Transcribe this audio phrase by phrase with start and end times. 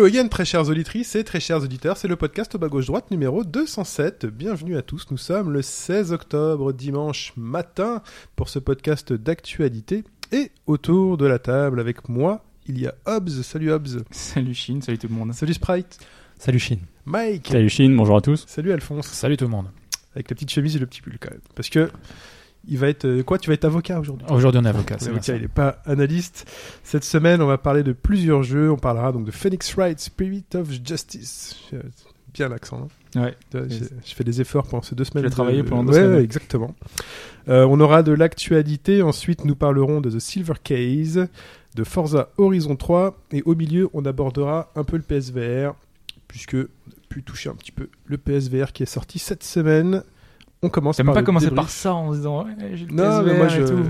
[0.00, 2.86] Hello again, très chères auditrices et très chers auditeurs, c'est le podcast au bas gauche
[2.86, 4.24] droite numéro 207.
[4.24, 8.00] Bienvenue à tous, nous sommes le 16 octobre, dimanche matin,
[8.34, 10.02] pour ce podcast d'actualité.
[10.32, 13.42] Et autour de la table avec moi, il y a Hobbs.
[13.42, 14.02] Salut Hobbs.
[14.10, 15.34] Salut Chine, salut tout le monde.
[15.34, 15.98] Salut Sprite.
[16.38, 16.80] Salut Chine.
[17.04, 17.48] Mike.
[17.48, 18.46] Salut Chine, bonjour à tous.
[18.48, 19.06] Salut Alphonse.
[19.06, 19.66] Salut tout le monde.
[20.14, 21.42] Avec la petite chemise et le petit pull quand même.
[21.54, 21.90] Parce que
[22.70, 24.26] il va être euh, quoi Tu vas être avocat aujourd'hui.
[24.30, 25.36] Aujourd'hui on est avocat, L'avocat, ça.
[25.36, 26.50] il n'est pas analyste.
[26.84, 28.70] Cette semaine, on va parler de plusieurs jeux.
[28.70, 31.56] On parlera donc de Phoenix Wright, Spirit of Justice.
[31.74, 31.82] Euh,
[32.32, 32.88] Bien l'accent.
[33.16, 33.20] hein.
[33.22, 33.34] Ouais.
[33.68, 35.24] J'ai j'ai fait des efforts pendant ces deux semaines.
[35.24, 36.22] Tu as de- travaillé pendant deux Ouais, semaines.
[36.22, 36.74] exactement.
[37.48, 39.02] Euh, on aura de l'actualité.
[39.02, 41.26] Ensuite, nous parlerons de The Silver Case,
[41.74, 43.16] de Forza Horizon 3.
[43.32, 45.74] Et au milieu, on abordera un peu le PSVR,
[46.28, 46.60] puisque on
[46.92, 50.04] a pu toucher un petit peu le PSVR qui est sorti cette semaine.
[50.62, 53.22] On commence T'as même pas commencé par ça en se disant ouais, j'ai le Non,
[53.22, 53.82] mais moi, je, tout.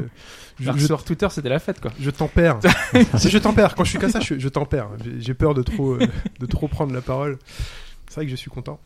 [0.61, 1.91] je, je- sur Twitter c'était la fête quoi.
[2.01, 2.59] je tempère.
[3.17, 3.75] Si, je tempère.
[3.75, 4.89] Quand je suis comme ça, je, je tempère.
[5.05, 6.07] J'ai- J'ai peur de trop, euh,
[6.39, 7.39] de trop prendre la parole.
[8.09, 8.79] C'est vrai que je suis content.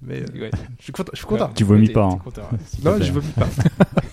[0.00, 0.50] Mais euh, Ouais.
[0.78, 1.10] je suis content.
[1.12, 1.50] Je suis content.
[1.54, 2.18] Tu vomis pas, hein.
[2.22, 2.58] content, ouais.
[2.84, 3.48] Non, je vomis pas.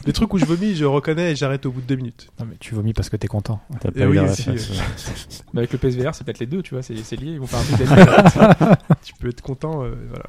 [0.05, 2.27] Les trucs où je vomis, je reconnais et j'arrête au bout de deux minutes.
[2.39, 3.61] Non, mais tu vomis parce que t'es content.
[3.79, 5.43] T'as Eh pas oui, la aussi, réflexe.
[5.53, 7.47] Mais avec le PSVR c'est peut-être les deux, tu vois, c'est c'est lié, ils vont
[7.47, 8.77] faire un truc.
[9.03, 9.83] Tu peux être content.
[9.83, 10.25] euh, voilà.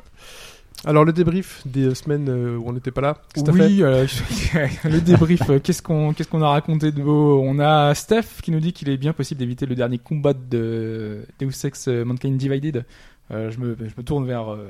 [0.87, 3.17] Alors, le débrief des semaines euh, où on n'était pas là.
[3.35, 4.07] qu'est-ce que t'as Oui, euh,
[4.85, 7.43] le débrief, euh, qu'est-ce qu'on qu'est-ce qu'on a raconté de beau?
[7.45, 11.27] On a Steph qui nous dit qu'il est bien possible d'éviter le dernier combat de
[11.41, 12.85] Deus Ex euh, Mankind Divided.
[13.33, 14.69] Euh, je, me, je me tourne vers, euh,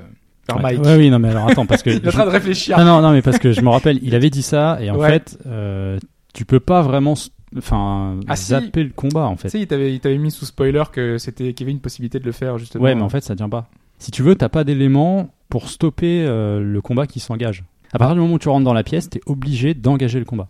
[0.59, 0.83] Mike.
[0.83, 1.89] ouais, oui, non, mais alors attends, parce que.
[1.91, 2.75] Il est en train de réfléchir.
[2.79, 4.95] Ah non, non, mais parce que je me rappelle, il avait dit ça, et en
[4.97, 5.09] Ouais.
[5.09, 5.99] fait, euh,
[6.33, 7.13] tu peux pas vraiment.
[7.57, 8.47] Enfin, Ah, si.
[8.47, 9.49] zapper le combat, en Tu fait.
[9.49, 12.19] sais, il t'avait il t'avait mis sous spoiler que c'était qu'il y avait une possibilité
[12.19, 12.83] de le faire justement.
[12.83, 13.69] Ouais, mais en fait, ça tient pas.
[13.99, 17.63] Si tu veux, t'as pas d'éléments pour stopper euh, le combat qui s'engage.
[17.93, 20.49] À partir du moment où tu rentres dans la pièce, t'es obligé d'engager le combat.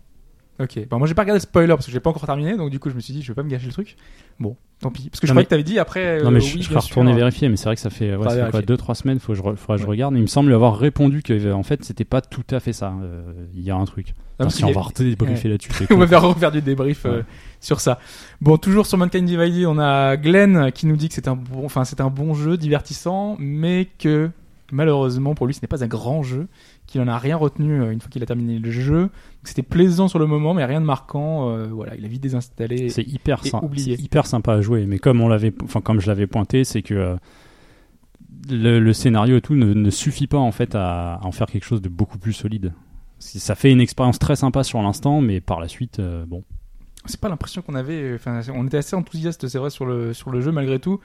[0.60, 0.88] Ok.
[0.88, 2.78] Bon, moi j'ai pas regardé le spoiler parce que j'ai pas encore terminé, donc du
[2.80, 3.96] coup je me suis dit je vais pas me gâcher le truc.
[4.40, 5.08] Bon, tant pis.
[5.08, 6.20] Parce que je Non, croyais mais- que t'avais dit après.
[6.22, 8.10] non, mais euh, je, oui, je serais retourner vérifier, mais c'est vrai que ça fait,
[8.10, 8.76] ouais, Faudra ça fait quoi, vérifier.
[8.76, 9.90] 2-3 semaines, faut que je, re- faudra que je Ouais.
[9.90, 10.14] regarde.
[10.16, 12.72] Il me semble lui avoir répondu que, euh, en fait, c'était pas tout à fait
[12.72, 12.92] ça.
[13.02, 13.22] Euh,
[13.54, 14.08] Il y a un truc.
[14.08, 15.70] Non, Attends, parce si on y va redébriefer là-dessus.
[15.74, 17.24] c'est on va faire refaire du débrief euh, Ouais.
[17.60, 17.98] sur ça.
[18.40, 21.64] Bon, toujours sur Mankind Divided, on a Glenn qui nous dit que c'est un bon,
[21.64, 24.30] enfin c'est un bon jeu, divertissant, mais que
[24.70, 26.46] malheureusement pour lui ce n'est pas un grand jeu,
[26.88, 29.10] qu'il en a rien retenu euh, une fois qu'il a terminé le jeu.
[29.44, 31.50] C'était plaisant sur le moment, mais rien de marquant.
[31.50, 32.88] euh, voilà, il a vite désinstallé.
[32.88, 33.40] C'est hyper,
[33.76, 36.94] hyper sympa à jouer, mais comme on l'avait, enfin comme je l'avais pointé, c'est que
[36.94, 37.16] euh,
[38.50, 41.46] le, le scénario et tout ne, ne suffit pas en fait à, à en faire
[41.46, 42.72] quelque chose de beaucoup plus solide.
[43.18, 46.42] Ça fait une expérience très sympa sur l'instant, mais par la suite, euh, bon.
[47.04, 48.14] C'est pas l'impression qu'on avait.
[48.14, 51.00] Enfin, on était assez enthousiaste, c'est vrai, sur le sur le jeu malgré tout.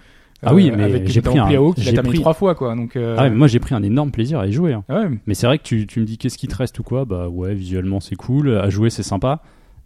[0.46, 2.76] Ah oui, Euh, mais avec j'ai pris un- PAO terminé pris- trois fois quoi.
[2.76, 2.96] Donc.
[2.96, 4.74] euh, Ah ouais, mais moi j'ai pris un énorme plaisir à y jouer.
[4.74, 4.84] hein.
[4.90, 7.06] ouais, Mais c'est vrai que tu, tu me dis qu'est-ce qui te reste ou quoi
[7.06, 9.42] Bah ouais, visuellement c'est cool, à jouer c'est sympa,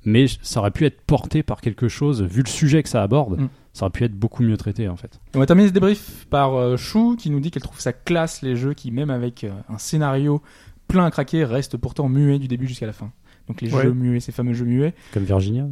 [0.06, 3.40] mais ça aurait pu être porté par quelque chose, vu le sujet que ça aborde,
[3.42, 3.50] Mm.
[3.74, 5.20] ça aurait pu être beaucoup mieux traité en fait.
[5.36, 8.42] On va terminer ce débrief par euh, Chou qui nous dit qu'elle trouve ça classe
[8.42, 10.42] les jeux qui, même avec euh, un scénario
[10.88, 13.12] plein à craquer, restent pourtant muets du début jusqu'à la fin.
[13.48, 13.84] Donc les Ouais.
[13.84, 15.66] jeux muets, ces fameux jeux muets, Comme Virginia.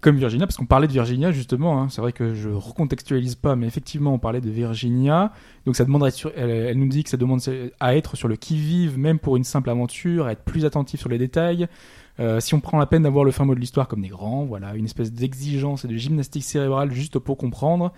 [0.00, 1.80] Comme Virginia, parce qu'on parlait de Virginia justement.
[1.82, 1.88] hein.
[1.90, 5.32] c'est vrai que je recontextualise pas, mais effectivement on parlait de Virginia.
[5.66, 7.40] Donc ça demanderait, sur- elle, elle nous dit que ça demande
[7.80, 11.00] à être sur le qui vive, même pour une simple aventure, à être plus attentif
[11.00, 11.66] sur les détails.
[12.18, 14.44] Euh, si on prend la peine d'avoir le fin mot de l'histoire comme des grands,
[14.44, 17.92] voilà, une espèce d'exigence et de gymnastique cérébrale juste pour comprendre.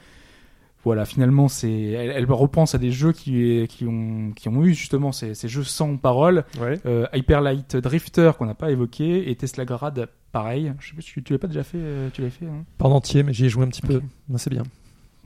[0.85, 4.75] Voilà, finalement, c'est, elle, elle repense à des jeux qui, qui, ont, qui ont eu
[4.75, 6.45] justement ces, ces jeux sans parole.
[6.61, 6.79] Ouais.
[6.87, 10.73] Euh, Hyper Light Drifter qu'on n'a pas évoqué et Tesla Grad, pareil.
[10.81, 12.47] Je sais pas si tu, tu l'as pas déjà fait, euh, tu l'as fait.
[12.47, 14.01] hein Pas en entier, mais j'y ai joué un petit peu.
[14.37, 14.63] C'est bien.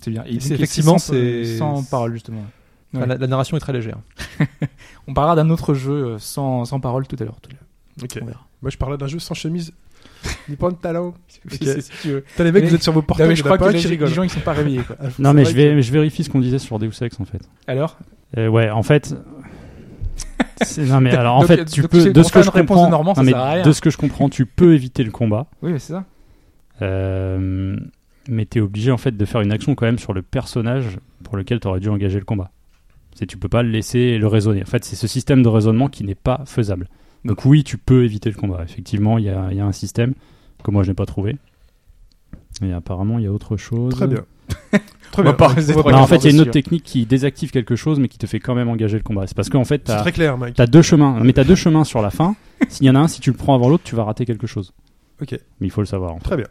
[0.01, 0.25] c'est bien.
[0.27, 2.45] Et C'est- donc, effectivement, sans, c'est- sans parole justement.
[2.95, 3.99] Enfin, la, la narration est très légère.
[5.09, 7.37] On parlera d'un autre jeu euh, sans, sans parole tout à l'heure.
[8.03, 8.19] Ok.
[8.23, 8.47] On verra.
[8.63, 9.73] Moi, je parlais d'un jeu sans chemise
[10.49, 11.15] ni pantalon.
[11.47, 11.53] Ok.
[11.63, 12.25] Si- tu veux.
[12.39, 14.23] Les mecs, Mais- vous êtes sur vos portables, je crois pas que les, les gens
[14.25, 14.97] ils sont pas réveillés quoi.
[15.19, 17.41] Non mais je, que- vais, je vérifie ce qu'on disait sur Deus Ex en fait.
[17.67, 17.99] Alors?
[18.37, 19.15] Euh, ouais, en fait.
[20.79, 23.15] Non mais alors en Donc, fait, tu peux de ce que je comprends, de Normand,
[23.17, 23.33] non, mais
[23.73, 26.05] ce que je comprends, tu peux éviter le combat, Oui, mais c'est ça.
[26.83, 27.77] euh,
[28.29, 31.37] mais t'es obligé en fait de faire une action quand même sur le personnage pour
[31.37, 32.51] lequel t'aurais dû engager le combat.
[33.15, 34.63] C'est tu peux pas le laisser le raisonner.
[34.63, 36.89] En fait, c'est ce système de raisonnement qui n'est pas faisable.
[37.25, 38.63] Donc oui, tu peux éviter le combat.
[38.63, 39.31] Effectivement, il y y
[39.61, 40.15] a un système
[40.63, 41.37] que moi je n'ai pas trouvé.
[42.63, 43.95] Et apparemment, il y a autre chose.
[43.95, 44.25] Très bien.
[45.13, 45.33] Très bien.
[45.33, 46.83] pas rester On va trop Non, pas- en fait, il y a une autre technique
[46.85, 49.27] qui désactive quelque chose, mais qui te fait quand même engager le combat.
[49.27, 50.61] C'est parce qu'en fait, t'as très clair, Mike.
[50.61, 51.19] as deux chemins.
[51.23, 52.37] Mais t'as deux chemins sur la fin.
[52.69, 54.47] S'il y en a un, si tu le prends avant l'autre, tu vas rater quelque
[54.47, 54.75] chose.
[55.23, 56.13] Ok, Mais il faut le savoir.
[56.13, 56.25] en fait.
[56.25, 56.47] très bien.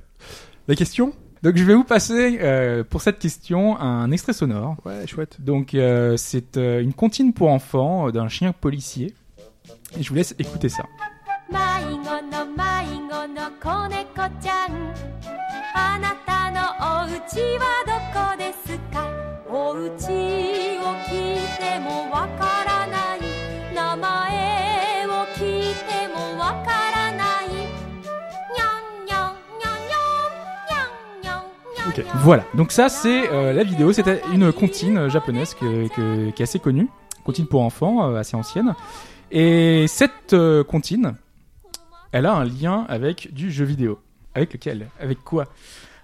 [0.67, 1.13] La question
[1.43, 4.77] Donc je vais vous passer euh, pour cette question un extrait sonore.
[4.85, 5.37] Ouais, chouette.
[5.39, 9.13] Donc euh, c'est euh, une comptine pour enfants euh, d'un chien policier.
[9.99, 10.85] Et je vous laisse écouter ça.
[16.64, 18.96] 迷子の迷子の子猫ちゃんあなたのお家はどこですか
[19.48, 19.88] お家
[20.78, 23.18] を聞いてもわからない
[23.74, 30.32] 名前を聞いてもわからないにゃんにゃんにゃんにゃん
[30.68, 31.42] にゃんにゃん
[31.74, 36.42] にゃんにゃん Voilà, donc ça c'est euh, la vidéo, c'était une comptine euh, japonaise que- que- qui
[36.42, 36.88] est assez connue,
[37.24, 38.74] comptine pour enfants, euh, assez ancienne.
[39.32, 41.14] Et cette euh, comptine,
[42.12, 43.98] elle a un lien avec du jeu vidéo.
[44.34, 45.46] Avec lequel Avec quoi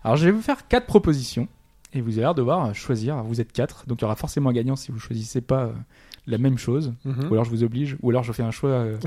[0.03, 1.47] Alors je vais vous faire quatre propositions,
[1.93, 4.75] et vous allez devoir choisir, vous êtes quatre, donc il y aura forcément un gagnant
[4.75, 5.73] si vous choisissez pas euh,
[6.27, 7.27] la même chose, Mhm.
[7.29, 8.69] ou alors je vous oblige, ou alors je fais un choix...
[8.69, 8.97] euh,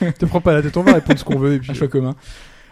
[0.18, 1.70] Te prends pas la tête, on va répondre ce qu'on veut et puis.
[1.70, 2.14] un choix commun.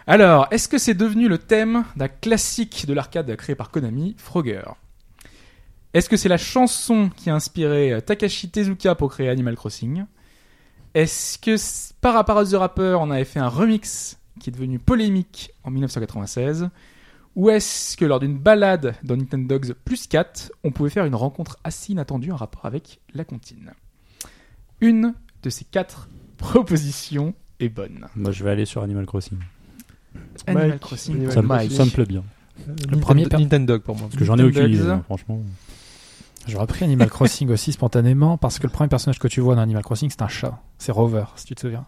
[0.07, 4.61] Alors, est-ce que c'est devenu le thème d'un classique de l'arcade créé par Konami, Frogger?
[5.93, 10.05] Est-ce que c'est la chanson qui a inspiré euh, Takashi Tezuka pour créer Animal Crossing?
[10.93, 15.51] Est-ce que c- Parapara the Rapper en avait fait un remix qui est devenu polémique
[15.63, 16.69] en 1996
[17.37, 21.13] Ou est-ce que lors d'une balade dans Nintendo Dogs plus 4, on pouvait faire une
[21.13, 23.73] rencontre assez inattendue en rapport avec la comptine?
[24.81, 25.13] Une
[25.43, 28.07] de ces quatre propositions est bonne.
[28.15, 29.37] Moi, je vais aller sur Animal Crossing.
[30.47, 31.13] Animal Mike, Crossing.
[31.13, 32.23] Animal Ça me, ça me plaît bien.
[32.89, 34.07] Le premier Nintendo pour moi.
[34.07, 35.39] Parce que j'en ai aucune idée, franchement.
[36.47, 39.61] J'aurais pris Animal Crossing aussi spontanément parce que le premier personnage que tu vois dans
[39.61, 40.59] Animal Crossing c'est un chat.
[40.79, 41.85] C'est Rover, si tu te souviens.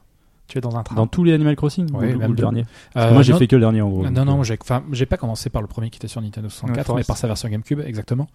[0.50, 0.96] Tu es dans un train.
[0.96, 2.66] Dans tous les Animal Crossing Oui, ou, le- même ou le de- dernier
[2.98, 4.10] Euh, Moi, j'ai fait que le dernier en gros.
[4.10, 4.44] Non, non, euh,
[4.92, 7.28] j'ai, pas commencé par le premier qui était sur Nintendo 64, Ouais, mais par sa
[7.28, 8.28] version GameCube, exactement.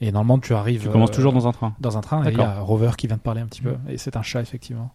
[0.00, 0.82] Et normalement, tu arrives.
[0.82, 1.74] Tu commences euh, toujours dans un train.
[1.80, 2.60] dans un train et il y a.
[2.60, 3.74] Rover qui vient de parler un petit peu.
[3.88, 4.92] Et c'est un chat, effectivement.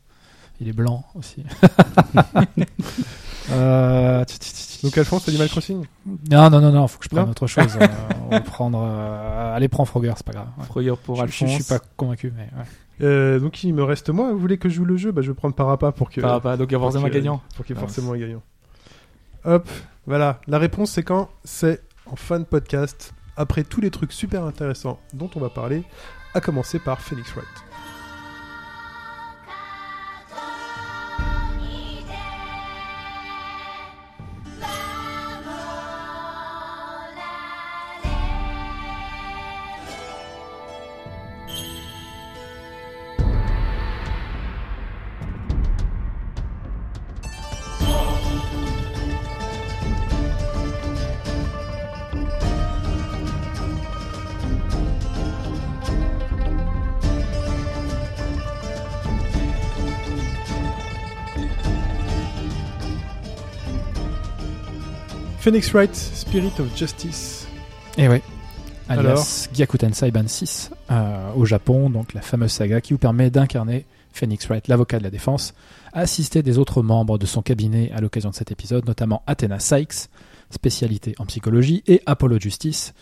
[0.62, 1.44] Il est blanc aussi.
[3.52, 4.24] euh...
[4.84, 5.84] Donc Alphonse, Animal Crossing
[6.32, 7.78] Non, non, non, non, faut que je prenne Non autre chose.
[7.82, 7.88] Euh,
[8.28, 8.80] on va prendre.
[8.84, 10.48] euh, Allez, prends Frogger, c'est pas grave.
[10.58, 10.66] Ouais.
[10.66, 11.50] Frogger pour Je, je, Alphonse.
[11.50, 12.66] je suis pas convaincu, mais ouais.
[13.02, 14.32] Euh, donc il me reste moi.
[14.32, 15.12] Vous voulez que je joue le jeu?
[15.12, 16.22] Bah je vais prendre Parapa pour que.
[16.22, 17.42] Parappa, donc il y a forcément un gagnant.
[17.56, 18.42] Pour qu'il y ait forcément un gagnant.
[19.46, 19.70] Hop,
[20.06, 20.42] voilà.
[20.48, 21.30] La réponse c'est quand?
[21.44, 25.84] C'est en fin de podcast, après tous les trucs super intéressants dont on va parler,
[26.34, 27.67] à commencer par Phoenix Wright.
[65.48, 67.48] Phoenix Wright, Spirit of Justice.
[67.98, 68.18] Et oui.
[68.90, 73.30] Alias Alors Gyakuten Saiban 6 euh, au Japon, donc la fameuse saga qui vous permet
[73.30, 75.54] d'incarner Phoenix Wright, l'avocat de la défense,
[75.94, 80.10] assister des autres membres de son cabinet à l'occasion de cet épisode, notamment Athena Sykes,
[80.52, 82.94] spécialité en psychologie, et Apollo Justice,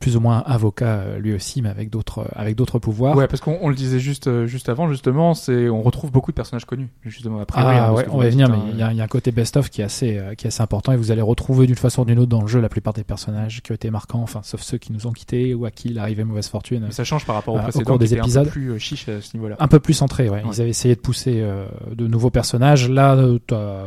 [0.00, 3.16] plus ou moins avocat euh, lui aussi, mais avec d'autres avec d'autres pouvoirs.
[3.16, 6.30] Ouais, parce qu'on on le disait juste euh, juste avant, justement, c'est on retrouve beaucoup
[6.30, 7.60] de personnages connus, justement après.
[7.64, 9.32] Ah ouais, on va y venir, mais il y, a- il y a un côté
[9.32, 12.02] best-of qui est assez euh, qui est assez important et vous allez retrouver d'une façon
[12.02, 14.40] ou d'une autre dans le jeu la plupart des personnages qui ont été marquants, enfin
[14.42, 16.82] sauf ceux qui nous ont quittés ou à qui il arrivait mauvaise fortune.
[16.86, 18.48] Mais ça change par rapport au Euh, au précédent, cours des était un peu épisodes.
[18.48, 19.56] plus euh, chiche à ce niveau-là.
[19.58, 20.42] un peu plus centré, ouais.
[20.42, 20.50] Ouais.
[20.52, 22.90] Ils avaient essayé de pousser euh, de nouveaux personnages.
[22.90, 23.84] Là, euh, t'as-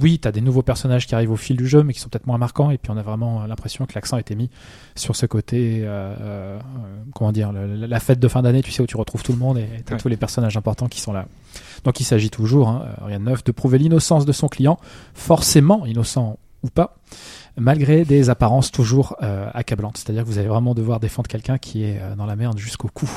[0.00, 2.26] oui, t'as des nouveaux personnages qui arrivent au fil du jeu, mais qui sont peut-être
[2.26, 2.70] moins marquants.
[2.70, 4.50] Et puis on a vraiment l'impression que l'accent a été mis
[4.94, 6.58] sur ce côté, euh, euh,
[7.14, 9.38] comment dire, le- la fête de fin d'année, tu sais, où tu retrouves tout le
[9.38, 10.00] monde et t'as Ouais.
[10.00, 11.26] tous les personnages importants qui sont là.
[11.84, 14.78] Donc il s'agit toujours, hein, euh, rien de neuf, de prouver l'innocence de son client,
[15.14, 16.96] forcément innocent ou pas,
[17.56, 19.96] malgré des apparences toujours euh, accablantes.
[19.96, 22.88] C'est-à-dire que vous allez vraiment devoir défendre quelqu'un qui est euh, dans la merde jusqu'au
[22.88, 23.08] cou.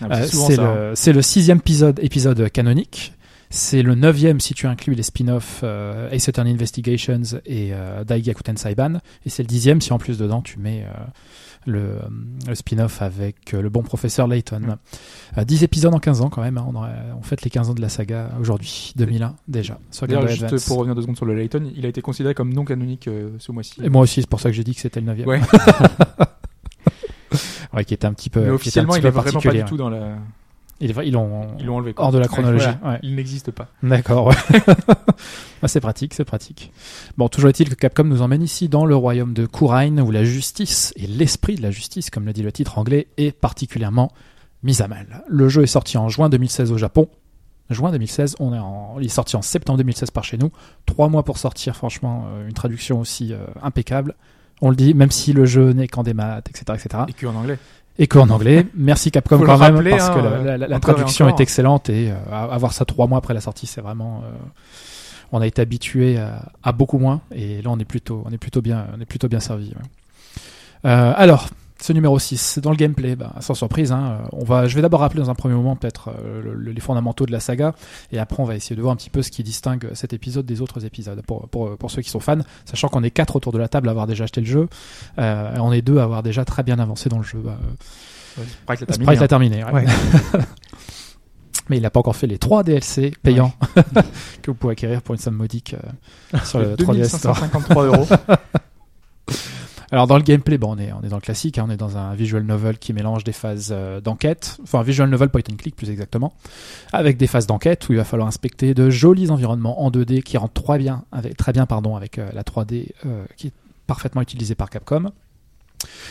[0.00, 0.74] Ah, Euh, c'est ça, hein.
[0.90, 3.12] le, c'est le sixième épisode, épisode canonique.
[3.52, 5.64] C'est le neuvième si tu inclus les spin-offs
[6.12, 7.72] Ace Attorney Investigations et
[8.06, 9.00] Daigakuten Saiban.
[9.26, 10.86] Et c'est le dixième si en plus dedans tu mets
[11.66, 11.98] le,
[12.48, 14.60] le spin-off avec euh, le bon professeur Layton.
[14.60, 14.76] Mm.
[15.38, 16.56] Euh, 10 épisodes en 15 ans quand même.
[16.58, 16.66] hein.
[16.68, 20.16] On, aurait- on fête les 15 ans de la saga aujourd'hui, 2001 déjà, sur Game
[20.16, 20.64] D'ailleurs, Boy juste Advance.
[20.66, 23.30] pour revenir deux secondes sur le Layton, il a été considéré comme non canonique euh,
[23.38, 23.80] ce mois-ci.
[23.82, 25.28] Et moi aussi, c'est pour ça que j'ai dit que c'était le neuvième.
[25.28, 25.40] Ouais.
[27.72, 28.40] Ouais, qui était un petit peu.
[28.40, 30.16] Mais officiellement, il peu est vraiment pas du tout dans la.
[30.80, 31.94] Ils l'ont enlevé.
[31.94, 32.06] quoi.
[32.06, 32.66] hors de la chronologie.
[32.80, 32.94] voilà.
[32.94, 33.00] ouais.
[33.04, 33.68] Il n'existe pas.
[33.82, 34.34] D'accord.
[35.62, 36.72] Ah, c'est pratique, c'est pratique.
[37.18, 40.24] Bon, toujours est-il que Capcom nous emmène ici dans le royaume de Kurain où la
[40.24, 44.10] justice et l'esprit de la justice, comme le dit le titre anglais, est particulièrement
[44.62, 45.22] mis à mal.
[45.28, 47.08] Le jeu est sorti en juin 2016 au Japon.
[47.68, 48.36] juin 2016.
[48.40, 50.50] On est en, il est sorti en septembre 2016 par chez nous.
[50.86, 54.14] Trois mois pour sortir, franchement, euh, une traduction aussi euh, impeccable.
[54.62, 57.04] On le dit, même si le jeu n'est qu'en des maths, etc., etc.
[57.08, 57.58] Et que en anglais.
[57.98, 58.66] Et qu'en anglais.
[58.74, 62.10] Merci Capcom Faut quand même, rappeler, parce hein, que la, la- traduction est excellente et
[62.10, 64.22] euh, avoir ça trois mois après la sortie, c'est vraiment.
[64.24, 64.30] euh,
[65.32, 68.38] on a été habitué à, à beaucoup moins et là on est plutôt, on est
[68.38, 69.68] plutôt bien, on est plutôt bien servi.
[69.68, 70.88] ouais.
[70.90, 71.48] Euh, alors,
[71.82, 74.82] ce numéro 6, dans le gameplay, bah, sans surprise, hein, euh, on va, je vais
[74.82, 77.74] d'abord rappeler dans un premier moment peut-être euh, le- le- les fondamentaux de la saga,
[78.12, 80.44] et après on va essayer de voir un petit peu ce qui distingue cet épisode
[80.44, 83.52] des autres épisodes, pour, pour, pour ceux qui sont fans, sachant qu'on est quatre autour
[83.52, 84.68] de la table à avoir déjà acheté le jeu,
[85.18, 87.40] euh, et on est deux à avoir déjà très bien avancé dans le jeu.
[87.42, 87.56] Bah,
[88.38, 89.70] euh, Sprite l'a Sprite terminé, l'a hein.
[89.70, 89.84] terminé.
[89.84, 89.84] ouais.
[90.34, 90.40] Ouais.
[91.70, 93.52] Mais il n'a pas encore fait les trois DLC payants
[94.42, 97.34] que vous pouvez acquérir pour une somme modique euh, sur le 3DS Store.
[97.34, 98.06] 2553 euros.
[99.92, 101.76] Alors dans le gameplay, bon, on, est, on est dans le classique, hein, on est
[101.76, 105.42] dans un visual novel qui mélange des phases euh, d'enquête, enfin un visual novel point
[105.50, 106.32] and click plus exactement,
[106.92, 110.38] avec des phases d'enquête où il va falloir inspecter de jolis environnements en 2D qui
[110.38, 113.52] rentrent très bien avec, très bien pardon, avec euh, la 3D euh, qui est
[113.88, 115.10] parfaitement utilisée par Capcom.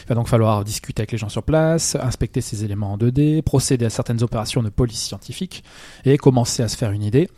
[0.04, 3.42] Il va donc falloir discuter avec les gens sur place, inspecter ces éléments en 2D,
[3.42, 5.64] procéder à certaines opérations de police scientifique
[6.06, 7.30] et commencer à se faire une idée.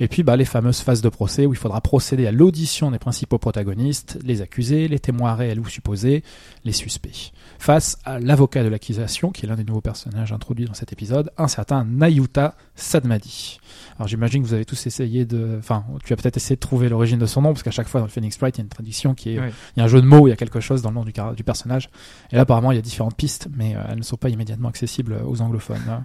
[0.00, 2.98] Et puis bah, les fameuses phases de procès où il faudra procéder à l'audition des
[2.98, 6.22] principaux protagonistes, les accusés, les témoins réels ou supposés,
[6.64, 7.32] les suspects.
[7.58, 11.32] Face à l'avocat de l'accusation, qui est l'un des nouveaux personnages introduits dans cet épisode,
[11.36, 13.58] un certain Nayuta Sadmadi.
[13.96, 15.56] Alors j'imagine que vous avez tous essayé de...
[15.58, 18.00] Enfin, tu as peut-être essayé de trouver l'origine de son nom, parce qu'à chaque fois
[18.00, 19.38] dans le Phoenix Wright, il y a une traduction qui est...
[19.76, 21.04] Il y a un jeu de mots, il y a quelque chose dans le nom
[21.04, 21.90] du, car- du personnage.
[22.30, 24.68] Et là, apparemment, il y a différentes pistes, mais euh, elles ne sont pas immédiatement
[24.68, 25.82] accessibles aux anglophones.
[25.90, 26.04] hein.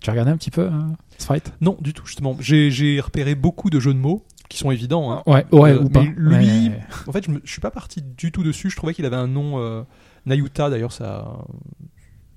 [0.00, 0.68] Tu as regardé un petit peu,
[1.60, 2.36] Non, du tout, justement.
[2.40, 5.12] J'ai repéré beaucoup de jeux de mots qui sont évidents.
[5.12, 5.22] hein.
[5.26, 6.02] Ouais, ouais, Euh, ou pas.
[6.16, 6.70] lui-
[7.06, 8.68] En fait, je, me- je suis pas parti du tout dessus.
[8.70, 9.82] Je trouvais qu'il avait un nom euh,
[10.26, 10.68] Nayuta.
[10.68, 11.38] D'ailleurs, ça,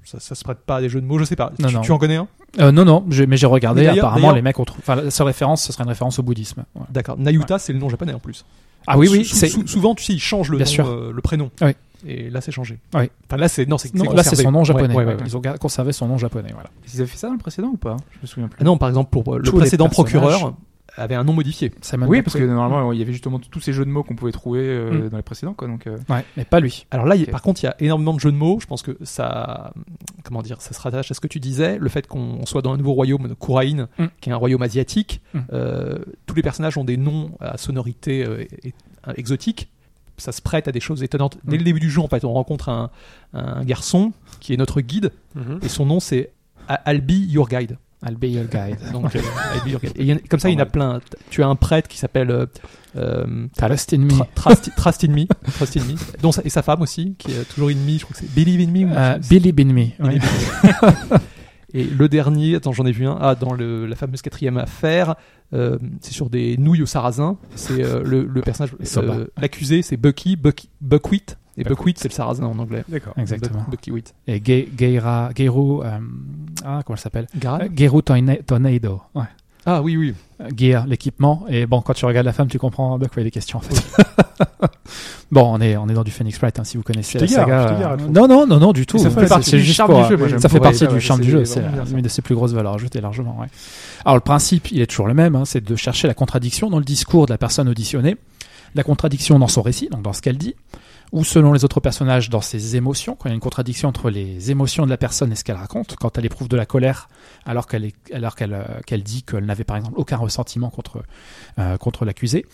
[0.03, 1.17] ça, ça se prête pas à des jeux de mots.
[1.19, 1.51] Je sais pas.
[1.59, 1.81] Non, tu, non.
[1.81, 2.27] tu en connais un?
[2.59, 3.85] Euh, non, non, mais j'ai regardé.
[3.87, 4.81] Apparemment, les mecs ont trouvé.
[4.83, 6.63] Enfin, la seule référence, ce serait une référence au bouddhisme.
[6.75, 6.83] Ouais.
[6.89, 7.17] D'accord.
[7.17, 8.45] Nayuta, c'est le nom japonais en plus.
[8.87, 9.47] Ah oui, oui, Sou- c'est.
[9.49, 11.49] sou- souvent, tu sais, ils changent le nom, euh, le prénom.
[11.61, 11.71] Oui.
[12.05, 12.79] Et là, c'est changé.
[12.93, 13.09] Oui.
[13.27, 14.93] Enfin, là, c'est non, c'est Non, là, c'est son nom japonais.
[14.93, 15.19] ouais, ouais, ouais.
[15.21, 15.23] ouais.
[15.25, 16.49] Ils ont conservé son nom japonais.
[16.53, 16.69] Voilà.
[16.93, 17.97] Ils avaient fait ça dans le précédent ou pas?
[18.11, 18.57] Je me souviens plus.
[18.61, 20.53] Ah non, par exemple, pour euh, le Tous précédent procureur
[20.97, 21.73] avait un nom modifié.
[21.81, 24.15] Simon oui, parce que normalement, il y avait justement tous ces jeux de mots qu'on
[24.15, 25.53] pouvait trouver euh, dans les précédents.
[25.53, 26.85] Quoi, donc, euh, Ouais, mais pas lui.
[26.91, 28.59] Alors là, il par contre, il y a énormément de jeux de mots.
[28.61, 29.73] Je pense que ça,
[30.23, 32.71] comment dire, ça se rattache à ce que tu disais, le fait qu'on soit dans
[32.73, 34.05] un nouveau royaume de Kurain, Mm.
[34.21, 35.21] qui est un royaume asiatique.
[35.33, 35.39] Mm.
[35.51, 35.97] Euh,
[36.27, 38.73] tous les personnages ont des noms à sonorité euh, et- et-
[39.17, 39.69] exotique.
[40.17, 41.37] Ça se prête à des choses étonnantes.
[41.43, 41.59] Dès Mm.
[41.59, 42.89] le début du jeu, en fait, on rencontre un,
[43.33, 45.11] un garçon qui est notre guide
[45.61, 46.31] et son nom c'est
[46.67, 47.77] Albi Your Guide.
[48.07, 48.77] I'll be your guide.
[48.93, 49.19] Donc, euh,
[49.53, 49.93] Albi Your Guide.
[49.95, 50.99] Et il y en a- comme ça, il y en a plein.
[51.31, 52.45] Tu as un prêtre qui s'appelle euh,
[52.97, 54.09] euh, Trust in me.
[54.11, 57.31] Tra- Trust, Trust in Me, Trust in Me, dont sa- et sa femme aussi, qui
[57.31, 58.85] est toujours in me, je crois que c'est Believe in Me.
[58.85, 59.87] ou- Billy Bin Me.
[59.99, 60.19] ouais.
[61.77, 65.15] Et le dernier, attends, j'en ai vu un, ah, dans le, la fameuse quatrième affaire,
[65.53, 67.37] euh, c'est sur des nouilles au sarrasin.
[67.55, 71.37] C'est euh, le, le personnage, euh, l'accusé, c'est Bucky, Bucky, Buckwheat.
[71.57, 71.97] Et Buckwheat.
[71.99, 72.83] C'est le sarrasin en anglais.
[72.87, 73.13] D'accord.
[73.17, 73.65] Exactement.
[73.69, 74.13] Bu- Buckwheat.
[74.27, 75.99] Et Ge- Geira, Geiru, euh,
[76.63, 77.27] ah, comment elle s'appelle?
[77.75, 79.01] Geiru Torna- Tornado.
[79.13, 79.23] Ouais.
[79.65, 80.13] Ah oui, oui.
[80.55, 81.45] Gear, l'équipement.
[81.49, 83.61] Et bon, quand tu regardes la femme, tu comprends de quoi il est question en
[83.61, 83.75] fait.
[85.31, 87.45] bon, on est, on est dans du Phoenix Wright, hein, si vous connaissez la saga.
[87.45, 88.97] gare, non, non, non, non, du tout.
[88.97, 91.45] ça fait partie du charme du jeu, Ça fait partie du charme du jeu.
[91.45, 93.37] C'est une de ses plus grosses valeurs ajoutées largement.
[93.39, 93.47] Ouais.
[94.03, 96.79] Alors le principe, il est toujours le même, hein, c'est de chercher la contradiction dans
[96.79, 98.17] le discours de la personne auditionnée,
[98.75, 100.55] la contradiction dans son récit, donc dans ce qu'elle dit,
[101.11, 104.09] ou selon les autres personnages dans ses émotions, quand il y a une contradiction entre
[104.09, 107.07] les émotions de la personne et ce qu'elle raconte, quand elle éprouve de la colère
[107.45, 111.03] alors qu'elle alors qu'elle, euh, qu'elle dit qu'elle n'avait par exemple aucun ressentiment contre
[111.59, 112.45] euh, contre l'accusé.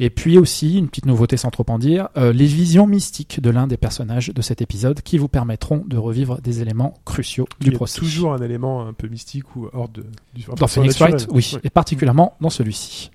[0.00, 3.50] Et puis aussi une petite nouveauté sans trop en dire, euh, les visions mystiques de
[3.50, 7.64] l'un des personnages de cet épisode qui vous permettront de revivre des éléments cruciaux Il
[7.64, 7.98] du y a procès.
[7.98, 11.60] toujours un élément un peu mystique ou hors de du Dans Phoenix Wright, oui, Ouais.
[11.64, 13.10] et particulièrement dans celui-ci.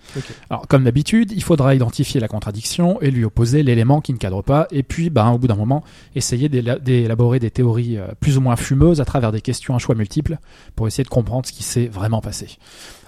[0.50, 4.42] Alors, comme d'habitude, il faudra identifier la contradiction et lui opposer l'élément qui ne cadre
[4.42, 5.84] pas, et puis, ben, au bout d'un moment,
[6.16, 9.80] essayer d'éla- d'élaborer des théories euh, plus ou moins fumeuses à travers des questions à
[9.80, 10.38] choix multiples
[10.76, 12.58] pour essayer de comprendre ce qui s'est vraiment passé.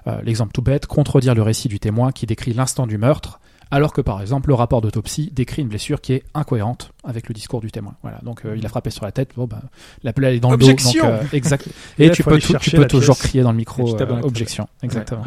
[0.07, 3.39] Euh, L'exemple tout bête, contredire le récit du témoin qui décrit l'instant du meurtre,
[3.71, 7.33] alors que par exemple le rapport d'autopsie décrit une blessure qui est incohérente avec le
[7.33, 7.95] discours du témoin.
[8.03, 9.59] Voilà, donc euh, il a frappé sur la tête, bon ben
[10.03, 10.77] la plaie est dans le dos, donc
[11.09, 11.67] euh, exact.
[11.97, 12.53] Et Et, là, tu peux, tu
[12.87, 13.29] toujours pièce.
[13.29, 15.23] crier dans le Et micro euh, objection, exactement.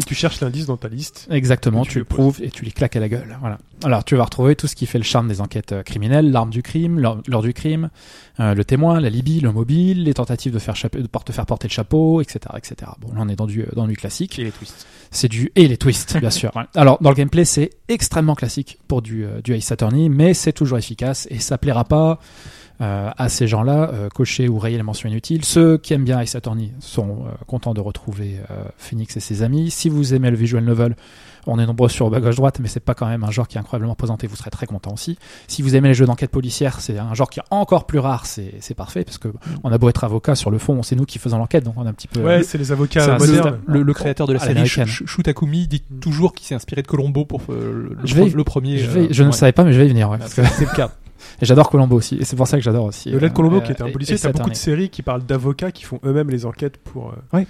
[0.00, 1.28] Et tu cherches l'indice dans ta liste.
[1.30, 3.36] Exactement, tu tu le prouves et tu les claques à la gueule.
[3.40, 3.58] Voilà.
[3.84, 6.48] Alors tu vas retrouver tout ce qui fait le charme des enquêtes euh, criminelles, l'arme
[6.48, 7.90] du crime, l'heure du crime,
[8.38, 11.68] euh, le témoin, la libye, le mobile, les tentatives de faire, de te faire porter
[11.68, 12.92] le chapeau, etc., etc.
[12.98, 14.38] Bon, là on est dans du, dans du classique.
[14.38, 14.86] et les twists.
[15.10, 16.50] C'est du et les twists, bien sûr.
[16.56, 16.64] Ouais.
[16.74, 20.52] Alors dans le gameplay, c'est extrêmement classique pour du, euh, du Ace Attorney, mais c'est
[20.52, 22.18] toujours efficace et ça plaira pas
[22.80, 25.44] euh, à ces gens-là, euh, cocher ou rayer les mentions inutiles.
[25.44, 29.42] Ceux qui aiment bien Ace Attorney sont euh, contents de retrouver euh, Phoenix et ses
[29.42, 29.70] amis.
[29.70, 30.96] Si vous aimez le visual novel,
[31.46, 33.56] on est nombreux sur bas gauche droite, mais c'est pas quand même un genre qui
[33.56, 34.26] est incroyablement présenté.
[34.26, 35.18] Vous serez très content aussi.
[35.48, 38.26] Si vous aimez les jeux d'enquête policière, c'est un genre qui est encore plus rare.
[38.26, 39.28] C'est c'est parfait parce que
[39.64, 41.86] on a beau être avocat sur le fond, c'est nous qui faisons l'enquête, donc on
[41.86, 42.20] a un petit peu.
[42.22, 43.58] Ouais, c'est les avocats modernes.
[43.66, 44.86] Le, le créateur de la série, l'américaine.
[44.86, 48.28] Sh- Shu Takumi, dit toujours qu'il s'est inspiré de Colombo pour euh, le, Je vais-
[48.28, 48.76] le premier.
[48.78, 49.32] je, vais- euh, je ne ouais.
[49.34, 50.10] savais pas, mais je vais y venir.
[50.10, 50.90] ouais, que- C'est le cas.
[51.40, 53.10] et j'adore Colombo aussi, et c'est pour ça que j'adore aussi.
[53.10, 55.70] De euh, Colombo, euh, qui était un policier, t'as beaucoup de séries qui parlent d'avocats
[55.72, 57.10] qui font eux-mêmes les enquêtes pour.
[57.12, 57.46] euh, Ouais.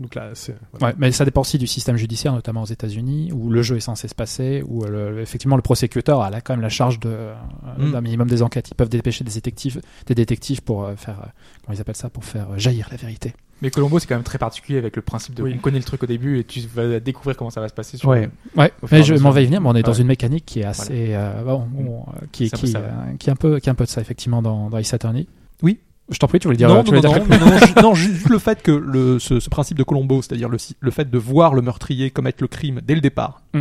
[0.00, 0.56] Donc là, c'est.
[0.72, 0.88] voilà.
[0.88, 3.80] Ouais, mais ça dépend aussi du système judiciaire, notamment aux États-Unis, où le jeu est
[3.80, 7.08] censé se passer, où le- effectivement le prosécuteur a là, quand même la charge de,
[7.08, 7.34] euh,
[7.78, 7.92] Mm.
[7.92, 8.68] d'un minimum des enquêtes.
[8.70, 11.28] Ils peuvent dépêcher des détectives, des détectives pour euh, faire, euh,
[11.64, 13.32] comment ils appellent ça, pour faire jaillir la vérité.
[13.62, 15.54] Mais Colombo, c'est quand même très particulier avec le principe de Oui.
[15.56, 17.96] on connaît le truc au début et tu vas découvrir comment ça va se passer.
[17.98, 18.30] Sur Ouais.
[18.56, 19.98] Ouais, fur et mais je m'en vais y venir, mais on est dans Ouais.
[20.00, 22.80] une mécanique qui est assez, euh, bon, bon, euh, qui, peu qui, euh,
[23.18, 25.26] qui est un peu, qui est un peu de ça effectivement dans, dans Ace Attorney.
[25.62, 25.78] Oui.
[26.08, 26.68] Je t'en prie, tu voulais dire.
[26.68, 28.72] non, tu non, non, dire non, non, non, ju- non, ju- juste le fait que
[28.72, 32.38] le, ce, ce principe de Colombo, c'est-à-dire le, le fait de voir le meurtrier commettre
[32.42, 33.60] le crime dès le départ, Mm.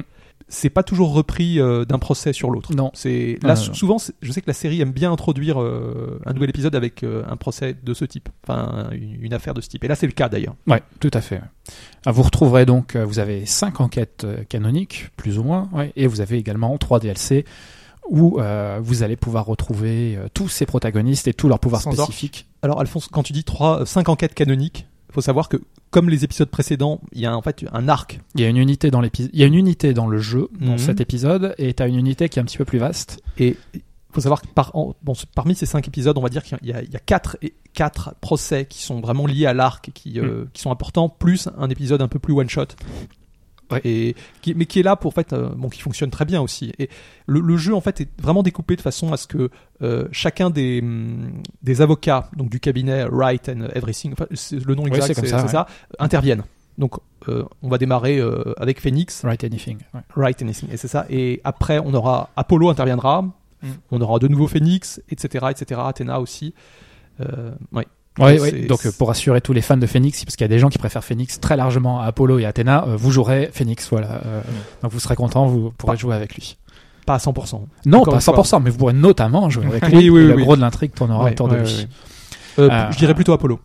[0.49, 2.73] C'est pas toujours repris euh, d'un procès sur l'autre.
[2.75, 2.91] Non.
[2.93, 6.49] C'est Non, là souvent, je sais que la série aime bien introduire euh, un nouvel
[6.49, 9.83] épisode avec euh, un procès de ce type, enfin une, une affaire de ce type.
[9.83, 10.55] Et là, c'est le cas d'ailleurs.
[10.67, 11.41] Ouais, tout à fait.
[12.05, 16.21] Ah, Vous retrouverez donc, vous avez cinq enquêtes canoniques, plus ou moins, ouais, et vous
[16.21, 17.45] avez également trois DLC
[18.09, 22.47] où euh, vous allez pouvoir retrouver euh, tous ces protagonistes et tous leurs pouvoirs spécifiques.
[22.61, 25.57] Alors Alphonse, quand tu dis trois, euh, cinq enquêtes canoniques, faut savoir que
[25.91, 28.19] comme les épisodes précédents, il y a en fait un arc.
[28.35, 30.49] Il y a une unité dans l'épisode, il y a une unité dans le jeu
[30.59, 30.77] dans Mhm.
[30.77, 33.21] cet épisode, et tu as une unité qui est un petit peu plus vaste.
[33.39, 36.29] Et il faut savoir que par, en- bon, ce- parmi ces cinq épisodes, on va
[36.29, 39.45] dire qu'il y a, il y a quatre, et- quatre procès qui sont vraiment liés
[39.45, 42.65] à l'arc qui, euh, qui sont importants, plus un épisode un peu plus one shot.
[43.71, 43.81] Ouais.
[43.83, 46.41] Et qui, mais qui est là pour en fait, euh, bon, qui fonctionne très bien
[46.41, 46.71] aussi.
[46.79, 46.89] Et
[47.27, 49.49] le, le jeu en fait est vraiment découpé de façon à ce que
[49.81, 54.83] euh, chacun des, hum, des avocats, donc du cabinet Wright and Everything, enfin, le nom
[54.83, 55.47] Ouais, exact, c'est comme c'est ça, ouais.
[55.49, 55.67] ça,
[55.99, 56.43] interviennent.
[56.77, 56.93] Donc,
[57.27, 58.21] euh, on va démarrer
[58.57, 59.77] avec Phoenix, Right anything.
[59.93, 60.01] ouais.
[60.15, 61.05] Right Anything, et c'est ça.
[61.09, 63.25] Et après, on aura Apollo interviendra,
[63.61, 63.67] Mm.
[63.91, 66.53] on aura de nouveau Phoenix, etc., etc., Athéna aussi.
[67.19, 67.51] Euh,
[68.17, 68.25] ouais.
[68.25, 68.65] Ouais, C'est- ouais.
[68.65, 70.69] Donc euh, pour assurer tous les fans de Phoenix, parce qu'il y a des gens
[70.69, 74.21] qui préfèrent Phoenix très largement à Apollo et Athéna, euh, vous jouerez Phoenix, voilà.
[74.25, 74.41] Euh,
[74.83, 76.57] Donc vous serez content, vous pourrez jouer avec lui.
[77.05, 77.61] Pas à 100%.
[77.85, 78.33] Non, pas fois.
[78.43, 79.97] 100%, mais vous pourrez notamment jouer avec lui.
[79.97, 80.43] Oui, oui, et le oui.
[80.43, 81.87] gros de l'intrigue tournera autour de lui.
[82.59, 83.59] Euh, Euh, je dirais plutôt Apollo.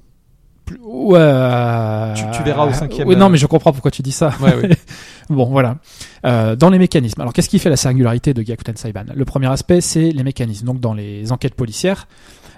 [0.83, 1.19] Ouais.
[1.21, 4.13] euh, Tu- tu verras au cinquième, Oui, non, euh, mais je comprends pourquoi tu dis
[4.13, 4.31] ça.
[4.41, 4.71] Ouais, ouais.
[5.29, 5.77] Bon, voilà.
[6.25, 7.21] Euh, dans les mécanismes.
[7.21, 9.05] Alors, qu'est-ce qui fait la singularité de Gyakuten Saiban?
[9.15, 10.67] Le premier aspect, c'est les mécanismes.
[10.67, 12.07] Donc, dans les enquêtes policières,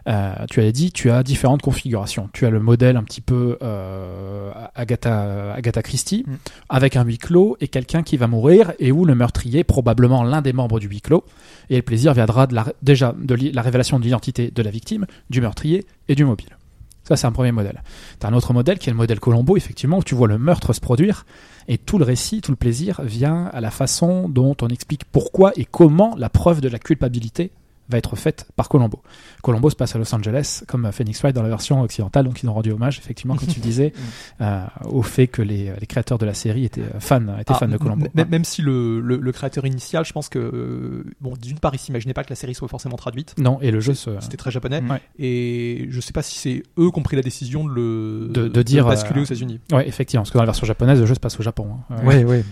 [0.09, 2.29] euh, tu as dit, tu as différentes configurations.
[2.33, 6.35] Tu as le modèle un petit peu euh, Agatha, Agatha Christie, Mm.
[6.69, 10.43] avec un huis clos et quelqu'un qui va mourir et où le meurtrier, probablement l'un
[10.43, 11.25] des membres du huis clos,
[11.71, 15.07] et le plaisir viendra de la, déjà de la révélation de l'identité de la victime,
[15.31, 16.57] du meurtrier et du mobile.
[17.05, 17.83] Ça, c'est un premier modèle.
[18.19, 20.73] T'as un autre modèle qui est le modèle Colombo, effectivement, où tu vois le meurtre
[20.73, 21.25] se produire
[21.69, 25.53] et tout le récit, tout le plaisir vient à la façon dont on explique pourquoi
[25.57, 27.53] et comment la preuve de la culpabilité
[27.89, 29.01] va être faite par Colombo.
[29.43, 32.49] Colombo se passe à Los Angeles, comme Phoenix Wright dans la version occidentale, donc ils
[32.49, 33.93] ont rendu hommage, effectivement, comme tu disais,
[34.41, 37.59] euh, au fait que les, les créateurs de la série étaient euh, fans, étaient Ah,
[37.59, 38.07] fans de Colombo.
[38.15, 41.79] Même, si le, le, le créateur initial, je pense que, euh, bon, d'une part, il
[41.79, 43.35] s'imaginait pas que la série soit forcément traduite.
[43.39, 44.11] Non, et le jeu se...
[44.21, 44.83] C'était très japonais.
[44.91, 45.01] Ouais.
[45.19, 48.49] Et je sais pas si c'est eux qui ont pris la décision de le De-
[48.49, 49.61] de dire, basculer euh, aux États-Unis.
[49.73, 51.69] Ouais, effectivement, parce que dans la version japonaise, le jeu se passe au Japon.
[51.91, 51.97] hein.
[52.05, 52.45] Ouais, ouais.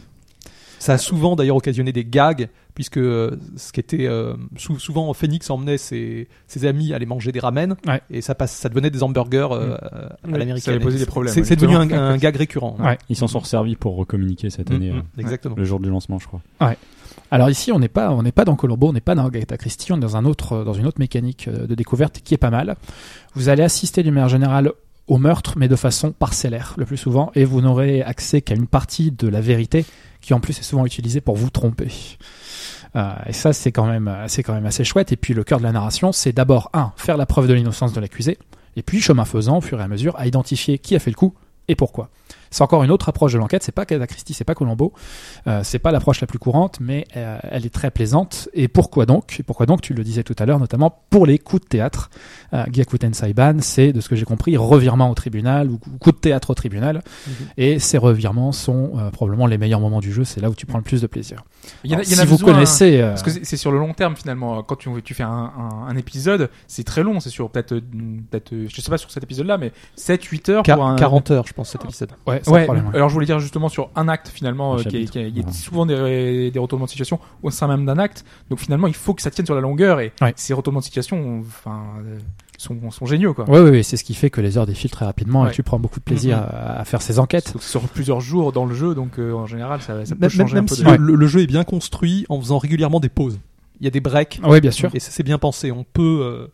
[0.84, 5.10] Ça a souvent d'ailleurs occasionné des gags, puisque euh, ce qui était euh, sou- souvent
[5.14, 8.02] Phoenix emmenait ses, ses amis à aller manger des ramen, Ouais.
[8.10, 10.80] et ça passe, ça devenait des hamburgers euh, à Ça avait l'américaine.
[10.80, 12.76] posé des problèmes, C'est devenu un, gag récurrent.
[12.78, 12.98] Ouais.
[13.08, 15.54] Ils s'en sont servis pour recommuniquer cette Mm, année, mm, euh, exactement.
[15.56, 16.42] le jour du lancement, je crois.
[17.30, 19.56] Alors ici, on n'est pas, on n'est pas dans Colombo, on n'est pas dans Agatha
[19.56, 22.50] Christie, on est dans un autre, dans une autre mécanique de découverte qui est pas
[22.50, 22.76] mal.
[23.34, 24.70] Vous allez assister d'une manière générale
[25.06, 28.66] au meurtre, mais de façon parcellaire le plus souvent, et vous n'aurez accès qu'à une
[28.66, 29.84] partie de la vérité
[30.24, 31.88] qui en plus est souvent utilisée pour vous tromper.
[32.96, 35.12] Euh, et ça, c'est quand même, assez chouette.
[35.12, 37.92] Et puis le cœur de la narration, c'est d'abord un, faire la preuve de l'innocence
[37.92, 38.38] de l'accusé,
[38.76, 41.16] et puis chemin faisant, au fur et à mesure, à identifier qui a fait le
[41.16, 41.34] coup
[41.68, 42.10] et pourquoi.
[42.50, 43.64] C'est encore une autre approche de l'enquête.
[43.64, 44.92] C'est pas Agatha Christie, c'est pas Colombo.
[45.48, 48.48] Euh, c'est pas l'approche la plus courante, mais euh, elle est très plaisante.
[48.54, 49.40] Et pourquoi donc?
[49.40, 52.10] Et pourquoi donc Tu le disais tout à l'heure, notamment pour les coups de théâtre.
[52.54, 56.16] Euh, Gyakuten Saiban, c'est, de ce que j'ai compris, revirement au tribunal ou coup de
[56.16, 57.02] théâtre au tribunal.
[57.56, 60.22] Et ces revirements sont euh, probablement les meilleurs moments du jeu.
[60.22, 61.42] C'est là où tu prends le plus de plaisir.
[61.82, 62.54] Il y en a- Alors, il y en a si vous besoin, hein.
[62.54, 64.62] connaissez, euh, Parce que c'est sur le long terme finalement.
[64.62, 67.18] Quand tu, tu fais un, un, un épisode, c'est très long.
[67.18, 67.80] C'est sur peut-être, euh,
[68.30, 70.94] peut-être, euh, je sais pas sur cet épisode-là, mais 7-8 heures Quar- pour un.
[70.96, 72.10] 40 heures, je pense, cet épisode.
[72.28, 72.86] ouais, Ouais, problème.
[72.88, 72.94] ouais.
[72.96, 75.52] alors je voulais dire justement sur un acte finalement, euh, il y a Ouais.
[75.52, 78.24] souvent des, des retournements de situation au sein même d'un acte.
[78.48, 80.32] Donc finalement, il faut que ça tienne sur la longueur et Ouais.
[80.36, 82.18] ces retournements de situation, enfin, euh,
[82.58, 83.48] sont, sont géniaux quoi.
[83.48, 85.62] Ouais, ouais, ouais, c'est ce qui fait que les heures défilent très rapidement et tu
[85.62, 86.42] prends beaucoup de plaisir Mhm.
[86.44, 87.54] à, à faire ces enquêtes.
[87.60, 90.54] Sur plusieurs jours dans le jeu, donc euh, en général, ça, ça peut Même, changer
[90.54, 90.74] même un peu.
[90.74, 90.90] si de...
[90.96, 93.38] le, jeu est bien construit en faisant régulièrement des pauses.
[93.80, 94.40] Il y a des breaks.
[94.44, 94.90] Oui, bien sûr.
[94.94, 95.72] Et ça, c'est bien pensé.
[95.72, 96.46] On peut euh,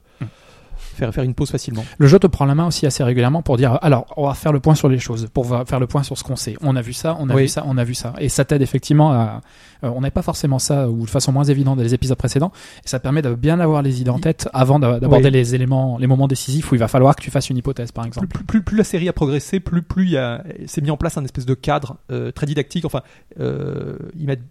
[1.01, 1.85] faire, faire une pause facilement.
[1.99, 4.53] Le jeu te prend la main aussi assez régulièrement pour dire alors on va faire
[4.53, 6.55] le point sur les choses, pour faire le point sur ce qu'on sait.
[6.63, 7.43] On a vu ça, on a Oui.
[7.43, 9.41] vu ça, on a vu ça, et ça t'aide effectivement à.
[9.83, 12.53] euh, on n'avait pas forcément ça ou de façon moins évidente dans les épisodes précédents,
[12.85, 15.31] et ça permet de bien avoir les idées en tête avant d'a- d'aborder Oui.
[15.33, 18.03] les éléments, les moments décisifs où il va falloir que tu fasses une hypothèse par
[18.05, 18.27] Plus, exemple.
[18.29, 20.97] plus, plus- plus la série a progressé, plus plus il y a, c'est mis en
[20.97, 22.85] place un espèce de cadre euh, très didactique.
[22.85, 23.01] Enfin,
[23.41, 24.43] euh, ils mettent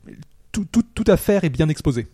[0.51, 2.07] tout, tout, tout à faire est bien exposé.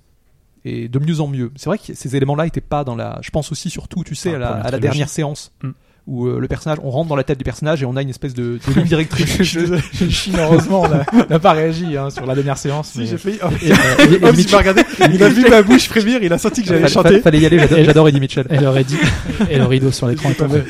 [0.67, 1.51] Et de mieux en mieux.
[1.55, 3.19] C'est vrai que ces éléments-là n'étaient pas dans la.
[3.21, 5.51] Je pense aussi surtout, tu sais, Ah, à la, à dernière séance.
[5.63, 5.69] Mm.
[6.07, 8.09] Où euh, le personnage, on rentre dans la tête du personnage et on a une
[8.11, 9.41] espèce de, de ligne directrice.
[10.09, 12.89] Chine, heureusement, on n'a- on n'a pas réagi hein, sur la dernière séance.
[12.89, 13.39] Si, mais- j'ai failli.
[13.43, 13.75] Oh, Et, euh,
[14.11, 16.87] et- et Hobbs, il regardé, a vu ma bouche frémir, il a senti que j'allais
[16.87, 17.09] chanter.
[17.09, 18.45] fallait- fallait y aller, j'adore- Eddie Mitchell.
[18.51, 18.93] Et le, rideau,
[19.49, 20.61] et le rideau sur l'écran est tombé.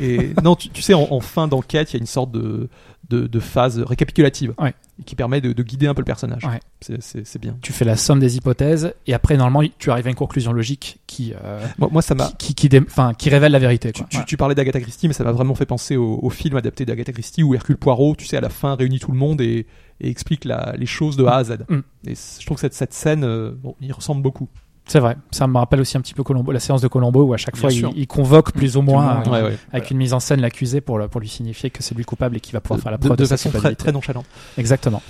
[0.00, 2.68] Et non, tu, tu sais, en, en fin d'enquête, il y a une sorte de,
[3.10, 4.74] de, de phase récapitulative Ouais.
[5.06, 6.44] qui permet de, de guider un peu le personnage.
[6.44, 6.60] Ouais.
[6.80, 7.56] C'est- bien.
[7.62, 10.98] Tu fais la somme des hypothèses et après normalement tu arrives à une conclusion logique
[11.06, 12.26] qui euh, Moi, moi, ça m'a.
[12.26, 13.92] qui, qui, qui, dé- enfin, qui révèle la vérité.
[13.92, 14.08] Tu, quoi.
[14.10, 14.26] tu- Voilà.
[14.26, 17.12] tu parlais d'Agatha Christie, mais ça m'a vraiment fait penser au, au film adapté d'Agatha
[17.12, 19.66] Christie où Hercule Poirot, tu sais, à la fin réunit tout le monde et,
[20.00, 21.58] et explique la- les choses de A à Z.
[21.68, 21.78] Mm.
[22.08, 24.48] Et je trouve que cette, cette scène, euh, bon, il ressemble beaucoup.
[24.88, 25.16] C'est vrai.
[25.30, 27.56] Ça me rappelle aussi un petit peu Colombo, la séance de Colombo où à chaque
[27.56, 29.58] fois il, convoque plus ou moins euh, Ouais, ouais.
[29.70, 32.40] avec une mise en scène l'accusé pour, lui signifier que c'est lui le coupable et
[32.40, 34.24] qu'il va pouvoir faire la de, preuve de, de sa façon très, nonchalante.
[34.56, 35.02] Exactement.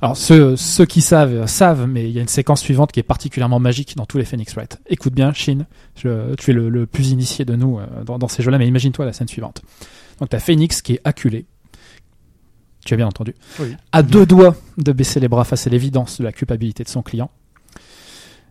[0.00, 3.00] Alors ceux, ceux qui savent euh, savent, mais il y a une séquence suivante qui
[3.00, 4.78] est particulièrement magique dans tous les Phoenix Wright.
[4.88, 8.28] Écoute bien, Shin, je- tu es le, le plus initié de nous euh, dans, dans
[8.28, 9.62] ces jeux-là, mais imagine-toi la scène suivante.
[10.18, 11.44] Donc t'as Phoenix qui est acculé.
[12.86, 13.34] Tu as bien entendu.
[13.60, 13.76] Oui.
[13.92, 17.02] À deux doigts de baisser les bras face à l'évidence de la culpabilité de son
[17.02, 17.30] client.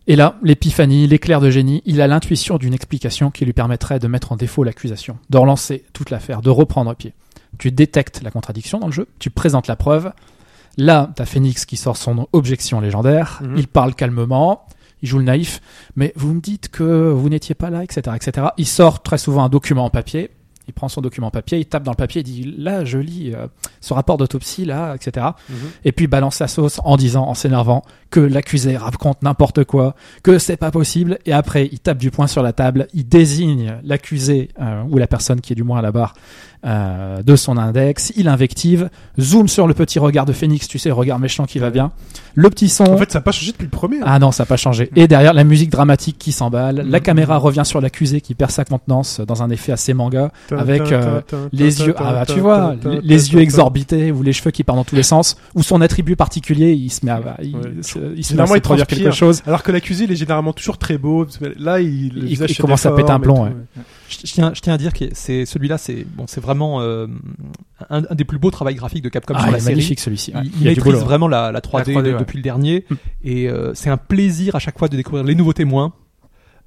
[0.08, 4.08] Et là, l'épiphanie, l'éclair de génie, il a l'intuition d'une explication qui lui permettrait de
[4.08, 7.14] mettre en défaut l'accusation, de relancer toute l'affaire, de reprendre pied.
[7.58, 10.12] Tu détectes la contradiction dans le jeu, tu présentes la preuve.
[10.78, 13.56] Là, t'as Phoenix qui sort son objection légendaire, Mhm.
[13.58, 14.68] il parle calmement,
[15.02, 15.62] il joue le naïf,
[15.96, 18.48] mais vous me dites que vous n'étiez pas là, etc., etc.
[18.58, 20.30] Il sort très souvent un document en papier,
[20.68, 22.98] il prend son document en papier, il tape dans le papier, il dit là, je
[22.98, 23.48] lis euh,
[23.82, 25.28] ce rapport d'autopsie, là, etc.
[25.50, 25.56] Mhm.
[25.86, 30.40] Et puis balance la sauce en disant, en s'énervant, que l'accusé raconte n'importe quoi, que
[30.40, 34.50] c'est pas possible, et après il tape du poing sur la table, il désigne l'accusé
[34.62, 36.14] euh, ou la personne qui est du moins à la barre
[36.66, 40.90] euh, de son index, il invective, zoom sur le petit regard de Phoenix, tu sais,
[40.90, 41.92] le regard méchant qui va bien,
[42.34, 42.86] le petit son.
[42.86, 43.98] En fait, ça n'a pas changé depuis le premier.
[44.00, 44.04] hein.
[44.06, 44.90] Ah non, ça n'a pas changé.
[44.96, 46.78] Et derrière, la musique dramatique qui s'emballe.
[46.78, 47.04] La Mhm.
[47.04, 50.32] caméra revient sur l'accusé qui perd sa contenance dans un effet assez manga.
[50.60, 54.64] Avec, euh, Les yeux, ah bah tu vois, les, yeux exorbités ou les cheveux qui
[54.64, 57.62] partent dans tous les sens, ou son attribut particulier, il se met à, il, Ouais.
[57.82, 59.42] se- il se met à produire quelque chose.
[59.46, 61.26] Alors que l'accusé, il est généralement toujours très beau.
[61.58, 63.52] Là, il, le Il- il commence à péter un plomb, tout, ouais.
[64.10, 67.08] Je, je tiens, je tiens à dire que c'est celui-là, c'est bon, c'est vraiment euh,
[67.90, 69.74] un, un des plus beaux travaux graphiques de Capcom Ah, sur il la est série.
[69.76, 70.32] magnifique celui-ci.
[70.36, 70.42] ouais.
[70.44, 71.00] Il, Il maîtrise boulot.
[71.00, 72.20] vraiment la, la 3D, 3D, de- ouais.
[72.20, 72.96] depuis le dernier, Mm.
[73.24, 75.94] et euh, c'est un plaisir à chaque fois de découvrir les nouveaux témoins,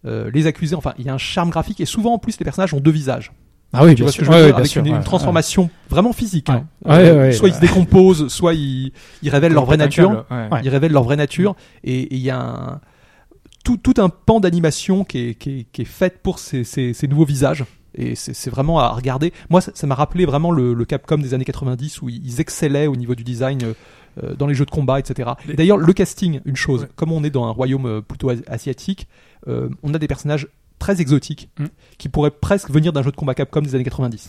[0.07, 0.74] euh, les accusés.
[0.74, 2.90] Enfin, il y a un charme graphique et souvent en plus les personnages ont deux
[2.90, 3.33] visages.
[3.72, 4.20] Ah oui, Tu bien vois ce sûr.
[4.20, 6.48] que je veux Ouais, dire ouais, bien avec sûr, une, une ouais, transformation vraiment physique.
[6.48, 6.66] hein.
[6.85, 6.92] Ouais.
[6.92, 7.50] Ouais, Euh, ouais, soit ouais.
[7.50, 10.24] ils se décomposent, soit ils, ils révèlent leur vraie nature.
[10.62, 11.54] Ils révèlent leur vraie nature
[11.85, 12.81] et il y a un,
[13.64, 16.94] tout, tout un pan d'animation qui est, qui, est, qui est fait pour ces, ces,
[16.94, 17.64] ces nouveaux visages.
[17.94, 19.33] Et c'est vraiment à regarder.
[19.50, 22.94] Moi, ça m'a rappelé vraiment le, le Capcom des années 90 où ils excellaient au
[22.96, 23.72] niveau du design euh,
[24.22, 25.31] euh, dans les jeux de combat, etc.
[25.48, 26.88] Et D'ailleurs, le casting, une chose, Ouais.
[26.96, 29.09] comme on est dans un royaume euh, plutôt as- asiatique,
[29.48, 30.46] euh, on a des personnages
[30.79, 31.64] très exotiques Mm.
[31.99, 34.29] qui pourraient presque venir d'un jeu de combat Capcom des années 90.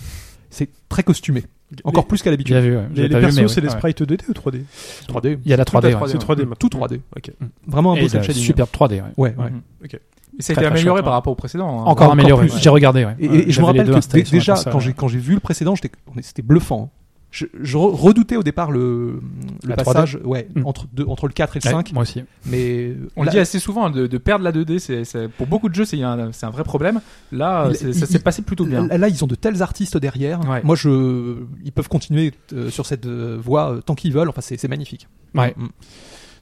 [0.51, 1.43] C'est très costumé,
[1.83, 2.55] encore plus qu'à l'habitude.
[2.55, 2.87] Ouais.
[2.95, 3.69] Les, les persos, c'est ouais.
[3.69, 4.63] sprites 2D ou 3D
[5.07, 5.67] 3D, Il y a la 3D.
[5.67, 5.95] Tout à ouais.
[5.95, 6.29] 3D, C'est 3D.
[6.39, 6.45] ouais.
[6.45, 6.55] maintenant.
[6.57, 6.99] tout 3D.
[7.15, 7.31] Ok.
[7.67, 8.33] Vraiment un beau shading.
[8.33, 8.93] super 3D.
[8.93, 9.01] ouais.
[9.17, 9.49] Ouais, ouais.
[9.51, 9.61] Mhm.
[9.85, 9.99] Ok.
[10.37, 11.67] Et ça a été amélioré chouette, par rapport au précédent.
[11.67, 11.73] hein.
[11.81, 12.47] Encore encore amélioré.
[12.59, 13.05] J'ai regardé.
[13.05, 13.15] ouais.
[13.19, 15.75] Et, et je me les rappelle que déjà, quand j'ai quand j'ai vu le précédent,
[16.21, 16.91] c'était bluffant.
[17.31, 19.21] Je, je re- redoutais au départ le,
[19.63, 20.65] le passage ouais, Mm.
[20.65, 22.23] entre, deux- entre le 4 et le Ouais, 5, Moi aussi.
[22.47, 25.45] mais On le dit assez souvent hein, de, de perdre la 2D, c'est, c'est- pour
[25.45, 27.01] beaucoup de jeux c'est un, un vrai problème.
[27.31, 28.87] Là, Il- ça s'est passé plutôt bien.
[28.87, 30.39] Là, ils ont de tels artistes derrière.
[30.49, 30.61] Ouais.
[30.63, 34.29] Moi, je, ils peuvent continuer euh, sur cette euh, voie euh, tant qu'ils veulent.
[34.29, 35.07] Enfin, c'est c'est magnifique.
[35.35, 35.53] Ouais.
[35.55, 35.67] Mm.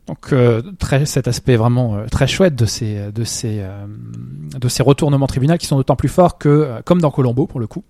[0.08, 3.86] Donc euh, très, cet aspect vraiment euh, très chouette de ces de ces euh,
[4.58, 7.60] de ces retournements tribunaux qui sont d'autant plus forts que euh, comme dans Colombo pour
[7.60, 7.84] le coup,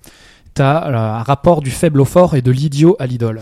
[0.58, 3.42] tu as un rapport du faible au fort et de l'idiot à l'idole.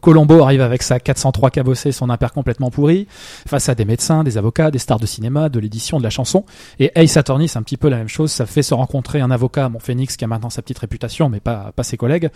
[0.00, 3.06] Colombo arrive avec sa 403 cabossée, son impair complètement pourri,
[3.46, 6.44] face à des médecins, des avocats, des stars de cinéma, de l'édition, de la chanson.
[6.78, 8.30] Et Ace Attorney, c'est un petit peu la même chose.
[8.30, 11.40] Ça fait se rencontrer un avocat, mon Phoenix, qui a maintenant sa petite réputation, mais
[11.40, 12.30] pas, pas ses collègues,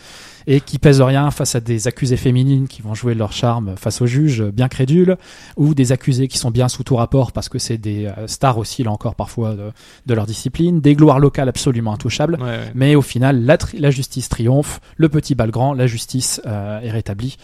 [0.47, 4.01] et qui pèse rien face à des accusés féminines qui vont jouer leur charme face
[4.01, 5.17] aux juges bien crédules,
[5.57, 8.59] ou des accusés qui sont bien sous tout rapport parce que c'est des euh, stars
[8.59, 9.71] aussi, là encore, parfois, de,
[10.07, 12.39] de leur discipline, des gloires locales absolument intouchables.
[12.41, 12.73] Ouais, ouais.
[12.75, 16.91] Mais au final, la, la justice triomphe, le petit bal grand, la justice euh, est
[16.91, 17.37] rétablie.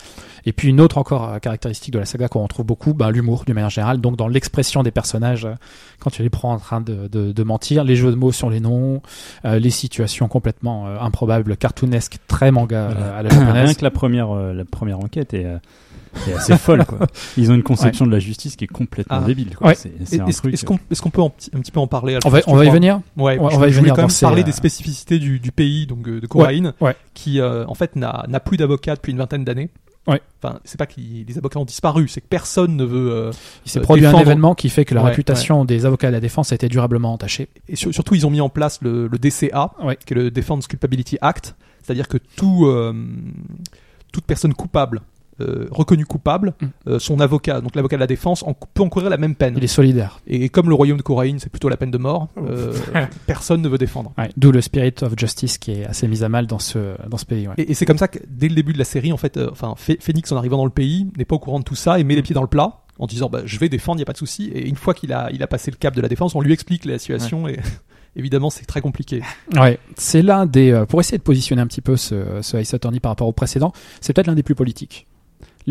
[0.46, 3.44] Et puis une autre encore euh, caractéristique de la saga qu'on retrouve beaucoup, bah, l'humour
[3.44, 5.54] d'une manière générale, donc dans l'expression des personnages, euh,
[6.00, 8.48] quand tu les prends en train de, de, de mentir, les jeux de mots sur
[8.48, 9.02] les noms,
[9.44, 13.00] euh, les situations complètement euh, improbables, cartoonesques, très manga Voilà.
[13.06, 13.76] euh, à la Rien japonaise.
[13.76, 15.58] que la première, euh, la première enquête est, euh,
[16.28, 16.86] est assez folle.
[16.86, 16.98] Quoi.
[17.36, 19.26] Ils ont une conception de la justice qui est complètement Ah.
[19.26, 19.54] débile.
[19.54, 19.66] Quoi.
[19.68, 19.74] Ouais.
[19.74, 20.54] C'est, c'est un Est-ce truc.
[20.54, 22.64] est-ce qu'on est-ce qu'on peut petit- un petit peu en parler On va, on va
[22.64, 23.00] y venir.
[23.18, 25.52] Ouais, On je, va y je venir quand même parler euh, des spécificités du, du
[25.52, 26.96] pays, donc de Coraïne, ouais.
[27.12, 29.68] qui euh, en fait n'a n'a plus d'avocats depuis une vingtaine d'années.
[30.08, 30.20] Ouais.
[30.42, 33.10] Enfin, c'est pas que les avocats ont disparu, c'est que personne ne veut.
[33.12, 33.30] euh,
[33.66, 36.10] Il s'est euh, produit un événement qui fait que la Ouais, réputation des avocats à
[36.10, 37.48] la défense a été durablement entachée.
[37.68, 39.96] Et sur- surtout, ils ont mis en place le, le DCA, Ouais.
[40.04, 42.92] qui est le Defense Culpability Act, c'est-à-dire que tout, euh,
[44.12, 45.02] toute personne coupable,
[45.40, 46.66] euh, reconnue coupable, Mm.
[46.88, 49.54] euh, son avocat, donc l'avocat de la défense, en- peut encourir la même peine.
[49.56, 50.20] Il est solidaire.
[50.26, 52.72] Et comme le royaume de Coraïne, c'est plutôt la peine de mort, euh,
[53.26, 54.12] personne ne veut défendre.
[54.18, 57.18] Ouais, D'où le spirit of justice qui est assez mis à mal dans ce, dans
[57.18, 57.46] ce pays.
[57.48, 57.54] ouais.
[57.58, 59.48] Et, et c'est comme ça que dès le début de la série, en fait, euh,
[59.52, 62.04] enfin, Phoenix en arrivant dans le pays n'est pas au courant de tout ça et
[62.04, 64.06] met les pieds dans le plat en disant bah, je vais défendre, il y a
[64.06, 64.50] pas de souci.
[64.52, 66.52] Et une fois qu'il a, il a passé le cap de la défense, on lui
[66.52, 67.60] explique la situation et
[68.16, 69.22] évidemment c'est très compliqué.
[69.54, 70.72] Ouais, c'est l'un des.
[70.72, 73.32] euh, pour essayer de positionner un petit peu ce, ce Ace Attorney par rapport au
[73.32, 75.06] précédent, c'est peut-être l'un des plus politiques.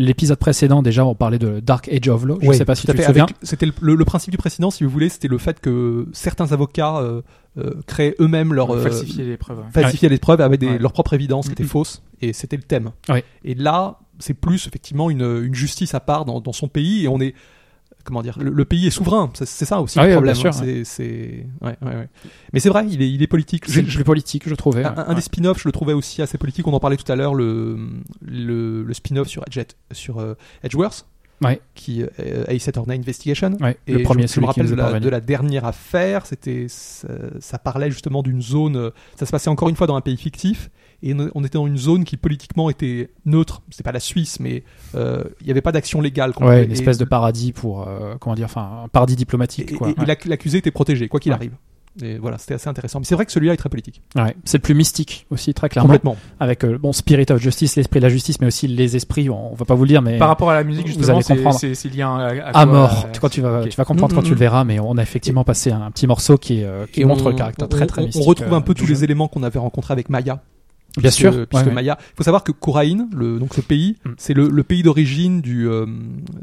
[0.00, 2.38] L'épisode précédent, déjà, on parlait de Dark Age of Law.
[2.40, 3.02] Je Ouais, sais pas si tu te fait.
[3.02, 3.26] souviens.
[3.42, 6.52] C'était le, le- le principe du précédent, si vous voulez, c'était le fait que certains
[6.52, 7.20] avocats euh,
[7.58, 9.58] euh, créaient eux-mêmes leur euh, falsifier les preuves.
[9.58, 9.64] ouais.
[9.72, 10.78] falsifier les preuves avec des, Ouais.
[10.78, 11.54] leur propre évidence qui Mhm.
[11.54, 12.92] était fausse et c'était le thème.
[13.08, 13.24] Ouais.
[13.44, 17.08] Et là, c'est plus effectivement une, une justice à part dans, dans son pays et
[17.08, 17.34] on est
[18.08, 19.30] comment dire le, le pays est souverain.
[19.34, 20.32] C'est c'est ça aussi Ah le oui, problème.
[20.34, 20.54] bien sûr.
[20.54, 22.08] C'est c'est ouais, ouais, ouais.
[22.52, 23.64] Mais c'est vrai, il est il est politique.
[23.68, 24.84] C'est le plus politique, je trouvais.
[24.84, 26.66] un, des spin-offs, je le trouvais aussi assez politique.
[26.66, 27.78] On en parlait tout à l'heure, le,
[28.22, 29.60] le, le spin-off sur, Edge,
[29.92, 31.06] sur euh, Edgeworth,
[31.40, 31.60] Ouais.
[31.76, 33.52] qui euh, Ace Attorney Investigation.
[33.60, 35.00] Ouais, Et le premier, je, me rappelle de la, parvenu.
[35.04, 37.06] de la dernière affaire, c'était ça,
[37.38, 38.76] ça parlait justement d'une zone.
[38.76, 40.68] euh, Ça se passait encore une fois dans un pays fictif,
[41.02, 43.62] et on était dans une zone qui politiquement était neutre.
[43.70, 46.32] C'était pas la Suisse, mais euh, il n'y avait pas d'action légale.
[46.40, 47.86] Ouais, une et- espèce de paradis pour.
[47.86, 49.88] euh, comment dire Enfin, un paradis Et, diplomatique, quoi.
[49.88, 50.06] et- et Ouais.
[50.06, 51.36] l'ac- l'accusé était protégé, quoi qu'il Ouais.
[51.36, 51.52] arrive.
[52.00, 53.00] Et voilà, c'était assez intéressant.
[53.00, 54.02] Mais c'est vrai que celui-là est très politique.
[54.14, 54.36] Ouais.
[54.44, 55.88] C'est le plus mystique aussi, très clairement.
[55.88, 56.16] Complètement.
[56.38, 59.28] Avec euh, bon Spirit of Justice, l'esprit de la justice, mais aussi les esprits.
[59.28, 61.14] On, on va pas vous le dire, mais Par rapport à la musique, Vous justement,
[61.16, 61.58] allez c'est- comprendre.
[61.58, 63.06] c'est c'est lié à, à quoi, à mort.
[63.06, 63.68] euh, Quand tu vas, ok.
[63.70, 66.38] tu vas comprendre quand tu le verras, mais on a effectivement passé un, petit morceau
[66.38, 68.22] qui, est, euh, qui montre on- le caractère on- très très mystique.
[68.22, 68.94] On retrouve un euh, peu tous jeu.
[68.94, 70.40] les éléments qu'on avait rencontrés avec Maya.
[70.98, 71.46] Bien Puisque- sûr.
[71.46, 71.74] Puisque ouais, ouais.
[71.74, 74.10] Maya, il faut savoir que Coraïne, le, donc ce pays, Mm.
[74.18, 75.68] c'est le, le pays d'origine du.
[75.68, 75.86] euh,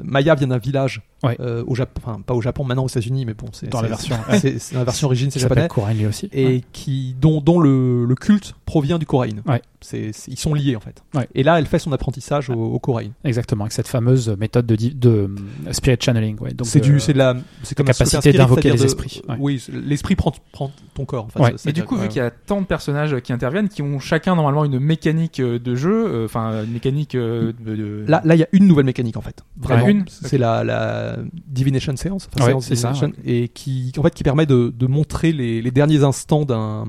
[0.04, 1.38] Maya vient d'un village Ouais.
[1.39, 3.88] euh, au Japon, enfin pas au Japon, maintenant aux États-Unis, mais bon, c'est Dans la
[3.88, 6.30] version, c'est- la version origine, c'est japonais, lui aussi.
[6.32, 6.62] et Ouais.
[6.72, 9.41] qui dont dont le, le culte provient du Coraïne.
[9.48, 9.62] Ouais.
[9.82, 11.04] C'est c'est- ils sont liés en fait.
[11.15, 11.28] Ouais.
[11.34, 13.13] Et là, elle fait son apprentissage au, au Coraïne.
[13.24, 16.38] Exactement, avec cette fameuse méthode de, de euh, spirit channeling.
[16.41, 16.54] Ouais.
[16.54, 19.22] Donc C'est de- du, c'est de la, c'est comme capacité spirit, d'invoquer les esprits.
[19.39, 21.26] Oui, l'esprit prend, prend ton corps.
[21.36, 23.70] En fait, Mais du ça- coup, vu qu'il y a tant de personnages qui interviennent,
[23.70, 28.06] qui ont chacun normalement une mécanique euh, de jeu, euh, enfin une mécanique euh, de,
[28.08, 29.44] Là, là, il y a une nouvelle mécanique en fait.
[29.58, 29.92] Vraiment, Ouais.
[29.92, 34.04] Une c'est la, la divination séance, enfin, Ouais, séance c'est ça, divination, et qui, en
[34.04, 36.86] fait, qui permet de, de montrer les, les derniers instants d'un,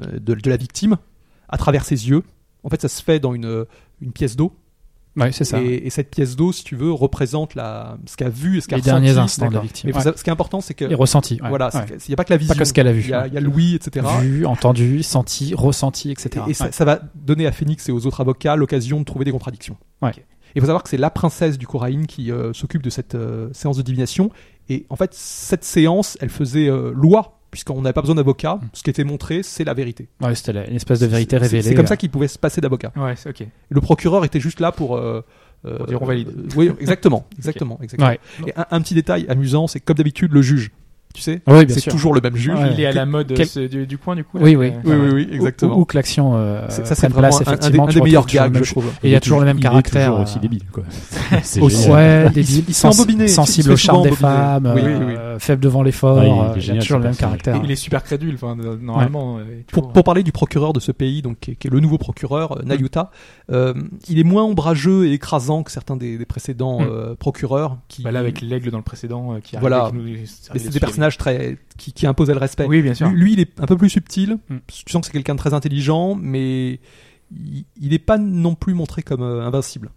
[0.00, 0.96] de, de la victime
[1.48, 2.22] à travers ses yeux.
[2.64, 3.64] En fait, ça se fait dans une,
[4.00, 4.52] une pièce d'eau,
[5.16, 5.60] Ouais, c'est ça.
[5.62, 8.76] et, et cette pièce d'eau, si tu veux, représente la, ce qu'a vu ce qu'a
[8.76, 9.02] les ressenti.
[9.02, 9.90] derniers instants de la victime.
[9.90, 10.12] Mais Ouais.
[10.16, 11.38] ce qui est important, c'est que Les ressentis.
[11.48, 13.00] voilà, il n'y a pas que la vision, Pas que ce qu'elle a vu.
[13.02, 14.06] il y a, y a l'ouïe, etc.
[14.20, 16.44] Vu, entendu, senti, ressenti, etc.
[16.46, 16.72] Et, et ça, Ouais.
[16.72, 19.76] ça va donner à Phoenix et aux autres avocats l'occasion de trouver des contradictions.
[20.02, 20.10] Ouais.
[20.16, 23.14] Et il faut savoir que c'est la princesse du Coraïne qui euh, s'occupe de cette
[23.14, 24.30] euh, séance de divination.
[24.68, 28.60] Et en fait, cette séance, elle faisait euh, loi, puisqu'on n'avait pas besoin d'avocat.
[28.74, 30.08] Ce qui était montré, c'est la vérité.
[30.20, 31.62] Ouais, c'était une espèce de vérité révélée.
[31.62, 32.92] C'est comme ça qu'il pouvait se passer d'avocat.
[32.96, 33.46] Ouais, ok.
[33.70, 34.96] Le procureur était juste là pour.
[34.98, 35.24] euh,
[35.64, 36.28] euh, Pour dire on valide.
[36.28, 38.10] euh, oui, exactement, exactement, exactement.
[38.10, 38.20] Ouais.
[38.46, 40.70] Et un, un petit détail amusant, c'est que comme d'habitude, le juge,
[41.16, 42.54] tu sais, Oui, c'est toujours le même juge.
[42.58, 42.70] Ouais.
[42.74, 44.38] Il est à la mode Quel- ce- du, du coin du coup.
[44.38, 44.66] Oui, là, oui.
[44.68, 45.76] euh, Oui, oui, oui, Ou- exactement.
[45.76, 47.84] Ou, ou que l'action euh, C'est- ça, c'est vraiment place, un- un, des, effectivement.
[47.84, 48.86] un tu des meilleurs gags, je trouve.
[49.02, 50.02] Et il y a toujours le même il caractère.
[50.02, 50.82] Est toujours euh, aussi débile, quoi.
[51.42, 51.92] C'est Aussi, génial.
[51.92, 55.14] Ouais, Il- débile, sensible au charme des femmes, euh, Oui, oui, oui.
[55.38, 57.60] faible devant l'effort, il est euh, il y a toujours le même caractère.
[57.64, 59.38] Il est super crédule, euh, normalement.
[59.38, 62.62] euh, Pour, parler du procureur de ce pays, donc qui est, le nouveau procureur, euh,
[62.64, 63.10] Nayuta,
[63.50, 63.72] euh,
[64.08, 66.86] il est moins ombrageux et écrasant que certains des, précédents Mm.
[66.90, 67.78] euh, procureurs.
[67.88, 69.90] Qui, Bah là, avec l'aigle dans le précédent euh, qui arrive Voilà.
[70.34, 70.80] c'est des dessus,
[71.16, 72.66] très qui, qui imposaient le respect.
[72.66, 73.08] Oui, bien sûr.
[73.08, 74.38] Lui, lui, il est un peu plus subtil.
[74.48, 74.56] Mm.
[74.66, 76.80] Tu sens que c'est quelqu'un de très intelligent, mais
[77.30, 79.90] il, il est pas non plus montré comme euh, invincible.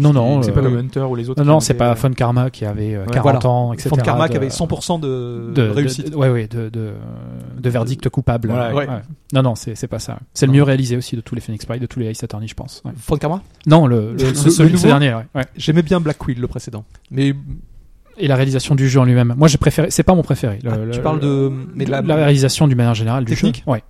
[0.00, 0.40] Non, non.
[0.40, 1.42] C'est euh, pas comme Hunter ou les autres.
[1.44, 3.46] Non, non, c'est pas euh, Fun Karma qui avait euh, Ouais, 40 voilà.
[3.46, 3.90] ans, etc.
[3.94, 6.10] De Karma qui avait 100% de, de, réussite.
[6.10, 6.92] de- ouais, ouais, de, de,
[7.58, 8.48] de verdict coupable.
[8.48, 8.86] Voilà, ouais.
[9.34, 10.18] Non, non, c'est pas ça.
[10.32, 12.48] C'est le mieux réalisé aussi de tous les Phoenix Wright, de tous les Ace Attorney,
[12.48, 12.80] je pense.
[12.86, 12.92] ouais.
[12.92, 13.42] De Karma?
[13.66, 15.26] Non, le, le, Le- ce- le celui- nouveau ce dernier, ouais.
[15.34, 15.44] ouais.
[15.58, 16.84] J'aimais bien Black Quill, le précédent.
[17.10, 17.34] Mais
[18.18, 19.34] Et la réalisation du jeu en lui-même.
[19.36, 19.90] Moi, j'ai préféré.
[19.90, 20.58] C'est pas mon préféré.
[20.62, 21.50] Le- ah, le- tu parles de.
[21.74, 23.70] Mais la, la, réalisation d'une manière générale du Technique jeu.
[23.70, 23.82] Ouais,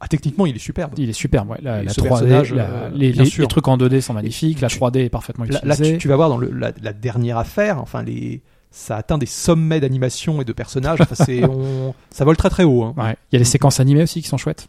[0.00, 0.92] ah, techniquement, il est superbe.
[0.98, 1.50] il est superbe.
[1.50, 1.58] Ouais.
[1.62, 3.12] La, Et la ce 3D, personnage, la- euh, les,
[3.48, 4.60] trucs en 2D sont magnifiques.
[4.60, 5.94] La tu- 3D est parfaitement Là, là, utilisée.
[5.94, 9.24] tu, tu vas voir dans le, la, la dernière affaire, enfin les, ça atteint des
[9.26, 11.00] sommets d'animation et de personnages.
[11.00, 12.82] Enfin, c'est, on, ça vole très très haut.
[12.82, 12.94] hein.
[12.98, 13.16] Ouais.
[13.32, 14.68] Il y a les séquences animées aussi qui sont chouettes.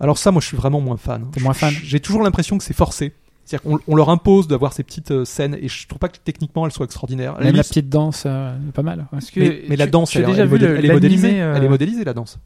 [0.00, 1.26] Alors ça, moi, je suis vraiment moins fan.
[1.32, 3.12] T'es moins fan J'ai toujours l'impression que c'est forcé.
[3.48, 6.18] C'est-à-dire qu'on on leur impose d'avoir ces petites euh, scènes et je trouve pas que
[6.22, 7.36] techniquement elles soient extraordinaires.
[7.38, 9.06] La Même la petite danse, euh, pas mal.
[9.10, 9.18] ouais.
[9.18, 11.40] Est-ce que mais, mais la tu- danse, elle, déjà elle elle est modélisée.
[11.40, 12.38] euh, Elle est modélisée la danse.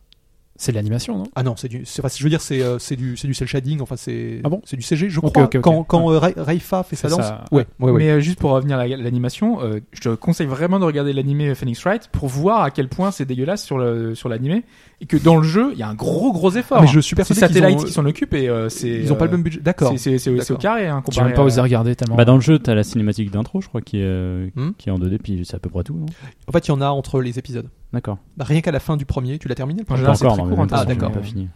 [0.62, 1.24] C'est de l'animation, non?
[1.34, 3.34] Ah non, c'est du, c'est, enfin, je veux dire, c'est, euh, c'est du, c'est du
[3.34, 3.80] cel shading.
[3.80, 4.60] Enfin, c'est, Ah bon?
[4.64, 5.10] c'est du CG.
[5.10, 5.48] Je crois.
[5.60, 7.26] Quand, quand euh, Raifa fait sa C'est danse.
[7.26, 7.98] ça, Ouais, ouais, ouais.
[7.98, 11.12] Mais euh, juste pour revenir à la- l'animation, euh, je te conseille vraiment de regarder
[11.12, 14.62] l'animé Phoenix Wright pour voir à quel point c'est dégueulasse sur le sur l'animé
[15.00, 16.78] et que dans le jeu il y a un gros gros effort.
[16.78, 16.92] Ah, mais hein.
[16.94, 19.16] je suis c'est persuadé qu'ils Satellite ont- qui s'en occupe et euh, c'est Ils ont
[19.16, 19.58] pas le même budget.
[19.60, 19.90] D'accord.
[19.90, 22.14] C'est c'est- c'est- c'est au carré hein, J'ai comparé même pas à- osé regarder tellement.
[22.14, 24.70] Bah, dans le jeu, t'as la cinématique d'intro, je crois, qui est, euh, Hmm?
[24.78, 25.94] qui est en 2D, puis c'est à peu près tout.
[25.96, 26.06] non?
[26.46, 27.68] En fait, il y en a entre les épisodes.
[27.92, 28.18] D'accord.
[28.36, 30.42] Bah, rien qu'à la fin du premier, tu l'as terminé le Pas c'est encore, très
[30.44, 31.12] non, court, mais Ah, d'accord.
[31.12, 31.48] pas fini.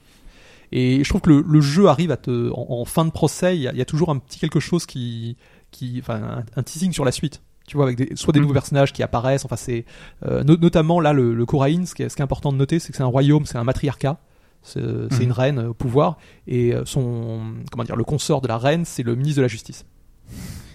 [0.73, 3.57] Et je trouve que le, le jeu arrive à te, en, en fin de procès,
[3.57, 5.37] il y, a- il y a toujours un petit quelque chose qui,
[5.71, 7.43] qui, enfin, un, un teasing sur la suite.
[7.69, 8.45] Tu vois, avec des, soit des Mhm.
[8.45, 9.45] nouveaux personnages qui apparaissent.
[9.45, 9.85] Enfin, c'est
[10.25, 11.85] euh, no- notamment là le, le Coraïn.
[11.87, 13.59] Ce qui est, ce qui est important de noter, c'est que c'est un royaume, c'est
[13.59, 14.19] un matriarcat.
[14.63, 15.09] C'est Mhm.
[15.21, 16.19] une reine au pouvoir
[16.49, 19.49] et euh, son, comment dire, le consort de la reine, c'est le ministre de la
[19.49, 19.85] justice.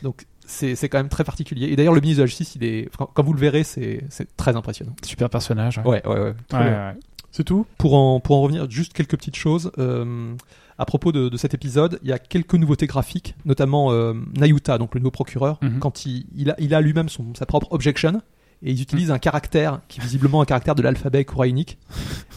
[0.01, 1.67] Donc c'est c'est quand même très particulier.
[1.67, 4.35] Et d'ailleurs, le ministre de la justice, il est, quand vous le verrez, c'est c'est
[4.37, 4.93] très impressionnant.
[5.03, 5.77] Super personnage.
[5.79, 5.83] ouais.
[5.85, 6.33] Ouais, ouais, ouais.
[6.47, 6.87] Très Ouais, bien.
[6.89, 6.95] ouais.
[7.31, 7.65] C'est tout?
[7.77, 9.71] Pour en, pour en revenir, juste quelques petites choses.
[9.77, 10.33] Euh,
[10.77, 14.77] à propos de, de cet épisode, il y a quelques nouveautés graphiques, notamment euh, Nayuta,
[14.77, 15.79] donc le nouveau procureur, Mhm.
[15.79, 18.21] quand il, il a, il a lui-même son- sa propre objection,
[18.63, 21.77] et ils utilisent un caractère qui est visiblement un caractère de l'alphabet coraïnique,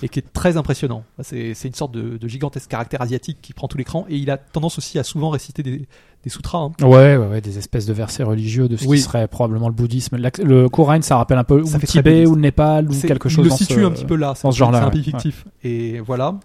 [0.02, 1.04] et qui est très impressionnant.
[1.22, 4.30] C'est c'est une sorte de, de gigantesque caractère asiatique qui prend tout l'écran, et il
[4.30, 5.86] a tendance aussi à souvent réciter des,
[6.22, 6.58] des sutras.
[6.58, 6.72] hein.
[6.82, 8.96] Ouais, ouais, ouais, des espèces de versets religieux de ce Oui.
[8.98, 10.16] qui serait probablement le bouddhisme.
[10.42, 12.88] Le Coran, ça rappelle un peu ou Ça le fait très Tibet ou le Népal
[12.88, 14.40] ou C'est- quelque il chose le dans situe ce- un petit peu là, dans ce
[14.50, 14.92] c'est genre-là, c'est un ouais.
[14.92, 15.44] peu fictif.
[15.62, 16.38] Et voilà.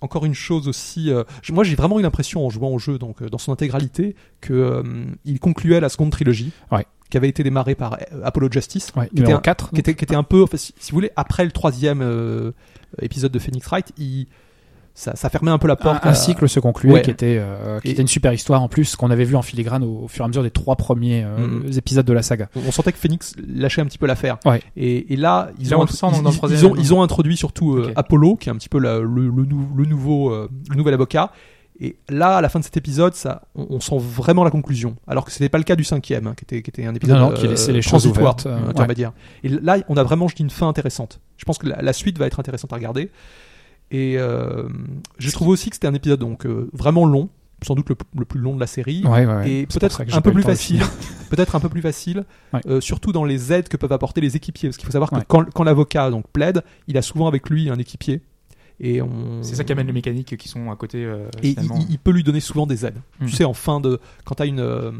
[0.00, 3.22] Encore une chose aussi, euh, moi j'ai vraiment eu l'impression en jouant au jeu, donc
[3.22, 4.82] euh, dans son intégralité, que euh,
[5.24, 6.86] il concluait la seconde trilogie, Ouais.
[7.12, 9.70] Qui avait été démarrée par euh, Apollo Justice, Ouais, qui, était un, 4.
[9.70, 12.52] qui, était, qui était un peu, enfin, si, si vous voulez, après le troisième euh,
[13.00, 14.26] épisode de Phoenix Wright, il,
[14.94, 16.04] ça, ça fermait un peu la porte.
[16.04, 17.02] un cycle se concluait Ouais.
[17.02, 19.42] qui était euh, qui Et- était une super histoire en plus qu'on avait vu en
[19.42, 21.70] filigrane au, au fur et à mesure des trois premiers euh, Mhm.
[21.76, 22.48] épisodes de la saga.
[22.56, 24.38] on sentait que Phoenix lâchait un petit peu l'affaire.
[24.44, 24.60] Ouais.
[24.76, 26.60] Et, et là, ils Là, ont, on le sent dans- ils, dans le ils- troisième
[26.60, 26.84] ils ont, album.
[26.84, 27.92] ils ont introduit surtout euh.
[27.96, 31.30] Apollo, qui est un petit peu la- le, le, nou- le nouveau, le nouvel avocat.
[31.80, 34.96] Et là, à la fin de cet épisode, ça, on, on sent vraiment la conclusion.
[35.06, 36.94] Alors que ce n'était pas le cas du cinquième, hein, qui, était, qui était un
[36.94, 39.12] épisode Non, non, qui laissait les choses ouvertes, euh, intermédiaire.
[39.42, 41.20] Et là, on a vraiment, je dis, une fin intéressante.
[41.38, 43.10] Je pense que la, la suite va être intéressante à regarder.
[43.90, 44.68] Et euh,
[45.18, 47.28] je trouve aussi que c'était un épisode donc euh, vraiment long,
[47.62, 49.02] sans doute le, le plus long de la série.
[49.04, 49.50] Ouais, ouais, ouais.
[49.50, 50.82] Et peut-être un peu plus facile,
[51.30, 52.60] peut-être un peu plus facile, Ouais.
[52.66, 55.16] euh, surtout dans les aides que peuvent apporter les équipiers, parce qu'il faut savoir que
[55.16, 55.22] Ouais.
[55.28, 58.22] quand, quand l'avocat donc plaide, il a souvent avec lui un équipier,
[58.82, 59.42] et on.
[59.42, 61.04] C'est ça qui amène les mécaniques qui sont à côté.
[61.04, 61.54] euh, Et
[61.88, 62.98] il, peut lui donner souvent des aides.
[63.20, 63.28] Mhm.
[63.28, 64.90] Tu sais, en fin de, quand t'as une euh,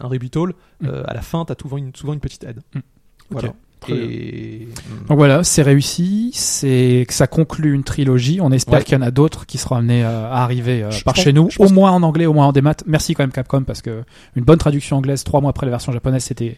[0.00, 0.88] un rebuttal, Mhm.
[0.88, 2.60] euh, à la fin, t'as souvent une souvent une petite aide.
[2.74, 2.82] Mhm.
[3.30, 3.48] Voilà.
[3.48, 3.54] Ok.
[3.80, 4.68] Très Et
[5.08, 8.40] Donc voilà, c'est réussi, c'est que ça conclut une trilogie.
[8.40, 8.84] On espère Ouais.
[8.84, 11.22] qu'il y en a d'autres qui seront amenés euh, à arriver euh, Je par pense-
[11.22, 12.76] chez nous, au moins en anglais, au moins en démat.
[12.86, 14.04] Merci quand même Capcom parce que
[14.36, 16.56] une bonne traduction anglaise trois mois après la version japonaise, c'était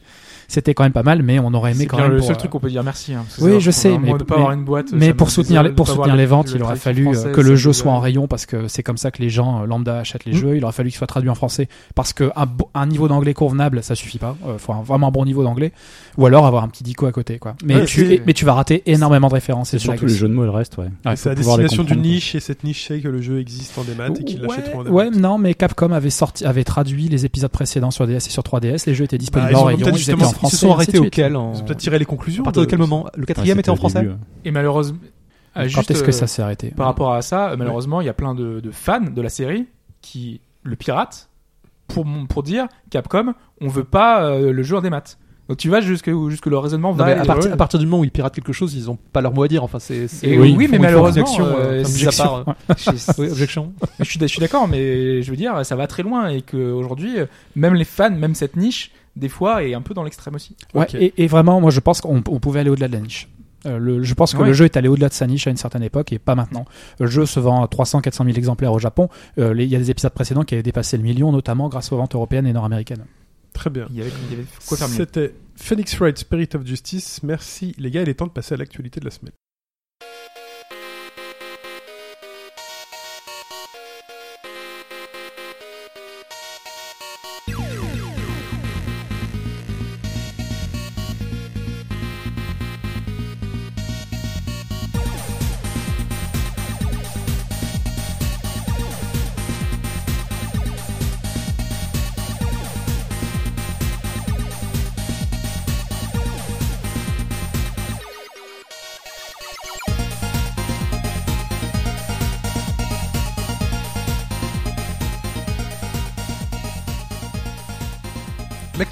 [0.49, 2.13] c'était quand même pas mal, mais on aurait aimé quand bien même.
[2.15, 3.15] le pour, seul euh, truc qu'on peut dire merci.
[3.15, 4.87] hein, Oui, je sais, mais- pas mais- avoir une boîte.
[4.93, 7.41] Mais pour soutenir les, pour soutenir les le- ventes, le il aurait fallu euh, que
[7.41, 9.99] le jeu soit en rayon parce que c'est comme ça que les gens euh, lambda
[9.99, 10.37] achètent les Mm.
[10.37, 10.57] jeux.
[10.57, 13.83] Il aurait fallu qu'il soit traduit en français parce que un, un niveau d'anglais convenable,
[13.83, 14.37] ça suffit pas.
[14.47, 15.73] Euh, faut un vraiment bon niveau d'anglais
[16.17, 17.55] ou alors avoir un petit dico à côté, quoi.
[17.65, 20.35] Mais Ouais, tu, mais tu vas rater énormément de références et surtout les jeux de
[20.35, 20.87] mots et le reste, ouais.
[21.17, 24.09] C'est les destination d'une niche et cette niche c'est que le jeu existe en démat
[24.09, 24.95] et qu'ils l'achèteront en démat.
[24.95, 28.43] Ouais, non, mais Capcom avait sorti, avait traduit les épisodes précédents sur DS et sur
[28.43, 28.85] 3DS.
[28.87, 30.55] Les jeux étaient disponibles Bah, en rayon, ils étaient en français.
[30.57, 31.53] ils se sont arrêtés auquel en...
[31.55, 32.43] Ils ont peut-être tiré les conclusions.
[32.43, 34.19] À partir de de- quel moment Le Ouais, quatrième était en français début, ouais.
[34.45, 34.99] Et malheureusement,
[35.55, 38.07] Quand juste, est-ce que euh, ça s'est arrêté Par rapport à ça, euh, malheureusement, il
[38.07, 39.67] y a plein de, de fans de la série
[40.03, 41.29] qui le piratent
[41.89, 45.03] pour, pour dire Capcom, on veut pas euh, le jeu en démat.
[45.49, 47.07] Donc tu vas jusque, jusque le raisonnement Non, va.
[47.07, 47.53] mais à, partir, ouais.
[47.55, 49.49] à partir du moment où ils piratent quelque chose, ils ont pas leur mot à
[49.49, 49.63] dire.
[49.63, 50.09] Enfin, c'est.
[50.25, 51.85] oui, mais malheureusement, objection, euh,
[52.17, 53.73] part, euh, Je- oui, objection.
[54.01, 57.15] je suis, je suis d'accord, mais je veux dire, ça va très loin et qu'aujourd'hui,
[57.55, 60.55] même les fans, même cette niche, des fois, est un peu dans l'extrême aussi.
[60.75, 63.29] Ouais, et, et vraiment, moi, je pense qu'on on pouvait aller au-delà de la niche.
[63.65, 64.47] Euh, le- je pense que Ouais.
[64.47, 66.67] le jeu est allé au-delà de sa niche à une certaine époque et pas maintenant.
[67.01, 69.09] Le jeu se vend à 300-400 000 exemplaires au Japon.
[69.39, 71.97] Euh, Il y a des épisodes précédents qui avaient dépassé le million, notamment grâce aux
[71.97, 73.05] ventes européennes et nord-américaines.
[73.55, 73.87] Très bien.
[73.91, 74.95] Il y avait, il y avait quoi faire mieux.
[74.95, 77.21] C'était Phoenix Wright Spirit of Justice.
[77.23, 79.33] Merci les gars, il est temps de passer à l'actualité de la semaine.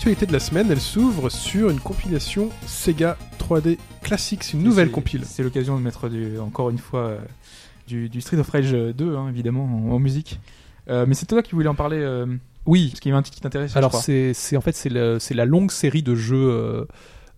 [0.07, 5.23] L'actualité de la semaine, elle s'ouvre sur une compilation Sega 3D Classics, une nouvelle compile.
[5.25, 7.19] C'est l'occasion de mettre du- encore une fois euh,
[7.87, 10.41] du, du Street of Rage 2, hein, évidemment, en, en musique.
[10.91, 12.27] Euh, mais c'est toi qui voulais en parler, euh,
[12.67, 12.89] Oui.
[12.91, 13.79] parce qu'il y avait un titre qui t'intéressait.
[13.79, 14.91] Alors c'est en fait c'est
[15.35, 16.85] la longue série de jeux euh,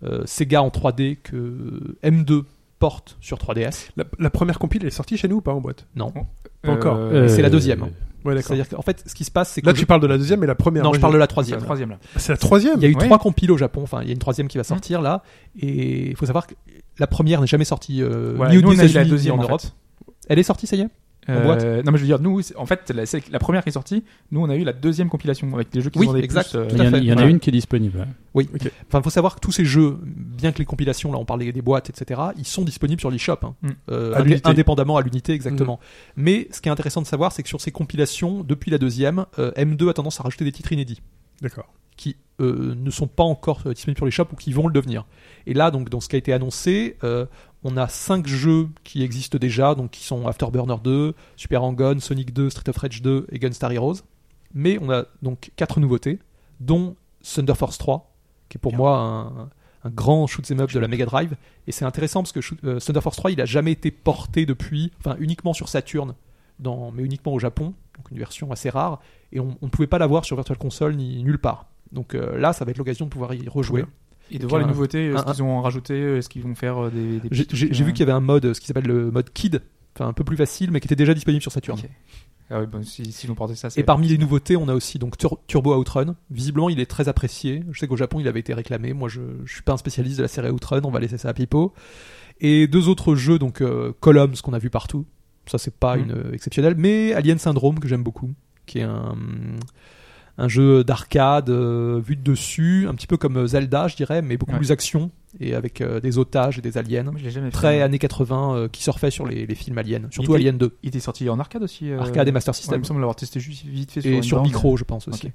[0.03, 2.43] euh, Sega en 3D que M2
[2.81, 3.91] porte sur 3DS.
[3.97, 5.87] La, la première compile, elle est sortie chez nous ou pas en boîte?
[5.95, 6.13] Non.
[6.63, 6.97] Pas encore.
[6.99, 7.85] Euh, c'est la deuxième.
[7.85, 7.91] hein.
[8.35, 8.43] Ouais.
[8.43, 10.43] C'est-à-dire qu'en fait ce qui se passe c'est que Là, tu parles de la deuxième
[10.45, 10.83] et la première.
[10.85, 11.59] non je parle de la c'est troisième.
[11.59, 11.99] la troisième là.
[12.17, 13.05] C'est la troisième Il y a eu Ouais.
[13.05, 13.83] trois compiles au Japon.
[13.83, 15.23] Enfin il y a une troisième qui va sortir là
[15.61, 16.55] et il faut savoir que
[16.99, 19.05] la première n'est jamais sortie euh, Voilà, ni aux nous, on a eu la États-Unis
[19.05, 19.61] ni deuxième en en Europe.
[19.63, 19.73] fait.
[20.29, 20.89] Elle est sortie ça y est?
[21.29, 23.63] En boîte Euh, non mais je veux dire, nous, en fait, la, c'est la première
[23.63, 26.07] qui est sortie, nous on a eu la deuxième compilation avec des jeux qui Oui,
[26.07, 26.59] vendaient exact, plus.
[26.59, 27.99] euh, tout Il y, à en- il y en a une qui est disponible.
[27.99, 28.05] ouais.
[28.35, 28.49] Oui.
[28.55, 28.71] Ok.
[28.89, 31.63] Enfin, faut savoir que tous ces jeux, bien que les compilations, là, on parlait des
[31.63, 33.55] boîtes, etc., ils sont disponibles sur l'eShop, hein.
[33.63, 33.69] Mm.
[33.91, 34.49] Euh, À indé- l'unité.
[34.51, 35.81] indépendamment à l'unité, exactement.
[36.17, 39.25] Mais ce qui est intéressant de savoir, c'est que sur ces compilations, depuis la deuxième,
[39.39, 41.01] euh, M2 a tendance à rajouter des titres inédits
[41.41, 41.73] D'accord.
[41.97, 44.73] qui euh, ne sont pas encore euh, disponibles sur les shops ou qui vont le
[44.75, 45.07] devenir.
[45.47, 47.25] Et là, donc, dans ce qui a été annoncé, euh,
[47.67, 52.33] on a cinq jeux qui existent déjà, donc qui sont Afterburner 2, Super Hang-On, Sonic
[52.33, 53.97] 2, Street of Rage 2 et Gunstar Heroes.
[54.55, 56.19] Mais on a donc quatre nouveautés,
[56.61, 58.15] dont Thunder Force 3,
[58.49, 59.49] qui est pour moi un,
[59.85, 61.35] un grand shoot 'em up de la Mega Drive.
[61.67, 64.47] Et c'est intéressant parce que shoot- euh, Thunder Force 3, il a jamais été porté
[64.47, 66.15] depuis, enfin uniquement sur Saturn,
[66.59, 69.01] dans, mais uniquement au Japon, donc une version assez rare.
[69.33, 71.67] Et on ne pouvait pas l'avoir sur Virtual Console ni nulle part.
[71.93, 73.83] Donc euh, là, ça va être l'occasion de pouvoir y rejouer.
[73.83, 73.89] Ouais.
[74.31, 76.55] Et de voir les nouveautés, euh, ce un- qu'ils ont rajouté, euh, est-ce qu'ils vont
[76.55, 78.67] faire euh, des, des J'ai vu euh, qu'il y avait un mode, euh, ce qui
[78.67, 79.63] s'appelle le mode Kid,
[79.95, 81.79] enfin un peu plus facile, mais qui était déjà disponible sur Saturn.
[82.49, 83.69] Ah oui, bon, si, ont porté ça.
[83.77, 86.15] Et parmi les nouveautés, on a aussi donc Tur- Turbo Outrun.
[86.31, 87.65] Visiblement, il est très apprécié.
[87.73, 88.93] Je sais qu'au Japon, il avait été réclamé.
[88.93, 90.81] Moi, je, je suis pas un spécialiste de la série Outrun.
[90.85, 91.73] On va laisser ça à Pipo.
[92.41, 95.07] Et deux autres jeux, donc euh, Columns qu'on a vu partout.
[95.47, 96.03] Ça, c'est pas Mhm.
[96.05, 98.31] une euh, exceptionnelle, mais Alien Syndrome que j'aime beaucoup,
[98.67, 99.17] qui est un
[100.39, 104.37] un jeu d'arcade euh, vu de dessus, un petit peu comme Zelda, je dirais, mais
[104.37, 104.59] beaucoup Ouais.
[104.59, 105.11] plus action
[105.41, 107.11] et avec euh, des otages et des aliens.
[107.17, 107.53] Je l'ai jamais fait.
[107.53, 110.77] Très années 80 euh, qui surfait sur les, les films aliens, surtout était- Alien 2,
[110.83, 111.91] Il était sorti en arcade aussi.
[111.91, 112.79] euh, arcade et Master ouais, il System.
[112.81, 115.31] me semble l'avoir testé juste vite fait sur et sur micro, je pense aussi.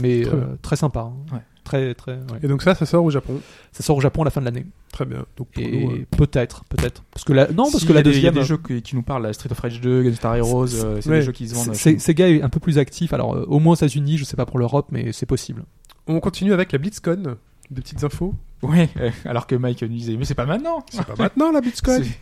[0.00, 1.10] Mais euh, très sympa.
[1.32, 1.40] hein.
[1.64, 2.12] Très, très.
[2.12, 2.38] ouais.
[2.42, 3.40] Et donc ça, ça sort au Japon.
[3.72, 4.66] Ça sort au Japon à la fin de l'année.
[4.92, 5.24] Très bien.
[5.36, 7.02] Donc pour Et nous, euh, peut-être, peut-être.
[7.10, 8.30] Parce que la, non, parce Si, que il y la a des- il y a
[8.30, 8.34] deuxième.
[8.34, 11.00] des jeux qui, qui nous parlent, la Street of Rage 2, Gunstar Heroes, C'est- euh,
[11.00, 11.18] c'est ouais.
[11.20, 11.74] des jeux qui se vendent.
[11.74, 13.12] Sega est un peu plus actif.
[13.14, 15.64] Alors, euh, au moins aux États-Unis, je sais pas pour l'Europe, mais c'est possible.
[16.06, 17.36] on continue avec la BlitzCon.
[17.70, 18.34] Des petites infos.
[18.62, 20.84] Ouais, euh, alors que Mike nous disait, mais c'est pas maintenant.
[20.90, 22.02] C'est pas maintenant la BlitzCon.
[22.02, 22.18] C'est-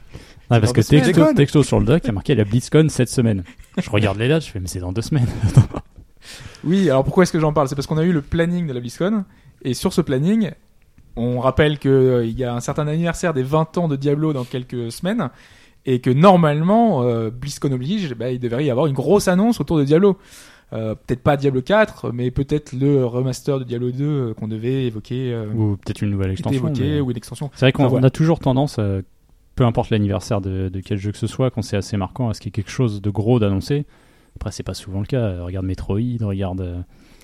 [0.51, 3.09] Ouais, parce que texto, texto sur le doc, il y a marqué la BlitzCon cette
[3.09, 3.43] semaine.
[3.79, 5.27] Je regarde les dates, je fais, mais c'est dans deux semaines.
[6.65, 7.69] Oui, alors pourquoi est-ce que j'en parle?
[7.69, 9.25] C'est parce qu'on a eu le planning de la BlizzCon,
[9.63, 10.51] et sur ce planning,
[11.17, 14.91] on rappelle qu'il y a un certain anniversaire des 20 ans de Diablo dans quelques
[14.93, 15.31] semaines,
[15.87, 19.79] et que normalement, euh, BlizzCon oblige, bah, il devrait y avoir une grosse annonce autour
[19.79, 20.17] de Diablo.
[20.73, 24.87] Euh, peut-être pas Diablo 4, mais peut-être le remaster de Diablo 2 euh, qu'on devait
[24.87, 26.65] évoquer, euh, Ou peut-être une nouvelle extension.
[26.67, 27.51] évoqué, mais- ou une extension.
[27.55, 28.05] C'est vrai qu'on Enfin, voilà.
[28.05, 29.03] on a toujours tendance, euh,
[29.55, 32.35] peu importe l'anniversaire de, de quel jeu que ce soit, quand c'est assez marquant, à
[32.35, 33.85] ce qu'il y ait quelque chose de gros d'annoncé.
[34.37, 35.19] Après, c'est pas souvent le cas.
[35.21, 36.61] Euh, Regarde Metroid, regarde.
[36.61, 36.81] euh,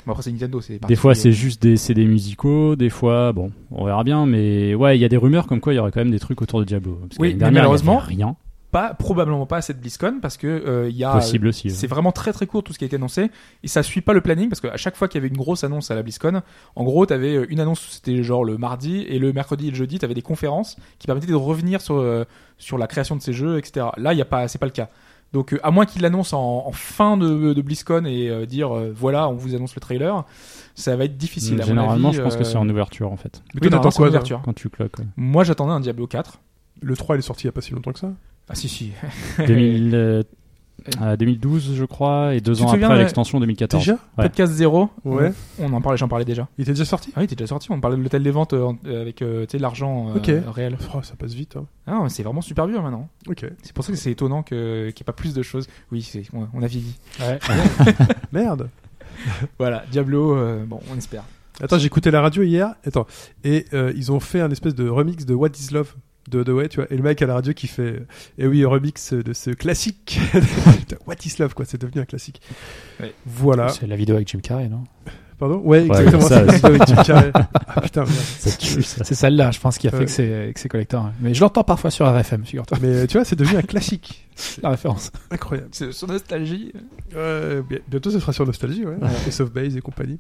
[0.07, 2.77] Bon, après c'est Nintendo, c'est Des fois, c'est juste des CD musicaux.
[2.77, 4.25] Des fois, bon, on verra bien.
[4.25, 6.21] Mais ouais, il y a des rumeurs comme quoi il y aurait quand même des
[6.21, 6.99] trucs autour de Diablo.
[7.09, 8.37] Parce Oui, mais malheureusement, rien.
[8.71, 11.69] pas probablement pas à cette BlizzCon parce que euh, y a Possible aussi.
[11.71, 11.89] C'est ouais.
[11.89, 13.31] vraiment très très court tout ce qui a été annoncé
[13.63, 15.65] et ça suit pas le planning parce qu'à chaque fois qu'il y avait une grosse
[15.65, 16.43] annonce à la BlizzCon,
[16.77, 19.77] en gros t'avais euh, une annonce c'était genre le mardi et le mercredi et le
[19.77, 22.25] jeudi t'avais des conférences qui permettaient de revenir sur euh,
[22.59, 23.87] sur la création de ces jeux etc.
[23.97, 24.89] Là il y a pas c'est pas le cas.
[25.33, 28.75] Donc euh, à moins qu'ils l'annoncent en, en fin de, de BlizzCon et euh, dire
[28.75, 30.25] euh, voilà on vous annonce le trailer,
[30.75, 31.61] ça va être difficile.
[31.61, 33.43] à mon Généralement, avis, je pense que euh, c'est en ouverture en fait.
[33.55, 34.41] Mais oui, toi, t'attends quoi ouverture.
[34.45, 34.99] Quand tu cloques.
[34.99, 35.05] ouais.
[35.17, 36.41] Moi j'attendais un Diablo 4.
[36.81, 38.11] Le 3 il est sorti il y a pas si longtemps que ça?
[38.49, 38.93] Ah si si.
[39.39, 40.25] 2000,
[41.01, 43.81] euh, à 2012, je crois, et deux Tu ans après euh, l'extension 2014.
[43.83, 43.99] Déjà Ouais.
[44.25, 44.91] Podcast 0.
[45.05, 45.33] Ouais.
[45.59, 46.49] On en parlait, j'en parlais déjà.
[46.59, 47.71] Il était déjà sorti Ah oui, t'es déjà sorti.
[47.73, 50.77] On parlait de l'hôtel des ventes euh, euh, avec euh, tu sais, l'argent euh, réel.
[50.95, 51.57] Oh, ça passe vite.
[51.57, 51.67] Hein.
[51.87, 53.09] Ah, mais c'est vraiment super vieux maintenant.
[53.29, 53.45] Ok.
[53.63, 55.67] C'est pour ça que c'est étonnant que- qu'il n'y ait pas plus de choses.
[55.93, 56.95] Oui, c'est- ouais, on a vieilli.
[58.33, 58.69] Merde.
[59.59, 61.25] Voilà, Diablo, euh, bon, on espère.
[61.61, 62.75] Attends, j'écoutais la radio hier.
[62.87, 63.07] Attends.
[63.43, 65.95] Et euh, ils ont fait un espèce de remix de What is Love
[66.29, 66.87] de The Way, tu vois.
[66.93, 68.03] Et le mec à la radio qui fait.
[68.39, 70.21] Et oui, remix de ce classique.
[71.07, 71.65] What is Love, quoi.
[71.65, 72.41] C'est devenu un classique.
[73.01, 73.13] Ouais.
[73.27, 73.69] Voilà.
[73.69, 74.85] C'est la vidéo avec Jim Carrey, non?
[75.39, 75.61] Pardon?
[75.65, 76.21] Ouais, exactement.
[76.23, 77.31] c'est la vidéo avec Jim Carrey.
[77.35, 78.05] Ah putain.
[78.39, 80.05] C'est celle-là, je pense, qui a fait Ouais.
[80.07, 81.05] que c'est que c'est collector.
[81.05, 81.13] hein.
[81.21, 82.79] Mais je l'entends parfois sur RFM, figure-toi.
[82.83, 84.27] Mais tu vois, c'est devenu un classique.
[84.63, 85.13] La référence.
[85.31, 85.69] Incroyable.
[85.73, 86.73] C'est sur nostalgie.
[87.15, 88.97] Euh, bi- bientôt, ce sera sur Nostalgie, ouais.
[89.29, 90.19] Et of Base et compagnie.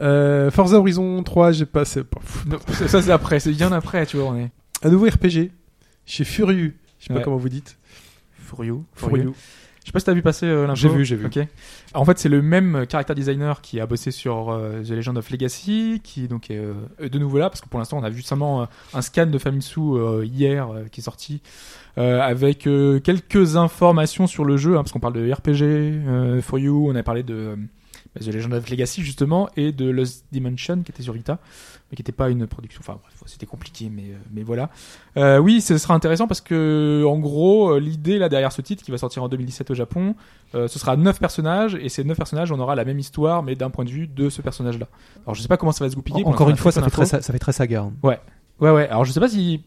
[0.00, 2.04] Euh, Forza Horizon 3, j'ai passé.
[2.04, 4.50] pff, Non, ça, ça, c'est après, c'est bien après, tu vois, on est.
[4.82, 5.50] Un nouveau RPG
[6.06, 6.74] chez Furieux.
[6.98, 7.24] Je sais pas Ouais.
[7.24, 7.76] comment vous dites.
[8.32, 8.78] Furieux.
[8.94, 9.32] Furieux.
[9.82, 10.76] Je sais pas si t'as vu passer euh, l'info.
[10.82, 11.26] J'ai vu, j'ai vu.
[11.26, 11.38] Ok.
[11.94, 15.30] En fait, c'est le même character designer qui a bossé sur euh, The Legend of
[15.30, 16.74] Legacy, qui donc est euh,
[17.08, 19.38] de nouveau là, parce que pour l'instant, on a vu seulement euh, un scan de
[19.38, 21.40] Famitsu euh, hier euh, qui est sorti,
[21.96, 26.42] euh, avec euh, quelques informations sur le jeu, hein, parce qu'on parle de RPG euh,
[26.42, 27.56] for You, on a parlé de
[28.18, 31.38] The Legend of Legacy justement, et de Lost Dimension qui était sur Vita,
[31.90, 32.80] mais qui n'était pas une production.
[32.82, 34.70] Enfin bref, c'était compliqué, mais euh, mais voilà.
[35.16, 38.82] Euh, oui, ce sera intéressant parce que en gros, euh, l'idée là derrière ce titre
[38.84, 40.16] qui va sortir en 2017 au Japon,
[40.54, 43.54] euh, ce sera neuf personnages et ces neuf personnages, on aura la même histoire, mais
[43.54, 44.88] d'un point de vue de ce personnage-là.
[45.24, 46.24] Alors je sais pas comment ça va se goupiller.
[46.24, 47.82] Encore une fois, ça fait, très, ça fait très saga.
[47.82, 47.92] hein.
[48.02, 48.18] Ouais,
[48.70, 48.88] ouais.
[48.88, 49.62] Alors je sais pas si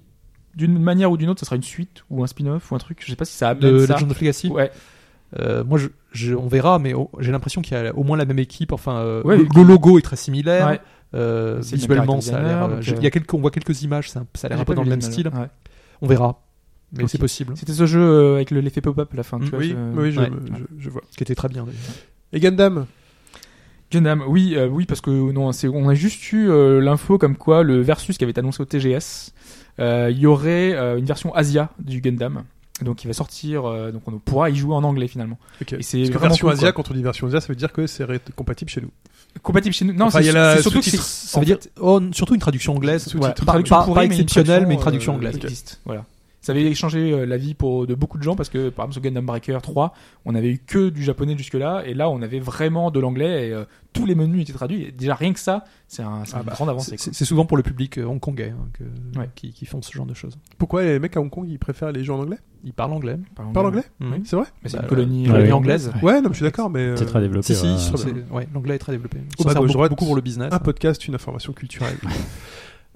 [0.56, 3.02] d'une manière ou d'une autre, ça sera une suite ou un spin-off ou un truc.
[3.04, 3.96] Je sais pas si ça amène De ça.
[3.96, 4.72] Legend of Legacy Ouais.
[5.40, 8.18] Euh, moi, je, je- on verra, mais oh, j'ai l'impression qu'il y a au moins
[8.18, 8.72] la même équipe.
[8.72, 10.68] Enfin, euh, Ouais, le, logo est très similaire.
[10.68, 10.80] Ouais.
[11.16, 12.64] Euh, visuellement, ça a l'air.
[12.64, 14.10] euh, euh, Il y a quelques, on voit quelques images.
[14.12, 15.28] Ça, ça a l'air un peu pas dans le même style.
[15.28, 15.48] Ouais.
[16.02, 16.42] On verra,
[16.92, 17.54] mais c'est possible.
[17.56, 19.40] C'était ce jeu avec le- l'effet pop-up à la fin.
[19.40, 20.30] tu Mm, vois, Oui, ce- oui, je, ouais.
[20.58, 21.02] je- je vois.
[21.10, 21.64] Ce qui était très bien.
[21.64, 21.80] d'ailleurs.
[22.34, 22.86] Et Gundam
[23.92, 27.62] Gundam, oui, euh, oui, parce que non, on a juste eu euh, l'info comme quoi
[27.62, 29.34] le versus qui avait été annoncé au TGS,
[29.80, 32.44] euh, il y aurait euh, une version Asia du Gundam,
[32.82, 35.38] donc il va sortir, euh, donc on pourra y jouer en anglais finalement.
[35.62, 35.74] Ok.
[35.74, 36.84] Et c'est Parce que vraiment version cool, Asia, quoi.
[36.90, 38.90] on dit version Asia, ça veut dire que c'est ré- compatible chez nous.
[39.42, 39.94] Compatible chez nous.
[39.94, 41.04] Non, Enfin, c'est, il y a la c'est surtout que sous-titre.
[41.04, 43.08] c'est- Ça veut dire oh, surtout une traduction anglaise.
[43.14, 45.36] Une pas, traduction pas- pourrie, pas mais une exceptionnelle, mais une traduction, euh, anglaise.
[45.38, 45.80] existe.
[45.86, 46.06] Voilà.
[46.44, 48.94] Ça avait changé euh, la vie pour de beaucoup de gens parce que par exemple
[48.94, 49.94] sur Gundam Breaker 3,
[50.26, 53.54] on avait eu que du japonais jusque-là et là on avait vraiment de l'anglais et
[53.54, 53.64] euh,
[53.94, 54.84] tous les menus étaient traduits.
[54.84, 56.96] Et déjà rien que ça, c'est un, c'est Ah une bah, grande avancée.
[56.98, 59.30] C'est- souvent pour le public euh, hongkongais hein, que- Ouais.
[59.36, 60.38] qui, qui font ce genre de choses.
[60.58, 62.38] Pourquoi les mecs à Hong Kong ils préfèrent les jeux en anglais?
[62.66, 63.18] Ils parlent anglais.
[63.54, 64.22] Parlent anglais Mhm.
[64.26, 64.46] C'est vrai?
[64.64, 65.54] Mais c'est Bah, une colonie, euh, ouais, colonie ouais.
[65.54, 65.92] anglaise.
[66.02, 66.80] Ouais, non, mais je suis d'accord, mais.
[66.82, 67.54] euh, C'est très développé.
[67.54, 69.20] Si, si, très c'est- ouais, l'anglais est très développé.
[69.40, 70.52] Au Ça gauche, beaucoup, pour le business.
[70.54, 71.96] Un podcast, une information culturelle.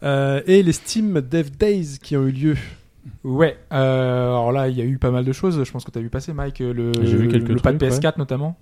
[0.03, 2.55] Euh, et les Steam Dev Days qui ont eu lieu.
[3.23, 5.63] Ouais, euh, alors là, il y a eu pas mal de choses.
[5.63, 6.91] Je pense que tu as vu passer, Mike, le,
[7.29, 8.55] quelques le pad trucs, PS4 notamment,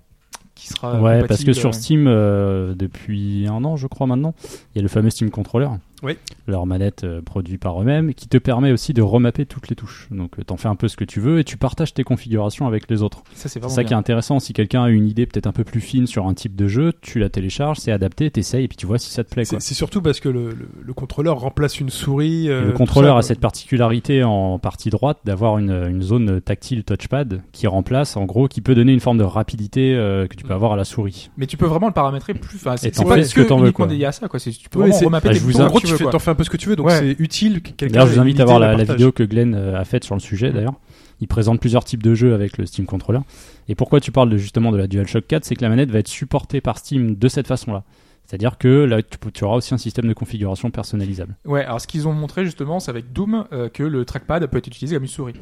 [0.56, 1.02] qui sera.
[1.02, 4.34] Ouais, parce que sur euh, Steam, euh, depuis un an, je crois maintenant,
[4.74, 5.70] il y a le fameux Steam Controller.
[6.06, 6.18] Oui.
[6.48, 10.08] Leur manette euh, produite par eux-mêmes, qui te permet aussi de remapper toutes les touches.
[10.12, 12.68] Donc, euh, t'en fais un peu ce que tu veux et tu partages tes configurations
[12.68, 13.24] avec les autres.
[13.34, 14.40] Ça, c'est ça qui est intéressant.
[14.40, 16.94] Si quelqu'un a une idée peut-être un peu plus fine sur un type de jeu,
[17.02, 19.46] tu la télécharges, c'est adapté, t'essayes et puis tu vois si ça te plaît.
[19.46, 19.60] Quoi.
[19.60, 22.50] C'est surtout parce que le, le, le contrôleur remplace une souris.
[22.50, 26.84] Euh, le contrôleur ça, a cette particularité en partie droite d'avoir une, une zone tactile
[26.84, 30.44] touchpad qui remplace, en gros, qui peut donner une forme de rapidité euh, que tu
[30.44, 31.32] peux avoir à la souris.
[31.38, 32.58] Mais tu peux vraiment le paramétrer plus.
[32.58, 33.92] Enfin, c'est Et c'est t'en pas fais que ce que t'en veux, uniquement quoi.
[33.92, 34.40] dédié à ça, quoi.
[34.40, 35.62] C'est tu peux Oui, vraiment c'est- remapper bah, tes je vous
[35.96, 37.00] En tu fais, t'en fais un peu ce que tu veux, donc Ouais.
[37.00, 37.62] c'est utile.
[37.80, 40.16] D'ailleurs, je vous invite à voir la, la vidéo que Glenn euh, a faite sur
[40.16, 40.76] le sujet, d'ailleurs.
[41.22, 43.22] Il présente plusieurs types de jeux avec le Steam Controller.
[43.70, 46.00] Et pourquoi tu parles de, justement de la DualShock 4 C'est que la manette va
[46.00, 47.84] être supportée par Steam de cette façon-là.
[48.26, 51.36] C'est-à-dire que là, tu, auras aussi un système de configuration personnalisable.
[51.46, 54.58] Ouais, alors ce qu'ils ont montré justement, c'est avec Doom euh, que le trackpad peut
[54.58, 55.36] être utilisé comme une souris.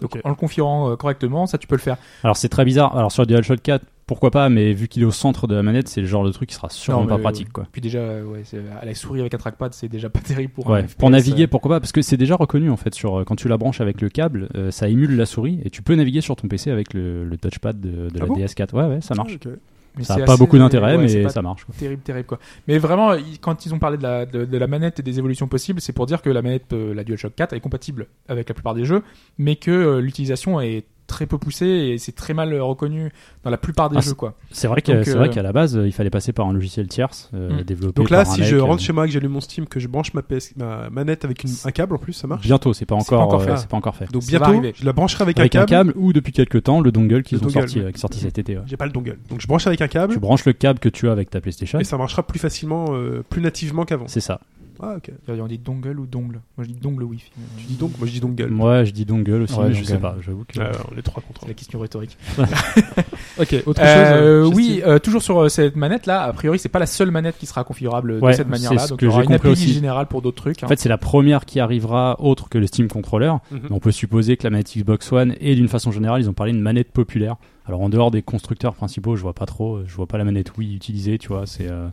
[0.00, 1.96] Donc en le configurant euh, correctement, ça tu peux le faire.
[2.22, 2.96] Alors, c'est très bizarre.
[2.96, 5.62] Alors, sur le DualShock 4, pourquoi pas, mais vu qu'il est au centre de la
[5.62, 7.66] manette, c'est le genre de truc qui sera sûrement Non, pas pratique, euh, quoi.
[7.70, 8.42] Puis déjà, euh, ouais,
[8.80, 10.66] à la souris avec un trackpad, c'est déjà pas terrible pour.
[10.66, 13.46] Ouais, naviguer, euh, pourquoi pas Parce que c'est déjà reconnu en fait sur quand tu
[13.48, 16.34] la branches avec le câble, euh, ça émule la souris et tu peux naviguer sur
[16.34, 18.74] ton PC avec le, le touchpad de, de Ah la bon DS4.
[18.74, 19.38] Ouais, ouais, ça marche.
[19.44, 19.50] Ah,
[19.96, 21.64] mais Ça c'est a pas beaucoup d'intérêt, ouais, mais ça marche.
[21.64, 21.74] quoi.
[21.76, 22.38] terrible, terrible quoi.
[22.68, 25.48] Mais vraiment, quand ils ont parlé de la, de, de la manette et des évolutions
[25.48, 28.54] possibles, c'est pour dire que la manette, euh, la DualShock 4, est compatible avec la
[28.54, 29.02] plupart des jeux,
[29.38, 33.10] mais que euh, l'utilisation est très peu poussée et c'est très mal euh, reconnu
[33.42, 34.34] dans la plupart des Ah, jeux quoi.
[34.52, 36.46] C'est vrai que Donc, c'est euh, vrai qu'à la base, euh, il fallait passer par
[36.46, 37.62] un logiciel tierce euh, Mm.
[37.64, 39.40] développé Donc là, par un si mec, je euh, rentre chez moi, que j'allume mon
[39.40, 42.28] Steam, que je branche ma, PS, ma manette avec une- un câble en plus, ça
[42.28, 43.56] marche bientôt, c'est pas C'est pas encore, encore euh, fait.
[43.56, 44.12] c'est pas encore fait.
[44.12, 45.92] Donc bientôt, je la brancherai avec, Avec un un câble.
[45.92, 48.00] câble ou depuis quelques temps le dongle qu'ils Le ont dongle, sorti, euh, qui est
[48.00, 48.56] sorti cet été.
[48.58, 48.62] ouais.
[48.66, 49.16] J'ai pas le dongle.
[49.30, 51.40] Donc je branche avec un câble Tu branches le câble que tu as avec ta
[51.40, 51.80] PlayStation.
[51.80, 54.06] et ça marchera plus facilement, euh, plus nativement qu'avant.
[54.08, 54.40] C'est ça.
[54.80, 55.10] Ah, ok.
[55.28, 57.30] On dit dongle ou dongle Moi je dis dongle Wi-Fi.
[57.58, 58.46] Tu dis donc, moi je dis dongle.
[58.48, 60.16] Moi, je dis dongle aussi, Ouais, mais je sais pas.
[60.20, 60.60] J'avoue que.
[60.60, 62.16] Ah, on est trois contre C'est la question rhétorique.
[63.40, 64.54] Ok, autre Euh, chose.
[64.54, 66.22] oui, euh, toujours sur euh, cette manette là.
[66.22, 68.78] A priori, c'est pas la seule manette qui sera configurable Ouais, de cette manière-là.
[68.80, 69.72] c'est ce Donc que il y aura une compris appli aussi.
[69.72, 70.62] générale pour d'autres trucs.
[70.62, 70.66] hein.
[70.66, 73.32] En fait, c'est la première qui arrivera autre que le Steam Controller.
[73.52, 73.60] Mhm.
[73.70, 76.52] On peut supposer que la manette Xbox One et d'une façon générale, ils ont parlé
[76.52, 77.36] d'une manette populaire.
[77.66, 79.80] Alors en dehors des constructeurs principaux, je vois pas trop.
[79.86, 81.46] Je vois pas la manette Wii utilisée, tu vois.
[81.46, 81.86] C'est euh,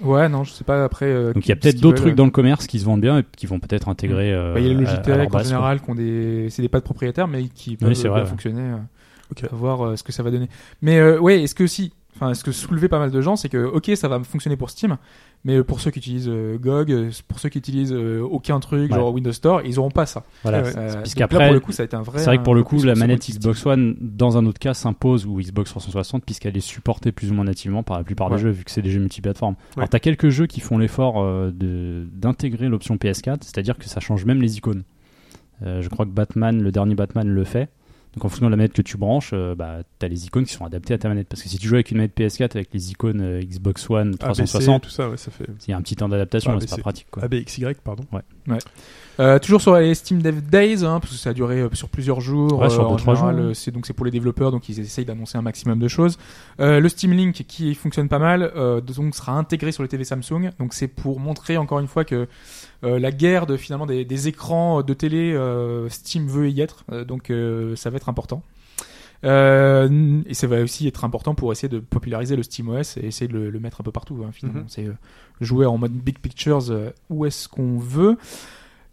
[0.00, 1.06] Ouais, non, je sais pas après.
[1.06, 3.20] euh, donc il y a peut-être d'autres trucs dans le commerce qui se vendent bien
[3.20, 4.32] et qui vont peut-être intégrer.
[4.32, 6.82] euh, Bah, Il y a les Logitech en général qui ont des, c'est des pads
[6.82, 8.26] propriétaires, mais qui peuvent Oui, vrai, bien ouais.
[8.26, 8.60] fonctionner.
[8.62, 10.48] euh, voir euh, ce que ça va donner.
[10.82, 13.48] Mais euh, ouais, est-ce que si, enfin, ce que soulevait pas mal de gens, c'est
[13.48, 14.98] que ok, ça va fonctionner pour Steam,
[15.46, 18.90] mais pour ceux qui utilisent euh, GOG, euh, pour ceux qui utilisent euh, aucun truc,
[18.90, 18.96] Ouais.
[18.98, 20.24] genre Windows Store, ils auront pas ça.
[20.42, 20.58] Voilà.
[20.58, 22.18] Euh, puisqu'après, pour le coup, ça a été un vrai.
[22.18, 25.24] C'est vrai que pour le coup, la manette Xbox One, dans un autre cas, s'impose
[25.24, 28.36] ou Xbox 360 puisqu'elle est supportée plus ou moins nativement par la plupart Ouais.
[28.36, 29.54] des jeux vu que c'est des jeux multiplateformes.
[29.54, 29.78] Ouais.
[29.78, 34.42] Alors t'as quelques jeux qui font l'effort d'intégrer l'option PS4, c'est-à-dire que ça change même
[34.42, 34.82] les icônes.
[35.62, 37.68] Je crois que Batman, le dernier Batman le fait.
[38.16, 40.54] Donc en fonction de la manette que tu branches, euh, bah, t'as les icônes qui
[40.54, 41.28] sont adaptées à ta manette.
[41.28, 44.08] Parce que si tu joues avec une manette PS4 avec les icônes euh, Xbox One
[44.20, 45.44] ABC, 360, tout ça, ouais, ça fait.
[45.66, 47.08] il y a un petit temps d'adaptation, Ah, c'est pas pratique.
[47.10, 47.24] Quoi.
[47.24, 48.04] ABXY, pardon.
[49.18, 51.88] Euh, toujours sur les Steam Dev Days, hein, parce que ça a duré euh, sur
[51.88, 52.58] plusieurs jours.
[52.58, 54.68] Ouais, sur en deux, trois général, jours, euh, C'est donc c'est pour les développeurs, donc
[54.68, 56.18] ils essayent d'annoncer un maximum de choses.
[56.60, 60.04] Euh, le Steam Link qui fonctionne pas mal, euh, donc sera intégré sur les TV
[60.04, 60.50] Samsung.
[60.58, 62.28] Donc c'est pour montrer encore une fois que
[62.84, 66.84] euh, la guerre de finalement des, des écrans de télé, euh, Steam veut y être.
[66.92, 68.42] Euh, donc euh, ça va être important.
[69.26, 73.28] Euh, et ça va aussi être important pour essayer de populariser le SteamOS et essayer
[73.28, 74.22] de le, le mettre un peu partout.
[74.26, 74.68] hein, finalement, Mhm.
[74.68, 74.92] c'est euh,
[75.40, 78.16] jouer en mode big pictures euh, où est-ce qu'on veut.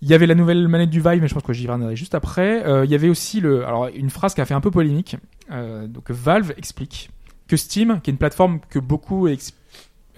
[0.02, 2.14] Il y avait la nouvelle manette du Vive, mais je pense que j'y reviendrai juste
[2.14, 2.62] après.
[2.84, 5.16] Il y avait aussi le, alors une phrase qui a fait un peu polémique.
[5.50, 7.10] Donc Valve explique
[7.48, 9.54] que Steam, qui est une plateforme que beaucoup ex-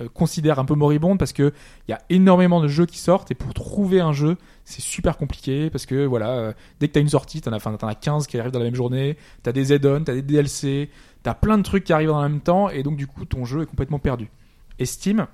[0.02, 1.54] euh, considèrent un peu moribonde parce que
[1.88, 5.18] il y a énormément de jeux qui sortent et pour trouver un jeu, c'est super
[5.18, 8.28] compliqué parce que voilà, euh, dès que t'as une sortie, t'en as, t'en as 15
[8.28, 10.89] qui arrivent dans la même journée, t'as des add-ons, t'as des DLC,
[11.24, 13.64] t'as plein de trucs qui arrivent en même temps et donc du coup ton jeu
[13.64, 14.30] est complètement perdu.
[14.80, 15.28] Et Steam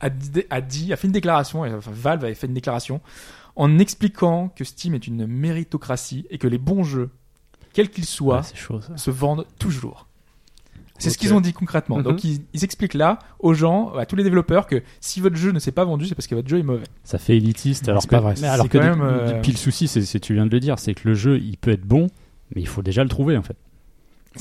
[0.00, 3.00] a dit, a, dit, a fait une déclaration, enfin Valve avait fait une déclaration
[3.56, 7.10] en expliquant que Steam est une méritocratie et que les bons jeux,
[7.72, 10.06] quels qu'ils soient, Ouais, chaud se vendent toujours.
[11.00, 11.96] C'est ce qu'ils ont dit concrètement.
[11.98, 12.02] Mhm.
[12.04, 15.50] Donc ils, ils expliquent là aux gens, à tous les développeurs, que si votre jeu
[15.50, 16.84] ne s'est pas vendu, c'est parce que votre jeu est mauvais.
[17.04, 17.88] Ça fait élitiste.
[17.88, 18.34] Alors que, pas vrai.
[18.40, 20.94] mais alors que des- euh, puis le souci, c'est, tu viens de le dire, c'est
[20.94, 22.06] que le jeu, il peut être bon,
[22.54, 23.56] mais il faut déjà le trouver en fait.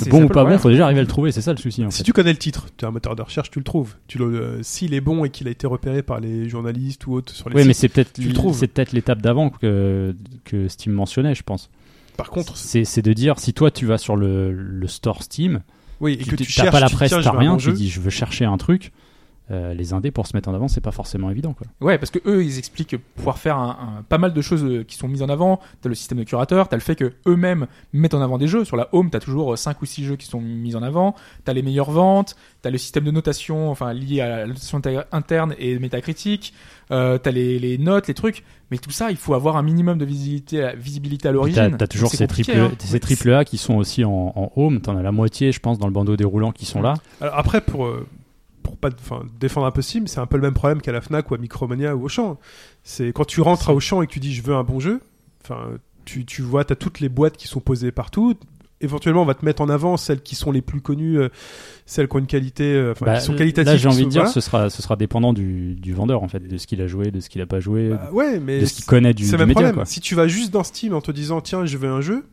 [0.07, 1.32] Bon ou pas bon, il faut déjà arriver à le trouver.
[1.32, 2.03] C'est ça le souci en Si fait.
[2.03, 3.95] tu connais le titre, tu es un moteur de recherche, tu le trouves.
[4.07, 7.14] Tu le, euh, S'il est bon et qu'il a été repéré par les journalistes ou
[7.14, 7.82] autres sur les Oui, mais sites.
[7.82, 8.55] c'est peut-être tu le trouves.
[8.55, 11.72] c'est peut-être l'étape d'avant que que Steam mentionnait, je pense.
[12.18, 15.62] Par contre, C'est c'est de dire si toi tu vas sur le, le store Steam,
[16.00, 17.74] oui, et tu que tu cherches, pas la tu presse, je t'as rien, bon tu
[17.74, 18.91] dis je veux chercher un truc.
[19.52, 21.66] Euh, les indés pour se mettre en avant, c'est pas forcément évident quoi.
[21.82, 24.84] Ouais, parce que eux, ils expliquent pouvoir faire un, un- pas mal de choses euh,
[24.84, 25.60] qui sont mises en avant.
[25.82, 28.64] T'as le système de curateur, t'as le fait que eux-mêmes mettent en avant des jeux.
[28.66, 31.16] Sur la home, t'as toujours 5 ou 6 jeux qui sont mis en avant.
[31.45, 32.36] T'as les meilleures ventes.
[32.62, 36.54] T'as le système de notation, enfin lié à la notation inter- interne et métacritique.
[36.91, 38.43] Euh, t'as les, les notes, les trucs.
[38.72, 41.76] Mais tout ça, il faut avoir un minimum de visibilité, à- visibilité à Puis l'origine.
[41.78, 42.72] T'as toujours ces triple, hein.
[42.80, 44.82] ces triple A qui sont aussi en, en home.
[44.82, 46.93] T'en as la moitié, je pense, dans le bandeau déroulant qui sont là.
[47.22, 48.06] Alors après, pour, euh,
[48.64, 51.01] pour pas enfin, défendre un peu Steam, c'est un peu le même problème qu'à la
[51.01, 52.38] Fnac ou à Micromania ou Auchan.
[52.84, 55.01] C'est quand tu rentres à Auchan et que tu dis je veux un bon jeu,
[55.43, 55.70] enfin,
[56.05, 58.36] tu, tu vois, tu as toutes les boîtes qui sont posées partout.
[58.82, 61.28] Éventuellement, on va te mettre en avant celles qui sont les plus connues, euh,
[61.86, 63.70] celles qui ont une qualité, euh, enfin, Bah, qui sont qualitatives.
[63.74, 64.32] là, j'ai envie de dire, voilà.
[64.34, 67.12] ce sera, ce sera dépendant du, du vendeur en fait, de ce qu'il a joué,
[67.12, 69.32] de ce qu'il a pas joué, Bah, ouais, mais de ce qu'il connaît du, du
[69.32, 69.53] même média.
[69.53, 69.76] problème.
[69.76, 69.86] Quoi.
[69.86, 72.24] Si tu vas juste dans Steam en te disant tiens, je veux un jeu,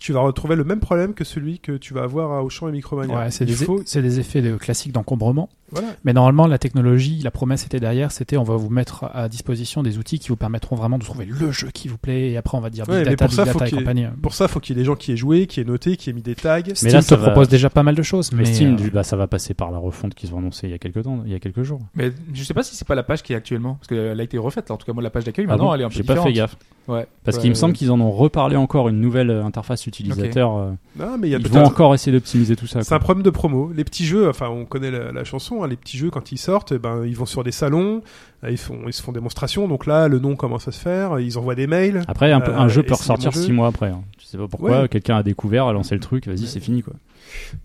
[0.00, 2.72] tu vas retrouver le même problème que celui que tu vas avoir à Auchan et
[2.72, 3.16] Micromania.
[3.16, 5.48] Ouais, c'est Il des, faut- c'est des effets de classiques d'encombrement.
[5.72, 5.88] Voilà.
[6.02, 9.84] Mais normalement, la technologie, la promesse était derrière, c'était on va vous mettre à disposition
[9.84, 12.30] des outils qui vous permettront vraiment de trouver le jeu qui vous plaît.
[12.32, 13.68] Et après, on va dire Ouais, big mais data, pour big ça, data faut et
[13.68, 14.06] qu'il y ait- compagnie.
[14.20, 16.10] Pour ça, faut qu'il y ait des gens qui aient joué, qui aient noté, qui
[16.10, 16.60] aient mis des tags.
[16.74, 18.32] Steam là, te ça va- propose déjà pas mal de choses.
[18.32, 20.70] Mais Mais, Steam, euh, bah, ça va passer par la refonte qu'ils ont annoncée il
[20.70, 21.80] y a quelques temps, il y a quelques jours.
[21.94, 23.74] Mais je sais pas si c'est pas la page qui est actuellement.
[23.74, 24.70] Parce qu'elle a été refaite.
[24.72, 26.02] En tout cas, moi, la page d'accueil, Ah maintenant, bon elle est un peu J'ai
[26.04, 26.56] pas fait gaffe.
[26.88, 27.06] Ouais.
[27.24, 27.76] Parce Ouais, qu'il me semble ouais.
[27.78, 30.56] qu'ils en ont reparlé encore une nouvelle euh, interface utilisateur.
[30.56, 32.82] euh, Non, mais il y a Ils vont encore essayer d'optimiser tout ça.
[32.82, 33.70] C'est un problème de promo.
[33.72, 36.38] Les petits jeux, enfin, on connaît la, la chanson, hein, les petits jeux quand ils
[36.38, 38.02] sortent, eh ben, ils vont sur des salons,
[38.42, 39.68] euh, ils font, ils se font démonstration.
[39.68, 42.02] Donc là, le nom commence à se faire, ils envoient des mails.
[42.08, 43.90] Après, un, jeu peut ressortir six mois après.
[43.90, 44.02] hein.
[44.18, 44.82] Je sais pas pourquoi.
[44.82, 44.88] Ouais.
[44.88, 46.94] Quelqu'un a découvert, a lancé le truc, vas-y, c'est fini quoi.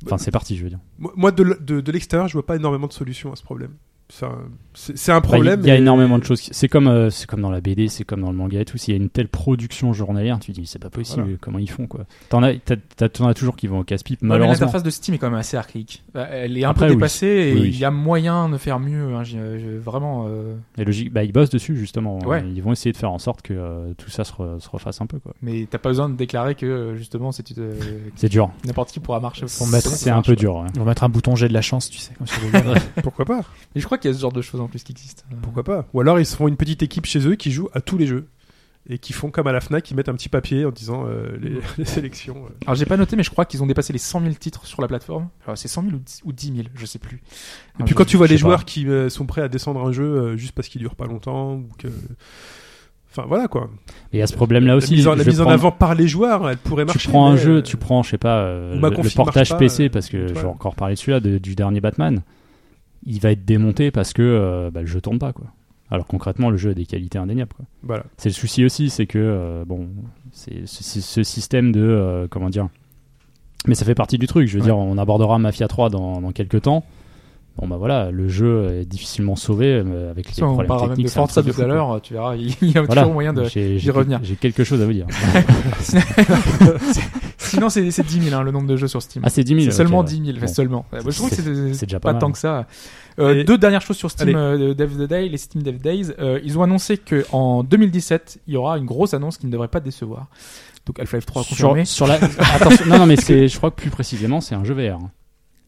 [0.06, 0.80] Enfin, c'est parti, je veux dire.
[1.00, 3.72] Moi, de, de, de l'extérieur, je vois pas énormément de solutions à ce problème.
[4.08, 5.62] C'est un, Enfin, problème.
[5.64, 6.42] Il y a énormément de choses.
[6.52, 8.78] C'est comme, euh, c'est comme dans la BD, c'est comme dans le manga et tout.
[8.78, 11.24] S'il y a une telle production journalière, tu te dis c'est pas possible.
[11.24, 11.38] Voilà.
[11.42, 12.54] Comment ils font quoi T'en as,
[13.02, 14.22] as toujours qui vont au casse-pipe.
[14.22, 14.66] Ouais, mais Malheureusement.
[14.68, 16.04] L'interface de Steam est quand même assez archaïque.
[16.16, 16.98] Euh, Elle est un Après, peu oui.
[16.98, 17.68] dépassée et Oui, oui.
[17.74, 19.16] il y a moyen de faire mieux.
[19.16, 19.24] hein.
[19.24, 20.26] J'ai- j'ai vraiment.
[20.28, 22.20] euh, Et logique, bah ils bossent dessus justement.
[22.20, 22.44] Ouais.
[22.54, 25.02] Ils vont essayer de faire en sorte que euh, tout ça se, re- se refasse
[25.02, 25.34] un peu quoi.
[25.42, 27.74] Mais t'as pas besoin de déclarer que euh, justement c'est euh,
[28.18, 28.52] C'est dur.
[28.66, 29.46] n'importe qui pourra marcher.
[29.48, 30.58] C'est un peu dur.
[30.58, 30.68] ouais.
[30.76, 32.26] On va mettre un bouton jet de la chance, tu sais, comme.
[33.04, 33.42] Pourquoi pas?
[33.76, 35.24] Et je crois qu'il y a ce genre de choses en plus qui existent.
[35.42, 37.82] Pourquoi pas Ou alors ils se font une petite équipe chez eux qui joue à
[37.82, 38.28] tous les jeux
[38.88, 41.38] et qui font comme à la Fnac, ils mettent un petit papier en disant euh,
[41.42, 42.46] les, les sélections.
[42.46, 42.50] euh.
[42.66, 44.82] Alors j'ai pas noté, mais je crois qu'ils ont dépassé les 100 000 titres sur
[44.82, 45.30] la plateforme.
[45.46, 47.18] Alors c'est 100 000 ou 10 ou 10 000, je sais plus.
[47.18, 47.22] Et
[47.80, 48.40] Ah, puis je- quand tu vois les pas.
[48.42, 51.06] joueurs qui euh, sont prêts à descendre un jeu euh, juste parce qu'il dure pas
[51.08, 51.88] longtemps ou que
[53.18, 53.70] Enfin voilà quoi.
[54.12, 54.94] Et il y a ce problème là La aussi.
[54.94, 57.00] mise en, la mise en avant par les joueurs, elle pourrait marcher.
[57.00, 59.88] Tu prends un mais, jeu, euh, tu prends, je sais pas, euh, le, portage PC,
[59.90, 62.22] parce que je vais encore parler de celui-là, de- du dernier Batman.
[63.06, 65.48] Il va être démonté parce que euh, bah, le jeu tourne pas, quoi.
[65.92, 67.66] Alors concrètement, le jeu a des qualités indéniables, quoi.
[67.84, 68.04] Voilà.
[68.18, 69.88] C'est le souci aussi, c'est que, euh, bon,
[70.32, 72.70] c'est ce, système de, euh, comment dire,
[73.68, 74.48] mais ça fait partie du truc.
[74.48, 74.66] Je veux Ouais.
[74.66, 76.84] dire, on abordera Mafia 3 dans, dans quelques temps.
[77.58, 80.90] Bon bah voilà, le jeu est difficilement sauvé euh, avec les Ça, on problèmes même
[80.90, 81.06] techniques.
[81.06, 83.04] de un Forza truc tout de à l'heure, tu verras, il y a Voilà.
[83.04, 83.44] toujours moyen de.
[83.44, 84.20] D'y j'ai- revenir.
[84.24, 85.08] J'ai quelque chose à vous dire.
[87.38, 89.24] Sinon, c'est c'est 10 000 hein, le nombre de jeux sur Steam.
[89.26, 89.66] Ah, c'est 10 000.
[89.66, 90.06] C'est seulement ouais.
[90.06, 90.54] 10 000, enfin, Bon.
[90.54, 90.86] seulement.
[90.92, 91.36] Ouais, moi, je trouve que
[91.74, 92.66] c'est déjà pas, pas tant que ça.
[93.20, 95.78] Euh, Et- Deux dernières choses sur Steam euh, de Dev the Day, les Steam Dev
[95.78, 96.12] Days.
[96.20, 99.52] Euh, ils ont annoncé que en 2017, il y aura une grosse annonce qui ne
[99.52, 100.28] devrait pas décevoir.
[100.86, 101.86] Donc Half-Life 3 confirmé.
[101.86, 102.16] Sur, sur la...
[102.56, 105.00] Attention, non, non, mais c'est, je crois que plus précisément, c'est un jeu VR.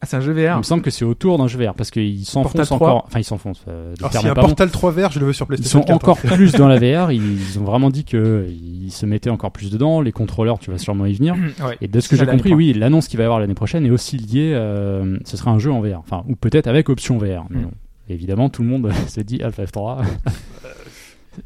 [0.00, 0.58] Ah, c'est un jeu Il VR.
[0.58, 2.76] me semble que c'est autour d'un jeu VR parce qu'ils s'enfoncent 3.
[2.76, 3.04] encore.
[3.08, 3.64] Enfin, ils s'enfoncent.
[3.66, 4.46] euh, Alors s'il y a un pas bon.
[4.48, 5.94] Portal 3 vert, je le veux sur Ils PlayStation sont 4.
[5.96, 6.34] encore hein.
[6.36, 7.10] plus dans la VR.
[7.10, 7.20] Ils,
[7.50, 10.00] ils ont vraiment dit que ils se mettaient encore plus dedans.
[10.00, 11.34] Les contrôleurs, tu vas sûrement y venir.
[11.64, 11.76] Ouais.
[11.80, 13.84] Et de ce que j'ai il compris, oui, l'annonce qu'il va y avoir l'année prochaine
[13.84, 14.52] est aussi liée.
[14.54, 15.98] euh, ce sera un jeu en VR.
[15.98, 17.46] Enfin, ou peut-être avec option VR.
[17.50, 17.62] Mais Mm.
[17.64, 17.70] bon.
[18.10, 20.02] Évidemment, tout le monde se dit Half-Life 3.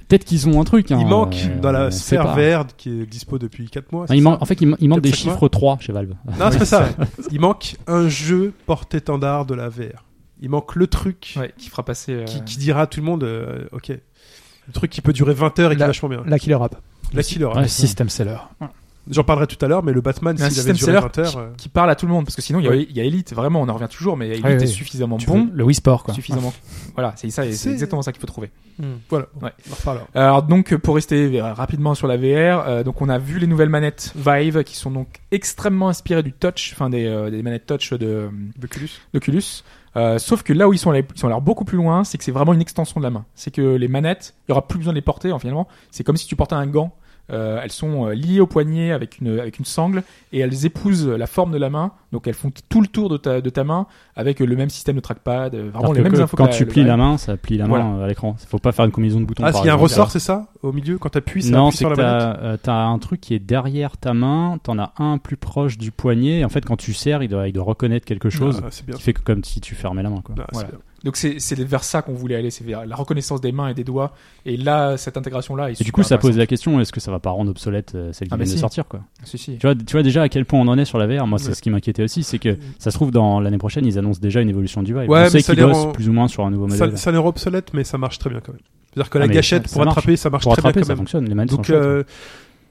[0.08, 0.90] Peut-être qu'ils ont un truc.
[0.90, 4.06] hein, Il manque euh, dans la sphère verte qui est dispo depuis 4 mois.
[4.08, 5.92] Non, il manque- en fait, il, man- il manque des cinq mois chiffres 3 chez
[5.92, 6.14] Valve.
[6.38, 6.88] Non, c'est pas ça.
[7.30, 10.04] Il manque un jeu porte-étendard de la VR.
[10.40, 12.12] Il manque le truc Ouais, qui fera passer.
[12.14, 15.34] euh, qui, qui dira à tout le monde, euh, ok, le truc qui peut durer
[15.34, 16.22] 20 heures et qui La- est vachement bien.
[16.26, 16.76] La Killer App.
[17.14, 17.44] La killer.
[17.44, 18.38] Ouais, Le c'est- system seller.
[19.10, 21.36] J'en parlerai tout à l'heure, mais le Batman, s'il système avait duré seller 20 heures,
[21.38, 22.86] euh, qui parle à tout le monde parce que sinon il y a, Ouais.
[22.88, 25.26] il y a Elite vraiment on en revient toujours mais Elite Ouais, est suffisamment Tu
[25.26, 26.14] bon Le, Wii Sport, quoi.
[26.14, 26.52] suffisamment
[26.94, 28.50] voilà c'est ça c'est exactement ça qu'il faut trouver
[29.10, 29.26] voilà.
[29.40, 29.50] Ouais.
[29.68, 30.06] On en reparlera.
[30.14, 33.46] alors donc pour rester euh, rapidement sur la VR euh, donc on a vu les
[33.48, 37.66] nouvelles manettes Vive qui sont donc extrêmement inspirées du touch enfin des, euh, des manettes
[37.66, 38.30] touch de
[38.62, 39.00] Oculus.
[39.12, 39.42] d'Oculus
[39.94, 42.16] Euh, sauf que là où ils sont allés, ils sont allés beaucoup plus loin, c'est
[42.16, 43.26] que c'est vraiment une extension de la main.
[43.34, 45.30] C'est que les manettes, il y aura plus besoin de les porter.
[45.30, 46.94] hein, finalement, c'est comme si tu portais un gant.
[47.30, 50.02] Euh, elles sont euh, liées au poignet avec une avec une sangle
[50.32, 51.92] et elles épousent la forme de la main.
[52.10, 54.96] Donc elles font tout le tour de ta de ta main avec le même système
[54.96, 56.36] de trackpad, euh, vraiment Alors les que mêmes que infos.
[56.36, 57.86] quand que tu plies la main, ça plie la main Voilà.
[58.00, 58.36] euh, à l'écran.
[58.48, 59.44] Faut pas faire une combinaison de boutons.
[59.46, 61.76] Ah, s'il y a un ressort, c'est ça Au milieu, quand t'appuies, ça Non, appuie
[61.78, 64.58] c'est sur que la manette t'as euh, t'as un truc qui est derrière ta main,
[64.62, 66.40] t'en as un plus proche du poignet.
[66.40, 68.84] Et en fait, quand tu serres, il doit, il doit reconnaître quelque chose Ah, c'est
[68.84, 68.96] bien.
[68.96, 70.20] qui fait que comme si tu fermais la main.
[70.22, 70.34] Quoi.
[70.38, 70.68] Ah, c'est Voilà.
[71.02, 71.08] Bien.
[71.08, 73.84] Donc c'est vers ça qu'on voulait aller, c'est vers la reconnaissance des mains et des
[73.84, 74.12] doigts.
[74.46, 77.00] Et là, cette intégration là est Et du coup, ça pose la question est-ce que
[77.00, 79.00] ça va pas rendre obsolète euh, celle qui Ah, bah vient de sortir quoi?
[79.24, 79.58] Si, si.
[79.58, 81.26] tu vois, tu vois déjà à quel point on en est sur la VR.
[81.26, 81.54] Moi, c'est Ouais.
[81.54, 84.40] ce qui m'inquiétait aussi, c'est que ça se trouve dans l'année prochaine, ils annoncent déjà
[84.40, 85.08] une évolution du Vive.
[85.08, 86.68] Ouais, on mais sait ça qu'ils les bossent rend- plus ou moins sur un nouveau
[86.70, 86.98] Ça, modèle.
[86.98, 88.62] ça a l'air obsolète, mais ça marche très bien quand même.
[88.94, 90.80] C'est-à-dire que Ah, la mais gâchette, ça pour attraper, ça marche Pour très bien attraper,
[90.82, 90.98] quand ça même.
[90.98, 91.24] fonctionne.
[91.28, 92.04] Les Donc, euh,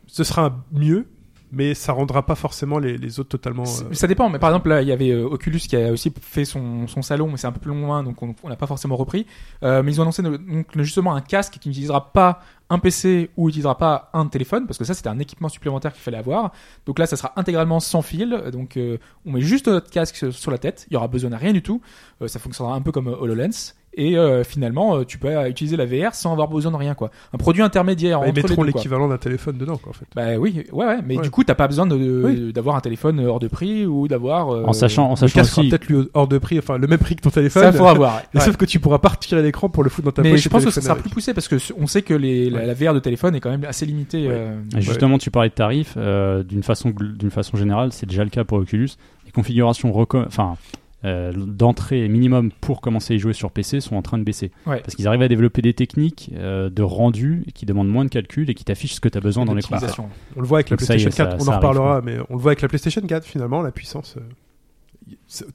[0.07, 1.05] ce sera mieux,
[1.51, 3.63] mais ça rendra pas forcément les, les autres totalement.
[3.63, 6.11] Euh, Ça dépend, mais par exemple là il y avait euh, Oculus qui a aussi
[6.21, 8.95] fait son, son salon, mais c'est un peu plus loin, donc on n'a pas forcément
[8.95, 9.25] repris.
[9.63, 10.39] Euh, mais ils ont annoncé donc,
[10.77, 12.39] justement un casque qui n'utilisera pas
[12.69, 16.01] un PC ou utilisera pas un téléphone, parce que ça c'était un équipement supplémentaire qu'il
[16.01, 16.51] fallait avoir.
[16.85, 18.79] Donc là ça sera intégralement sans fil, donc
[19.25, 21.61] on met juste notre casque sur- la tête, il y aura besoin de rien du
[21.61, 21.81] tout.
[22.27, 23.73] Ça fonctionnera un peu comme HoloLens.
[23.93, 27.11] Et euh, finalement, euh, tu peux utiliser la VR sans avoir besoin de rien, quoi.
[27.33, 30.05] Un produit intermédiaire bah, ils entre les mettront l'équivalent d'un téléphone dedans, quoi, en fait.
[30.15, 30.97] Bah oui, ouais, ouais.
[31.05, 31.23] Mais Ouais.
[31.23, 32.53] du coup, t'as pas besoin Oui.
[32.53, 34.49] d'avoir un téléphone hors de prix ou d'avoir.
[34.53, 35.67] euh, En sachant, en sachant aussi.
[35.69, 37.63] peut-être lui hors de prix, enfin le même prix que ton téléphone.
[37.63, 38.21] ça, faut avoir.
[38.33, 38.45] Mais ouais.
[38.45, 40.41] Sauf que tu pourras pas retirer l'écran pour le foutre dans ta Mais poche.
[40.41, 41.03] je pense que ça sera avec.
[41.03, 42.65] plus poussé parce que on sait que les, la, Ouais.
[42.67, 44.27] la VR de téléphone est quand même assez limitée.
[44.27, 44.33] Ouais.
[44.33, 45.95] euh, Et Justement, tu parlais de tarifs.
[45.97, 48.91] euh, d'une façon, d'une façon générale, c'est déjà le cas pour Oculus.
[49.25, 50.55] Les configurations enfin,
[51.03, 54.51] euh, d'entrée minimum pour commencer à y jouer sur PC sont en train de baisser.
[54.67, 54.79] Ouais.
[54.81, 58.49] Parce qu'ils arrivent à développer des techniques euh, de rendu qui demandent moins de calcul
[58.49, 59.75] et qui t'affichent ce que tu as besoin dans l'écran.
[59.77, 60.09] d'optimisation.
[60.35, 62.01] On le voit avec la Donc est, PlayStation 4, ça- on ça en arrive, reparlera,
[62.01, 64.15] mais on le voit avec la PlayStation 4 finalement, la puissance.
[64.17, 64.21] euh,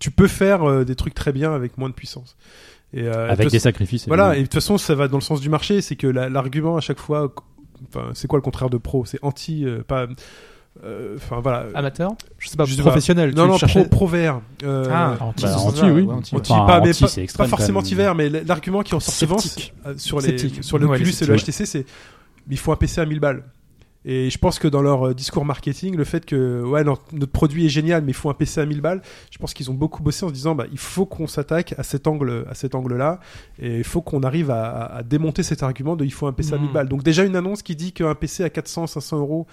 [0.00, 2.36] tu peux faire des trucs très bien avec moins de puissance.
[2.92, 4.06] Et, Avec de- des sacrifices.
[4.08, 6.28] Voilà, et de toute façon, ça va dans le sens du marché, c'est que la-
[6.28, 7.32] l'argument à chaque fois,
[7.88, 9.04] enfin, c'est quoi le contraire de pro?
[9.04, 10.06] C'est anti, pas
[11.16, 11.66] Enfin voilà.
[11.74, 12.82] Amateur Je sais pas, pas.
[12.82, 13.34] professionnel.
[13.34, 14.40] non non pro, pro VR.
[14.64, 16.06] Euh, Ah, anti, Bah, anti, oui.
[16.10, 16.34] anti.
[16.36, 17.86] Anti, pas, mais anti, pas, c'est pas extrême, forcément même.
[17.86, 19.36] anti-VR, mais l'argument qui en sort souvent
[19.86, 21.36] euh, sur, les, sur les l'Oculus et le.
[21.36, 21.86] HTC, c'est
[22.50, 23.42] il faut un PC à 1000 balles.
[24.08, 27.32] Et je pense que dans leur euh, discours marketing, le fait que ouais, non, notre
[27.32, 29.02] produit est génial, mais il faut un PC à 1000 balles,
[29.32, 31.82] je pense qu'ils ont beaucoup bossé en se disant bah, il faut qu'on s'attaque à
[31.82, 33.18] cet angle, à cet angle-là,
[33.58, 36.58] et il faut qu'on arrive à, démonter cet argument de il faut un PC à
[36.58, 36.72] 1000 Mhm.
[36.72, 36.88] balles.
[36.88, 39.48] Donc déjà une annonce qui dit qu'un PC à 400, 500 euros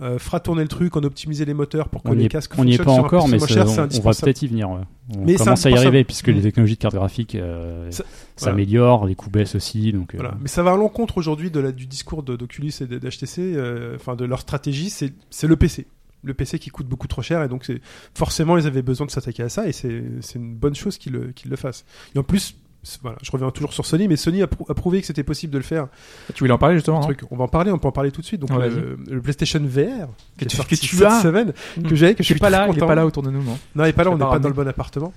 [0.00, 2.52] euh, fera tourner le truc, en optimiser les moteurs pour que On les est, casques
[2.58, 4.70] on n'y est pas encore, mais cher, on, va peut-être y venir.
[4.70, 4.80] ouais.
[5.14, 7.90] On Mais commence à y arriver puisque les technologies de carte graphique euh,
[8.36, 9.92] s'améliorent, les coûts baissent aussi.
[9.92, 10.36] Donc, euh, Voilà.
[10.40, 14.16] Mais ça va à l'encontre aujourd'hui de la, du discours d'Oculus et d'HTC, euh, enfin
[14.16, 15.12] de leur stratégie, c'est
[15.46, 15.86] le PC.
[16.22, 17.82] Le PC qui coûte beaucoup trop cher et donc c'est
[18.14, 19.90] forcément ils avaient besoin de s'attaquer à ça et c'est
[20.34, 21.84] une bonne chose qu'ils le, le fassent.
[22.14, 22.56] Et en plus,
[23.02, 25.52] voilà, je reviens toujours sur Sony, mais Sony a, prou- a prouvé que c'était possible
[25.52, 25.88] de le faire.
[26.34, 28.10] Tu voulais en parler justement hein truc, on va en parler, on peut en parler
[28.10, 28.40] tout de suite.
[28.40, 30.08] Donc le, le PlayStation VR
[30.38, 31.22] Que tu- que tu cette as.
[31.22, 31.82] semaine, Mm.
[31.82, 33.58] que j'ai, que je suis pas là, il est pas là autour de nous, non
[33.74, 35.12] Non, il est pas là, on n'est pas dans le bon appartement.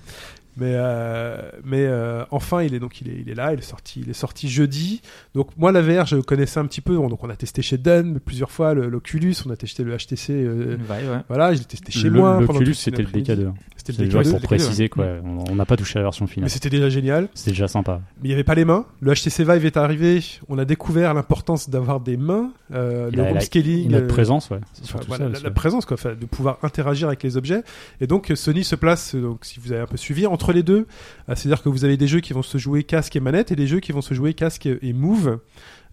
[0.60, 3.62] Mais euh, mais euh, enfin, il est donc il est, il est là, il est
[3.62, 5.00] sorti, il est sorti jeudi.
[5.34, 6.94] Donc moi la VR, je connaissais un petit peu.
[6.96, 10.32] Donc on a testé chez Dunn plusieurs fois l'Oculus, on a testé le HTC.
[10.32, 11.18] euh, Ouais, ouais.
[11.28, 12.38] Voilà, je l'ai testé chez le- moi.
[12.38, 13.30] pendant L'Oculus, c'était le après-midi.
[13.32, 13.52] DK2.
[13.76, 14.22] C'était le déjà DK2.
[14.30, 15.04] pour le DK2, préciser, quoi.
[15.04, 15.20] ouais.
[15.24, 16.50] On on n'a pas touché à la version Mais finale.
[16.50, 17.28] c'était déjà génial.
[17.34, 18.00] C'est déjà sympa.
[18.20, 18.84] Mais il n'y avait pas les mains.
[19.00, 20.22] Le HTC Vive est arrivé.
[20.48, 22.50] On a découvert l'importance d'avoir des mains.
[22.74, 23.86] Euh, le la- room la- scaling.
[23.86, 24.58] Et notre euh, présence, ouais.
[24.82, 25.30] Enfin, voilà, ça.
[25.30, 27.62] la, la présence quoi, de pouvoir interagir avec les objets.
[28.00, 30.47] Et donc euh, Sony se place, euh, donc si vous avez un peu suivi, entre
[30.52, 30.86] les deux.
[31.28, 33.56] Euh, C'est-à-dire que vous avez des jeux qui vont se jouer casque et manette et
[33.56, 35.38] des jeux qui vont se jouer casque et move.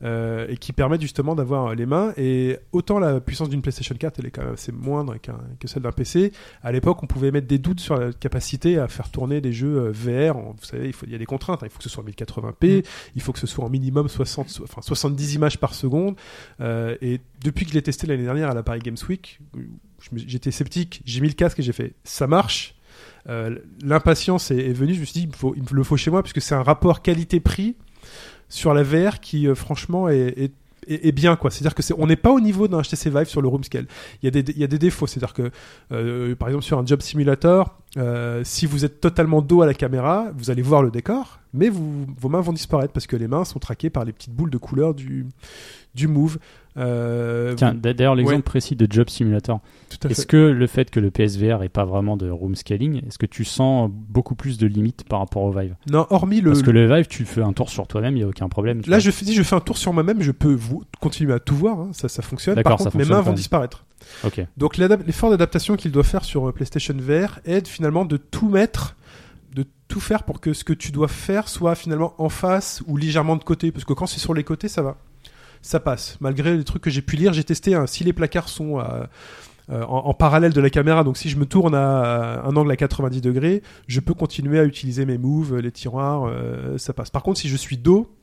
[0.03, 4.19] euh, et qui permettent justement d'avoir les mains et autant la puissance d'une PlayStation 4
[4.19, 5.15] elle est quand même assez moindre
[5.57, 6.33] que celle d'un PC
[6.63, 9.77] à l'époque on pouvait mettre des doutes sur la capacité à faire tourner des jeux
[9.77, 11.67] euh, VR vous savez il, faut, il y a des contraintes hein.
[11.67, 12.83] il faut que ce soit en 1080p
[13.15, 16.17] il faut que ce soit en minimum 60 so- enfin 70 images par seconde
[16.59, 19.39] euh, et depuis que je l'ai testé l'année dernière à la Paris Games Week,
[20.13, 22.74] j'étais sceptique, j'ai mis le casque et j'ai fait ça marche.
[23.29, 26.41] Euh, L'impatience est, venue, je me suis dit il, me le faut chez moi puisque
[26.41, 27.75] c'est un rapport qualité-prix
[28.49, 30.51] sur la VR qui euh, franchement est,
[31.13, 31.49] bien quoi.
[31.49, 33.87] C'est-à-dire que c'est, on n'est pas au niveau d'un HTC Vive sur le room scale.
[34.21, 35.07] Il y a des, défauts.
[35.07, 35.49] C'est-à-dire que
[35.91, 37.75] euh, par exemple sur un job simulator,
[38.43, 42.29] si vous êtes totalement dos à la caméra, vous allez voir le décor, mais vos
[42.29, 44.93] mains vont disparaître parce que les mains sont traquées par les petites boules de couleur
[44.93, 45.25] du
[45.95, 46.37] du move.
[46.77, 48.41] Euh, Tiens, d'ailleurs, l'exemple Ouais.
[48.43, 49.61] précis de Job Simulator.
[50.09, 53.25] Est-ce que le fait que le PSVR ait pas vraiment de room scaling, est-ce que
[53.25, 55.75] tu sens beaucoup plus de limites par rapport au Vive?
[55.89, 56.51] Non, hormis le.
[56.51, 58.79] Parce que le Vive, tu fais un tour sur toi-même, il n'y a aucun problème.
[58.79, 58.99] Là, vois.
[58.99, 61.55] je fais, si je fais un tour sur moi-même, je peux vous continuer à tout
[61.55, 61.79] voir.
[61.79, 62.61] hein, Ça, ça fonctionne.
[62.61, 63.85] Par ça mes mains vont disparaître.
[64.25, 64.45] Ok.
[64.57, 68.97] Donc, l'effort d'adaptation qu'il doit faire sur euh, PlayStation VR aide finalement de tout mettre,
[69.55, 72.97] de tout faire pour que ce que tu dois faire soit finalement en face ou
[72.97, 73.71] légèrement de côté.
[73.71, 74.97] Parce que quand c'est sur les côtés, ça va.
[75.65, 76.17] Ça passe.
[76.19, 77.75] Malgré les trucs que j'ai pu lire, j'ai testé.
[77.87, 81.47] si les placards sont euh, en, en parallèle de la caméra, donc si je me
[81.47, 85.71] tourne à un angle à 90 degrés, je peux continuer à utiliser mes moves, les
[85.71, 87.09] tiroirs, euh, ça passe.
[87.09, 88.15] Par contre, si je suis dos,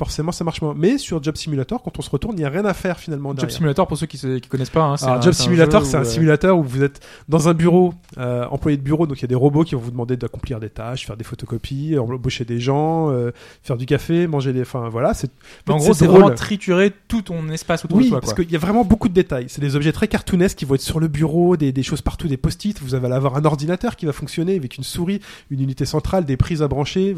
[0.00, 0.74] forcément ça marche moins.
[0.76, 3.36] Mais sur Job Simulator, quand on se retourne, il n'y a rien à faire finalement.
[3.36, 3.50] Job.
[3.50, 6.58] Simulator, pour ceux qui ne connaissent pas, hein, c'est un- Job Simulator, c'est un simulateur
[6.58, 9.34] où vous êtes dans un bureau, euh, employé de bureau, donc il y a des
[9.34, 13.30] robots qui vont vous demander d'accomplir des tâches, faire des photocopies, embaucher des gens, euh,
[13.62, 14.62] faire du café, manger des...
[14.62, 15.30] Enfin voilà, c'est...
[15.68, 18.20] En gros, c'est vraiment triturer tout ton espace autour de Oui, toi.
[18.20, 19.46] parce qu'il y a vraiment beaucoup de détails.
[19.48, 22.26] C'est des objets très cartoonesques qui vont être sur le bureau, des, des choses partout,
[22.28, 22.80] des post-it.
[22.80, 25.20] Vous allez avoir un ordinateur qui va fonctionner avec une souris,
[25.50, 27.14] une unité centrale, des prises à brancher.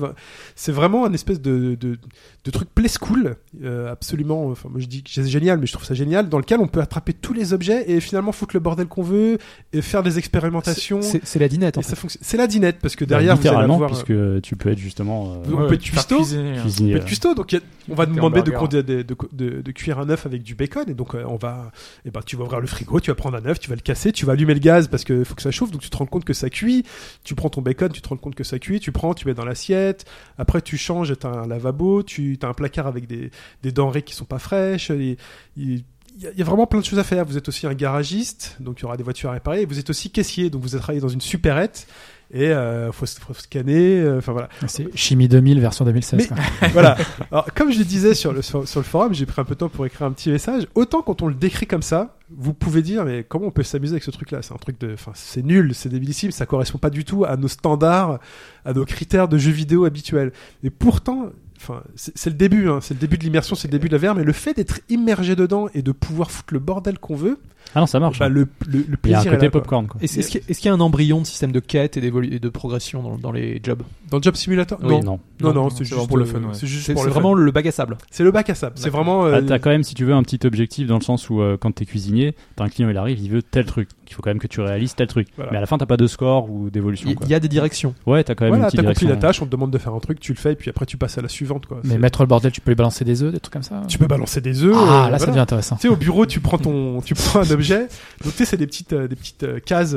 [0.57, 1.99] C'est vraiment un espèce de, de,
[2.45, 4.47] de truc play school, euh, absolument.
[4.49, 6.67] Enfin, moi je dis que c'est génial, mais je trouve ça génial, dans lequel on
[6.67, 9.39] peut attraper tous les objets et finalement foutre le bordel qu'on veut
[9.73, 11.01] et faire des expérimentations.
[11.03, 11.91] C'est la dinette en fait.
[11.91, 12.23] ça fonctionne.
[12.25, 13.91] C'est la dinette parce que Bah, derrière vous allez littéralement, avoir.
[13.91, 16.17] puisque tu peux être justement euh, on peut être cuistot.
[16.23, 16.65] cuisiner, hein.
[16.67, 17.59] On peut être cuistot, donc a-
[17.91, 18.83] on va Des demander de, hamburgers.
[18.83, 21.73] de, de, de- de cuire un œuf avec du bacon et donc euh, on va,
[22.05, 23.81] et ben tu vas ouvrir le frigo, tu vas prendre un œuf, tu vas le
[23.83, 25.97] casser, tu vas allumer le gaz parce que faut que ça chauffe, donc tu te
[25.97, 26.85] rends compte que ça cuit,
[27.25, 29.35] tu prends ton bacon, tu te rends compte que ça cuit, tu prends, tu mets
[29.35, 30.05] dans l'assiette,
[30.39, 33.31] après tu changes, t'as un lavabo, tu as un placard avec des,
[33.63, 35.17] des denrées qui sont pas fraîches, il
[35.57, 37.25] il y, a- il y a vraiment plein de choses à faire.
[37.25, 39.63] Vous êtes aussi un garagiste, donc il y aura des voitures à réparer.
[39.63, 41.87] Et vous êtes aussi caissier, donc vous êtes travaillé dans une supérette
[42.35, 43.99] et euh, faut, faut scanner.
[44.01, 44.51] euh, voilà.
[44.67, 46.19] C'est Chimie 2000 version 2016.
[46.21, 46.69] Mais- quoi.
[46.75, 46.99] voilà.
[47.31, 49.55] Alors, comme je le disais sur le, sur, sur le forum, j'ai pris un peu
[49.55, 50.67] de temps pour écrire un petit message.
[50.75, 53.93] Autant quand on le décrit comme ça, vous pouvez dire, mais comment on peut s'amuser
[53.95, 54.43] avec ce truc-là?
[54.43, 57.39] C'est un truc de, enfin, c'est nul, c'est débilissime, ça correspond pas du tout à
[57.39, 58.19] nos standards,
[58.67, 60.33] à nos critères de jeux vidéo habituels.
[60.63, 61.31] Et pourtant,
[61.63, 64.09] enfin, c'est le début, hein, c'est le début de l'immersion, c'est le début de la
[64.13, 67.39] VR, mais le fait d'être immergé dedans et de pouvoir foutre le bordel qu'on veut,
[67.75, 68.19] Ah non, ça marche.
[68.19, 68.29] bah, hein.
[68.29, 69.61] le, le, le Il y a un plaisir côté quoi.
[69.61, 69.87] popcorn.
[69.87, 70.01] Quoi.
[70.03, 71.97] Est-ce est-ce qu'il y, a- est-ce qu'il y a un embryon de système de quête
[71.97, 73.83] et, et de progression dans, dans les jobs?
[74.11, 74.79] Dans le Job Simulator?
[74.83, 75.21] Oui, Non, Non.
[75.41, 76.49] non, non, Non, c'est c'est juste vraiment pour le fun, ouais.
[76.55, 77.21] C'est juste C'est pour c'est le fun.
[77.21, 77.97] vraiment le bac à sable.
[78.11, 78.75] C'est le bac à sable.
[78.77, 79.25] C'est vraiment.
[79.25, 81.41] Ah, euh, t'as quand même, si tu veux, un petit objectif dans le sens où
[81.41, 83.89] euh, quand t'es cuisinier, t'as un client, il arrive, il veut tel truc.
[84.09, 85.29] Il faut quand même que tu réalises tel truc.
[85.37, 85.53] Voilà.
[85.53, 87.09] Mais à la fin, t'as pas de score ou d'évolution.
[87.23, 87.95] Il y a des directions.
[88.07, 89.09] Ouais, t'as quand même Voilà, une petite t'as compris direction.
[89.09, 90.85] la tâche, on te demande de faire un truc, tu le fais, et puis après
[90.85, 91.52] tu passes à la suivante.
[91.61, 91.81] Quoi.
[91.85, 93.83] Mais mettre le bordel, tu peux lui balancer des œufs, des trucs comme ça.
[93.89, 94.75] Tu peux balancer des œufs.
[94.77, 95.27] Ah, euh, là, ça voilà.
[95.27, 95.77] devient intéressant.
[95.77, 97.81] Tu sais, au bureau, tu prends ton, tu prends un objet.
[98.25, 99.97] Donc, tu sais, c'est des petites, euh, des petites euh, cases,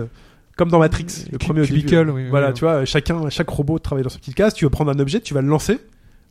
[0.58, 1.80] comme dans Matrix, le premier au début.
[1.82, 2.54] cubicle, oui, oui, Voilà, oui.
[2.54, 4.54] tu vois, chacun, chaque robot travaille dans sa petite case.
[4.54, 5.80] Tu vas prendre un objet, tu vas le lancer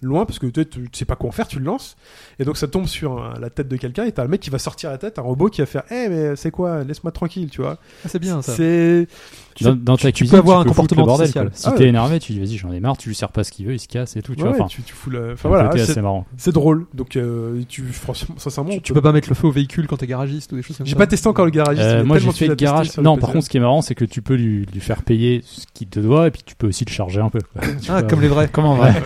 [0.02, 1.96] loin parce que tu, tu sais pas quoi en faire, tu le lances.
[2.38, 4.50] Et donc, ça tombe sur un- la tête de quelqu'un et t'as un mec qui
[4.50, 7.48] va sortir la tête, un robot qui va faire, eh, mais c'est quoi, laisse-moi tranquille,
[7.50, 7.78] tu vois.
[8.04, 8.52] Ah, c'est bien ça.
[8.54, 9.08] C'est,
[9.62, 11.44] Dans, dans ta tu cuisine, peux avoir un foutre comportement bordel, social.
[11.48, 11.56] quoi.
[11.56, 11.88] Si Ah t'es ouais.
[11.90, 13.78] énervé, tu dis vas-y, j'en ai marre, tu lui sers pas ce qu'il veut, il
[13.78, 14.34] se casse et tout.
[14.34, 16.00] Tu ouais, vois, enfin, tu, tu fous le, enfin c'est un voilà, côté c'est, assez
[16.02, 16.26] marrant.
[16.36, 16.86] c'est drôle.
[16.94, 19.98] Donc, euh, tu, franchement, sincèrement, Tu, tu peux pas mettre le feu au véhicule quand
[19.98, 20.98] t'es garagiste ou des choses comme J'ai ça.
[20.98, 21.76] pas testé encore le garage.
[21.78, 22.96] Euh, moi j'ai fait le garage.
[22.98, 25.42] Non, par contre, ce qui est marrant, c'est que tu peux lui, lui faire payer
[25.44, 27.40] ce qu'il te doit et puis tu peux aussi le charger un peu.
[27.52, 27.62] quoi.
[27.80, 28.48] Tu Ah, peux comme les vrais.
[28.50, 28.92] Comment vrai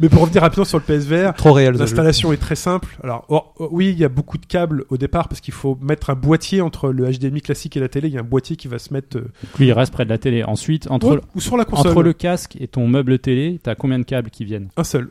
[0.00, 1.74] Mais pour revenir rapidement sur le PSVR, Trop réel.
[1.74, 2.98] L'installation est très simple.
[3.02, 6.14] Alors, oui, il y a beaucoup de câbles au départ parce qu'il faut mettre un
[6.14, 8.08] boîtier entre le HDMI classique et la télé.
[8.08, 10.04] Il y a un boîtier qui va se mettre euh, Donc lui, il reste près
[10.04, 10.42] de la télé.
[10.44, 11.90] Ensuite, entre, ou- ou sur la console.
[11.92, 14.68] entre le casque et ton meuble télé, t'as combien de câbles qui viennent?
[14.76, 15.10] Un seul.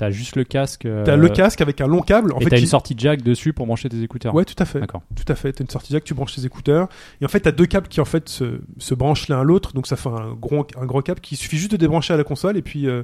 [0.00, 0.86] T'as juste le casque.
[0.86, 2.32] euh, T'as le casque avec un long câble.
[2.32, 4.34] En et fait, t'as qui- une sortie jack dessus pour brancher tes écouteurs.
[4.34, 4.80] Ouais, tout à fait.
[4.80, 5.02] D'accord.
[5.14, 5.52] Tout à fait.
[5.52, 6.88] T'as une sortie jack, tu branches tes écouteurs.
[7.20, 9.74] Et en fait, t'as deux câbles qui en fait se, se branchent l'un à l'autre.
[9.74, 12.24] Donc ça fait un gros, un gros câble qui suffit juste de débrancher à la
[12.24, 12.56] console.
[12.56, 13.02] Et puis euh,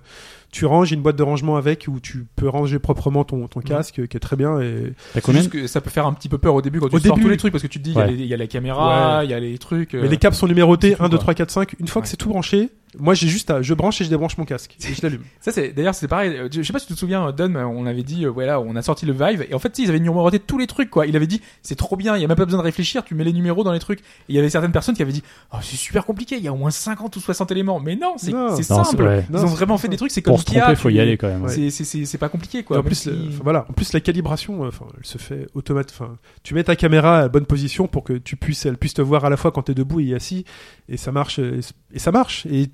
[0.53, 4.07] tu ranges une boîte de rangement avec où tu peux ranger proprement ton, ton casque,
[4.09, 4.59] qui est très bien.
[4.61, 6.89] Et T'as combien juste que ça peut faire un petit peu peur au début quand
[6.89, 7.27] tu Au sors début.
[7.27, 8.13] tous les trucs parce que tu te dis il y a Ouais.
[8.13, 9.95] les- il y, a la caméra, il y a les trucs.
[9.95, 11.25] euh, Mais les câbles sont numérotés c'est tout, 1, 2, quoi.
[11.25, 11.75] 3, 4, 5.
[11.79, 13.63] Une fois que c'est tout branché, moi j'ai juste à.
[13.63, 14.77] Je branche et je débranche mon casque.
[14.89, 15.23] Et je l'allume.
[15.41, 16.31] Ça c'est d'ailleurs c'est pareil.
[16.37, 18.61] euh, Je sais pas si tu te souviens, Don, euh, on avait dit euh, voilà,
[18.61, 20.67] on a sorti le Vive et en fait tu sais, ils avaient numéroté tous les
[20.67, 21.07] trucs quoi.
[21.07, 23.15] Il avait dit c'est trop bien, il y a même pas besoin de réfléchir, tu
[23.15, 24.01] mets les numéros dans les trucs.
[24.01, 25.23] Et il y avait certaines personnes qui avaient dit
[25.53, 27.81] oh c'est super compliqué, il y a au moins 50 ou 60 éléments.
[27.81, 28.57] Mais non, c'est Non.
[28.57, 29.03] c'est Non, simple.
[29.05, 29.25] ouais.
[29.29, 31.17] Ils Non, ont vraiment fait des trucs, c'est comme Pour se tromper, faut y aller
[31.17, 31.43] quand même.
[31.43, 31.49] ouais.
[31.51, 32.77] C'est c'est c'est c'est pas compliqué quoi.
[32.77, 33.67] Et en plus, si- le- enfin, voilà.
[33.69, 35.91] En plus, la calibration, enfin, elle se fait automate.
[35.91, 38.95] Enfin, tu mets ta caméra à la bonne position pour que tu puisses, elle puisse
[38.95, 40.45] te voir à la fois quand t'es debout et assis,
[40.89, 41.39] et ça marche.
[41.39, 42.47] Et ça marche.
[42.47, 42.71] Et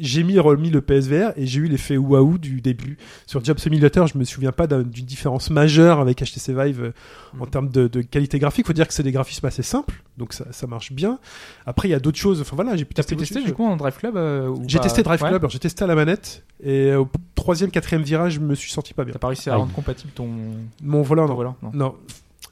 [0.00, 2.96] j'ai mis remis le PSVR et j'ai eu l'effet waouh du début
[3.26, 4.06] sur Job Simulator.
[4.06, 6.92] Je me souviens pas d'un- d'une différence majeure avec HTC Vive euh,
[7.40, 8.66] en termes de, de qualité graphique.
[8.66, 11.18] Faut dire que c'est des graphismes assez simples, donc ça, ça marche bien.
[11.66, 12.40] Après, il y a d'autres choses.
[12.40, 15.22] Enfin voilà, j'ai pu d'autres du coup en Drive Club euh, J'ai pas testé Drive
[15.22, 15.28] Ouais.
[15.30, 18.94] Club, j'ai testé à la manette et au troisième, quatrième virage, je me suis senti
[18.94, 19.12] pas bien.
[19.12, 19.58] T'as pas réussi à Aïe.
[19.60, 20.28] rendre compatible ton,
[20.82, 21.36] Mon volant, ton non.
[21.36, 21.70] volant non.
[21.74, 21.94] Non.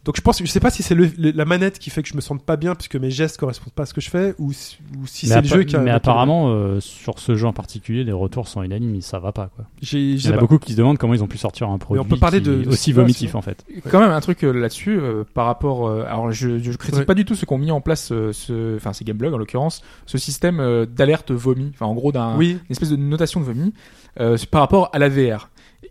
[0.05, 2.09] Donc je pense, je sais pas si c'est le- le- la manette qui fait que
[2.09, 4.34] je me sente pas bien puisque mes gestes correspondent pas à ce que je fais
[4.38, 5.78] ou, si- ou si c'est le jeu qui a.
[5.78, 9.48] mais apparemment, euh, sur ce jeu en particulier, les retours sont unanimes, ça va pas.
[9.55, 9.64] Quoi.
[9.80, 10.40] j'ai, Il je y en a pas.
[10.40, 12.62] beaucoup qui se demandent comment ils ont pu sortir un produit peut parler qui de-
[12.62, 13.64] est de aussi vomitif en fait.
[13.90, 15.86] Quand même un truc euh, là-dessus euh, par rapport.
[15.86, 17.05] euh, alors je, je critique Ouais.
[17.05, 19.38] pas du tout ceux qui ont mis en place euh, ce, enfin c'est Gameblog en
[19.38, 23.38] l'occurrence, ce système euh, d'alerte vomi, enfin en gros d'un Oui, une espèce de notation
[23.38, 23.72] de vomi
[24.18, 25.48] euh, par rapport à la VR.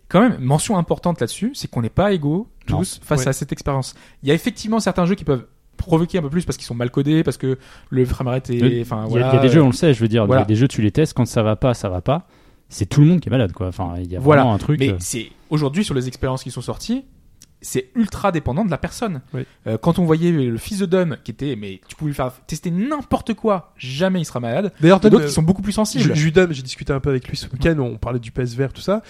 [0.08, 3.28] Quand même, mention importante là-dessus, c'est qu'on n'est pas égaux tous face Ouais.
[3.28, 3.94] à cette expérience.
[4.22, 5.46] Il y a effectivement certains jeux qui peuvent
[5.76, 7.58] provoquer un peu plus parce qu'ils sont mal codés, parce que
[7.90, 9.30] le framerate est, enfin Il y, a- voilà.
[9.32, 10.42] il y a des jeux, on le sait, je veux dire, voilà.
[10.42, 12.26] il y a des jeux, tu les testes, quand ça va pas, ça va pas.
[12.68, 13.66] C'est tout le monde qui est malade, quoi.
[13.68, 14.42] Enfin, il y a Voilà.
[14.42, 14.78] vraiment un truc.
[14.80, 17.04] Mais euh, c'est aujourd'hui sur les expériences qui sont sorties,
[17.64, 19.20] c'est ultra dépendant de la personne.
[19.34, 19.42] Oui.
[19.68, 22.32] Euh, quand on voyait le fils de Dom qui était, mais tu pouvais lui faire
[22.46, 24.72] tester n'importe quoi, jamais il sera malade.
[24.80, 26.12] d'ailleurs, d'autres qui sont beaucoup plus sensibles.
[26.14, 29.02] J'ai discuté un peu avec lui ce week-end, on parlait du PSVR, tout ça.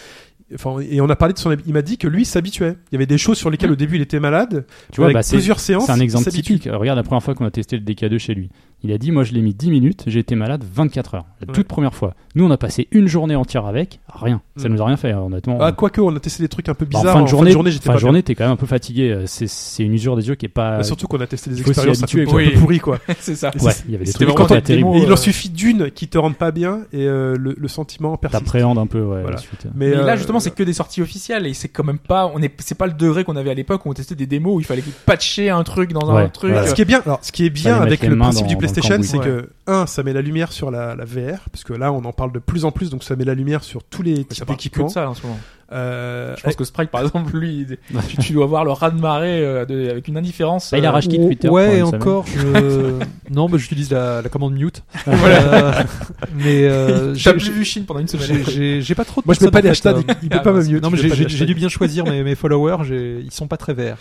[0.54, 1.56] Enfin, et on a parlé de son.
[1.66, 2.76] Il m'a dit que lui s'habituait.
[2.90, 3.74] Il y avait des choses sur lesquelles Ouais.
[3.74, 4.66] au début il était malade.
[4.92, 5.86] tu vois, avec bah, plusieurs séances.
[5.86, 6.68] c'est un exemple typique.
[6.70, 8.50] Regarde la première fois qu'on a testé le DK2 chez lui.
[8.84, 11.24] Il a dit, moi je l'ai mis 10 minutes, j'ai été malade 24 heures.
[11.40, 11.52] La Ouais.
[11.54, 12.14] toute première fois.
[12.34, 14.40] Nous, on a passé une journée entière avec, rien.
[14.56, 14.72] Ça Mm.
[14.72, 15.58] nous a rien fait, honnêtement.
[15.60, 17.14] Ah, quoique, on a testé des trucs un peu Bah, bizarres.
[17.16, 19.10] en fin de journée, j'étais fin de journée, t'es quand même un peu fatigué.
[19.10, 20.78] Euh, C'est c'est une usure des jeux qui est pas.
[20.78, 22.60] Bah, surtout qu'on a testé des expériences un peu, habituer, un peu quoi.
[22.60, 22.98] pourries, quoi.
[23.20, 23.50] c'est ça.
[23.60, 24.28] Ouais, il y avait des trucs
[24.64, 24.90] terribles.
[24.96, 28.16] il euh, en suffit d'une qui te rendent pas bien et euh, le, le sentiment
[28.16, 28.42] persiste.
[28.44, 29.36] T'appréhendes un peu, ouais, Voilà.
[29.38, 29.66] suite.
[29.74, 32.30] Mais, Mais là euh, justement c'est que des sorties officielles et c'est quand même pas
[32.34, 34.56] on est c'est pas le degré qu'on avait à l'époque où on testait des démos
[34.56, 36.54] où il fallait patcher un truc dans un Ouais, truc.
[36.66, 39.24] Ce qui est bien, ce qui est bien avec le principe du PlayStation, c'est Ouais.
[39.24, 42.12] que un, ça met la lumière sur la, la VR, parce que là, on en
[42.12, 44.88] parle de plus en plus, donc ça met la lumière sur tous les types d'équipements.
[44.88, 45.38] ça là, en ce moment.
[45.74, 47.66] Euh, Je pense que Sprite par exemple lui
[48.06, 50.70] tu, tu dois voir le raz de marée euh, de- avec une indifférence.
[50.70, 51.48] Bah, il a euh, racheté Ou- Twitter.
[51.48, 52.98] Ouais, et encore, je...
[53.30, 54.82] non, bah, j'utilise la, la commande mute.
[55.08, 55.72] Euh,
[56.34, 58.44] mais euh, J'ai plus vu Chine pendant une semaine.
[58.82, 60.52] j'ai- pas trop de moi, je peux pas les hashtags, euh, il peut Ah, pas
[60.52, 60.80] me mieux.
[60.80, 62.84] Non, mais j'ai- j'ai j'ai dû bien choisir mes, mes followers.
[62.84, 63.96] j'ai- Ils sont pas très verts.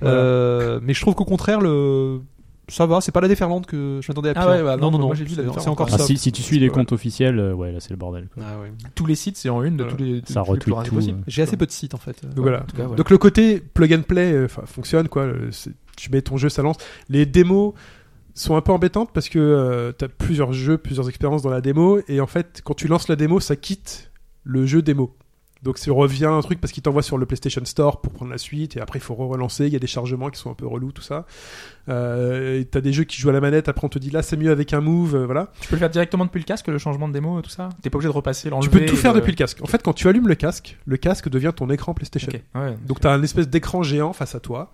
[0.00, 0.16] Voilà.
[0.16, 2.20] Euh, mais je trouve qu'au contraire, le
[2.70, 3.00] ça va.
[3.00, 4.48] C'est pas la déferlante que je m'attendais à Ah pire.
[4.50, 5.06] ouais, bah non, non, non, non.
[5.08, 5.62] moi, j'ai vu la c'est- déferlante.
[5.64, 6.04] C'est encore Ah, ça.
[6.04, 8.28] si, si tu suis les comptes officiels, euh, ouais, là c'est le bordel.
[8.32, 8.42] quoi.
[8.46, 8.72] Ah ouais.
[8.94, 9.96] tous les sites c'est en une de Voilà.
[9.98, 11.12] tous les Ça retweet tout, euh.
[11.26, 12.24] J'ai assez peu de sites en fait.
[12.24, 12.62] Donc voilà.
[12.62, 12.96] En tout cas, voilà.
[12.96, 15.26] Donc le côté plug and play, euh, fonctionne quoi.
[15.50, 16.76] c'est- tu mets ton jeu, ça lance.
[17.08, 17.74] Les démos
[18.34, 22.00] sont un peu embêtantes parce que tu as plusieurs jeux, plusieurs expériences dans la démo,
[22.08, 24.10] et en fait, quand tu lances la démo, ça quitte
[24.44, 25.14] le jeu démo.
[25.62, 28.38] Donc ça revient un truc parce qu'il t'envoie sur le PlayStation Store pour prendre la
[28.38, 30.66] suite et après il faut relancer, il y a des chargements qui sont un peu
[30.66, 31.26] relous tout ça.
[31.88, 34.36] Euh, t'as des jeux qui jouent à la manette, après on te dit là c'est
[34.36, 35.52] mieux avec un move, euh, voilà.
[35.60, 37.68] Tu peux le faire directement depuis le casque, le changement de démo, tout ça?
[37.82, 39.58] T'es pas obligé de repasser, Tu l'enlever peux tout faire depuis le casque.
[39.62, 42.32] En fait quand tu allumes le casque, le casque devient ton écran PlayStation.
[42.54, 42.76] Ouais.
[42.86, 44.72] Donc t'as un espèce d'écran géant face à toi.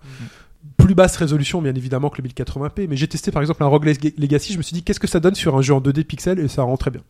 [0.77, 3.85] Plus basse résolution bien évidemment que le 1080p, mais j'ai testé par exemple un Rogue
[3.85, 6.03] Leg- Legacy, je me suis dit qu'est-ce que ça donne sur un jeu en 2D
[6.03, 7.01] pixels et ça rend très bien.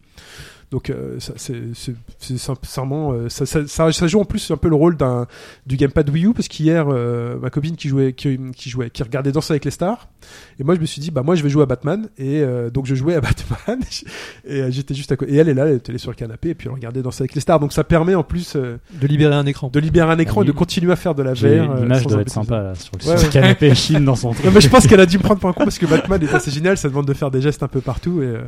[0.70, 4.52] Donc euh, ça, c'est c'est- c'est sincèrement euh, ça, ça, ça, ça joue en plus
[4.52, 5.26] un peu le rôle d'un
[5.66, 9.02] du gamepad Wii U parce qu'hier euh, ma copine qui jouait qui, qui jouait qui
[9.02, 10.10] regardait Danser avec les stars
[10.60, 12.70] et moi je me suis dit bah moi je vais jouer à Batman et euh,
[12.70, 13.80] donc je jouais à Batman
[14.46, 16.54] et j'étais juste à côté et elle est là elle était sur le canapé et
[16.56, 19.36] puis elle regardait Danser avec les stars donc ça permet en plus euh, De libérer
[19.36, 19.70] un écran.
[19.72, 21.76] de libérer un écran et de continuer à faire de la VR.
[21.78, 23.42] L'image doit être sympa là, sur le, Ouais, sur le ouais.
[23.42, 24.46] canapé Chine dans son truc.
[24.46, 26.22] Non, mais je pense qu'elle a dû me prendre pour un coup parce que Batman
[26.22, 28.42] est assez génial, ça demande de faire des gestes un peu partout et, euh,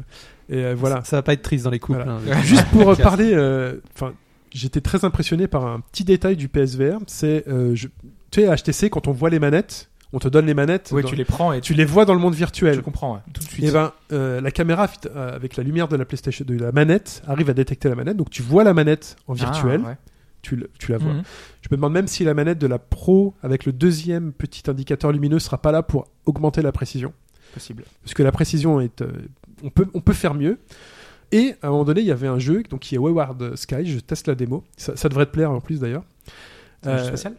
[0.50, 1.04] et euh, voilà.
[1.04, 2.04] Ça va pas être triste dans les couples.
[2.04, 2.20] Voilà.
[2.38, 2.41] hein.
[2.43, 4.14] Juste pour euh, parler, euh, enfin,
[4.52, 7.88] j'étais très impressionné par un petit détail du PSVR, c'est, euh, je-
[8.32, 11.02] tu sais, à HTC quand on voit les manettes, on te donne les manettes, dans-
[11.04, 12.82] tu les prends et tu, tu les vois dans le monde je virtuel.
[12.82, 13.64] comprends, ouais, tout de suite.
[13.66, 17.22] Et ben, euh, la caméra euh, avec la lumière de la PlayStation, de la manette,
[17.28, 19.97] arrive à détecter la manette, donc tu vois la manette en virtuel, Ah, ouais.
[20.41, 21.14] tu, le- tu la vois.
[21.14, 21.24] Mhm.
[21.62, 25.12] Je me demande même si la manette de la Pro avec le deuxième petit indicateur
[25.12, 27.14] lumineux sera pas là pour augmenter la précision.
[27.54, 27.84] Possible.
[28.04, 29.02] Parce que la précision est.
[29.02, 29.12] euh,
[29.64, 30.57] on, peut, on peut faire mieux.
[31.32, 33.86] Et à un moment donné, il y avait un jeu donc, qui est Wayward Sky.
[33.86, 34.64] Je teste la démo.
[34.78, 36.03] Ça, ça devrait te plaire en plus d'ailleurs.
[36.84, 37.34] C'est un jeu Euh, spécial?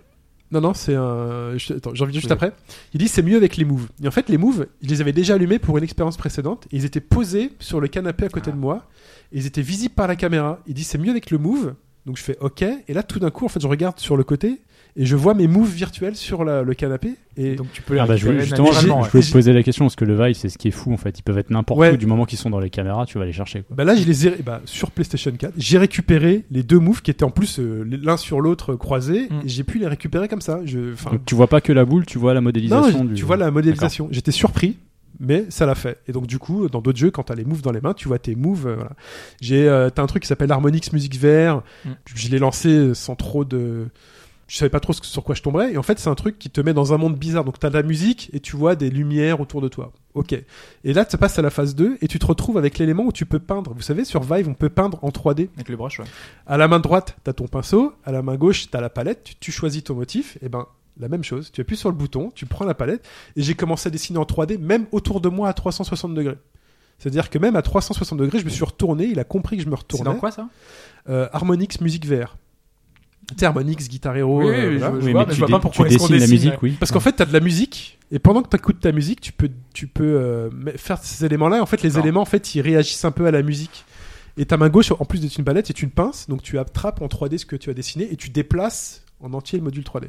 [0.52, 1.56] Non, non, c'est un.
[1.56, 2.32] je- Attends, j'en reviens juste Oui.
[2.32, 2.52] après.
[2.92, 3.88] Il dit c'est mieux avec les moves.
[4.02, 6.66] Et en fait, les moves, je les avais déjà allumés pour une expérience précédente.
[6.72, 8.56] Et ils étaient posés sur le canapé à côté Ah.
[8.56, 8.84] de moi.
[9.32, 10.60] Et ils étaient visibles par la caméra.
[10.66, 11.74] Il dit c'est mieux avec le move.
[12.06, 12.62] Donc je fais OK.
[12.62, 14.60] Et là, tout d'un coup, en fait, je regarde sur le côté.
[14.96, 17.14] Et je vois mes moves virtuels sur la- le canapé.
[17.36, 18.80] Et Donc tu peux les Ah bah, je justement, je,
[19.20, 21.18] te poser la question parce que le Vive, c'est ce qui est fou en fait.
[21.18, 21.92] Ils peuvent être n'importe Ouais.
[21.92, 23.62] où du moment qu'ils sont dans les caméras, tu vas les chercher.
[23.62, 23.76] Quoi.
[23.76, 27.10] Bah là, je les ai, bah, sur PlayStation 4, j'ai récupéré les deux moves qui
[27.10, 29.28] étaient en plus euh, l'un sur l'autre euh, croisés.
[29.30, 29.40] Mm.
[29.44, 30.60] Et j'ai pu les récupérer comme ça.
[30.64, 30.78] Je,
[31.10, 33.06] Donc tu vois pas que la boule, tu vois la non, modélisation.
[33.06, 33.22] tu du...
[33.22, 34.08] vois la modélisation.
[34.10, 34.76] J'étais surpris,
[35.20, 35.98] mais ça l'a fait.
[36.08, 38.08] Et donc du coup, dans d'autres jeux, quand t'as les moves dans les mains, tu
[38.08, 38.66] vois tes moves.
[38.66, 38.90] euh, voilà.
[39.40, 41.62] J'ai, euh, t'as un truc qui s'appelle Harmonix Music VR.
[41.84, 41.90] Mm.
[42.14, 43.86] Je l'ai lancé sans trop de
[44.52, 45.72] je savais pas trop ce- sur quoi je tomberais.
[45.72, 47.44] Et en fait c'est un truc qui te met dans un monde bizarre.
[47.44, 49.92] Donc t'as de la musique et tu vois des lumières autour de toi.
[50.14, 50.32] Ok.
[50.32, 53.12] Et là tu passes à la phase 2 et tu te retrouves avec l'élément où
[53.12, 53.72] tu peux peindre.
[53.74, 56.04] Vous savez sur Vive on peut peindre en 3D Avec le brush, ouais.
[56.48, 58.90] à la main droite, tu as ton pinceau, à la main gauche, tu as la
[58.90, 60.66] palette, tu, tu choisis ton motif, et ben
[60.98, 63.86] la même chose, tu appuies sur le bouton, tu prends la palette, et j'ai commencé
[63.86, 66.36] à dessiner en 3D, même autour de moi à 360 degrés.
[66.98, 69.68] C'est-à-dire que même à 360 degrés, je me suis retourné, il a compris que je
[69.68, 70.04] me C'est retournais.
[70.04, 70.48] dans quoi ça?
[71.08, 72.36] Euh, Harmonix Music VR.
[73.42, 74.94] Harmonix, Guitar Hero, Oui, oui, euh, oui, voilà.
[75.00, 76.76] je- Oui, vois, mais mais je tu, vois pas pourquoi tu dessines la musique, oui.
[76.78, 79.20] Parce qu'en fait, tu as de la musique, et pendant que tu écoutes ta musique,
[79.20, 81.62] tu peux, tu peux euh, faire ces éléments-là.
[81.62, 82.04] En fait, les D'accord.
[82.04, 83.84] éléments, en fait, ils réagissent un peu à la musique.
[84.36, 87.02] Et ta main gauche, en plus d'être une palette, c'est une pince, donc tu attrapes
[87.02, 90.04] en 3D ce que tu as dessiné et tu déplaces en entier le module 3D.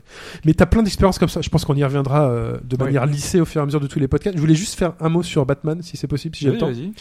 [0.45, 1.41] Mais tu as plein d'expériences comme ça.
[1.41, 2.85] Je pense qu'on y reviendra euh, de Oui.
[2.85, 4.37] manière lissée au fur et à mesure de tous les podcasts.
[4.37, 6.59] Je voulais juste faire un mot sur Batman, si c'est possible, si j'ai Oui, le
[6.59, 6.67] temps.
[6.67, 6.93] vas-y.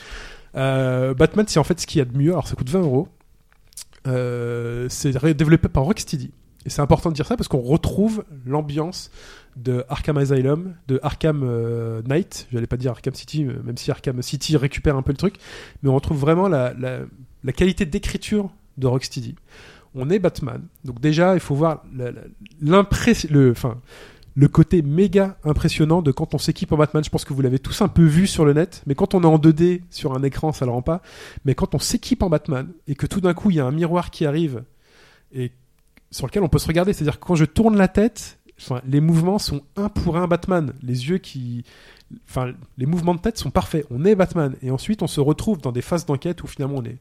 [0.56, 2.32] Euh, Batman, c'est en fait ce qu'il y a de mieux.
[2.32, 3.06] Alors, ça coûte 20 euros.
[4.06, 6.30] Euh, c'est développé par Rocksteady.
[6.66, 9.10] Et c'est important de dire ça parce qu'on retrouve l'ambiance
[9.56, 12.48] de Arkham Asylum, de Arkham euh, Knight.
[12.52, 15.36] J'allais pas dire Arkham City, euh, même si Arkham City récupère un peu le truc.
[15.82, 19.36] Mais on retrouve vraiment la, la, qualité d'écriture de Rocksteady.
[19.94, 20.62] On est Batman.
[20.84, 22.20] Donc déjà, il faut voir la- la-
[22.62, 23.80] l'impress- le, enfin,
[24.40, 27.04] le côté méga impressionnant de quand on s'équipe en Batman.
[27.04, 29.22] Je pense que vous l'avez tous un peu vu sur le net, mais quand on
[29.22, 31.02] est en 2D sur un écran, ça le rend pas.
[31.44, 33.70] Mais quand on s'équipe en Batman et que tout d'un coup il y a un
[33.70, 34.64] miroir qui arrive
[35.34, 35.52] et
[36.10, 38.38] sur lequel on peut se regarder, c'est-à-dire que quand je tourne la tête,
[38.86, 40.72] les mouvements sont un pour un Batman.
[40.82, 41.66] Les yeux qui,
[42.26, 43.86] enfin, les mouvements de tête sont parfaits.
[43.90, 46.84] On est Batman et ensuite on se retrouve dans des phases d'enquête où finalement on
[46.84, 46.96] est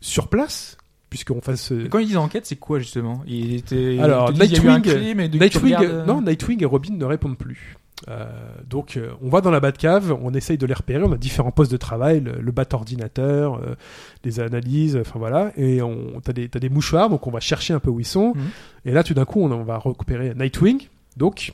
[0.00, 0.76] sur place
[1.12, 1.72] puisqu'on fasse.
[1.72, 3.22] Et Quand ils disent enquête, c'est quoi justement?
[3.26, 3.98] Il était.
[4.00, 7.76] Alors, il Nightwing, Nightwing, regardes, euh, non, Nightwing et Robin ne répondent plus.
[8.08, 8.24] Euh,
[8.66, 11.04] donc, euh, on va dans la Batcave, on essaye de les repérer.
[11.04, 13.74] On a différents postes de travail, le, le bat ordinateur, euh,
[14.24, 15.52] les analyses, enfin voilà.
[15.58, 18.06] Et on, t'as des, t'as des mouchoirs, donc on va chercher un peu où ils
[18.06, 18.32] sont.
[18.34, 18.42] Mhm.
[18.86, 20.88] Et là, tout d'un coup, on, on va récupérer Nightwing.
[21.18, 21.52] Donc,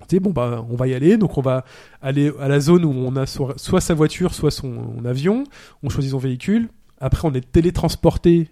[0.00, 1.18] on bon bah, on va y aller.
[1.18, 1.66] Donc, on va
[2.00, 5.44] aller à la zone où on a soit sa voiture, soit son avion.
[5.82, 6.70] On choisit son véhicule.
[7.00, 8.48] Après, on est télétransporté.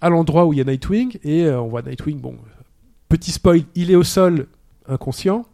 [0.00, 2.20] À l'endroit où il y a Nightwing et euh, on voit Nightwing.
[2.20, 2.36] Bon,
[3.08, 4.46] petit spoil, il est au sol,
[4.88, 5.44] inconscient.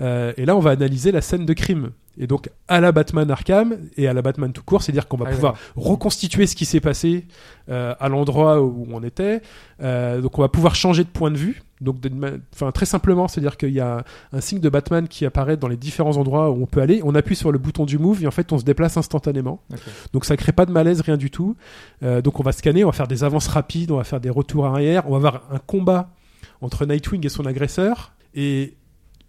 [0.00, 1.90] Euh, et là, on va analyser la scène de crime.
[2.18, 5.26] Et donc à la Batman Arkham et à la Batman tout court, c'est-à-dire qu'on va
[5.28, 7.26] Ah pouvoir reconstituer ce qui s'est passé
[7.68, 9.40] euh, à l'endroit où on était.
[9.80, 11.62] Euh, donc on va pouvoir changer de point de vue.
[11.80, 11.98] Donc
[12.52, 15.76] enfin très simplement, c'est-à-dire qu'il y a un signe de Batman qui apparaît dans les
[15.76, 17.00] différents endroits où on peut aller.
[17.04, 19.62] On appuie sur le bouton du move et en fait on se déplace instantanément.
[20.12, 21.56] Donc ça crée pas de malaise, rien du tout.
[22.02, 24.30] Euh, donc on va scanner, on va faire des avances rapides, on va faire des
[24.30, 26.10] retours arrière, on va avoir un combat
[26.60, 28.12] entre Nightwing et son agresseur.
[28.34, 28.74] Et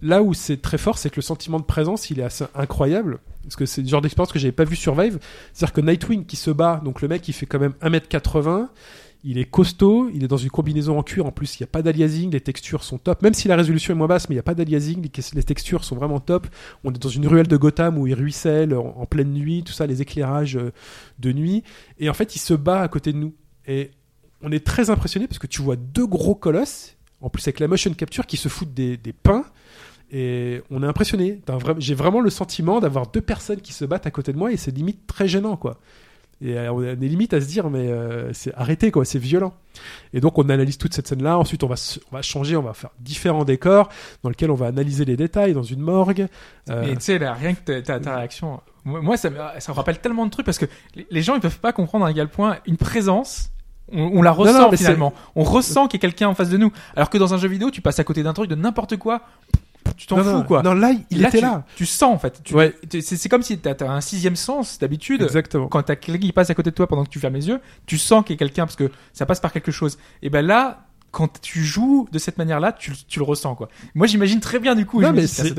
[0.02, 3.20] là où c'est très fort, c'est que le sentiment de présence, il est assez incroyable.
[3.44, 5.20] Parce que c'est le genre d'expérience que j'avais pas vu Survive.
[5.54, 8.68] C'est-à-dire que Nightwing qui se bat, donc le mec il fait quand même 1m80,
[9.24, 11.68] il est costaud, il est dans une combinaison en cuir, en plus il n'y a
[11.68, 14.38] pas d'aliasing, les textures sont top, même si la résolution est moins basse, mais il
[14.38, 15.02] n'y a pas d'aliasing,
[15.34, 16.48] les, textures sont vraiment top.
[16.84, 19.74] On est dans une ruelle de Gotham où il ruisselle en, en pleine nuit, tout
[19.74, 20.72] ça, les éclairages euh,
[21.20, 21.64] de nuit.
[21.98, 23.34] Et en fait, il se bat à côté de nous.
[23.68, 23.92] Et
[24.42, 27.68] on est très impressionné parce que tu vois deux gros colosses, en plus avec la
[27.68, 29.44] motion capture, qui se foutent des, des pains.
[30.12, 31.40] Et on est impressionné.
[31.78, 34.58] J'ai vraiment le sentiment d'avoir deux personnes qui se battent à côté de moi et
[34.58, 35.78] c'est limite très gênant, quoi.
[36.42, 39.54] Et euh, on est limite à se dire, mais euh, c'est arrêté, quoi, c'est violent.
[40.14, 41.38] Et donc on analyse toute cette scène-là.
[41.38, 41.76] Ensuite, on va,
[42.12, 43.90] on va changer, on va faire différents décors
[44.24, 46.28] dans lesquels on va analyser les détails dans une morgue.
[46.70, 49.76] Euh, Mais tu sais, là, rien que ta, ta- réaction, moi, ça, me, ça me
[49.76, 50.66] rappelle tellement de trucs parce que
[51.12, 53.50] les- gens ils peuvent pas comprendre à quel point une présence,
[53.92, 55.14] on, on la ressent non, finalement.
[55.36, 56.72] On ressent qu'il y a quelqu'un en face de nous.
[56.96, 59.24] Alors que dans un jeu vidéo, tu passes à côté d'un truc de n'importe quoi,
[59.98, 60.64] tu t'en fous non, quoi.
[60.64, 61.66] Non, là, il était tu, là.
[61.76, 62.42] Tu sens en fait.
[62.44, 62.74] Tu- Ouais.
[62.90, 65.22] C'est c'est comme si t'as as un sixième sens d'habitude.
[65.22, 65.68] Exactement.
[65.68, 67.60] Quand t'as quelqu'un qui passe à côté de toi pendant que tu fermes les yeux,
[67.86, 69.98] tu sens qu'il y a quelqu'un parce que ça passe par quelque chose.
[70.22, 73.68] Et ben là, quand tu joues de cette manière-là, tu, tu le ressens quoi.
[73.96, 75.02] Moi, j'imagine très bien du coup.
[75.02, 75.56] Non, mais c'est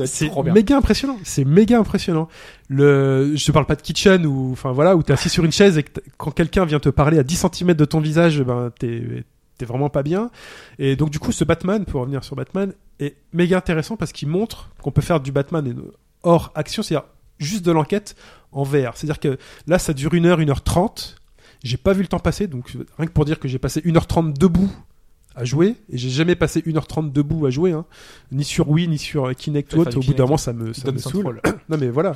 [0.53, 1.17] méga impressionnant.
[1.23, 2.27] C'est méga impressionnant.
[2.69, 5.51] Le, je te parle pas de kitchen ou, enfin voilà, où t'es assis sur une
[5.51, 8.71] chaise et que quand quelqu'un vient te parler à 10 cm de ton visage, ben
[8.79, 9.25] t'es
[9.61, 10.31] t'es vraiment pas bien.
[10.79, 14.27] Et donc du coup, ce Batman, pour revenir sur Batman, est méga intéressant parce qu'il
[14.27, 15.75] montre qu'on peut faire du Batman
[16.23, 17.07] hors action, c'est-à-dire
[17.37, 18.15] juste de l'enquête
[18.51, 18.97] en VR.
[18.97, 21.17] C'est-à-dire que là, ça dure une heure, une heure trente.
[21.63, 24.33] J'ai pas vu le temps passer, donc rien que pour dire que j'ai passé 1h30
[24.33, 24.71] debout
[25.35, 27.85] à jouer, et j'ai jamais passé 1h30 debout à jouer, hein,
[28.31, 29.95] ni sur Wii, ni sur euh, Kinect ou autre.
[29.95, 31.39] Au bout d'un moment, ça me, ça me saoule.
[31.69, 32.15] Non mais voilà.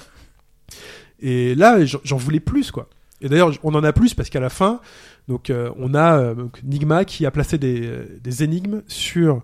[1.20, 2.90] Et là, j'en j'en voulais plus quoi.
[3.22, 4.82] Et d'ailleurs, on en a plus parce qu'à la fin,
[5.28, 7.92] donc euh, on a euh, donc, Nigma qui a placé des,
[8.24, 9.42] des énigmes sur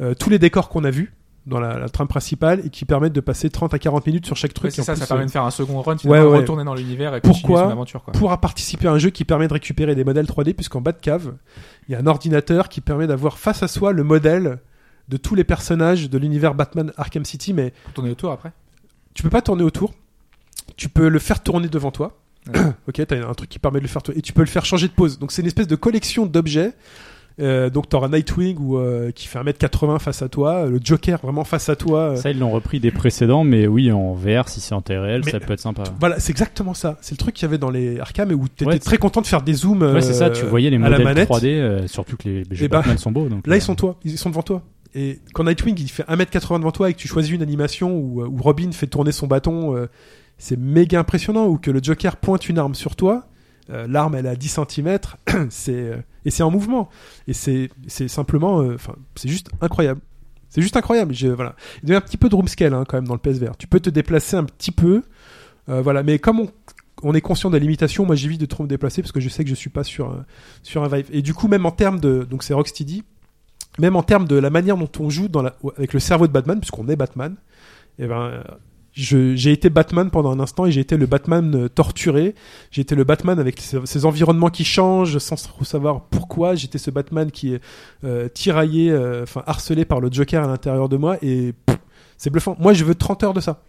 [0.00, 1.12] euh, tous les décors qu'on a vus
[1.46, 4.34] dans la, la trame principale et qui permettent de passer 30 à 40 minutes sur
[4.36, 4.72] chaque Ouais, truc.
[4.72, 6.38] c'est ça, plus, ça permet euh, de faire un second run, finalement, Ouais, ouais.
[6.38, 8.02] retourner dans l'univers et Pourquoi son aventure.
[8.02, 8.12] Quoi.
[8.14, 11.00] pour participer à un jeu qui permet de récupérer des modèles 3D, puisqu'en bas de
[11.00, 11.34] cave,
[11.88, 14.58] il y a un ordinateur qui permet d'avoir face à soi le modèle
[15.08, 18.52] de tous les personnages de l'univers Batman Arkham City, mais Pour tourner autour après.
[19.12, 19.92] tu peux pas tourner autour.
[20.78, 22.16] Tu peux le faire tourner devant toi.
[22.88, 24.18] Ok, t'as un truc qui permet de le faire tourner.
[24.18, 25.18] Et tu peux le faire changer de pose.
[25.18, 26.72] Donc c'est une espèce de collection d'objets.
[27.40, 31.42] Euh, donc t'auras Nightwing ou euh, qui fait 1m80 face à toi, le Joker vraiment
[31.42, 31.98] face à toi.
[32.10, 35.02] euh, Ça, ils l'ont repris des précédents, mais oui, en VR, si c'est en temps
[35.02, 35.82] réel, Mais- ça peut être sympa.
[35.98, 36.96] Voilà, c'est exactement ça.
[37.00, 39.20] C'est le truc qu'il y avait dans les Arkham et où t'étais Ouais, très content
[39.20, 39.82] de faire des zooms.
[39.82, 41.28] Ouais, c'est ça, tu euh, voyais les à la modèles manette.
[41.28, 43.28] 3D, euh, surtout que les jeux ben, Batman sont beaux.
[43.28, 44.62] Donc, Là, euh, ils sont toi, ils sont devant toi.
[44.94, 48.22] Et quand Nightwing il fait 1m80 devant toi et que tu choisis une animation où,
[48.24, 49.86] où Robin fait tourner son bâton, euh,
[50.38, 51.46] c'est méga impressionnant.
[51.46, 53.26] Ou que le Joker pointe une arme sur toi,
[53.70, 54.98] euh, l'arme elle est à 10 cm,
[55.50, 56.88] c'est, euh, et c'est en mouvement.
[57.28, 60.00] Et c'est, c'est simplement, euh, enfin, c'est juste incroyable.
[60.50, 61.14] C'est juste incroyable.
[61.14, 61.56] Je, voilà.
[61.82, 63.56] Il y a un petit peu de room scale hein, quand même dans le PSVR.
[63.56, 65.02] Tu peux te déplacer un petit peu,
[65.66, 66.02] voilà.
[66.04, 66.48] Mais comme on,
[67.02, 69.42] on est conscient des limitations, moi j'évite de trop me déplacer parce que je sais
[69.42, 70.24] que je suis pas sur
[70.62, 71.06] sur un Vive.
[71.10, 73.02] Et du coup, même en termes de, donc c'est Rocksteady,
[73.80, 75.26] même en termes de la manière dont on joue
[75.76, 77.34] avec le cerveau de Batman, puisqu'on est Batman,
[77.98, 78.52] et ben, euh, je-
[78.94, 82.34] j'ai été Batman pendant un instant et j'ai été le Batman euh, torturé.
[82.70, 86.54] J'ai été le Batman avec ces environnements qui changent sans trop savoir pourquoi.
[86.54, 87.60] J'étais ce Batman qui est
[88.04, 91.54] euh, tiraillé, euh, enfin harcelé par le Joker à l'intérieur de moi et
[92.16, 92.56] c'est bluffant.
[92.58, 93.60] Moi, je veux 30 heures de ça.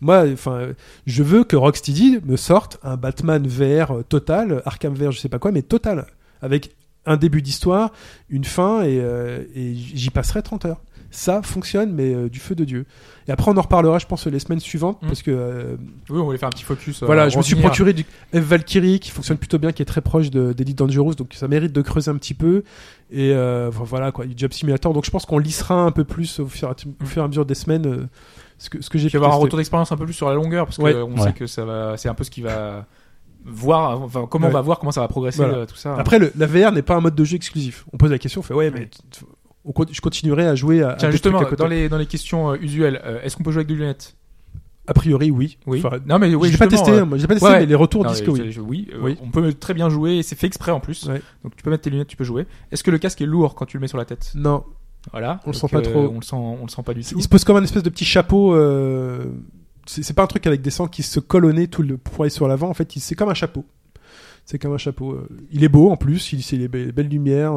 [0.00, 0.68] Moi, enfin,
[1.06, 5.28] je veux que Rocksteady me sorte un Batman VR euh, total, Arkham VR, je sais
[5.28, 6.06] pas quoi, mais total,
[6.42, 6.74] avec
[7.06, 7.92] un début d'histoire,
[8.28, 10.80] une fin et, euh, et j'y passerai 30 heures.
[11.16, 12.86] Ça fonctionne, mais euh, du feu de Dieu.
[13.28, 15.06] Et après, on en reparlera, je pense, les semaines suivantes, Mm.
[15.06, 15.76] parce que euh,
[16.10, 17.02] Oui, on voulait faire un petit focus.
[17.02, 17.70] euh, voilà, je me suis revenir.
[17.70, 21.14] procuré du F Valkyrie qui fonctionne plutôt bien, qui est très proche de d'Elite Dangerous,
[21.14, 22.64] donc ça mérite de creuser un petit peu.
[23.12, 24.92] Et euh, enfin, voilà quoi, du Job Simulator.
[24.92, 27.24] Donc je pense qu'on lissera un peu plus au fur, et à- au fur et
[27.24, 28.06] à mesure des semaines euh,
[28.58, 29.44] ce que ce que j'ai Il pu va y avoir un tester.
[29.44, 30.94] retour d'expérience un peu plus sur la longueur parce que Ouais.
[30.96, 31.20] on Ouais.
[31.22, 32.86] sait que ça va, c'est un peu ce qui va
[33.46, 34.52] voir, enfin comment Ouais.
[34.52, 35.58] on va voir comment ça va progresser Voilà.
[35.58, 35.94] euh, tout ça.
[35.96, 37.84] Après, le, la VR n'est pas un mode de jeu exclusif.
[37.92, 38.98] On pose la question, on fait ouais, mais t-
[39.64, 42.56] on je continuerai à jouer à, Tiens justement à dans les dans les questions euh,
[42.60, 44.16] usuelles, euh, est-ce qu'on peut jouer avec des lunettes?
[44.86, 45.56] A priori, oui.
[45.66, 45.80] Oui.
[45.82, 47.60] Enfin, non mais oui, pas testé, euh, j'ai pas testé, ouais.
[47.60, 48.42] mais les retours non, disent que oui.
[48.46, 49.16] je- je- oui, euh, Oui.
[49.22, 51.06] on peut très bien jouer, et c'est fait exprès en plus.
[51.06, 51.22] Ouais.
[51.42, 52.46] Donc tu peux mettre tes lunettes, tu peux jouer.
[52.70, 54.32] Est-ce que le casque est lourd quand tu le mets sur la tête?
[54.34, 54.64] Non,
[55.12, 55.40] Voilà.
[55.46, 56.08] On le sent pas trop.
[56.12, 57.14] On le sent, on le sent pas du tout.
[57.16, 58.54] il se pose comme un espèce de petit chapeau.
[59.86, 61.20] c'est pas un truc avec des sangs qui se
[61.52, 62.68] nez tout le pour aller sur l'avant.
[62.68, 63.64] En fait, c'est comme un chapeau.
[64.44, 65.18] C'est comme un chapeau.
[65.50, 66.32] Il est beau en plus.
[66.34, 67.54] Il c'est les be- belles lumières.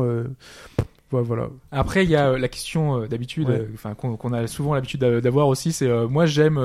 [1.11, 1.49] Voilà.
[1.71, 3.65] Après, il y a euh, la question euh, d'habitude, Ouais.
[3.85, 6.59] euh, qu'on qu'on a souvent l'habitude d'a- d'avoir aussi, c'est moi j'aime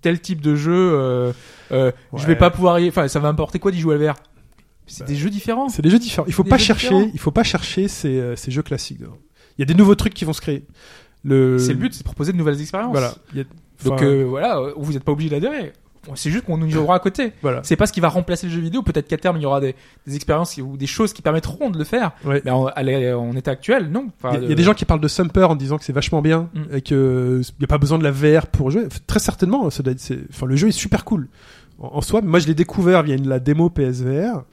[0.00, 1.32] tel type de jeu,
[1.70, 4.14] je vais pas pouvoir y, enfin ça va m'importer quoi d'y jouer à VR.
[4.86, 5.68] C'est Bah, des jeux différents.
[5.68, 6.26] C'est des jeux différents.
[6.26, 6.88] Il faut pas chercher.
[6.88, 7.10] différents.
[7.14, 8.98] Il faut pas chercher ces, ces jeux classiques.
[9.00, 10.64] Il y a des nouveaux trucs qui vont se créer.
[11.22, 11.58] Le.
[11.58, 12.90] C'est le but, c'est de proposer de nouvelles expériences.
[12.92, 13.08] Voilà.
[13.36, 15.72] A- Donc enfin, voilà, vous n'êtes pas obligé d'adhérer.
[16.14, 17.32] C'est juste qu'on nous y jouera à côté.
[17.42, 17.60] voilà.
[17.62, 18.82] C'est pas ce qui va remplacer le jeu vidéo.
[18.82, 19.74] Peut-être qu'à terme il y aura des,
[20.06, 22.12] des expériences ou des choses qui permettront de le faire.
[22.24, 22.40] Ouais.
[22.44, 22.68] Mais en,
[23.36, 24.08] état actuel, non.
[24.22, 25.76] Enfin, Il y, a- il y a des gens qui parlent de Sumper en disant
[25.78, 26.74] que c'est vachement bien Mm.
[26.76, 28.86] et que il y a pas besoin de la VR pour jouer.
[29.06, 31.28] Très certainement, ça doit être, enfin, le jeu est super cool
[31.78, 32.20] en, en soi.
[32.22, 34.44] Moi, je l'ai découvert via une- la démo PSVR.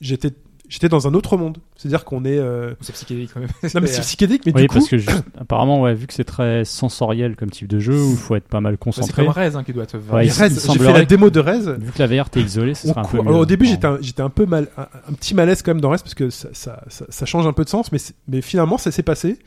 [0.00, 0.30] J'étais,
[0.68, 1.58] j'étais dans un autre monde.
[1.76, 2.38] C'est-à-dire qu'on est.
[2.38, 3.48] euh, C'est psychédélique quand même.
[3.74, 6.14] Non, mais c'est psychédélique, mais Oui, du coup, parce que juste- apparemment, ouais, vu que
[6.14, 9.24] c'est très sensoriel comme type de jeu, où il faut être pas mal C'est concentré.
[9.24, 9.96] comme Rez hein, qui doit te.
[9.96, 11.76] Ouais, il- Rez, j'ai fait la démo de Rez.
[11.78, 13.28] Vu que la VR t'es isolé, ce On serait un peu court- mieux.
[13.30, 13.98] Alors, au début, Bon.
[14.00, 16.48] j'étais un, peu mal, un, un petit malaise quand même dans Rez parce que ça,
[16.52, 19.38] ça, ça, ça change un peu de sens, mais, c'est- mais finalement, ça s'est passé.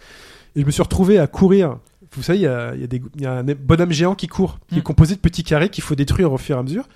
[0.55, 1.77] Et je me suis retrouvé à courir.
[2.13, 4.15] Vous savez, il y a, il y, a des- il y a un bonhomme géant
[4.15, 4.83] qui court, qui est Mm.
[4.83, 6.87] composé de petits carrés qu'il faut détruire au fur et à mesure.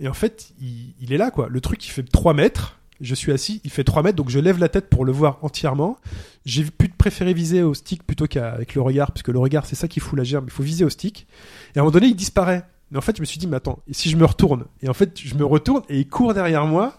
[0.00, 1.46] Et en fait, il, il est là, quoi.
[1.50, 2.78] Le truc, il fait 3 mètres.
[3.00, 5.38] Je suis assis, il fait 3 mètres, donc je lève la tête pour le voir
[5.42, 5.96] entièrement.
[6.44, 9.88] J'ai pu préférer viser au stick plutôt qu'avec le regard, puisque le regard, c'est ça
[9.88, 10.44] qui fout la gerbe.
[10.48, 11.26] Il faut viser au stick.
[11.74, 12.64] Et à un moment donné, il disparaît.
[12.90, 14.64] Mais en fait, je me suis dit, mais attends, et si je me retourne?
[14.82, 16.96] Et en fait, je me retourne et il court derrière moi.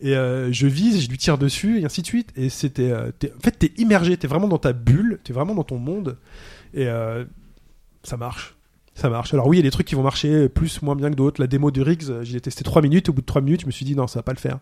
[0.00, 2.30] Et euh, je vise, je lui tire dessus, et ainsi de suite.
[2.36, 2.90] Et c'était.
[2.90, 6.18] euh, en fait, t'es immergé, t'es vraiment dans ta bulle, t'es vraiment dans ton monde.
[6.74, 7.24] Et euh,
[8.04, 8.54] ça marche.
[9.00, 9.32] Ça marche.
[9.32, 11.40] Alors oui, il y a des trucs qui vont marcher plus, moins bien que d'autres.
[11.40, 13.08] La démo du Riggs, euh, j'y ai testé 3 minutes.
[13.08, 14.58] Au bout de 3 minutes, je me suis dit, non, ça va pas le faire.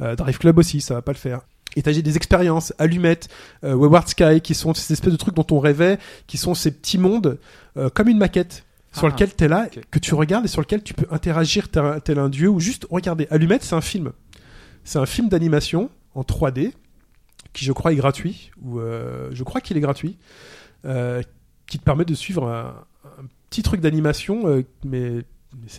[0.00, 1.40] Euh, Drive Club aussi, ça va pas le faire.
[1.74, 3.28] Et t'as j'ai des expériences, allumettes,
[3.64, 6.70] euh, Wayward Sky, qui sont ces espèces de trucs dont on rêvait, qui sont ces
[6.70, 7.38] petits mondes,
[7.76, 10.82] euh, comme une maquette, sur Ah, lequel t'es là, que tu regardes et sur lequel
[10.82, 13.26] tu peux interagir tel un, tel un dieu, ou juste regarder.
[13.30, 14.12] Allumette, c'est un film.
[14.84, 16.72] C'est un film d'animation en 3D,
[17.54, 20.18] qui je crois est gratuit, ou euh, je crois qu'il est gratuit,
[20.84, 21.22] euh,
[21.66, 22.74] qui te permet de suivre un,
[23.52, 25.24] un petit truc d'animation, euh, mais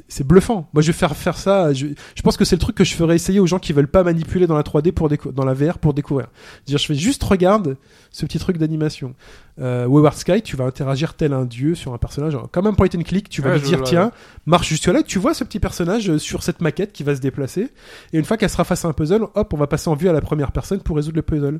[0.07, 0.69] c'est- bluffant.
[0.73, 1.73] Moi, je vais faire faire ça.
[1.73, 3.87] Je, je pense que c'est le truc que je ferais essayer aux gens qui veulent
[3.87, 6.27] pas manipuler dans la 3D pour dans la VR pour découvrir.
[6.67, 7.75] Dire, je fais juste regarde
[8.11, 9.15] ce petit truc d'animation.
[9.59, 12.87] Euh, Wayward Sky, tu vas interagir tel un dieu sur un personnage, comme un point
[12.95, 13.29] and click.
[13.29, 14.11] Tu vas Ouais, lui dire vois, tiens, ouais.
[14.45, 15.01] marche jusque là.
[15.01, 17.69] Tu vois ce petit personnage euh, sur cette maquette qui va se déplacer.
[18.13, 20.07] Et une fois qu'elle sera face à un puzzle, hop, on va passer en vue
[20.07, 21.59] à la première personne pour résoudre le puzzle.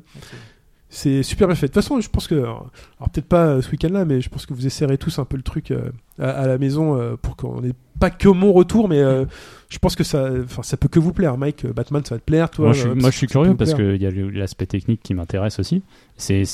[0.96, 1.66] C'est super bien fait.
[1.66, 2.70] De toute façon, je pense que, alors
[3.12, 5.42] peut-être pas euh, ce week-end-là, mais je pense que vous essayerez tous un peu le
[5.42, 5.90] truc euh,
[6.20, 9.24] à, à la maison euh, pour qu'on n'ait pas que mon retour, mais euh,
[9.70, 10.30] je pense que ça,
[10.62, 11.36] ça peut que vous plaire.
[11.36, 12.66] Mike, Batman, ça va te plaire, toi.
[12.66, 15.00] Moi, je suis, moi, je suis ça peut curieux parce qu'il y a l'aspect technique
[15.02, 15.82] qui m'intéresse aussi.
[16.16, 16.44] C'est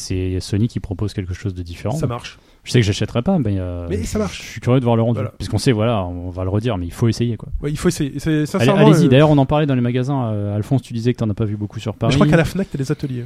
[0.41, 1.97] Sony qui propose quelque chose de différent.
[1.97, 2.39] ça marche.
[2.65, 4.43] Je sais que j'achèterai pas, mais, euh, Mais ça marche.
[4.43, 5.17] Je suis curieux de voir le rendu.
[5.17, 5.33] Voilà.
[5.39, 7.49] Puisqu'on sait, voilà, on va le redire, mais il faut essayer quoi.
[7.63, 8.13] Ouais, il faut essayer.
[8.27, 10.31] Allez-y, euh, d'ailleurs, on en parlait dans les magasins.
[10.33, 12.13] Euh, Alphonse, tu disais que t'en as pas vu beaucoup sur Paris.
[12.13, 13.25] je crois qu'à la Fnac, t'as des ateliers.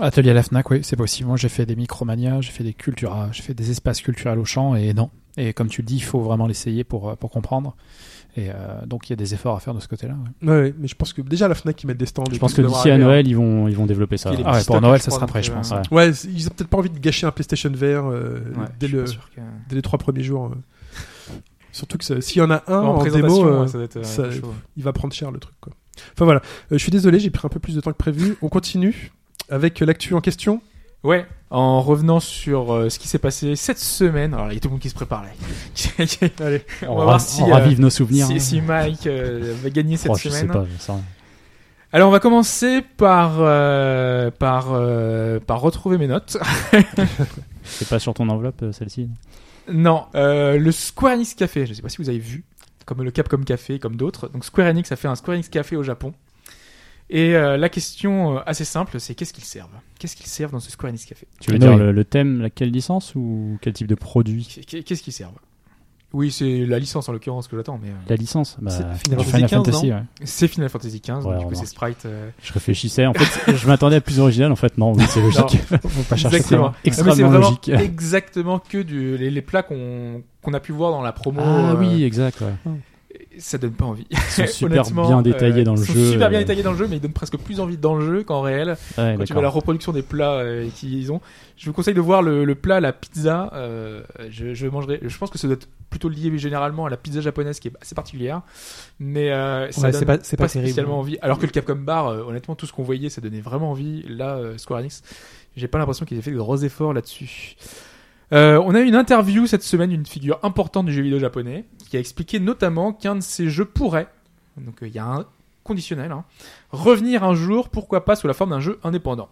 [0.00, 1.28] Atelier à la Fnac, oui, c'est possible.
[1.28, 4.44] Moi, j'ai fait des Micromania, j'ai fait des Cultura, j'ai fait des espaces culturels au
[4.44, 5.10] champ, et non.
[5.36, 7.76] Et comme tu le dis, il faut vraiment l'essayer pour, euh, pour comprendre.
[8.36, 10.14] Et euh, donc, il y a des efforts à faire de ce côté-là.
[10.42, 10.48] ouais.
[10.48, 12.24] Ouais, ouais, mais je pense que déjà la Fnac, ils mettent des stands.
[12.30, 14.30] Je pense que d'ici à Noël, ils vont, ils vont développer ça.
[14.44, 15.70] Ah ouais, pour Noël, ça sera prêt, je euh, pense.
[15.70, 15.82] ouais.
[15.90, 19.04] Ouais, ils ont peut-être pas envie de gâcher un PlayStation VR euh, Ouais, dès, le,
[19.04, 19.10] que-
[19.68, 20.46] dès les trois premiers jours.
[20.52, 21.34] euh.
[21.72, 24.24] Surtout que s'il y en a un en, en, démo, euh, ça être euh, ça-
[24.76, 25.54] il va prendre cher le truc.
[25.60, 25.72] Quoi.
[26.14, 28.36] Enfin voilà, Euh, je suis désolé, j'ai pris un peu plus de temps que prévu.
[28.42, 29.12] On continue
[29.50, 30.60] avec l'actu en question.
[31.04, 34.34] Ouais, en revenant sur euh, ce qui s'est passé cette semaine.
[34.34, 35.28] Alors, il y a tout le monde qui se prépare là.
[36.40, 38.26] Allez, on On, va voir si, on euh, ravive nos souvenirs.
[38.26, 38.38] si, hein.
[38.40, 40.52] si Mike euh, va gagner cette Oh, je sais semaine.
[40.52, 41.04] pas, j'en sais rien.
[41.92, 46.36] Alors, on va commencer par euh, par euh, par retrouver mes notes.
[47.64, 49.08] C'est pas sur ton enveloppe celle-ci
[49.70, 51.66] non, euh, le Square Enix Café.
[51.66, 52.44] Je sais pas si vous avez vu,
[52.86, 54.28] comme le Capcom Café, comme d'autres.
[54.28, 56.12] Donc, Square Enix a fait un Square Enix Café au Japon.
[57.10, 59.70] Et euh, la question euh, assez simple, c'est qu'est-ce qu'ils servent?
[59.98, 61.26] Qu'est-ce qu'ils servent dans ce Square Enix Café?
[61.40, 64.46] Tu veux dire le, le thème, la quelle licence ou quel type de produit?
[64.66, 65.38] Qu'est- Qu'est-ce qu'ils servent?
[66.14, 69.24] Oui, c'est la licence en l'occurrence que j'attends, mais euh, La licence bah, C'est Final
[69.26, 70.02] Final Fantasy ouais.
[70.24, 71.12] c'est Final Fantasy XV.
[71.16, 71.56] Ouais, donc du coup, remarque.
[71.56, 72.06] c'est Sprite.
[72.06, 73.04] euh, Je réfléchissais.
[73.04, 74.50] En fait, je m'attendais à plus original.
[74.50, 75.58] En fait, non, oui, c'est logique.
[75.86, 76.68] Faut pas chercher Exactement.
[76.68, 77.68] Ah, mais Extrêmement logique.
[77.74, 81.42] exactement que du, les, les plats qu'on qu'on a pu voir dans la promo.
[81.44, 82.40] Ah euh, oui, exact.
[82.40, 82.72] Ouais.
[83.40, 84.06] Ça donne pas envie.
[84.10, 86.12] Ils sont super bien détaillés euh, dans le ils sont jeu.
[86.12, 88.04] Super bien euh, détaillés dans le jeu, mais ils donnent presque plus envie dans le
[88.06, 88.76] jeu qu'en réel.
[88.98, 91.20] ouais, Quand tu vois la reproduction des plats euh, qu'ils ont,
[91.56, 93.50] je vous conseille de voir le, le plat, la pizza.
[93.54, 95.00] euh, je, je mangerai.
[95.02, 97.72] Je pense que ça doit être plutôt lié généralement à la pizza japonaise qui est
[97.80, 98.42] assez particulière,
[99.00, 100.68] mais euh, ça Ouais, donne c'est pas- c'est pas terrible.
[100.68, 101.16] spécialement envie.
[101.22, 104.04] Alors que le Capcom Bar, euh, honnêtement, tout ce qu'on voyait, ça donnait vraiment envie.
[104.08, 105.02] Là, euh, Square Enix,
[105.56, 107.56] j'ai pas l'impression qu'ils aient fait de gros efforts là-dessus.
[108.34, 111.64] Euh, on a eu une interview cette semaine d'une figure importante du jeu vidéo japonais
[111.88, 114.08] qui a expliqué notamment qu'un de ces jeux pourrait,
[114.56, 115.26] donc euh, il y a un
[115.64, 116.24] conditionnel, hein,
[116.70, 119.28] revenir un jour, pourquoi pas sous la forme d'un jeu indépendant,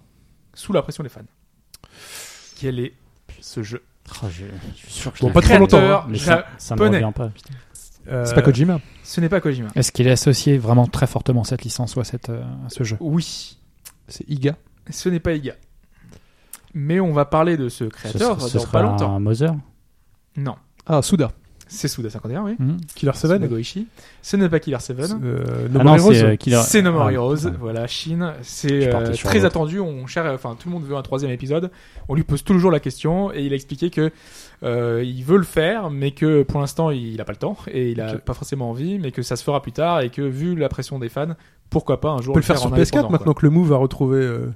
[0.55, 1.21] sous la pression des fans.
[2.59, 2.95] Quel est
[3.41, 3.83] ce jeu
[4.23, 4.45] Ah, je,
[4.77, 6.05] je suis sûr que je Bon, l'ai pas trop longtemps, hein.
[6.09, 7.29] Mais ça, ça me revient pas.
[7.29, 7.55] putain.
[8.09, 8.81] Euh, C'est pas Kojima.
[9.03, 9.69] Ce n'est pas Kojima.
[9.75, 12.69] Est-ce qu'il est associé vraiment très fortement à cette licence ou à, cette, euh, à
[12.69, 12.97] ce jeu?
[13.01, 13.59] Oui,
[14.09, 14.57] C'est Iga.
[14.91, 15.55] ce n'est pas Iga.
[16.73, 19.17] Mais on va parler de ce Ce, créateur ce dans sera pas longtemps.
[19.17, 19.55] un Mother.
[20.37, 20.57] Non,
[20.87, 21.33] Ah, Suda.
[21.69, 22.55] C'est Suda 51, oui.
[22.59, 22.77] Hmm.
[22.95, 23.89] Killer 7 Nogoishi.
[24.23, 24.99] Ce n'est pas Killer 7.
[25.01, 27.87] euh, No Ah More non, c'est Heroes euh, Killer- C'est No More Ah, Heroes, voilà,
[27.87, 28.33] Chine.
[28.43, 29.81] C'est euh, très attendu.
[29.81, 31.71] On cherche, enfin, tout le monde veut un troisième épisode.
[32.09, 34.11] On lui pose toujours la question et il a expliqué que
[34.63, 37.91] euh, il veut le faire, mais que pour l'instant il a pas le temps et
[37.91, 38.21] il a Ok.
[38.21, 40.99] pas forcément envie, mais que ça se fera plus tard et que vu la pression
[40.99, 41.35] des fans,
[41.69, 43.11] pourquoi pas un jour On peut le faire en sur indépendant, PS4 quoi.
[43.11, 44.47] maintenant que le Move va retrouver euh,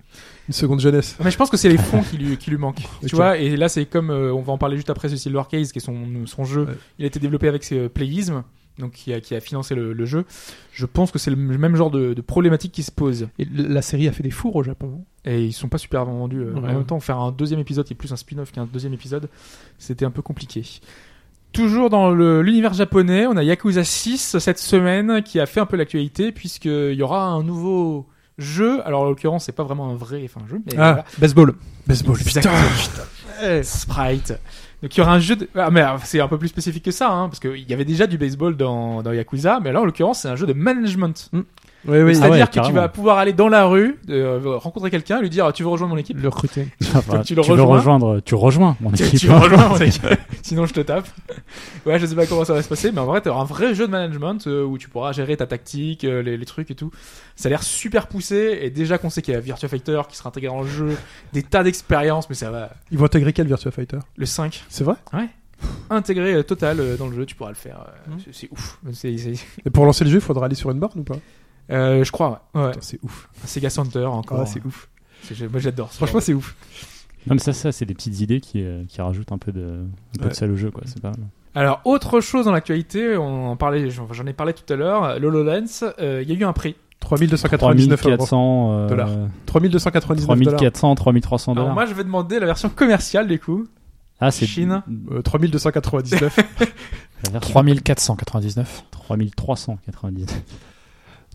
[0.50, 1.16] une seconde jeunesse.
[1.22, 2.82] Mais je pense que c'est les fonds qui lui, qui lui manquent.
[3.06, 5.42] Tu vois, et là c'est comme, euh, on va en parler juste après, ce Silver
[5.48, 5.96] Case, qui est son,
[6.26, 6.62] son jeu.
[6.64, 6.72] Ouais.
[6.98, 8.42] Il a été développé avec ses, euh, Playism,
[8.80, 10.24] donc qui a, qui a financé le, le jeu.
[10.72, 13.28] Je pense que c'est le même genre de, de problématique qui se pose.
[13.38, 15.04] Et la série a fait des fours au Japon.
[15.24, 16.40] Et ils sont pas super vendus.
[16.40, 16.70] euh, Ouais.
[16.70, 19.28] En même temps, faire un deuxième épisode qui est plus un spin-off qu'un deuxième épisode,
[19.78, 20.64] c'était un peu compliqué.
[21.52, 25.76] Toujours dans l'univers japonais, on a Yakuza 6 cette semaine qui a fait un peu
[25.76, 28.06] l'actualité puisqu'il y aura un nouveau
[28.40, 28.80] jeu.
[28.86, 30.92] Alors en l'occurrence, c'est pas vraiment un vrai enfin, jeu, mais Ah.
[30.92, 31.04] voilà.
[31.18, 31.54] Baseball.
[31.86, 32.54] Baseball, Exactement.
[33.42, 34.34] Eh, Sprite.
[34.82, 35.48] Donc il y aura un jeu de...
[35.54, 38.06] Ah mais c'est un peu plus spécifique que ça, hein, parce qu'il y avait déjà
[38.06, 41.30] du baseball dans, dans Yakuza, mais là en l'occurrence c'est un jeu de management.
[41.86, 42.14] Oui, oui.
[42.14, 45.30] C'est-à-dire ouais, que tu vas pouvoir aller dans la rue, euh, rencontrer quelqu'un, et lui
[45.30, 46.68] dire tu veux rejoindre mon équipe Le recruter.
[46.94, 49.18] Enfin, tu le rejoins rejoindre, tu rejoins mon équipe.
[49.18, 50.06] tu rejoins mon équipe.
[50.42, 51.08] sinon je te tape.
[51.86, 53.74] Ouais, je sais pas comment ça va se passer, mais en vrai, tu un vrai
[53.74, 56.74] jeu de management euh, où tu pourras gérer ta tactique, euh, les, les trucs et
[56.74, 56.90] tout.
[57.36, 60.16] Ça a l'air super poussé, et déjà qu'on sait qu'il y a Virtua Fighter qui
[60.16, 60.96] sera intégré dans le jeu,
[61.32, 62.70] des tas d'expériences, mais ça va.
[62.90, 63.98] Ils vont intégrer quel Virtua Fighter?
[64.16, 64.96] Le 5, C'est vrai?
[65.90, 67.80] Intégré euh, total euh, dans le jeu, tu pourras le faire.
[68.08, 68.78] euh, c'est- C'est ouf.
[68.92, 71.16] C'est- c'est- Et pour lancer le jeu, il faudra aller sur une borne ou pas?
[71.70, 72.72] Euh, je crois, ouais.
[72.80, 73.28] C'est ouf.
[73.44, 74.40] Sega Center encore.
[74.40, 74.88] Ah, c'est ouf.
[75.22, 75.92] C'est- Moi j'adore.
[75.92, 76.56] Franchement, c'est ouf.
[77.26, 79.60] Non, mais ça, ça c'est des petites idées qui, euh, qui rajoutent un peu de,
[79.60, 80.30] un peu Ouais.
[80.30, 80.82] de sel au jeu, quoi.
[80.86, 81.20] C'est pas mal.
[81.54, 85.84] Alors, autre chose dans l'actualité, on en parlait, j'en ai parlé tout à l'heure, l'HoloLens,
[85.98, 86.76] euh, il y a eu un prix.
[87.00, 88.16] 3299 euros.
[88.16, 89.08] 3400 euh, dollars.
[89.46, 90.58] 3299 dollars.
[90.58, 91.74] 3400, 3300 Alors dollars.
[91.74, 93.66] moi je vais demander la version commerciale du coup.
[94.20, 94.82] Ah, c'est Chine.
[95.10, 96.36] Euh, 3299.
[96.36, 98.84] la version 3499.
[98.90, 100.42] 3390.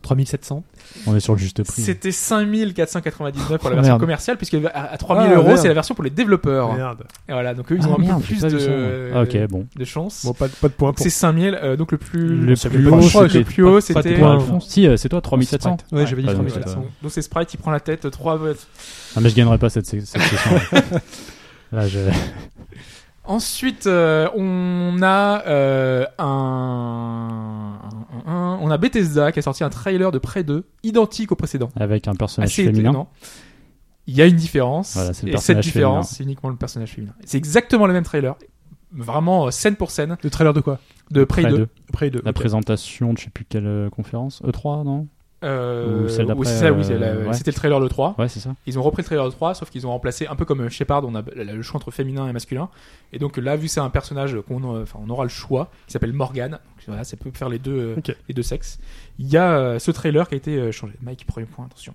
[0.06, 0.64] 3700.
[1.08, 1.82] On est sur le juste prix.
[1.82, 4.00] C'était 5499 pour la Oh, version merde.
[4.00, 5.60] commerciale, puisque à, à 3000 Ah, euros merde.
[5.60, 6.74] c'est la version pour les développeurs.
[6.76, 7.04] Merde.
[7.28, 9.12] Et voilà, donc eux ils Ah, ont un merde, peu plus de.
[9.14, 9.68] Ah, ok, bon.
[9.76, 10.26] de chance.
[10.26, 11.04] Bon, pas, de- pas de points pour.
[11.04, 13.40] c'est 5000, euh, donc le plus, Le c'est plus pas- haut, je crois que c'était-
[13.40, 14.14] le plus haut pas de c'était.
[14.20, 14.34] point.
[14.36, 15.78] Alphonse Si, euh, c'est toi, 3700.
[15.92, 16.80] Ouais, j'avais dit Ah, donc, 3700.
[16.82, 18.68] euh, Donc c'est Sprite qui prend la tête, 3 votes.
[19.16, 20.52] Ah, mais je gagnerai pas cette, cette session.
[21.72, 22.00] Là, je...
[23.28, 27.80] Ensuite, euh, on a euh, un,
[28.26, 31.36] un- un- on a Bethesda qui a sorti un trailer de Prey 2 identique au
[31.36, 31.70] précédent.
[31.76, 32.90] Avec un personnage Assez féminin.
[32.92, 33.10] étonnant.
[34.08, 34.94] Il y a une différence.
[34.94, 36.16] Voilà, c'est le et cette personnage différence, féminin.
[36.18, 37.14] c'est uniquement le personnage féminin.
[37.26, 38.36] C'est exactement le même trailer.
[38.92, 40.80] Vraiment euh, scène pour scène Le trailer de quoi?
[41.12, 41.58] De Prey Prey 2.
[41.58, 41.68] 2.
[41.90, 42.22] Après deux.
[42.24, 42.36] La ok.
[42.36, 44.42] présentation de je sais plus quelle euh, conférence.
[44.44, 45.08] E3, non?
[45.46, 47.34] Euh, Ou celle d'après, oui, c'est ça, oui, c'est la- ouais.
[47.34, 48.16] c'était le trailer de 3.
[48.18, 48.56] Ouais, c'est ça.
[48.66, 51.04] Ils ont repris le trailer de 3, sauf qu'ils ont remplacé un peu comme Shepard,
[51.06, 52.70] on a le choix entre féminin et masculin.
[53.14, 55.70] Et donc là, vu que c'est un personnage qu'on euh, enfin, on aura le choix,
[55.86, 58.16] qui s'appelle Morgan, donc voilà, ça peut faire les deux, euh, Ok.
[58.28, 58.80] les deux sexes.
[59.20, 60.94] Il y a euh, ce trailer qui a été euh, changé.
[61.02, 61.94] Mike, premier point, attention.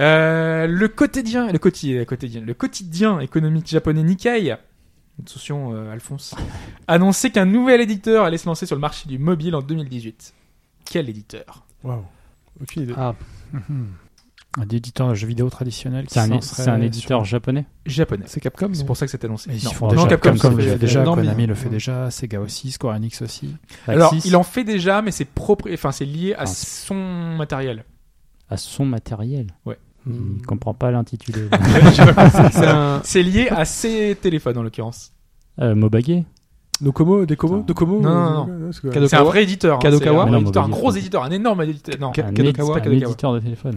[0.00, 4.54] Euh, le quotidien, le quotidien, le quotidien, le quotidien économique japonais Nikkei,
[5.20, 6.34] attention euh, Alphonse,
[6.86, 10.34] a annoncé qu'un nouvel éditeur allait se lancer sur le marché du mobile en 2018.
[10.84, 11.64] Quel éditeur?
[11.82, 12.04] Waouh.
[12.60, 12.94] Aucune idée.
[12.96, 13.14] Ah,
[14.58, 17.66] Un éditeur de jeux vidéo traditionnel C'est un, c'est éditeur japonais.
[17.86, 18.24] Japonais.
[18.26, 18.70] c'est Capcom.
[18.72, 19.50] C'est non pour ça que c'est annoncé.
[19.52, 19.70] Ils Non.
[19.72, 22.10] font Non, déjà, Capcom, Capcom, ça le fait- déjà, non, mais- Konami le fait déjà,
[22.10, 23.54] Sega aussi, Square Enix aussi.
[23.86, 27.84] Alors, Axis, il en fait déjà, mais c'est propre, enfin, c'est lié à son matériel.
[28.50, 29.48] à son matériel.
[30.06, 30.36] Hmm.
[30.38, 31.48] Il comprend pas l'intitulé.
[32.52, 33.02] C'est un.
[33.04, 35.12] C'est lié à ses téléphones, en l'occurrence.
[35.60, 36.24] euh, Mobagé
[36.80, 37.58] Dekomo Non.
[37.60, 38.72] Dokomo Non, non, non.
[38.72, 39.76] c'est quoi Kadokawa C'est un vrai éditeur.
[39.76, 39.80] hein.
[39.80, 41.94] Kadokawa un, gros éditeur, un énorme éditeur.
[42.00, 43.76] Non, Kadokawa, un éditeur de téléphone.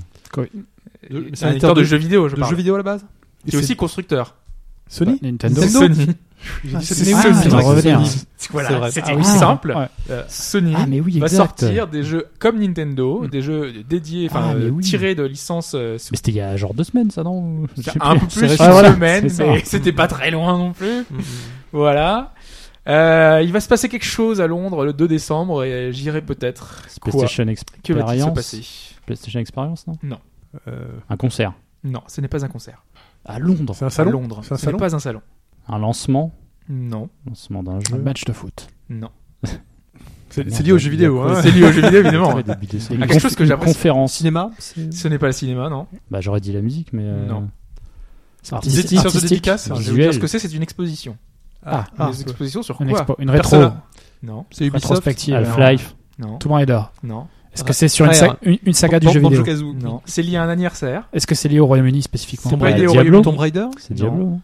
[1.33, 2.51] c'est un éditeur de jeux vidéo, je de parle.
[2.51, 3.05] jeux vidéo à la base
[3.47, 4.35] C'est aussi constructeur.
[4.87, 5.61] Sony Nintendo.
[5.61, 6.07] C'est Sony.
[6.81, 7.13] C'est Sony.
[7.53, 7.99] Ah,
[8.51, 8.91] Voilà, vrai.
[8.91, 9.73] c'était Ah, aussi ah, simple.
[9.77, 9.87] ouais.
[10.09, 14.47] Euh, Sony Ah, mais oui, va sortir des jeux comme Nintendo, des jeux dédiés, enfin
[14.49, 14.83] Ah, euh, oui.
[14.83, 17.67] tirés de licences euh, Mais c'était il y a genre deux semaines, ça, non un
[18.17, 21.01] peu plus qu'une Ah, voilà, semaine, mais c'était pas très loin non plus.
[21.09, 21.19] Hmm.
[21.71, 22.33] Voilà.
[22.87, 26.83] Euh, il va se passer quelque chose à Londres le 2 décembre et j'irai peut-être.
[27.01, 27.45] PlayStation
[27.83, 28.33] Que va-t-il se Experience.
[28.33, 28.61] passer
[29.05, 29.93] PlayStation Experience, non
[30.67, 31.53] Euh, Un concert.
[31.83, 32.83] Non, ce n'est pas un concert.
[33.25, 33.73] À Londres.
[33.75, 34.41] C'est un À salon Londres.
[34.43, 35.21] C'est un Ce n'est salon pas un salon.
[35.67, 36.33] Un lancement.
[36.69, 37.97] Non, Lancement d'un Un jeu.
[37.97, 38.67] match de foot.
[38.89, 39.09] non.
[40.29, 41.21] C'est lié aux jeux vidéo.
[41.23, 41.41] hein.
[41.41, 42.33] C'est lié aux jeux vidéo, évidemment.
[42.47, 42.55] Ah,
[42.93, 43.73] Une quelque chose que j'apprécie.
[43.75, 44.13] conférence.
[44.13, 45.87] Cinéma Ce n'est pas le cinéma, non.
[46.09, 47.03] Bah, j'aurais dit la musique, mais.
[47.03, 47.49] euh, Non.
[48.41, 48.97] C'est Artistique.
[48.99, 49.29] artistique.
[49.29, 49.67] Dédicace.
[49.67, 51.17] Je vais vous dire ce que c'est, c'est une exposition.
[51.65, 53.83] Ah, Ah, Une exposition sur une, quoi expo, une rétro, Persona.
[54.23, 55.35] Non, c'est Ubisoft rétrospective.
[55.35, 55.95] Half-Life.
[56.19, 56.79] non, Tomb Raider.
[57.03, 58.19] non, Est-ce que c'est sur une, Rare.
[58.19, 59.43] sa- une, une saga du jeu vidéo
[59.73, 60.01] non.
[60.05, 61.07] C'est lié à un anniversaire.
[61.13, 63.21] Est-ce que c'est lié au Royaume-Uni spécifiquement pas Raider, lié au Diablo.
[63.21, 63.23] Royaume-Uni.
[63.23, 64.39] Tomb Raider C'est Diablo.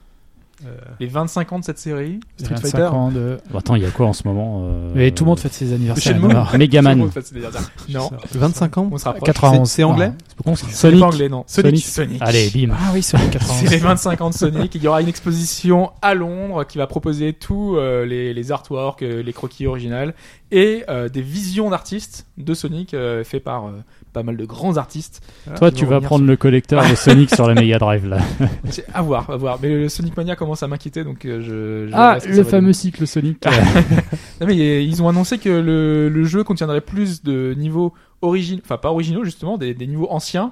[0.65, 0.69] Hein.
[0.99, 2.19] Les 25 ans de cette série.
[2.37, 2.83] Street 25 Fighter.
[2.87, 3.37] ans de...
[3.55, 5.73] Attends, il y a quoi en ce moment euh, Et tout le monde fête ses
[5.73, 6.15] anniversaires.
[6.15, 6.31] Shenmue.
[6.31, 6.47] alors.
[6.47, 6.97] Tout le Megaman.
[6.97, 7.69] monde fait ses anniversaires.
[7.89, 9.25] Non, 25 ans on se rapproche.
[9.27, 9.69] 91.
[9.69, 10.11] C'est- c'est anglais
[10.45, 11.43] Non, C'est pas anglais, non.
[11.47, 11.85] Sonic.
[11.85, 12.21] Sonic.
[12.21, 12.73] Allez, bim.
[12.73, 13.71] Ah oui, Sonic C'est 91.
[13.71, 14.75] les 25 ans de Sonic.
[14.75, 19.01] Il y aura une exposition à Londres qui va proposer tous euh, les, les artworks,
[19.03, 20.13] euh, les croquis originales
[20.51, 23.71] et euh, des visions d'artistes de Sonic euh, fait par euh,
[24.13, 25.21] pas mal de grands artistes.
[25.57, 28.17] Toi, Ils tu vas prendre le collecteur de Sonic sur la Mega Drive là.
[28.93, 29.59] À voir, à voir.
[29.61, 31.89] Mais le Sonic Mania commence à m'inquiéter, donc euh, je.
[31.89, 32.73] je Ah, le fameux donner.
[32.73, 33.43] cycle Sonic.
[34.41, 38.61] Non, mais euh, ils ont annoncé que le, le jeu contiendrait plus de niveaux originaux,
[38.63, 40.51] enfin pas originaux justement, des, des niveaux anciens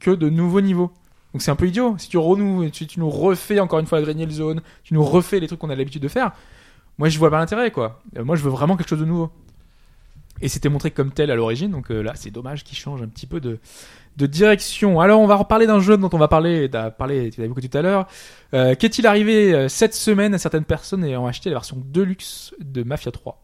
[0.00, 0.90] que de nouveaux niveaux.
[1.32, 1.96] Donc c'est un peu idiot.
[1.98, 5.40] Si tu, renou, tu nous refais encore une fois la Grenier Zone, tu nous refais
[5.40, 6.30] les trucs qu'on a l'habitude de faire,
[6.98, 8.00] moi je vois pas l'intérêt quoi.
[8.16, 9.30] Euh, moi je veux vraiment quelque chose de nouveau.
[10.40, 13.06] Et c'était montré comme tel à l'origine, donc euh, là c'est dommage qu'ils changent un
[13.08, 13.58] petit peu de,
[14.16, 15.00] de direction.
[15.00, 17.68] Alors on va reparler d'un jeu dont on va parler, t'as parlé, tu l'as évoqué
[17.68, 18.06] tout à l'heure.
[18.52, 22.82] Euh, Qu'est-il arrivé euh, cette semaine à certaines personnes ayant acheté la version Deluxe de
[22.82, 23.40] Mafia 3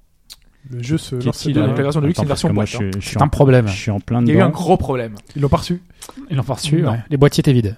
[0.70, 1.46] Le jeu se lance.
[1.46, 3.68] La version de luxe, Attends, c'est une version boîte, C'est un en- problème.
[3.68, 4.58] Je suis en plein Il y a eu un dedans.
[4.58, 5.14] gros problème.
[5.36, 5.80] Ils l'ont pas reçu.
[6.28, 6.82] Ils l'ont pas reçu.
[6.82, 6.90] Non.
[6.92, 7.00] ouais.
[7.08, 7.76] Les boîtiers étaient vides.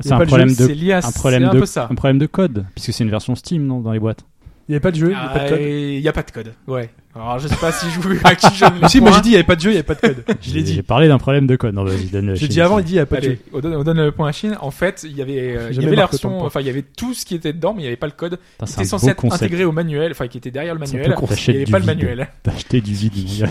[0.00, 1.86] C'est un problème de lié à un c'est problème un de peu ça.
[1.90, 4.24] un problème de code puisque c'est une version Steam non dans les boîtes.
[4.70, 5.58] Il n'y avait pas de jeu, il n'y avait pas de code.
[5.60, 6.52] Ah, Il n'y a pas de code.
[6.68, 6.90] Ouais.
[7.12, 9.32] Alors je sais pas si je vous à qui je si, moi j'ai dit il
[9.32, 10.24] n'y avait pas de jeu, il n'y avait pas de code.
[10.40, 10.82] Je l'ai J'ai dit.
[10.82, 11.74] parlé d'un problème de code.
[11.74, 12.36] Non, vas-y, donne.
[12.36, 13.38] J'ai dit avant, il dit il n'y avait pas de jeu.
[13.52, 14.56] On donne, on donne le point à Chine.
[14.60, 16.70] En fait, il y avait, euh, il y Jamais avait la version, enfin, il y
[16.70, 18.72] avait tout ce qui était dedans, mais il n'y avait pas le code Putain, qui
[18.72, 19.42] C'est était un censé beau être concept.
[19.42, 20.94] intégré au manuel, enfin, qui était derrière le manuel.
[20.94, 21.96] Il n'y avait du pas le vide.
[21.98, 22.28] manuel.
[22.44, 23.48] T'as acheté du vide.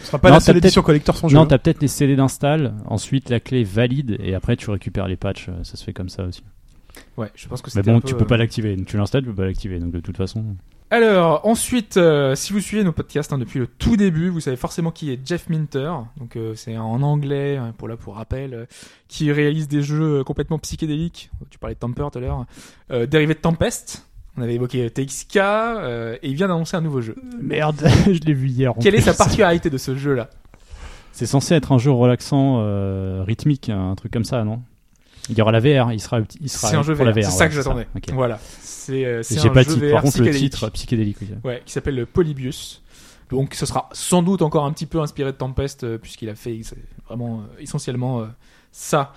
[0.00, 1.36] Ce sera pas Non, la seule peut-être- édition collector sans jeu.
[1.36, 5.16] Non, t'as peut-être les CD d'install, ensuite la clé valide et après tu récupères les
[5.16, 5.46] patchs.
[5.62, 6.42] Ça se fait comme ça aussi.
[7.16, 8.76] Ouais, je pense que Mais bon, un tu peu, peux pas euh, l'activer.
[8.84, 9.78] Tu l'installes, tu peux pas l'activer.
[9.78, 10.56] Donc de toute façon.
[10.92, 14.58] Alors, ensuite, euh, si vous suivez nos podcasts hein, depuis le tout début, vous savez
[14.58, 15.90] forcément qui est Jeff Minter.
[16.18, 18.66] Donc, euh, c'est en anglais, hein, pour là, pour rappel, euh,
[19.08, 21.30] qui réalise des jeux complètement psychédéliques.
[21.48, 22.44] Tu parlais de Temper tout à l'heure.
[23.08, 24.06] Dérivé de Tempest.
[24.36, 27.16] On avait évoqué TXK, et il vient d'annoncer un nouveau jeu.
[27.40, 28.72] Merde, je l'ai vu hier.
[28.72, 30.28] en Quelle est sa particularité de ce jeu-là?
[31.12, 32.58] C'est censé être un jeu relaxant,
[33.24, 34.60] rythmique, un truc comme ça, non?
[35.28, 35.92] Il y aura la VR.
[35.92, 37.08] Il sera, il sera C'est un jeu pour VR.
[37.10, 37.30] la C'est VR.
[37.32, 37.86] ça ouais, que j'attendais.
[38.12, 38.38] Voilà.
[38.60, 39.86] C'est euh, c'est un pas jeu titre.
[39.86, 41.16] VR Par contre, le titre psychédélique.
[41.20, 41.28] oui.
[41.44, 42.82] Ouais, qui s'appelle le Polybius.
[43.30, 46.34] Donc, ce sera sans doute encore un petit peu inspiré de Tempest, euh, puisqu'il a
[46.34, 46.76] fait c'est
[47.06, 48.26] vraiment euh, essentiellement euh,
[48.72, 49.12] ça.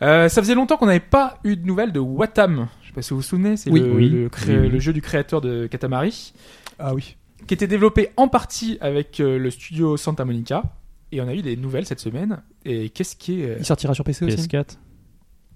[0.00, 2.68] Euh, ça faisait longtemps qu'on n'avait pas eu de nouvelles de Watam.
[2.82, 3.80] Je sais pas si vous vous souvenez, c'est Oui.
[3.80, 4.08] le, Oui.
[4.08, 4.68] le cré- Oui, oui.
[4.70, 6.32] le jeu du créateur de Katamari,
[6.78, 7.16] Ah oui.
[7.46, 10.62] qui était développé en partie avec euh, le studio Santa Monica.
[11.12, 12.42] Et on a eu des nouvelles cette semaine.
[12.64, 13.50] Et qu'est-ce qui est...
[13.50, 14.76] euh, Il sortira sur PC aussi PS4.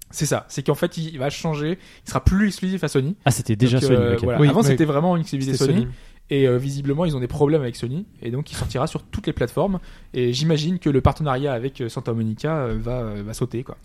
[0.09, 1.77] C'est ça, c'est qu'en fait, il, va changer.
[2.05, 3.15] Il sera plus exclusif à Sony.
[3.25, 3.99] Ah, c'était déjà Donc, Sony.
[4.01, 4.23] euh, ok.
[4.23, 4.39] voilà.
[4.39, 5.73] Oui, Avant, mais- c'était vraiment une exclusivité Sony.
[5.81, 5.87] Sony.
[6.29, 8.05] Et euh, visiblement, ils ont des problèmes avec Sony.
[8.21, 9.79] Et donc, il sortira sur toutes les plateformes.
[10.13, 13.63] Et j'imagine que le partenariat avec euh, Santa Monica euh, va, euh, va sauter.
[13.63, 13.77] Quoi.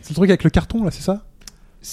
[0.00, 1.24] C'est le truc avec le carton là, c'est ça?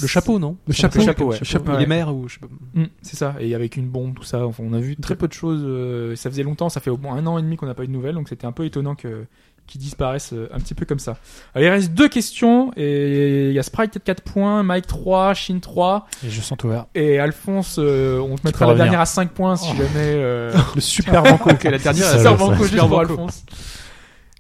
[0.02, 0.56] Le chapeau, non?
[0.68, 1.40] Le chapeau, Le chapeau, ouais.
[1.40, 1.72] le chapeau.
[1.72, 1.82] Ouais.
[1.84, 2.48] est maire ou je sais pas.
[2.76, 3.36] Mm, c'est ça.
[3.40, 4.46] Et avec une bombe, tout ça.
[4.46, 5.62] Enfin, on a vu très peu de choses.
[5.66, 6.70] euh, ça faisait longtemps.
[6.70, 8.14] Ça fait au moins un an et demi qu'on n'a pas eu de nouvelles.
[8.14, 9.26] Donc, c'était un peu étonnant que
[9.70, 11.16] qu'ils disparaissent euh, un petit peu comme ça.
[11.56, 12.72] Alors, il reste deux questions.
[12.76, 16.08] Et il y a Sprite 4 points, Mike 3, Shin 3.
[16.24, 16.88] Les jeux sont ouverts.
[16.96, 18.86] Et Alphonse, euh, on te mettra la revenir.
[18.86, 19.88] dernière à 5 points si jamais.
[19.96, 21.52] euh, Le super banco.
[21.52, 22.34] Ok, la dernière, sort ça.
[22.34, 23.00] banco juste Super pour.
[23.00, 23.44] Alphonse.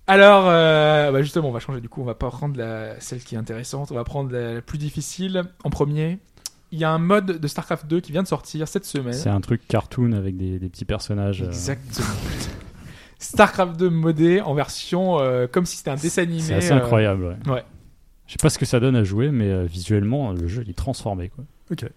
[0.08, 2.02] Alors, euh, bah justement, on va changer du coup.
[2.02, 3.92] On va pas prendre la, celle qui est intéressante.
[3.92, 6.18] On va prendre la, la plus difficile en premier.
[6.72, 9.14] Il y a un mode de StarCraft 2 qui vient de sortir cette semaine.
[9.14, 11.42] C'est un truc cartoon avec des, des petits personnages.
[11.44, 12.08] euh, Exactement.
[13.20, 16.40] StarCraft 2 modé en version euh, comme si c'était un dessin animé.
[16.42, 17.38] C'est assez euh, incroyable.
[17.46, 17.52] Ouais.
[17.54, 17.64] ouais.
[18.28, 20.70] Je sais pas ce que ça donne à jouer, mais euh, visuellement, le jeu il
[20.70, 21.30] est transformé.
[21.30, 21.44] Quoi.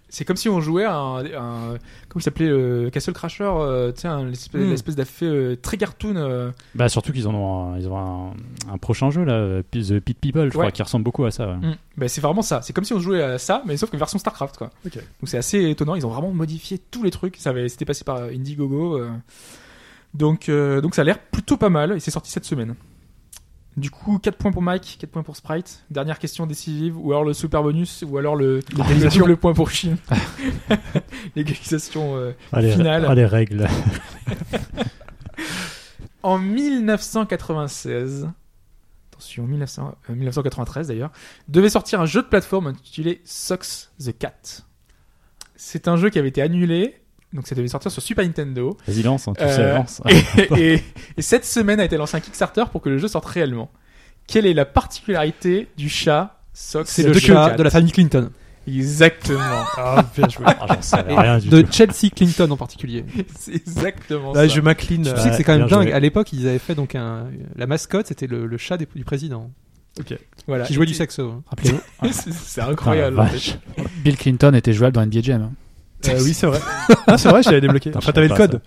[0.09, 1.77] c'est comme si on jouait à un, un-
[2.09, 4.69] comment il s'appelait euh, Castle Crasher, euh, tu sais, un espèce, Mm.
[4.71, 6.15] l'espèce d'affaire euh, très cartoon.
[6.15, 8.33] euh, Bah surtout qu'ils en ont, un, ils ont un,
[8.73, 10.63] un prochain jeu là, The Pit People, je Ouais.
[10.65, 11.47] crois, qui ressemble beaucoup à ça.
[11.49, 11.55] ouais.
[11.55, 11.75] Mm.
[11.97, 12.61] Ben, c'est vraiment ça.
[12.63, 14.71] C'est comme si on jouait à ça, mais sauf que version StarCraft, quoi.
[14.87, 14.95] Ok.
[14.95, 15.93] Donc c'est assez étonnant.
[15.95, 17.37] Ils ont vraiment modifié tous les trucs.
[17.37, 18.99] Ça avait, c'était passé par Indiegogo.
[20.13, 21.93] Donc, euh, donc ça a l'air plutôt pas mal.
[21.93, 22.75] Et c'est sorti cette semaine.
[23.75, 25.83] Du coup, 4 points pour Mike, 4 points pour Sprite.
[25.89, 29.71] Dernière question décisive, ou alors le super bonus, ou alors le, le double point pour
[29.71, 29.97] Chine.
[31.35, 33.07] L'égalisation euh, les, finale.
[33.09, 33.67] ah, les règles.
[36.23, 38.29] En 1996,
[39.11, 41.11] attention, 1900, euh, 1993 d'ailleurs,
[41.49, 44.63] devait sortir un jeu de plateforme intitulé Sox the Cat.
[45.57, 47.02] C'est un jeu qui avait été annulé
[47.33, 48.77] Donc ça devait sortir sur Super Nintendo.
[48.87, 50.01] Vas-y, lance, hein, tu Euh, sais, lance.
[50.57, 50.83] et, et-
[51.17, 53.71] et cette semaine a été lancé un Kickstarter pour que le jeu sorte réellement.
[54.27, 58.29] Quelle est la particularité du chat Sox C'est le chat de la famille Clinton.
[58.67, 59.39] Exactement.
[59.77, 60.45] Ah, bien joué.
[60.47, 61.71] Ah, j'en savais Et rien du de tout.
[61.71, 63.03] Chelsea Clinton en particulier.
[63.37, 64.47] c'est exactement Là, ça.
[64.55, 65.01] je m'incline.
[65.03, 65.83] Tu sais que c'est quand même dingue.
[65.87, 65.93] joué.
[65.93, 69.03] À l'époque, ils avaient fait donc un la mascotte, c'était le, le chat des- du
[69.03, 69.51] président
[70.47, 70.63] Voilà.
[70.65, 71.43] qui jouait Et- du saxo.
[71.47, 71.81] Rappelez-vous,
[72.11, 73.15] c'est incroyable.
[73.17, 73.57] vache.
[74.03, 75.41] Bill Clinton était jouable dans NBA Jam.
[75.41, 75.51] hein.
[76.07, 76.59] Euh, oui, c'est vrai.
[77.07, 77.89] Ah, c'est vrai, j'avais débloqué.
[77.89, 78.61] Putain, Enfin, je t'avais le code.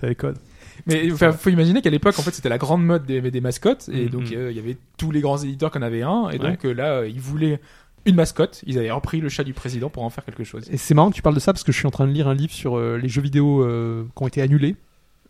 [0.00, 0.38] T'avais le code.
[0.86, 3.88] Mais enfin, faut imaginer qu'à l'époque, en fait, c'était la grande mode des, des mascottes,
[3.92, 4.08] et Mhm.
[4.10, 6.64] donc euh, il y avait tous les grands éditeurs qui en avaient un, et donc
[6.66, 7.60] euh, là, euh, ils voulaient
[8.06, 8.62] une mascotte.
[8.66, 10.64] Ils avaient repris le chat du président pour en faire quelque chose.
[10.70, 12.12] Et c'est marrant que tu parles de ça parce que je suis en train de
[12.12, 14.76] lire un livre sur euh, les jeux vidéo euh, qui ont été annulés.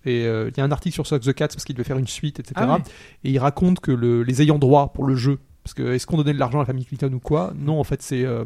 [0.06, 1.98] Et euh, il y a un article sur Sox the Cat parce qu'il devait faire
[1.98, 2.54] une suite, etc.
[2.56, 2.80] Ah ouais.
[3.22, 6.16] Et il raconte que le- les ayants droit pour le jeu, parce que est-ce qu'on
[6.16, 7.52] donnait de l'argent à la famille Clinton ou quoi?
[7.56, 8.24] Non, en fait, c'est.
[8.24, 8.44] euh,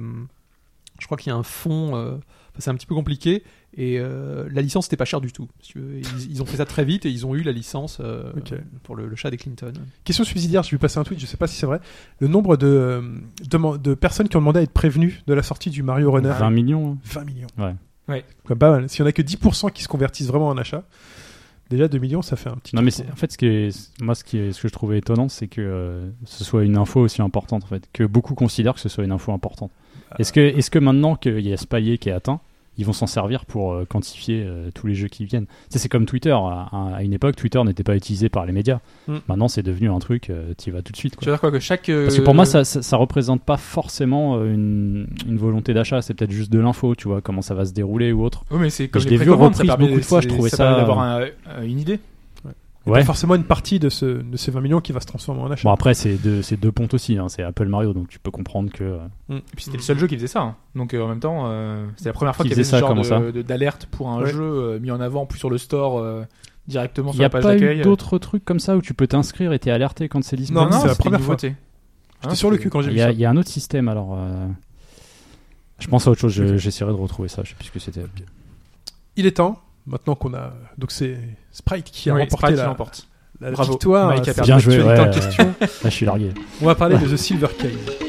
[1.00, 2.18] je crois qu'il y a un fonds.
[2.58, 3.42] C'est un petit peu compliqué.
[3.76, 5.48] Et euh, la licence n'était pas chère du tout.
[5.76, 8.32] Ils, ils ont fait ça très vite et ils ont eu la licence euh,
[8.82, 9.72] pour le, le chat des Clinton.
[10.04, 11.80] Question subsidiaire, j'ai vu passer un tweet, je sais pas si c'est vrai.
[12.20, 13.02] Le nombre de, euh,
[13.50, 16.32] de, de personnes qui ont demandé à être prévenues de la sortie du Mario Runner.
[16.38, 16.92] 20 millions.
[16.92, 16.98] hein.
[17.04, 17.46] 20 millions.
[17.58, 17.74] Ouais.
[18.08, 18.24] Ouais.
[18.46, 18.88] Comme pas mal.
[18.88, 20.82] S'il y en a que 10% qui se convertissent vraiment en achat,
[21.68, 22.74] déjà 2 millions, ça fait un petit.
[22.74, 24.96] Non mais en fait ce qui est, moi ce qui est, ce que je trouvais
[24.98, 28.72] étonnant c'est que euh, ce soit une info aussi importante en fait que beaucoup considèrent
[28.74, 29.70] que ce soit une info importante.
[30.18, 32.40] Est-ce que est-ce que maintenant qu'il y a ce palier qui est atteint
[32.78, 35.46] ils vont s'en servir pour euh, quantifier euh, tous les jeux qui viennent.
[35.68, 36.30] C'est comme Twitter.
[36.30, 38.78] À, à une époque, Twitter n'était pas utilisé par les médias.
[39.08, 39.16] Mm.
[39.28, 41.12] Maintenant, c'est devenu un truc, euh, tu y vas tout de suite.
[41.12, 41.26] Tu Quoi.
[41.26, 41.86] veux dire quoi que chaque.
[41.90, 46.00] Parce que pour moi, ça, ça, ça représente pas forcément une, une volonté d'achat.
[46.02, 48.44] C'est peut-être juste de l'info, tu vois, comment ça va se dérouler ou autre.
[48.50, 50.56] Oui, mais c'est comme Je l'ai vu reprise beaucoup de fois, je trouvais ça.
[50.56, 51.26] ça- d'avoir un-
[51.64, 51.98] une idée.
[52.86, 53.00] Il y a Ouais.
[53.00, 55.50] pas forcément une partie de, ce, de ces 20 millions qui va se transformer en
[55.50, 55.62] achat.
[55.64, 57.18] Bon après, c'est deux, deux pontes aussi.
[57.18, 57.28] hein.
[57.28, 58.82] C'est Apple Mario, donc tu peux comprendre que.
[58.84, 58.98] euh,
[59.30, 60.40] Et puis c'était le seul jeu qui faisait ça.
[60.40, 60.56] hein.
[60.74, 62.76] Donc euh, en même temps, euh, c'est la première fois Qui qu'il y avait faisait
[62.76, 64.30] ce ça, genre ça d'alerte pour un Ouais.
[64.32, 66.22] jeu euh, mis en avant, plus sur le store euh,
[66.66, 67.80] directement Il sur n'y a la page pas d'accueil.
[67.80, 70.40] eu d'autres trucs comme ça où tu peux t'inscrire et t'es alerté quand c'est Non,
[70.42, 71.34] disponible non, c'est la première fois.
[71.34, 71.56] nouveauté.
[72.22, 73.12] J'étais Hein, sur le cul quand j'ai Il vu y, a, ça.
[73.12, 74.14] il y a un autre système alors.
[74.16, 74.46] euh,
[75.78, 76.32] Je pense à autre chose.
[76.32, 77.42] je- J'essaierai de retrouver ça.
[77.44, 78.02] Je sais plus ce que c'était.
[79.16, 80.52] Il est temps, maintenant qu'on a.
[80.78, 81.18] Donc c'est
[81.58, 83.08] Sprite qui a Oui, remporté Sprite qui la, l'emporte.
[83.40, 83.70] la Bravo.
[83.72, 84.08] victoire.
[84.08, 84.42] Mike a perdu.
[84.50, 84.76] Bien joué.
[84.78, 85.54] l'actualité Ouais, en question.
[85.60, 86.30] Là, je suis largué.
[86.62, 88.07] On va parler de The Silver Cave.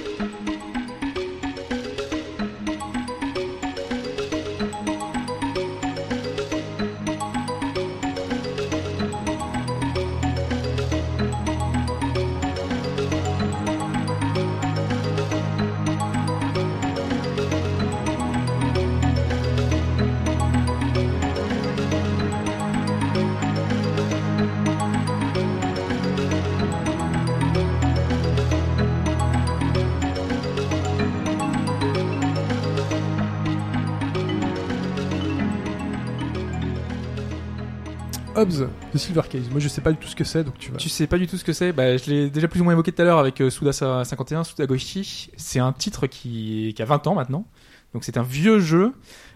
[38.50, 39.50] The Silver Cave.
[39.52, 40.78] Moi je sais pas du tout ce que c'est, donc tu vas.
[40.78, 41.72] Tu sais pas du tout ce que c'est?
[41.72, 44.44] Bah, Je l'ai déjà plus ou moins évoqué tout à l'heure avec euh, Suda 51,
[44.44, 45.30] Suda Goichi.
[45.38, 47.46] C'est un titre qui, a 20 ans maintenant.
[47.94, 48.94] Donc c'est un vieux jeu.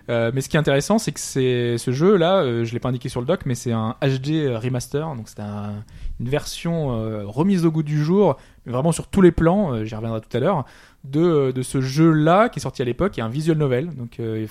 [0.09, 2.89] Euh, mais ce qui est intéressant, c'est que c'est ce jeu-là, euh, je l'ai pas
[2.89, 5.15] indiqué sur le doc, mais c'est un HD remaster.
[5.15, 5.83] Donc c'est un-
[6.19, 8.35] une version euh, remise au goût du jour,
[8.65, 9.73] mais vraiment sur tous les plans.
[9.73, 10.65] euh, J'y reviendrai tout à l'heure.
[11.05, 13.93] De, de ce jeu-là qui est sorti à l'époque, et un visual novel.
[13.95, 14.45] Donc euh,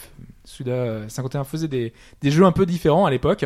[0.44, 1.92] Suda 51 faisait des
[2.24, 3.44] jeux un peu différents à l'époque.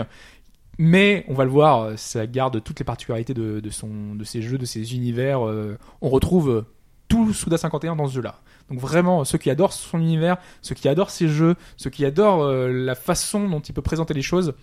[0.78, 4.24] Mais on va le voir, euh, ça garde toutes les particularités de, de, son, de
[4.24, 5.46] ses jeux, de ses univers.
[5.46, 6.66] euh, on retrouve euh,
[7.08, 8.40] tout Suda 51 dans ce jeu-là.
[8.68, 12.42] Donc vraiment, ceux qui adorent son univers, ceux qui adorent ses jeux, ceux qui adorent
[12.42, 14.54] euh, la façon dont il peut présenter les choses,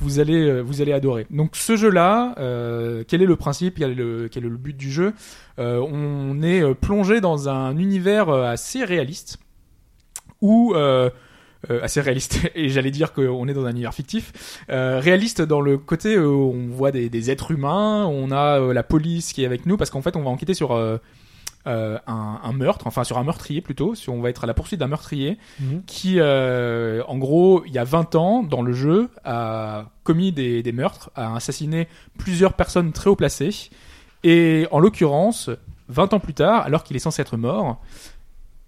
[0.00, 1.26] vous allez, vous allez adorer.
[1.30, 4.76] Donc ce jeu-là, euh, quel est le principe, quel est le, quel est le but
[4.76, 5.14] du jeu?
[5.56, 9.38] On est plongé dans un univers assez réaliste,
[10.40, 10.74] où
[11.82, 15.78] assez réaliste, et j'allais dire qu'on est dans un univers fictif, euh, réaliste dans le
[15.78, 19.46] côté où on voit des, des êtres humains, on a euh, la police qui est
[19.46, 20.98] avec nous, parce qu'en fait on va enquêter sur euh,
[21.66, 24.52] euh, un, un meurtre, enfin sur un meurtrier plutôt, si on va être à la
[24.54, 25.82] poursuite d'un meurtrier, Mhm.
[25.86, 30.62] qui euh, en gros il y a 20 ans dans le jeu a commis des,
[30.62, 31.88] des meurtres, a assassiné
[32.18, 33.70] plusieurs personnes très haut placées,
[34.24, 35.48] et en l'occurrence,
[35.88, 37.80] 20 ans plus tard, alors qu'il est censé être mort,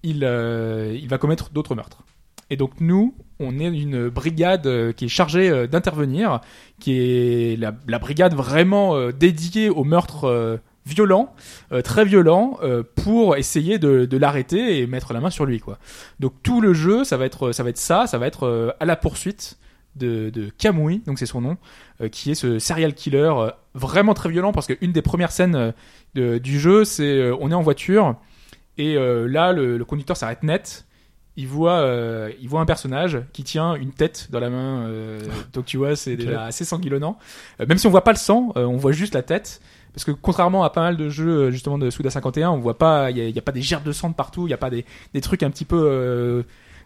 [0.03, 2.03] il, euh, il va commettre d'autres meurtres.
[2.51, 6.41] Et donc nous, on est une brigade euh, qui est chargée euh, d'intervenir,
[6.81, 11.35] qui est la, brigade vraiment euh, dédiée euh, violents,
[11.73, 15.79] euh, très violents, euh, pour essayer de, l'arrêter et mettre la main sur lui, quoi.
[16.21, 17.65] Donc tout le jeu, ça va être, ça
[18.07, 19.59] ça, va être à la poursuite
[19.97, 21.57] de, de Kamui, donc c'est son nom,
[22.13, 23.33] qui est ce serial killer
[23.75, 25.73] vraiment très violent parce qu'une des premières scènes
[26.15, 28.17] du jeu, c'est on est en voiture
[28.79, 30.86] et là le conducteur s'arrête net
[31.37, 34.87] il voit, euh, il voit un personnage qui tient une tête dans la main.
[34.87, 35.21] euh,
[35.53, 37.19] donc tu vois, c'est déjà assez sanguillonnant.
[37.61, 39.61] Euh, même si on voit pas le sang, euh, on voit juste la tête.
[39.93, 42.79] Parce que contrairement à pas mal de jeux euh, justement de Suda 51, on voit
[42.79, 44.51] pas, il y a, il y a pas des gerbes de sang de partout, il
[44.51, 44.85] y a pas des,
[45.15, 46.43] des trucs un petit peu euh,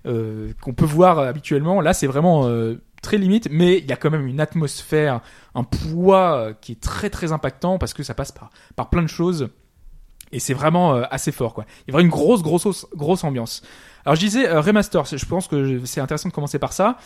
[0.07, 1.81] euh, qu'on peut voir habituellement.
[1.81, 5.21] Là, c'est vraiment euh, très limite, mais il y a quand même une atmosphère,
[5.55, 9.09] un poids qui est très très impactant parce que ça passe par par plein de
[9.09, 9.49] choses
[10.33, 11.65] et c'est vraiment euh, assez fort quoi.
[11.87, 13.63] Il y a vraiment une grosse grosse grosse ambiance.
[14.05, 16.97] Alors je disais euh, remaster, je pense que c'est intéressant de commencer par ça.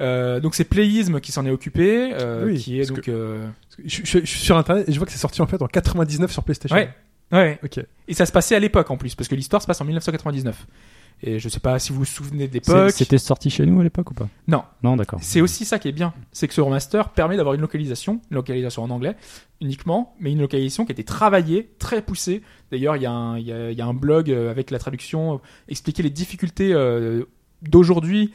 [0.00, 3.46] Euh, donc c'est Playism qui s'en est occupé, euh, Oui, qui est donc que- euh,
[3.84, 5.66] Je, je- je suis sur internet et je vois que c'est sorti en fait en
[5.68, 6.76] 99 sur PlayStation.
[6.76, 6.90] ouais
[7.32, 7.80] ouais Ok.
[8.08, 10.66] et ça se passait à l'époque en plus parce que l'histoire se passe en 1999.
[11.22, 12.90] Et je sais pas si vous vous souvenez de l'époque.
[12.92, 14.28] C'était sorti chez nous à l'époque ou pas?
[14.46, 14.62] Non.
[14.82, 15.20] Non, d'accord.
[15.22, 18.34] C'est aussi ça qui est bien, c'est que ce remaster permet d'avoir une localisation, une
[18.36, 19.16] localisation en anglais
[19.62, 22.42] uniquement, mais une localisation qui a été travaillée, très poussée.
[22.70, 24.70] D'ailleurs, il y, a un- il y a- il y a un blog euh, avec
[24.70, 25.38] la traduction, euh,
[25.68, 27.24] expliquer les difficultés euh,
[27.62, 28.34] d'aujourd'hui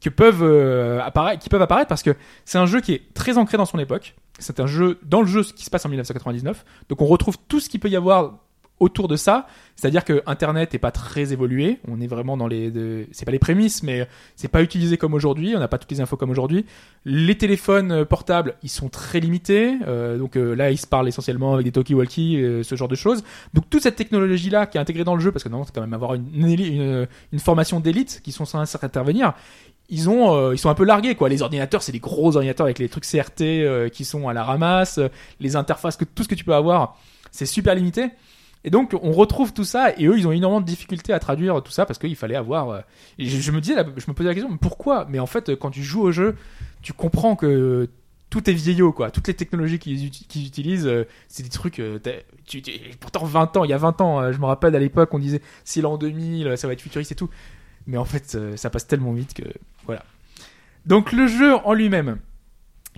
[0.00, 2.16] que peuvent euh, apparaître, qui peuvent apparaître parce que
[2.46, 4.14] c'est un jeu qui est très ancré dans son époque.
[4.38, 7.60] C'est un jeu dans le jeu qui se passe en 1999, donc on retrouve tout
[7.60, 8.38] ce qu'il peut y avoir
[8.80, 9.46] autour de ça,
[9.76, 11.78] c'est-à-dire que Internet est pas très évolué.
[11.88, 15.14] On est vraiment dans les, de- c'est pas les prémices, mais c'est pas utilisé comme
[15.14, 15.54] aujourd'hui.
[15.56, 16.66] On n'a pas toutes les infos comme aujourd'hui.
[17.04, 19.76] Les téléphones euh, portables, ils sont très limités.
[19.86, 23.22] Euh, donc euh, là, ils se parlent essentiellement avec des talkie-walkie, ce genre de choses.
[23.54, 25.80] Donc toute cette technologie-là qui est intégrée dans le jeu, parce que normalement, c'est quand
[25.80, 27.06] même avoir une,
[27.38, 29.32] formation d'élite qui sont censés intervenir.
[29.88, 31.28] Ils ont, ils sont un peu largués quoi.
[31.28, 35.00] Les ordinateurs, c'est des gros ordinateurs avec les trucs CRT qui sont à la ramasse,
[35.40, 36.96] les interfaces, tout ce que tu peux avoir,
[37.30, 38.10] c'est super limité.
[38.64, 41.62] Et donc on retrouve tout ça et eux ils ont énormément de difficultés à traduire
[41.62, 42.70] tout ça parce qu'il fallait avoir.
[42.70, 42.80] euh,
[43.18, 45.06] je, me disais, je me posais la question, mais pourquoi?
[45.08, 46.36] Mais en fait, quand tu joues au jeu,
[46.80, 47.88] tu comprends que
[48.30, 49.10] tout est vieillot quoi.
[49.10, 51.80] Toutes les technologies qu'ils uti- qu'ils utilisent, euh, c'est des trucs.
[51.80, 51.98] euh,
[52.46, 55.12] tu, tu- pourtant 20 ans, il y a 20 ans, je me rappelle à l'époque
[55.12, 57.28] on disait c'est l'an 2000, euh, ça va être futuriste et tout.
[57.88, 59.42] Mais en fait, ça passe tellement vite que
[59.86, 60.04] voilà.
[60.86, 62.18] Donc le jeu en lui-même.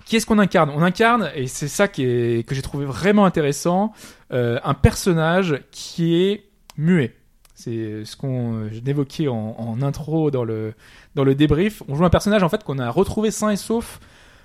[0.04, 0.70] Qui est-ce qu'on incarne?
[0.70, 3.92] On incarne, et c'est ça qui est, que j'ai trouvé vraiment intéressant,
[4.32, 6.44] euh, un personnage qui est
[6.76, 7.14] muet.
[7.54, 10.74] C'est ce qu'on euh, évoquait en, intro dans le,
[11.14, 11.82] dans le débrief.
[11.88, 14.00] On joue un personnage en fait qu'on a retrouvé sain et sauf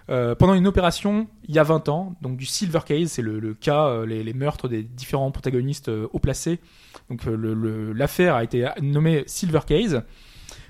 [0.10, 3.54] euh, pendant une opération il y a 20 ans, donc du Silver Case, c'est le,
[3.54, 6.60] cas, les, les meurtres des différents protagonistes haut placés.
[7.10, 10.04] Donc l'affaire a été nommée Silver Case.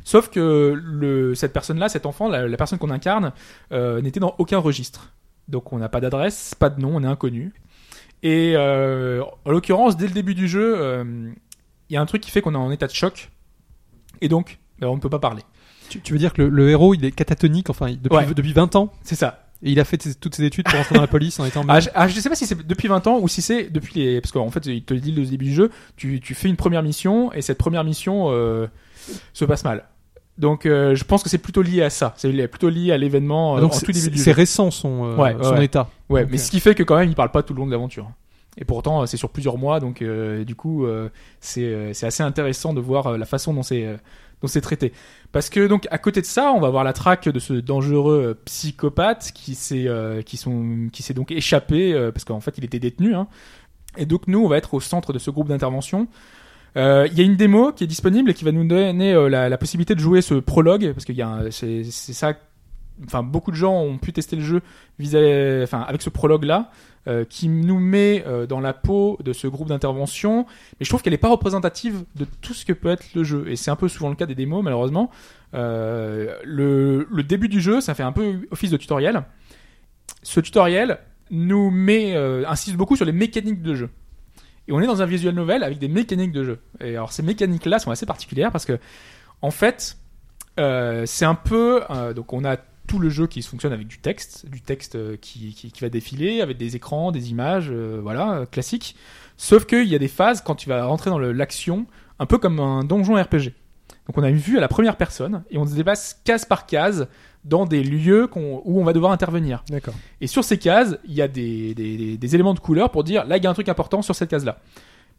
[0.10, 3.32] Sauf que le, cette personne-là, cet enfant, la, la personne qu'on incarne,
[3.72, 5.14] euh, n'était dans aucun registre.
[5.48, 7.54] Donc on n'a pas d'adresse, pas de nom, on est inconnu.
[8.24, 11.30] Et euh, en l'occurrence, dès le début du jeu, euh,
[11.90, 13.30] il y a un truc qui fait qu'on est en état de choc.
[14.22, 15.44] Et donc, ben, on ne peut pas parler.
[15.90, 18.26] Tu, tu veux dire que le, le héros, il est catatonique, enfin, depuis, Ouais.
[18.34, 19.46] depuis 20 ans, C'est ça.
[19.62, 21.64] et il a fait toutes ses études pour rentrer dans la police en étant.
[21.68, 23.94] Ah, je, ah, je sais pas si c'est depuis 20 ans ou si c'est depuis
[24.00, 24.22] les.
[24.22, 26.56] Parce qu'en fait, il te le dit au début du jeu, tu, tu fais une
[26.58, 28.66] première mission et cette première mission euh,
[29.34, 29.86] se passe mal.
[30.40, 32.14] Donc euh, je pense que c'est plutôt lié à ça.
[32.18, 35.36] C'est plutôt lié à l'événement euh, Donc en tout début c'est récent son, euh, Ouais,
[35.42, 35.66] son ouais.
[35.66, 35.90] état.
[36.10, 37.72] Ouais, mais ce qui fait que quand même il parle pas tout le long de
[37.72, 38.10] l'aventure.
[38.58, 41.10] Et pourtant euh, c'est sur plusieurs mois, donc euh, du coup euh,
[41.42, 43.98] c'est euh, c'est assez intéressant de voir la façon dont c'est euh,
[44.42, 44.94] dont c'est traité.
[45.34, 48.38] Parce que donc à côté de ça, on va voir la traque de ce dangereux
[48.46, 52.64] psychopathe qui s'est euh, qui sont qui s'est donc échappé euh, parce qu'en fait il
[52.64, 53.14] était détenu.
[53.14, 53.28] Hein.
[53.98, 56.08] Et donc nous on va être au centre de ce groupe d'intervention.
[56.78, 59.30] Euh, Il y a une démo qui est disponible et qui va nous donner euh,
[59.30, 62.34] la, possibilité de jouer ce prologue parce un- c'est ça.
[63.06, 64.62] Enfin beaucoup de gens ont pu tester le jeu
[65.72, 66.70] avec ce prologue là
[67.08, 70.46] euh, qui nous met dans la peau de ce groupe d'intervention,
[70.80, 73.46] mais je trouve qu'elle n'est pas représentative de tout ce que peut être le jeu.
[73.48, 75.10] Et c'est un peu souvent le cas des démos, malheureusement.
[75.54, 79.24] Le, le début du jeu, ça fait un peu office de tutoriel.
[80.22, 81.00] Ce tutoriel
[81.32, 82.16] nous met,
[82.46, 83.90] insiste beaucoup sur les mécaniques de jeu.
[84.70, 86.60] Et on est dans un visual novel avec des mécaniques de jeu.
[86.80, 88.78] Et alors ces mécaniques-là sont assez particulières parce que,
[89.42, 89.98] en fait,
[90.60, 92.56] euh, c'est un peu, euh, donc on a
[92.86, 96.42] tout le jeu qui fonctionne avec du texte, du texte euh, qui, qui, va défiler,
[96.42, 98.96] avec des écrans, des images, voilà, classique.
[99.38, 101.88] Sauf qu'il y a des phases quand tu vas rentrer dans l'action,
[102.20, 103.54] un peu comme un donjon RPG.
[104.06, 106.68] Donc on a une vue à la première personne et on se déplace case par
[106.68, 107.08] case
[107.46, 109.64] dans des lieux où on va devoir intervenir.
[109.70, 109.94] D'accord.
[110.22, 113.04] Et sur ces cases, il y a des, des, des- des éléments de couleur pour
[113.04, 114.60] dire là, il y a un truc important sur cette case-là.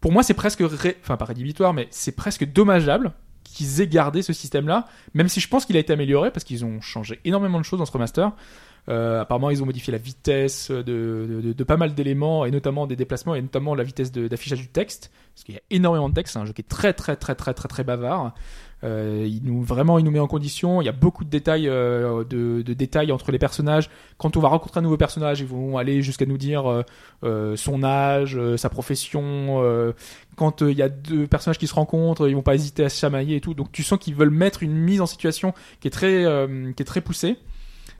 [0.01, 3.12] Pour moi, c'est presque, ré- enfin pas rédhibitoire, mais c'est presque dommageable
[3.44, 6.64] qu'ils aient gardé ce système-là, même si je pense qu'il a été amélioré parce qu'ils
[6.64, 8.30] ont changé énormément de choses dans ce remaster.
[8.88, 12.51] Euh, apparemment, ils ont modifié la vitesse de, de, de- de pas mal d'éléments et
[12.51, 16.09] notamment des déplacements et notamment la vitesse d'affichage du texte parce qu'il y a énormément
[16.09, 16.32] de texte.
[16.34, 18.34] C'est un jeu qui est très très très très très très bavard.
[18.82, 20.81] Euh, il nous vraiment, il nous met en condition.
[20.81, 23.90] Il y a beaucoup de détails, euh, de, détails entre les personnages.
[24.19, 26.82] Quand on va rencontrer un nouveau personnage, ils vont aller jusqu'à nous dire euh,
[27.24, 29.94] euh, son âge, sa profession.
[30.36, 32.98] quand il y a deux personnages qui se rencontrent, ils vont pas hésiter à se
[32.98, 33.55] chamailler et tout.
[33.55, 36.24] Donc tu sens qu'ils veulent mettre une mise en situation qui est très,
[36.77, 37.36] qui est très poussée.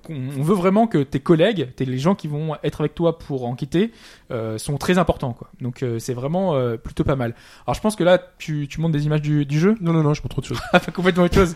[0.09, 3.47] On veut vraiment que tes collègues, tes, les gens qui vont être avec toi pour
[3.47, 3.93] enquêter,
[4.31, 5.33] euh, sont très importants.
[5.33, 5.51] Quoi.
[5.61, 7.35] Donc euh, c'est vraiment euh, plutôt pas mal.
[7.67, 9.75] Alors je pense que là, tu, tu montres des images du, du jeu?
[9.81, 10.61] Non, non, non, je montre trop de choses.
[10.73, 11.55] Ah, pas complètement autre chose.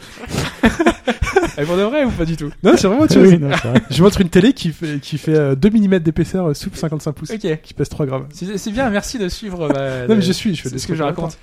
[1.56, 2.50] Et pour de vrai ou pas du tout?
[2.62, 3.28] Non, c'est vraiment autre chose.
[3.28, 3.82] Oui, non, c'est vrai.
[3.90, 7.12] Je montre une télé qui fait, qui fait euh, 2 mm d'épaisseur euh, souple 55
[7.12, 7.30] pouces.
[7.30, 7.60] Ok.
[7.62, 8.26] Qui pèse 3 grammes.
[8.30, 9.68] C'est c'est bien, merci de suivre.
[9.68, 11.38] bah, Non, mais de- je suis, je fais ce que je raconte.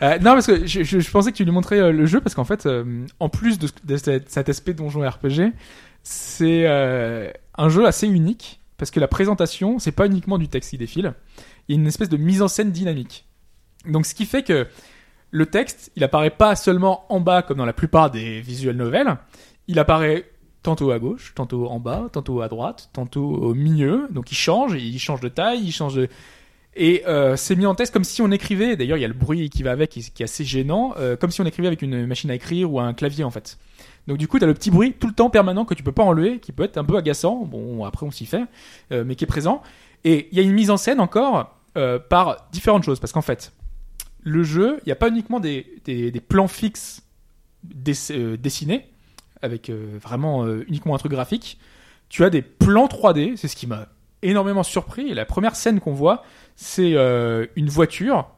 [0.00, 2.20] Euh, non, parce que je, je, je pensais que tu lui montrais euh, le jeu,
[2.20, 5.52] parce qu'en fait, euh, en plus de, de cet, cet aspect donjon RPG,
[6.02, 10.70] c'est euh, un jeu assez unique, parce que la présentation, c'est pas uniquement du texte
[10.70, 11.14] qui défile,
[11.68, 13.26] il y a une espèce de mise en scène dynamique.
[13.86, 14.66] Donc, ce qui fait que
[15.30, 19.16] le texte, il apparaît pas seulement en bas comme dans la plupart des visual novels,
[19.66, 20.26] il apparaît
[20.62, 24.08] tantôt à gauche, tantôt en bas, tantôt à droite, tantôt au milieu.
[24.10, 26.08] Donc il change, il change de taille, il change de...
[26.74, 29.14] Et euh, c'est mis en test comme si on écrivait, d'ailleurs il y a le
[29.14, 31.82] bruit qui va avec qui, qui est assez gênant, euh, comme si on écrivait avec
[31.82, 33.58] une machine à écrire ou un clavier en fait.
[34.06, 35.92] Donc du coup tu as le petit bruit tout le temps permanent que tu peux
[35.92, 38.44] pas enlever, qui peut être un peu agaçant, bon après on s'y fait,
[38.90, 39.62] euh, mais qui est présent.
[40.04, 43.22] Et il y a une mise en scène encore euh, par différentes choses, parce qu'en
[43.22, 43.52] fait,
[44.22, 47.02] le jeu, il n'y a pas uniquement des, des, plans fixes
[48.10, 48.88] euh, dessinés,
[49.40, 51.58] avec vraiment uniquement un truc graphique.
[52.08, 53.88] Tu as des plans 3D, c'est ce qui m'a
[54.22, 55.14] énormément surpris.
[55.14, 56.22] La première scène qu'on voit,
[56.54, 56.92] c'est
[57.56, 58.28] une voiture,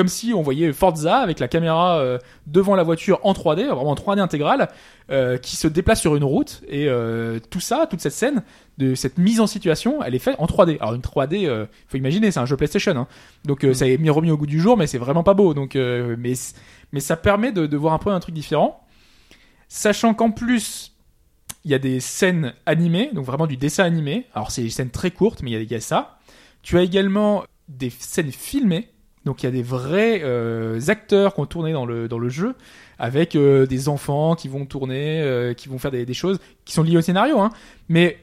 [0.00, 2.16] comme si on voyait Forza avec la caméra euh,
[2.46, 4.70] devant la voiture en 3D, vraiment en 3D intégrale,
[5.10, 6.62] euh, qui se déplace sur une route.
[6.68, 8.42] Et euh, tout ça, toute cette scène,
[8.78, 10.78] de cette mise en situation, elle est faite en 3D.
[10.80, 13.08] Alors une 3D, euh, faut imaginer, c'est un jeu PlayStation, hein.
[13.44, 15.52] donc euh, ça est mis remis au goût du jour, mais c'est vraiment pas beau.
[15.52, 16.32] Donc, mais
[16.92, 18.82] mais ça permet de, de voir un peu un truc différent,
[19.68, 20.94] sachant qu'en plus
[21.66, 24.24] il y a des scènes animées, donc vraiment du dessin animé.
[24.32, 26.20] Alors c'est des scènes très courtes, mais il y y a ça.
[26.62, 28.88] Tu as également des scènes filmées,
[29.24, 32.28] donc il y a des vrais euh, acteurs qui ont tourné dans le dans le
[32.28, 32.54] jeu,
[32.98, 36.82] avec euh, des enfants qui vont tourner, euh, qui vont faire des, choses qui sont
[36.82, 37.50] liées au scénario, hein.
[37.88, 38.18] Mais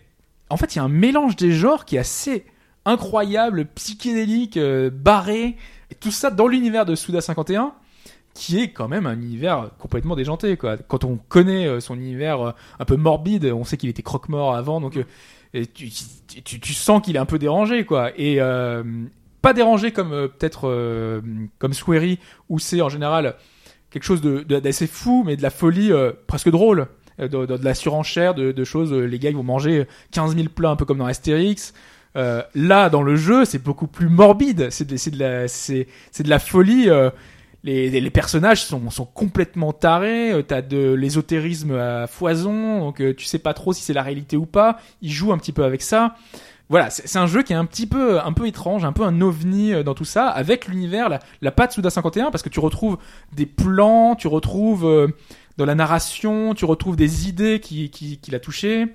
[0.50, 2.46] en fait, il y a un mélange des genres qui est assez
[2.86, 5.58] incroyable, psychédélique, barré,
[5.92, 7.74] et tout ça dans l'univers de Suda 51
[8.34, 10.78] qui est quand même un univers complètement déjanté quoi.
[10.78, 15.00] Quand on connaît son univers un peu morbide, on sait qu'il était croque-mort avant donc
[15.74, 15.90] tu,
[16.44, 18.40] tu, sens qu'il est un peu dérangé quoi et
[19.48, 21.22] pas dérangé comme euh, peut-être euh,
[21.58, 22.20] comme Swery
[22.50, 23.36] où c'est en général
[23.92, 26.88] quelque chose de d'assez fou mais de la folie euh, presque drôle.
[27.18, 30.86] De, la surenchère de, choses les gars ils vont manger 15 000 plats un peu
[30.86, 31.74] comme dans Astérix.
[32.14, 34.68] Là dans le jeu c'est beaucoup plus morbide.
[34.70, 35.88] C'est de, de la c'est
[36.20, 36.90] de la folie
[37.64, 43.40] les, les, personnages sont, sont complètement tarés, t'as de l'ésotérisme à foison, donc tu sais
[43.40, 46.16] pas trop si c'est la réalité ou pas, ils jouent un petit peu avec ça.
[46.70, 49.22] Voilà, c'est un jeu qui est un petit peu, un peu étrange, un peu un
[49.22, 52.60] ovni euh, dans tout ça, avec l'univers, la, la patte Suda 51, parce que tu
[52.60, 52.98] retrouves
[53.34, 55.08] des plans, tu retrouves euh,
[55.56, 58.88] dans la narration, tu retrouves des idées qui, qui, qui l'a touché,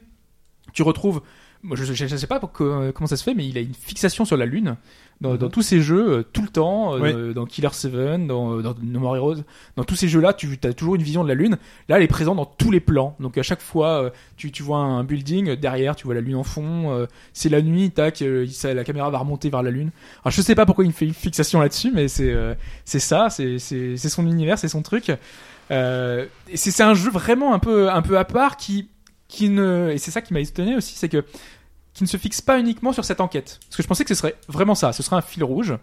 [0.74, 1.23] tu retrouves,
[1.62, 3.74] moi je, je sais pas pour que- comment ça se fait, mais il a une
[3.74, 4.77] fixation sur la lune
[5.23, 7.32] dans, dans tous ces jeux euh, tout le temps, euh, Ouais.
[7.35, 9.36] dans- Killer 7, dans, dans No More Heroes,
[9.77, 11.57] dans tous ces jeux-là, tu as toujours une vision de la lune.
[11.89, 13.16] Là, elle est présente dans tous les plans.
[13.20, 16.20] Donc à chaque fois, euh, tu, tu vois un building euh, derrière, tu vois la
[16.20, 16.90] lune en fond.
[16.93, 19.90] euh, c'est la nuit, tac, euh, ça- la caméra va remonter vers la lune.
[20.24, 22.55] Alors je sais pas pourquoi il fait une fixation là-dessus, mais c'est euh,
[22.85, 23.59] c'est ça, c'est
[23.97, 25.11] son univers, c'est son truc.
[25.70, 28.89] Euh, c'est un jeu vraiment un peu un peu à part qui
[29.28, 31.24] qui ne et c'est ça qui m'a étonné aussi, c'est que
[31.94, 33.60] qui ne se fixe pas uniquement sur cette enquête.
[33.64, 35.77] Parce que je pensais que ce serait vraiment ça, ce serait un fil rouge.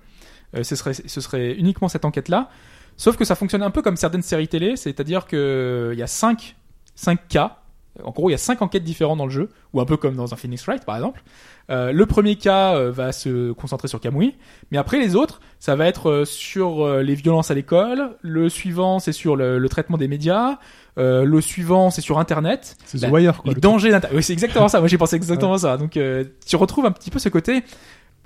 [0.55, 2.49] Euh, ce serait uniquement cette enquête-là.
[2.97, 6.07] Sauf que ça fonctionne un peu comme certaines séries télé, c'est-à-dire que il y a
[6.07, 6.55] 5
[6.99, 7.58] cinq cas.
[8.03, 10.15] En gros, il y a cinq enquêtes différentes dans le jeu, ou un peu comme
[10.15, 11.21] dans un Phoenix Wright par exemple.
[11.69, 14.35] Euh, le premier cas euh, va se concentrer sur Kamui,
[14.71, 18.17] mais après les autres, ça va être euh, sur les violences à l'école.
[18.21, 20.57] Le suivant, c'est sur le, le traitement des médias.
[20.97, 22.75] Le suivant, c'est sur Internet.
[22.83, 23.51] C'est Wire, quoi.
[23.51, 24.17] les le dangers d'Internet.
[24.17, 24.79] Oui, c'est exactement ça.
[24.79, 25.77] Moi, j'ai pensé exactement ça.
[25.77, 25.97] Donc,
[26.45, 27.63] tu retrouves un petit peu ce côté.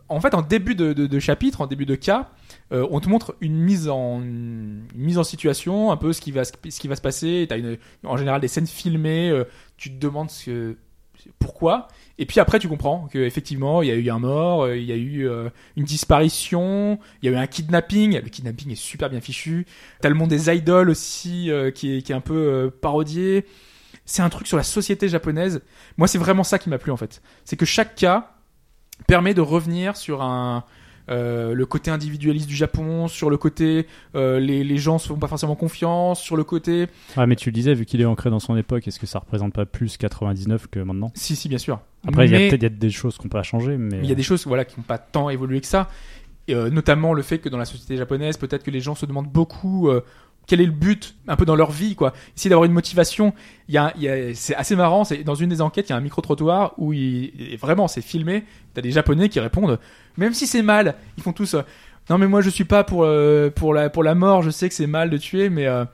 [0.09, 2.29] En fait, en début de, de, de chapitre, en début de cas,
[2.73, 6.43] euh, on te montre une mise en mise en situation, un peu ce qui va
[6.43, 7.45] ce qui va se passer.
[7.47, 7.57] T'as
[8.03, 9.29] en général des scènes filmées.
[9.29, 9.43] euh,
[9.77, 10.31] tu te demandes
[11.39, 11.87] pourquoi.
[12.17, 14.85] Et puis après, tu comprends que effectivement, il y a eu un mort, euh, il
[14.85, 15.29] y a eu
[15.75, 18.19] une disparition, il y a eu un kidnapping.
[18.19, 19.65] Le kidnapping est super bien fichu.
[20.01, 23.45] T'as le monde des idoles aussi qui, est, qui est un peu parodié.
[24.05, 25.61] C'est un truc sur la société japonaise.
[25.97, 27.21] Moi, c'est vraiment ça qui m'a plu en fait.
[27.45, 28.31] C'est que chaque cas
[29.07, 30.65] permet de revenir sur un
[31.09, 35.17] euh, le côté individualiste du Japon, sur le côté euh, les, les gens se font
[35.17, 38.29] pas forcément confiance, sur le côté Ah, mais tu le disais, vu qu'il est ancré
[38.29, 41.11] dans son époque, est-ce que ça représente pas plus 99 que maintenant?
[41.15, 41.81] Si si bien sûr.
[42.07, 43.97] Après, il y a peut-être des choses qu'on peut changer, mais.
[43.97, 45.89] Mais il y a des choses voilà, qui n'ont pas tant évolué que ça.
[46.47, 49.05] Et, euh, notamment le fait que dans la société japonaise, peut-être que les gens se
[49.05, 50.01] demandent beaucoup euh,
[50.47, 51.95] quel est le but un peu dans leur vie.
[51.95, 52.13] quoi.
[52.35, 53.33] Essayer d'avoir une motivation.
[53.69, 55.03] Il y a, il y a- c'est assez marrant.
[55.05, 58.43] C'est dans une des enquêtes, il y a un micro-trottoir où il, vraiment c'est filmé.
[58.73, 59.79] T'as des Japonais qui répondent,
[60.17, 61.53] même si c'est mal, ils font tous.
[61.53, 61.61] euh,
[62.09, 64.41] non mais moi je suis pas pour euh, pour la pour la mort.
[64.41, 65.85] Je sais que c'est mal de tuer, mais euh,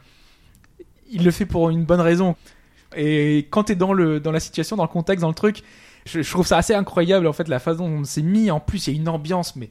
[1.11, 2.35] il le fait pour une bonne raison.
[2.95, 5.61] Et quand t'es dans le dans la situation, dans le contexte, dans le truc,
[6.05, 8.49] je, je trouve ça assez incroyable en fait la façon dont c'est mis.
[8.51, 9.69] En plus, il y a une ambiance mais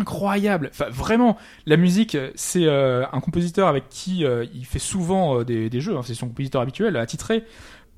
[0.00, 0.70] incroyable.
[0.72, 1.36] Enfin, vraiment,
[1.66, 5.68] la musique, euh, c'est euh, un compositeur avec qui euh, il fait souvent euh, des,
[5.70, 5.96] des jeux.
[5.96, 6.02] hein.
[6.04, 7.44] c'est son compositeur habituel, attitré.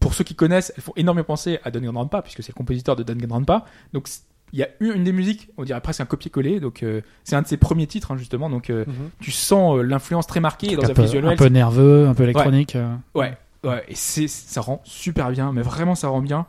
[0.01, 3.03] Pour ceux qui connaissent, elles font énormément penser à Danganronpa puisque c'est le compositeur de
[3.03, 3.65] Danganronpa.
[3.93, 4.09] Donc
[4.53, 6.61] il y a eu une des musiques, on dirait presque un copier-coller.
[6.61, 8.51] Donc euh, c'est un de ses premiers titres hein, justement.
[8.51, 9.11] Donc euh, Mhm.
[9.21, 11.27] tu sens euh, l'influence très marquée dans un, un peu, visuel.
[11.27, 12.77] un peu nerveux, un peu électronique.
[12.77, 12.95] euh.
[13.15, 16.47] Ouais, ouais, et c'est, ça rend super bien, mais vraiment ça rend bien.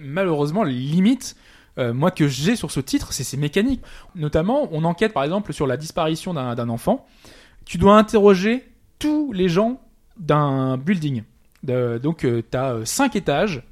[0.00, 1.36] Malheureusement, les limites,
[1.78, 3.82] euh, moi que j'ai sur ce titre, c'est ses mécaniques.
[4.14, 7.06] Notamment, on enquête par exemple sur la disparition d'un, enfant.
[7.64, 8.68] Tu dois interroger
[8.98, 9.80] tous les gens
[10.18, 11.22] d'un building.
[11.62, 13.62] Donc, tu as cinq étages.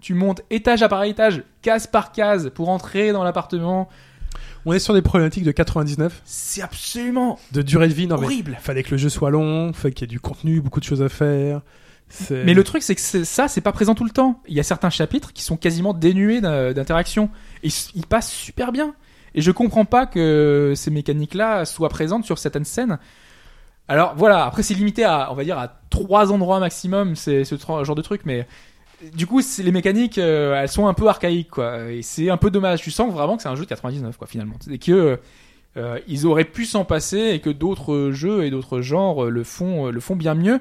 [0.00, 3.88] Tu montes étage par étage, case par case, pour entrer dans l'appartement.
[4.66, 8.06] On est sur des problématiques de 99, C'est absolument de durée de vie.
[8.06, 8.58] Non, mais horrible.
[8.60, 11.02] fallait que le jeu soit long, fallait qu'il y ait du contenu, beaucoup de choses
[11.02, 11.62] à faire.
[12.44, 14.42] Mais le truc, c'est que ça, c'est pas présent tout le temps.
[14.48, 17.30] Il y a certains chapitres qui sont quasiment dénués d'in- d'interaction.
[17.62, 18.94] Et ils passent super bien.
[19.34, 22.98] Et je comprends pas que ces mécaniques-là soient présentes sur certaines scènes.
[23.88, 27.44] Alors voilà, après c'est limité à, on va dire, à trois endroits maximum, ce
[27.84, 28.46] genre de truc, mais
[29.14, 31.58] du coup, les mécaniques, euh, elles sont un peu archaïques.
[31.88, 32.82] Et c'est un peu dommage.
[32.82, 34.56] Tu sens vraiment que c'est un jeu de 99, quoi, finalement.
[34.60, 35.18] C'est que
[35.76, 39.42] euh, ils auraient pu s'en passer et que d'autres jeux et d'autres genres euh, le
[39.44, 40.60] font, le font bien mieux.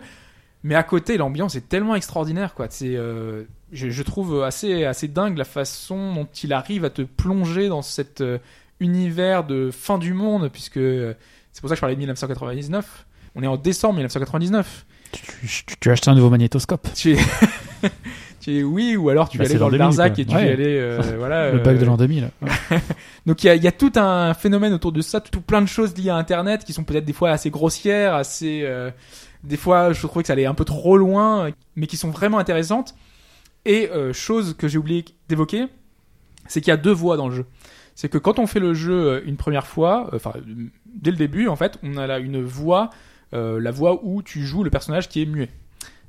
[0.64, 2.68] Mais à côté, l'ambiance est tellement extraordinaire, quoi.
[2.70, 7.02] C'est, euh, je, je trouve assez, assez dingue la façon dont il arrive à te
[7.02, 8.40] plonger dans cet euh,
[8.82, 11.14] univers de fin du monde, puisque euh,
[11.54, 13.06] c'est pour ça que je parlais de 1999.
[13.36, 14.86] On est en décembre 1999.
[15.12, 16.88] Tu, tu- tu as acheté un nouveau magnétoscope.
[16.94, 17.18] Tu es,
[18.42, 20.36] tu es oui, ou alors tu Bah, allé c'est dans le 2000, Larzac et tu
[20.36, 20.52] Ouais.
[20.52, 21.52] allé, euh, voilà.
[21.52, 22.30] Le bug de l'an 2000.
[23.26, 25.68] donc il y a, y a tout un phénomène autour de ça, tout, plein de
[25.68, 28.64] choses liées à Internet qui sont peut-être des fois assez grossières, assez,
[29.44, 32.40] des fois je trouvais que ça allait un peu trop loin, mais qui sont vraiment
[32.40, 32.96] intéressantes.
[33.66, 35.68] Et euh, chose que j'ai oublié d'évoquer,
[36.48, 37.46] c'est qu'il y a deux voix dans le jeu.
[37.96, 40.34] C'est que quand on fait le jeu euh, une première fois, euh, enfin
[40.86, 42.90] dès le début en fait, on a là une voix,
[43.32, 45.50] la voix où tu joues le personnage qui est muet.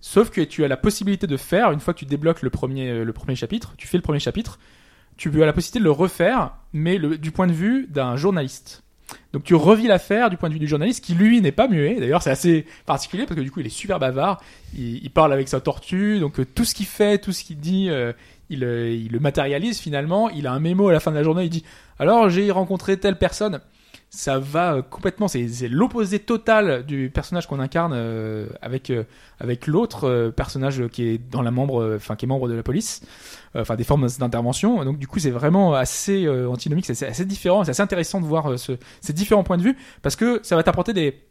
[0.00, 3.04] Sauf que tu as la possibilité de faire, une fois que tu débloques le premier,
[3.04, 4.58] le premier chapitre, tu fais le premier chapitre,
[5.18, 8.82] tu as la possibilité de le refaire, mais du point de vue d'un journaliste.
[9.32, 12.00] Donc tu revis l'affaire du point de vue du journaliste qui lui n'est pas muet.
[12.00, 14.42] D'ailleurs c'est assez particulier parce que du coup il est super bavard.
[14.76, 17.58] Il, il parle avec sa tortue, donc euh, tout ce qu'il fait, tout ce qu'il
[17.58, 18.12] dit, euh,
[18.48, 20.30] il, euh, il le matérialise finalement.
[20.30, 21.44] Il a un mémo à la fin de la journée.
[21.44, 21.64] Il dit
[21.98, 23.60] alors j'ai rencontré telle personne.
[24.12, 25.28] Ça va euh, complètement.
[25.28, 29.04] C'est l'opposé total du personnage qu'on incarne euh, avec euh,
[29.38, 32.54] avec l'autre euh, personnage qui est dans la membre, euh, enfin qui est membre de
[32.54, 33.02] la police
[33.54, 34.84] euh, enfin des formes d'intervention.
[34.84, 38.58] Donc du coup, c'est vraiment assez antinomique, c'est assez différent, c'est assez intéressant de voir
[38.58, 41.22] ce- ces différents points de vue parce que ça va t'apporter des.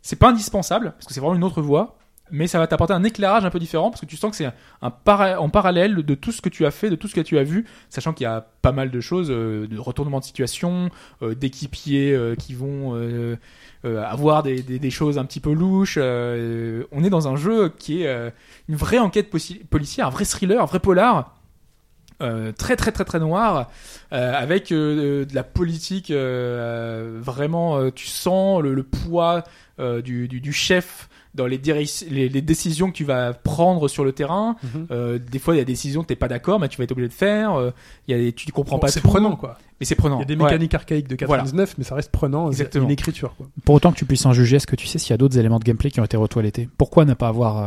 [0.00, 1.98] C'est pas indispensable parce que c'est vraiment une autre voie,
[2.32, 4.46] mais ça va t'apporter un éclairage un peu différent parce que tu sens que c'est
[4.46, 7.20] un, un en parallèle de tout ce que tu as fait, de tout ce que
[7.20, 10.24] tu as vu, sachant qu'il y a pas mal de choses, euh, de retournement de
[10.24, 10.88] situation,
[11.20, 13.36] euh, d'équipiers euh, qui vont euh,
[13.84, 15.98] avoir des, des, choses un petit peu louches.
[15.98, 18.32] on est dans un jeu qui est
[18.68, 19.28] une vraie enquête
[19.68, 21.36] policière, un vrai thriller, un vrai polar.
[22.20, 23.68] très très très très noir
[24.12, 29.42] avec de la politique vraiment tu sens le, poids
[29.80, 34.12] du, du chef dans les, diri- les, les décisions que tu vas prendre sur le
[34.12, 34.86] terrain Mhm.
[34.90, 36.84] euh, des fois il y a des décisions que t'es pas d'accord mais tu vas
[36.84, 37.70] être obligé de faire euh,
[38.06, 39.56] il y a des, tu comprends Bon, pas c'est tout, prenant quoi.
[39.80, 40.44] mais c'est prenant Il y a des Ouais.
[40.44, 42.48] mécaniques archaïques de 99, mais ça reste prenant.
[42.48, 42.84] Exactement.
[42.84, 43.46] Une écriture quoi.
[43.64, 45.38] Pour autant que tu puisses en juger, est-ce que tu sais s'il y a d'autres
[45.38, 46.68] éléments de gameplay qui ont été retoilettés?
[46.76, 47.64] Pourquoi ne pas avoir.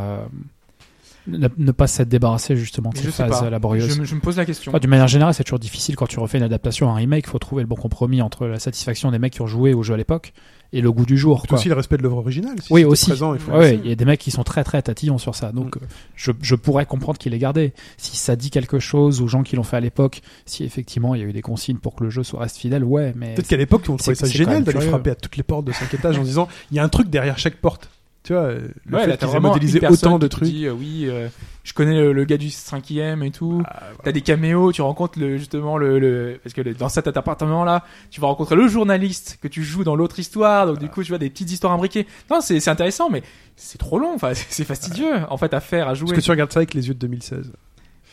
[1.28, 3.50] Ne, ne pas s'être débarrassé justement de ces phases pas.
[3.50, 5.96] laborieuses je, me- je me pose la question Enfin, D'une manière générale, c'est toujours difficile
[5.96, 7.26] quand tu refais une adaptation, un remake.
[7.28, 9.84] Il faut trouver le bon compromis entre la satisfaction des mecs qui ont joué au
[9.84, 10.34] jeu à l'époque
[10.74, 11.42] et le goût du jour.
[11.42, 11.58] C'est quoi.
[11.60, 12.56] aussi le respect de l'œuvre originale.
[12.62, 13.08] Si Oui, aussi.
[13.08, 13.82] Présent, il faut Ouais, le ouais, laisser.
[13.86, 15.52] il y a des mecs qui sont très très tatillons sur ça.
[15.52, 15.80] Donc, euh,
[16.16, 17.74] je, je pourrais comprendre qu'il ait gardé.
[17.98, 21.22] Si ça dit quelque chose aux gens qui l'ont fait à l'époque, si effectivement il
[21.22, 23.36] y a eu des consignes pour que le jeu soit reste fidèle, ouais, mais.
[23.36, 25.94] Peut-être qu'à l'époque, on trouvait ça génial d'aller frapper à toutes les portes de 5
[25.94, 27.90] étages en disant il y a un truc derrière chaque porte.
[28.26, 30.50] Tu vois, euh, le ouais, fait qu'ils aient modélisé autant de trucs.
[30.50, 31.28] dit, euh, oui, euh,
[31.64, 33.62] je connais le, le gars du cinquième et tout.
[33.68, 33.98] Ah, voilà.
[34.04, 37.64] T'as des caméos, tu rencontres le, justement le, le parce que le- dans cet appartement
[37.64, 41.04] là, tu vas rencontrer le journaliste que tu joues dans l'autre histoire, donc du coup
[41.04, 42.08] tu vois des petites histoires imbriquées.
[42.32, 43.22] Non, c'est c'est intéressant, mais
[43.56, 44.14] c'est trop long.
[44.16, 46.16] Enfin, c'est fastidieux en fait à faire, à jouer.
[46.16, 47.52] que tu regardes ça avec les yeux de 2016.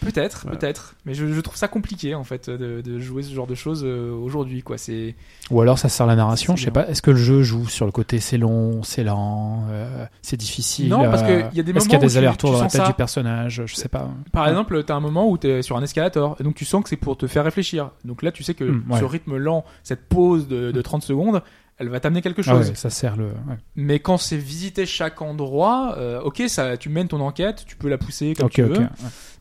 [0.04, 3.46] Peut-être, peut-être, mais je, je trouve ça compliqué en fait de, de jouer ce genre
[3.46, 4.78] de choses euh, aujourd'hui quoi.
[4.78, 5.14] C'est
[5.50, 6.88] Ou alors ça sert la narration, je sais pas.
[6.88, 10.88] Est-ce que le jeu joue sur le côté c'est long, c'est lent, euh, c'est difficile
[10.88, 12.58] Non, parce que euh, y a des Est-ce qu'il y a moments des allers-retours dans
[12.62, 12.86] la tête ça.
[12.88, 14.10] du personnage Je sais pas.
[14.32, 16.88] Par exemple, t'as un moment où t'es sur un escalator, et donc tu sens que
[16.88, 17.90] c'est pour te faire réfléchir.
[18.04, 18.98] Donc là, tu sais que Mm, ouais.
[19.00, 21.42] ce rythme lent, cette pause de, de 30 secondes,
[21.78, 22.68] elle va t'amener quelque Ah chose.
[22.68, 23.24] ouais, ça sert le.
[23.26, 23.56] ouais.
[23.76, 27.88] Mais quand c'est visiter chaque endroit, euh, ok, ça, tu mènes ton enquête, tu peux
[27.88, 28.78] la pousser comme tu veux.
[28.78, 28.86] ouais.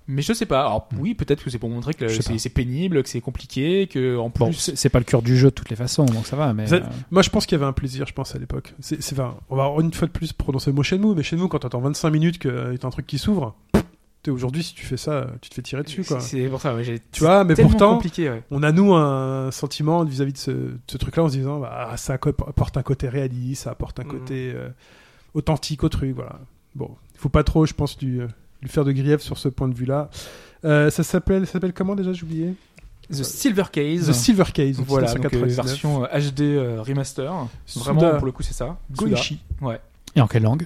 [0.08, 0.62] Mais je sais pas.
[0.62, 4.30] Alors oui, peut-être que c'est pour montrer que c'est pénible, que c'est compliqué, que en
[4.30, 4.44] plus.
[4.46, 6.54] Bon, c'est pas le cœur du jeu de toutes les façons, donc ça va.
[6.54, 8.74] Mais Ça- euh, Moi, je pense qu'il y avait un plaisir, je pense, à l'époque.
[8.80, 11.60] C'est, enfin, on va une fois de plus prononcer le mot Shenmue, mais Shenmue, quand
[11.60, 13.56] t'attends 25 minutes qu'il y a un truc qui s'ouvre,
[14.24, 16.20] t'es aujourd'hui, si tu fais ça, tu te fais tirer dessus, quoi.
[16.20, 16.76] c'est pour ça.
[16.76, 18.00] Ouais, Tu vois, mais pourtant.
[18.00, 18.44] Ouais.
[18.52, 22.78] on a, nous, un sentiment vis-à-vis de ce, truc-là en se disant, bah, ça apporte
[22.78, 24.10] un côté réaliste, ça apporte un Mhm.
[24.12, 24.70] côté euh,
[25.34, 26.40] authentique au truc, voilà.
[26.76, 28.28] Bon, il faut pas trop, je pense, euh,
[28.62, 30.10] lui faire de grief sur ce point de vue-là.
[30.66, 32.54] Euh, ça s'appelle, ça s'appelle comment déjà, j'ai oublié?
[33.10, 34.08] The Silver Case.
[34.08, 34.78] The Silver Case.
[34.78, 35.66] donc Voilà, c'est donc, euh, 1999.
[35.66, 37.34] version HD euh, remaster.
[37.66, 38.78] Suda Vraiment, pour le coup, c'est ça.
[38.98, 39.10] Suda.
[39.10, 39.40] Goichi.
[39.62, 39.82] Ouais.
[40.16, 40.66] Et en quelle langue?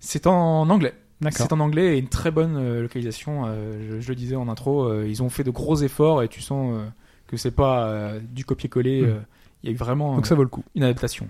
[0.00, 0.94] C'est en anglais.
[1.20, 1.46] D'accord.
[1.46, 3.44] C'est en anglais et une très bonne euh, localisation.
[3.46, 6.28] euh, je, je le disais en intro, euh, ils ont fait de gros efforts et
[6.28, 6.84] tu sens euh,
[7.28, 9.02] que c'est pas euh, du copier-coller.
[9.02, 9.04] Mm.
[9.06, 9.18] euh,
[9.62, 10.64] Il y a eu vraiment Donc euh, ça vaut le coup.
[10.74, 11.26] une adaptation.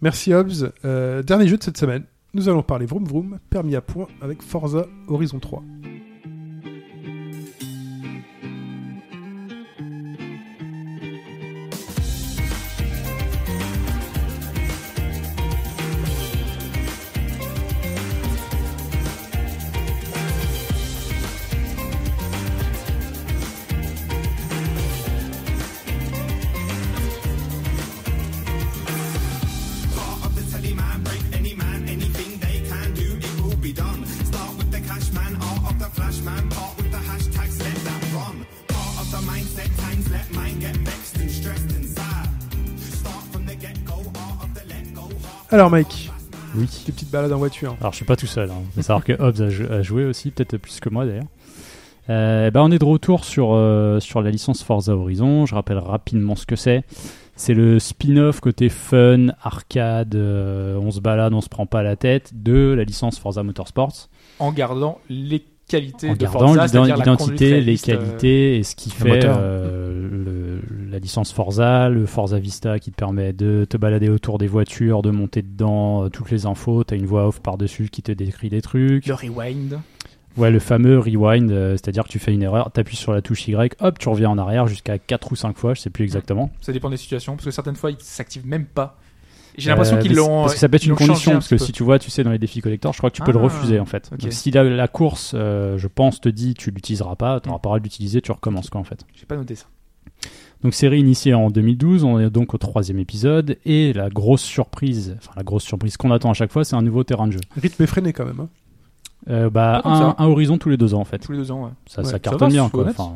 [0.00, 0.72] Merci Hobbs.
[0.84, 2.04] Euh, dernier jeu de cette semaine.
[2.34, 5.62] Nous allons parler vroom vroom, permis à point avec Forza Horizon 3.
[45.58, 46.12] Alors Mike,
[46.54, 46.68] Oui.
[46.86, 47.74] des petites balades en voiture.
[47.80, 48.48] Alors je suis pas tout seul.
[48.48, 48.62] Hein.
[48.76, 51.24] Faut savoir que Hobbs a, jou- a joué aussi, peut-être plus que moi d'ailleurs.
[52.10, 55.46] Euh, bah, on est de retour sur, euh, sur la licence Forza Horizon.
[55.46, 56.84] Je rappelle rapidement ce que c'est.
[57.34, 61.96] C'est le spin-off côté fun, arcade, euh, on se balade, on se prend pas la
[61.96, 64.08] tête de la licence Forza Motorsports.
[64.38, 69.10] En gardant les qualités En de gardant Forza, l'identité, les qualités et ce qui le
[69.10, 70.47] fait euh, le-
[70.90, 75.02] la licence Forza, le Forza Vista qui te permet de te balader autour des voitures,
[75.02, 76.84] de monter dedans, euh, toutes les infos.
[76.84, 79.06] T'as une voix off par-dessus qui te décrit des trucs.
[79.06, 79.78] le rewind.
[80.36, 83.48] Ouais, le fameux rewind, euh, c'est-à-dire que tu fais une erreur, t'appuies sur la touche
[83.48, 86.50] Y, hop, tu reviens en arrière jusqu'à 4 ou 5 fois, je sais plus exactement.
[86.60, 88.98] Ça dépend des situations, parce que certaines fois, ils s'activent même pas.
[89.56, 90.42] J'ai l'impression Euh, qu'ils mais c'est- l'ont.
[90.42, 92.22] Parce que ça peut être une condition, un parce que si tu vois, tu sais,
[92.22, 94.08] dans les défis collector, je crois que tu peux le Ah, refuser en fait.
[94.16, 97.60] Donc si la, la course, euh, je pense, te dit tu l'utiliseras pas, t'auras Mm.
[97.60, 99.04] pas le droit de l'utiliser, tu recommences quoi en fait.
[99.14, 99.66] J'ai pas noté ça.
[100.62, 105.16] Donc série initiée en 2012, on est donc au troisième épisode, et la grosse surprise,
[105.18, 107.40] enfin la grosse surprise qu'on attend à chaque fois, c'est un nouveau terrain de jeu.
[107.60, 108.40] Rythme effréné quand même.
[108.40, 108.48] hein.
[109.28, 111.18] Euh, bah, un, horizon tous les deux ans en fait.
[111.18, 111.70] Tous les deux ans, ouais.
[111.86, 112.86] Ça, Ouais, ça ça cartonne va, bien quoi.
[112.88, 113.12] Enfin,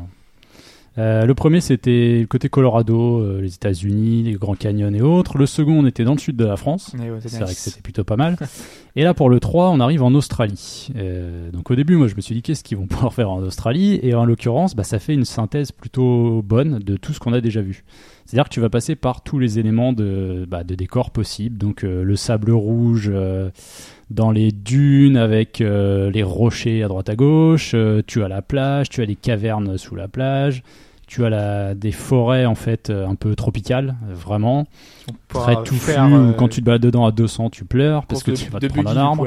[0.97, 5.37] euh, le premier c'était le côté Colorado, euh, les États-Unis, les Grands Canyons et autres.
[5.37, 6.93] Le second on était dans le sud de la France.
[6.99, 7.39] Ouais, ouais, C'est nice.
[7.41, 8.37] vrai que c'était plutôt pas mal.
[8.95, 10.89] et là pour le 3 on arrive en Australie.
[10.95, 13.41] Euh, donc au début moi je me suis dit qu'est-ce qu'ils vont pouvoir faire en
[13.41, 13.99] Australie?
[14.03, 17.41] Et en l'occurrence bah, ça fait une synthèse plutôt bonne de tout ce qu'on a
[17.41, 17.83] déjà vu.
[18.33, 21.55] C'est-à-dire que tu vas passer par tous les éléments de, bah, de décor possibles.
[21.55, 23.51] Donc euh, le sable rouge euh,
[24.09, 27.75] dans les dunes avec euh, les rochers à droite à gauche.
[28.07, 30.63] tu as la plage, tu as les cavernes sous la plage.
[31.05, 34.65] Tu as la, des forêts en fait un peu tropicales, vraiment
[35.27, 35.91] très touffu.
[35.91, 38.49] faire, où quand tu te balades dedans à 200, tu pleures parce que de- tu
[38.49, 39.17] vas te prendre un arbre.
[39.17, 39.23] coup.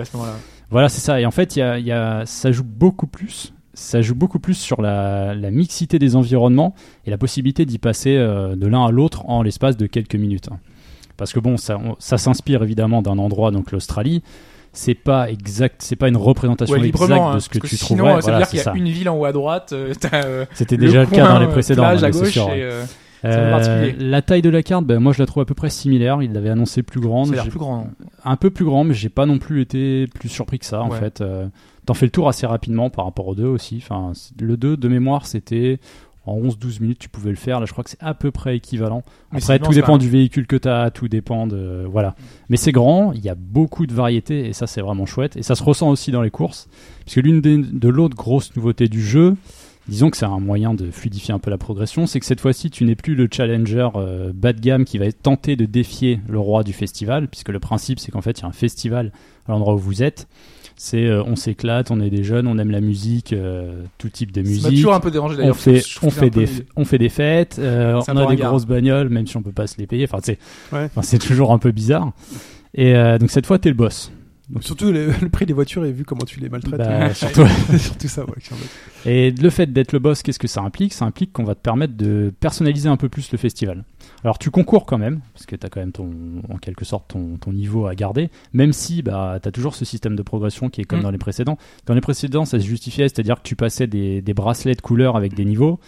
[0.68, 1.20] Voilà, c'est ça.
[1.20, 3.52] Et en fait, a, y a- ça joue beaucoup plus.
[3.78, 6.74] Ça joue beaucoup plus sur la, la mixité des environnements
[7.04, 10.48] et la possibilité d'y passer euh, de l'un à l'autre en l'espace de quelques minutes.
[10.50, 10.58] hein.
[11.18, 14.22] Parce que bon, ça, on- ça s'inspire évidemment d'un endroit, donc l'Australie.
[14.72, 17.70] C'est pas exact, c'est pas une représentation Ouais, exacte librement, hein, de ce que parce
[17.70, 18.22] tu sinon, trouverais.
[18.22, 18.74] ça veut Voilà, dire c'est qu'il y a ça.
[18.74, 21.82] une ville en haut à droite, euh, euh, C'était déjà le, cas dans les précédents.
[21.82, 22.84] plage ouais, à gauche, euh,
[23.24, 26.22] Euh, la taille de la carte, ben, moi je la trouve à peu près similaire.
[26.22, 27.34] Il l'avait annoncé plus grande.
[27.34, 27.88] plus grand.
[28.24, 30.90] un peu plus grand, mais j'ai pas non plus été plus surpris que ça en
[30.90, 31.20] fait.
[31.22, 31.46] Euh,
[31.86, 33.76] T'en fais le tour assez rapidement par rapport au 2 aussi.
[33.78, 35.78] Enfin, le 2 de mémoire, c'était
[36.28, 37.60] En 11-12 minutes, tu pouvais le faire.
[37.60, 39.04] Là, je crois que c'est à peu près équivalent.
[39.36, 41.86] Après, tout dépend du véhicule que tu as, tout dépend de.
[41.88, 42.16] Voilà.
[42.48, 45.36] Mais c'est grand, il y a beaucoup de variétés et ça, c'est vraiment chouette.
[45.36, 46.66] Et ça se ressent aussi dans les courses.
[47.04, 49.36] Puisque l'une des- de l'autre grosse nouveauté du jeu,
[49.86, 52.70] disons que c'est un moyen de fluidifier un peu la progression, c'est que cette fois-ci,
[52.70, 56.40] tu n'es plus le challenger euh, bas de gamme qui va tenter de défier le
[56.40, 57.28] roi du festival.
[57.28, 59.12] Puisque le principe, c'est qu'en fait, il y a un festival
[59.46, 60.26] à l'endroit où vous êtes.
[60.78, 64.30] C'est euh, on s'éclate, on est des jeunes, on aime la musique, euh, tout type
[64.30, 65.56] de Ça m'a musique toujours un peu dérangé on d'ailleurs.
[65.56, 68.66] fait, on, fait un peu- des, on fait des fêtes, euh, on a des grosses
[68.66, 70.04] bagnoles, même si on peut pas se les payer.
[70.04, 70.38] Enfin, c'est
[70.72, 70.88] Ouais.
[70.94, 72.12] enfin, toujours un peu bizarre.
[72.74, 74.12] Et donc cette fois, t'es le boss.
[74.48, 76.78] Donc, surtout le, le prix des voitures et vu comment tu les maltraites.
[76.78, 77.42] Bah, surtout.
[77.78, 78.34] Surtout ça, ouais.
[79.04, 80.92] Et le fait d'être le boss, qu'est-ce que ça implique?
[80.94, 83.82] Ça implique qu'on va te permettre de personnaliser un peu plus le festival.
[84.26, 86.10] Alors tu concours quand même, parce que tu as quand même ton,
[86.50, 89.84] en quelque sorte ton, ton niveau à garder, même si bah, tu as toujours ce
[89.84, 91.02] système de progression qui est comme Mm.
[91.02, 91.58] dans les précédents.
[91.86, 95.14] Dans les précédents, ça se justifiait, c'est-à-dire que tu passais des, des bracelets de couleurs
[95.16, 95.78] avec des niveaux.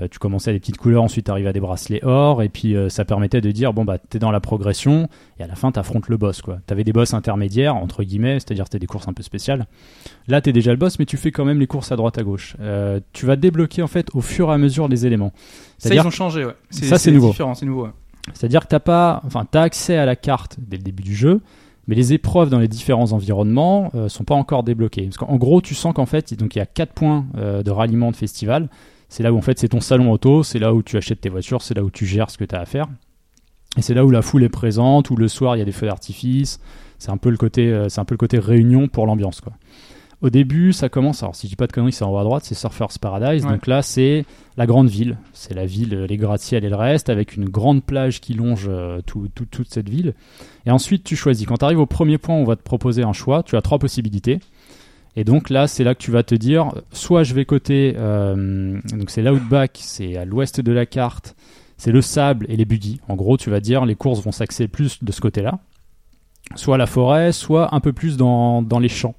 [0.00, 2.48] Euh, tu commençais à des petites couleurs, ensuite tu arrives à des bracelets or, et
[2.48, 5.08] puis euh, ça permettait de dire bon bah t'es dans la progression,
[5.38, 6.58] et à la fin t'affrontes le boss quoi.
[6.66, 9.66] T'avais des boss intermédiaires, entre guillemets, c'est-à-dire c'était des courses un peu spéciales.
[10.28, 12.22] Là t'es déjà le boss, mais tu fais quand même les courses à droite à
[12.22, 12.56] gauche.
[12.60, 15.32] Euh, tu vas débloquer en fait au fur et à mesure les éléments.
[15.78, 16.54] Ça, ils ont changé, ouais.
[16.70, 17.30] Ça, c'est nouveau.
[17.30, 17.84] différent, c'est nouveau.
[17.84, 17.90] ouais.
[18.34, 21.40] c'est-à-dire que t'as pas, enfin, t'as accès à la carte dès le début du jeu,
[21.88, 25.04] mais les épreuves dans les différents environnements euh, sont pas encore débloquées.
[25.04, 27.70] Parce qu'en gros, tu sens qu'en fait, donc il y a quatre points euh, de
[27.70, 28.68] ralliement de festival.
[29.10, 31.28] C'est là où en fait c'est ton salon auto, c'est là où tu achètes tes
[31.28, 32.86] voitures, c'est là où tu gères ce que tu as à faire.
[33.76, 35.72] Et c'est là où la foule est présente, où le soir il y a des
[35.72, 36.58] feux d'artifice.
[36.98, 39.52] C'est un peu le côté, euh, c'est un peu le côté réunion pour l'ambiance quoi.
[40.22, 41.22] Au début, ça commence.
[41.22, 43.42] Alors, si je dis pas de conneries, c'est en haut à droite, c'est Surfers Paradise.
[43.46, 43.52] Ouais.
[43.52, 44.26] Donc là, c'est
[44.58, 45.16] la grande ville.
[45.32, 48.66] C'est la ville, euh, les gratte-ciel et le reste, avec une grande plage qui longe
[48.68, 50.12] euh, tout- tout- toute cette ville.
[50.66, 51.46] Et ensuite, tu choisis.
[51.46, 53.42] Quand tu arrives au premier point, on va te proposer un choix.
[53.42, 54.40] Tu as trois possibilités.
[55.16, 58.78] Et donc là, c'est là que tu vas te dire, soit je vais côté, euh,
[58.92, 61.34] donc c'est l'outback, c'est à l'ouest de la carte,
[61.76, 63.00] c'est le sable et les buggy.
[63.08, 65.58] En gros, tu vas dire, les courses vont s'axer plus de ce côté-là.
[66.54, 69.14] Soit la forêt, soit un peu plus dans, dans les champs.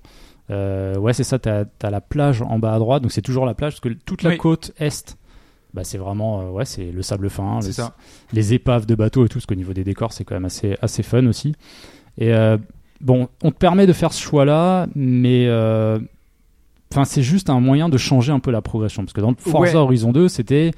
[0.49, 3.45] Euh, ouais, c'est ça, tu as, la plage en bas à droite, donc c'est toujours
[3.45, 4.37] la plage, parce que toute la Oui.
[4.37, 5.17] côte est,
[5.73, 7.95] bah, c'est vraiment, euh, ouais, c'est le sable fin, C'est le- ça.
[8.33, 10.75] les épaves de bateaux et tout, parce qu'au niveau des décors, c'est quand même assez,
[10.81, 11.53] assez fun aussi.
[12.17, 12.57] Et euh,
[13.01, 15.99] bon, on te permet de faire ce choix-là, mais euh,
[16.91, 19.03] enfin, c'est juste un moyen de changer un peu la progression.
[19.03, 19.75] Parce que dans Forza Ouais.
[19.75, 20.71] Horizon 2, c'était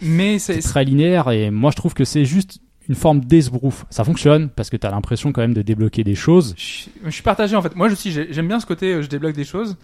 [0.62, 2.60] très linéaire, et moi je trouve que c'est juste
[2.90, 3.86] une forme d'esbrouf.
[3.90, 7.10] Ça fonctionne, parce que tu as l'impression quand même de débloquer des choses, Je, je
[7.12, 7.76] suis partagé en fait.
[7.76, 9.78] Moi aussi, j'ai- j'aime bien ce côté, euh, je débloque des choses,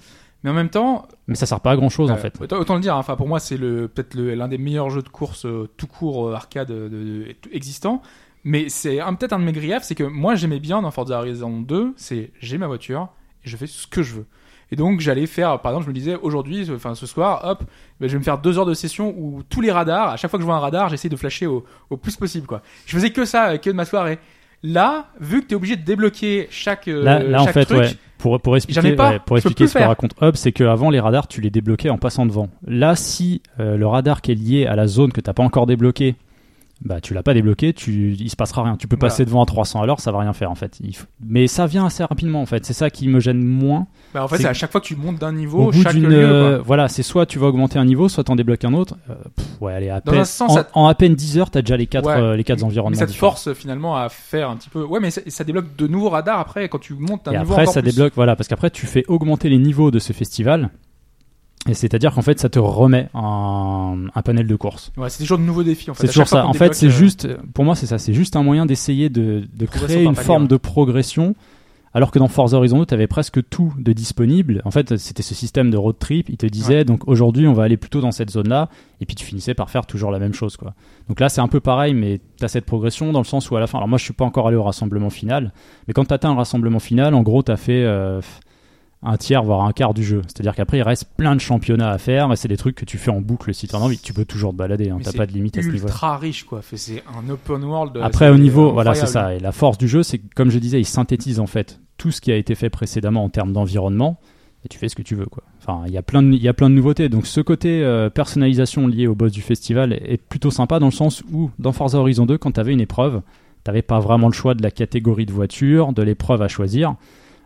[0.44, 2.34] mais en même temps, mais ça sert pas à grand-chose en euh, fait.
[2.42, 2.96] autant, autant le dire.
[2.98, 6.28] hein, pour moi, c'est le peut-être l'un des meilleurs jeux de course euh, tout court
[6.28, 8.02] euh, arcade de, de- existant.
[8.44, 11.18] Mais c'est un- peut-être un de mes griefs, c'est que moi j'aimais bien dans Forza
[11.20, 13.10] Horizon 2, c'est j'ai ma voiture
[13.46, 14.26] et je fais ce que je veux.
[14.72, 17.64] Et donc j'allais faire, par exemple, je me disais aujourd'hui, ce- enfin ce soir, hop,
[18.00, 20.30] ben, je vais me faire deux heures de session où tous les radars, à chaque
[20.30, 22.62] fois que je vois un radar, j'essaie de flasher au, au plus possible, quoi.
[22.86, 24.20] Je faisais que ça, que de ma soirée.
[24.62, 27.80] Là, vu que t'es obligé de débloquer chaque, euh, Là, là en chaque fait, truc,
[27.80, 31.00] ouais, pour, pour expliquer, pas, ouais, pour expliquer ce que raconte Hub, c'est qu'avant les
[31.00, 32.50] radars, tu les débloquais en passant devant.
[32.68, 35.66] Là, si euh, le radar qui est lié à la zone que t'as pas encore
[35.66, 36.16] débloqué,
[36.82, 38.78] bah tu l'as pas débloqué, tu, il se passera rien.
[38.78, 39.12] Tu peux Voilà.
[39.12, 40.78] passer devant à 300 à l'heure, ça va rien faire en fait.
[40.82, 42.66] Il faut- Mais ça vient assez rapidement en fait.
[42.66, 43.88] C'est ça qui me gêne moins.
[44.14, 45.94] bah, en fait, c'est- à chaque fois que tu montes d'un Au niveau, bout chaque
[45.94, 48.96] lieu, euh, voilà, c'est soit tu vas augmenter un niveau, soit t'en débloques un autre.
[49.10, 51.62] Euh, pff, ouais, allez, à peine- sens, en, ça- en à peine 10 heures, t'as
[51.62, 52.16] déjà les quatre, Ouais.
[52.20, 52.92] euh, les quatre environnements.
[53.00, 54.84] Mais ça te force finalement à faire un petit peu.
[54.84, 57.54] Ouais, mais ça, ça débloque de nouveaux radars après quand tu montes un Et niveau
[57.54, 57.92] après, ça plus.
[57.94, 60.70] débloque, voilà, parce qu'après, tu fais augmenter les niveaux de ce festival.
[61.68, 64.92] Et c'est-à-dire qu'en fait, ça te remet un, un panel de course.
[64.98, 66.08] Ouais, c'est toujours de nouveaux défis en fait.
[66.08, 66.46] C'est toujours ça.
[66.46, 67.98] En fait, c'est euh, juste, pour moi, c'est ça.
[67.98, 71.36] C'est juste un moyen d'essayer de, de Progression créer une forme de progression.
[71.94, 74.62] Alors que dans Forza Horizon 2, tu avais presque tout de disponible.
[74.64, 76.30] En fait, c'était ce système de road trip.
[76.30, 78.70] Il te disait, donc aujourd'hui, on va aller plutôt dans cette zone-là.
[79.02, 80.56] Et puis tu finissais par faire toujours la même chose.
[80.56, 80.76] Quoi.
[81.08, 83.56] Donc là, c'est un peu pareil, mais tu as cette progression dans le sens où
[83.56, 85.52] à la fin, alors moi, je suis pas encore allé au rassemblement final.
[85.88, 88.22] Mais quand tu atteins le rassemblement final, en gros, tu as fait euh,
[89.02, 90.22] un tiers, voire un quart du jeu.
[90.28, 92.32] C'est-à-dire qu'après, il reste plein de championnats à faire.
[92.34, 93.98] Et c'est des trucs que tu fais en boucle si tu en as envie.
[93.98, 94.90] Tu peux toujours te balader.
[94.90, 96.62] Hein, T'as c'est pas de limite à ce niveau Ultra riche quoi.
[96.74, 97.96] C'est un open world.
[97.98, 99.34] euh, après, c'est au niveau, voilà, c'est ça.
[99.36, 102.12] Et la force du jeu, c'est que, comme je disais, il synthétise en fait tout
[102.12, 104.20] ce qui a été fait précédemment en termes d'environnement.
[104.66, 105.44] Et tu fais ce que tu veux, quoi.
[105.62, 107.08] Enfin, il y a plein de, il y a plein de nouveautés.
[107.08, 110.92] Donc, ce côté euh, personnalisation lié au boss du festival est plutôt sympa dans le
[110.92, 113.22] sens où, dans Forza Horizon 2, quand tu avais une épreuve,
[113.64, 116.96] t'avais pas vraiment le choix de la catégorie de voiture, de l'épreuve à choisir.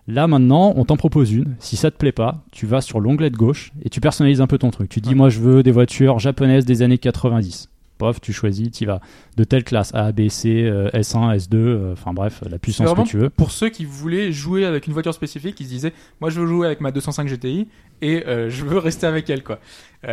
[0.07, 1.55] Là, maintenant, on t'en propose une.
[1.59, 4.47] Si ça te plaît pas, tu vas sur l'onglet de gauche et tu personnalises un
[4.47, 4.89] peu ton truc.
[4.89, 5.15] Tu dis, Ouais.
[5.15, 7.69] moi, je veux des voitures japonaises des années 90.
[7.97, 8.99] Pof, tu choisis, tu vas
[9.37, 13.07] de telle classe A, B, C, euh, S1, S2, euh, enfin bref, la puissance que
[13.07, 13.29] tu veux.
[13.29, 16.47] Pour ceux qui voulaient jouer avec une voiture spécifique, ils se disaient Moi, je veux
[16.47, 17.67] jouer avec ma 205 GTI
[18.01, 19.59] et euh, je veux rester avec elle, quoi.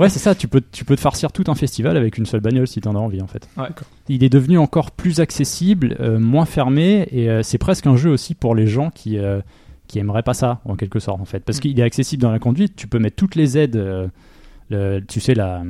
[0.00, 2.40] Ouais, c'est ça, tu peux, tu peux te farcir tout un festival avec une seule
[2.40, 3.48] bagnole si t'en as envie en fait.
[3.56, 3.68] Ouais.
[4.08, 8.10] Il est devenu encore plus accessible, euh, moins fermé, et euh, c'est presque un jeu
[8.10, 9.40] aussi pour les gens qui, euh,
[9.86, 11.40] qui aimeraient pas ça, en quelque sorte en fait.
[11.44, 11.60] Parce Mm.
[11.60, 14.08] qu'il est accessible dans la conduite, tu peux mettre toutes les aides, euh,
[14.70, 15.62] le- tu sais, la,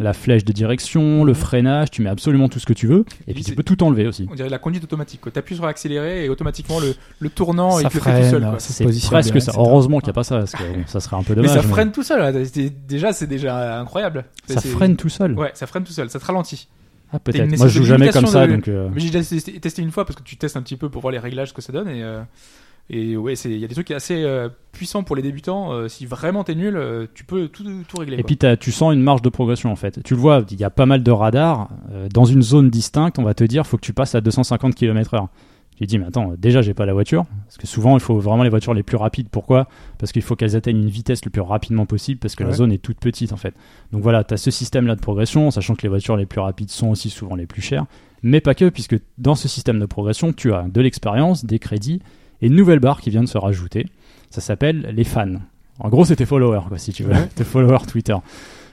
[0.00, 3.30] la flèche de direction, le freinage, tu mets absolument tout ce que tu veux, et
[3.30, 4.26] Et puis tu peux tout enlever aussi.
[4.30, 5.20] On dirait la conduite automatique.
[5.32, 8.42] Tu appuies sur l'accéléré et automatiquement le, le tournant il ça le fait tout seul.
[8.42, 9.52] freine, C'est presque bien, ça.
[9.56, 11.52] Heureusement qu'il n'y a pas ça, parce que bon, ça serait un peu Mais dommage.
[11.54, 12.42] ça freine tout seul.
[12.88, 14.24] Déjà, c'est déjà incroyable.
[14.46, 15.32] Ça freine tout seul.
[15.38, 16.10] Ouais, ça freine tout seul.
[16.10, 16.68] Ça te ralentit.
[17.14, 17.58] Ah, peut-être.
[17.58, 18.68] Moi, je joue jamais comme ça, de- donc.
[18.68, 19.22] euh, Mais j'ai déjà
[19.60, 21.60] testé, une fois parce que tu testes un petit peu pour voir les réglages que
[21.60, 22.22] ça donne et euh,
[22.90, 25.72] et ouais, c'est il y a des trucs assez euh, puissants pour les débutants.
[25.72, 28.16] euh, si vraiment t'es nul, euh, tu peux tout tout régler.
[28.18, 28.26] Et quoi.
[28.26, 30.02] puis tu sens une marge de progression en fait.
[30.02, 31.68] Tu le vois, il y a pas mal de radars.
[32.12, 35.28] dans une zone distincte, on va te dire faut que tu passes à 250 km/h.
[35.76, 38.42] Tu dis mais attends, déjà j'ai pas la voiture parce que souvent il faut vraiment
[38.42, 39.28] les voitures les plus rapides.
[39.30, 39.68] Pourquoi?
[39.98, 42.72] Parce qu'il faut qu'elles atteignent une vitesse le plus rapidement possible parce que la zone
[42.72, 43.54] est toute petite en fait.
[43.90, 46.40] Donc voilà, tu as ce système là de progression, sachant que les voitures les plus
[46.40, 47.86] rapides sont aussi souvent les plus chères,
[48.22, 52.02] mais pas que puisque dans ce système de progression, tu as de l'expérience, des crédits
[52.42, 53.86] et une nouvelle barre qui vient de se rajouter.
[54.30, 55.36] Ça s'appelle les fans.
[55.78, 57.14] En gros, c'était followers, quoi, si tu veux.
[57.34, 58.16] Tes followers Twitter.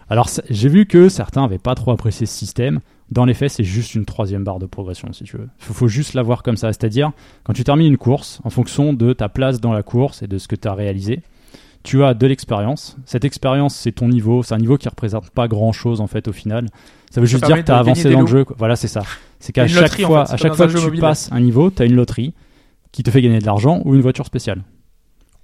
[0.10, 2.80] Alors, j'ai vu que certains avaient pas trop apprécié ce système.
[3.12, 5.48] Dans les faits, c'est juste une troisième barre de progression, si tu veux.
[5.60, 6.68] Il faut juste la voir comme ça.
[6.74, 7.12] C'est-à-dire,
[7.44, 10.38] quand tu termines une course, en fonction de ta place dans la course et de
[10.38, 11.22] ce que tu as réalisé,
[11.84, 12.98] tu as de l'expérience.
[13.06, 14.44] Cette expérience, c'est ton niveau.
[14.44, 16.68] C'est un niveau qui représente pas grand-chose, en fait, au final.
[17.12, 18.46] Ça veut Ça juste dire que tu as avancé dans le jeu.
[18.46, 18.56] quoi.
[18.60, 19.02] Voilà, c'est ça.
[19.40, 20.34] C'est qu'à chaque en fois, fait.
[20.34, 22.34] à C'est chaque fois que tu passes un niveau, tu as une loterie
[22.92, 24.64] qui te fait gagner de l'argent ou une voiture spéciale.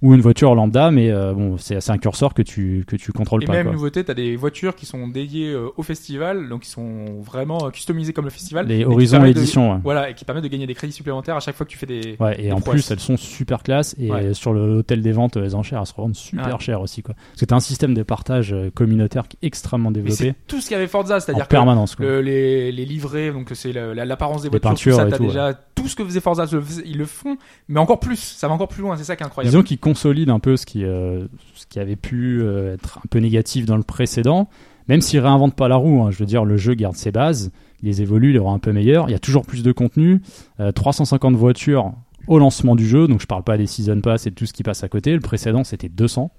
[0.02, 3.12] Ou une voiture lambda, mais euh, bon, c'est c'est un curseur que tu, que tu
[3.12, 3.54] contrôles Et pas.
[3.54, 3.72] même quoi.
[3.72, 7.70] nouveauté, t'as des voitures qui sont dédiées euh, au festival, donc qui sont vraiment euh,
[7.70, 8.66] customisées comme le festival.
[8.66, 9.72] Les et Horizon Edition.
[9.72, 9.78] ouais.
[9.82, 11.86] Voilà, et qui permettent de gagner des crédits supplémentaires à chaque fois que tu fais
[11.86, 12.16] des.
[12.20, 12.82] Ouais, et des en prouesses.
[12.86, 13.96] plus, elles sont super classe.
[13.98, 14.34] Et Ouais.
[14.34, 16.60] sur l'hôtel des ventes, les enchères, elles se revendent super Ouais.
[16.60, 17.02] cher aussi.
[17.02, 17.14] Quoi.
[17.14, 20.60] Parce que tu as un système de partage communautaire qui est extrêmement développé c'est tout
[20.60, 21.94] ce qu'il y avait Forza, c'est-à-dire permanence.
[21.96, 22.04] Quoi.
[22.04, 25.16] le- les, les livrets, donc c'est l'apparence des Les voitures, peintures tout ça, et t'as
[25.16, 26.44] tout, déjà tout ce que faisait Forza,
[26.84, 27.36] ils le font,
[27.68, 29.50] mais encore plus, ça va encore plus loin, c'est ça qui est incroyable.
[29.52, 31.28] Disons qu'ils consolident un peu ce qui, euh,
[31.76, 34.48] avait pu euh, être un peu négatif dans le précédent,
[34.88, 36.02] même s'ils réinventent pas la roue.
[36.02, 36.10] hein.
[36.10, 37.52] Je veux dire, le jeu garde ses bases,
[37.82, 39.08] il les évolue, il rend un peu meilleurs.
[39.08, 40.20] Il y a toujours plus de contenu,
[40.58, 41.92] euh, 350 voitures
[42.26, 44.52] au lancement du jeu, donc je parle pas des season pass et de tout ce
[44.52, 45.12] qui passe à côté.
[45.14, 46.32] Le précédent c'était 200.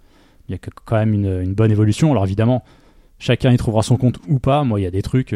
[0.49, 2.11] Il y a quand même une, bonne évolution.
[2.11, 2.65] Alors évidemment,
[3.17, 4.65] chacun y trouvera son compte ou pas.
[4.65, 5.33] Moi, il y a des trucs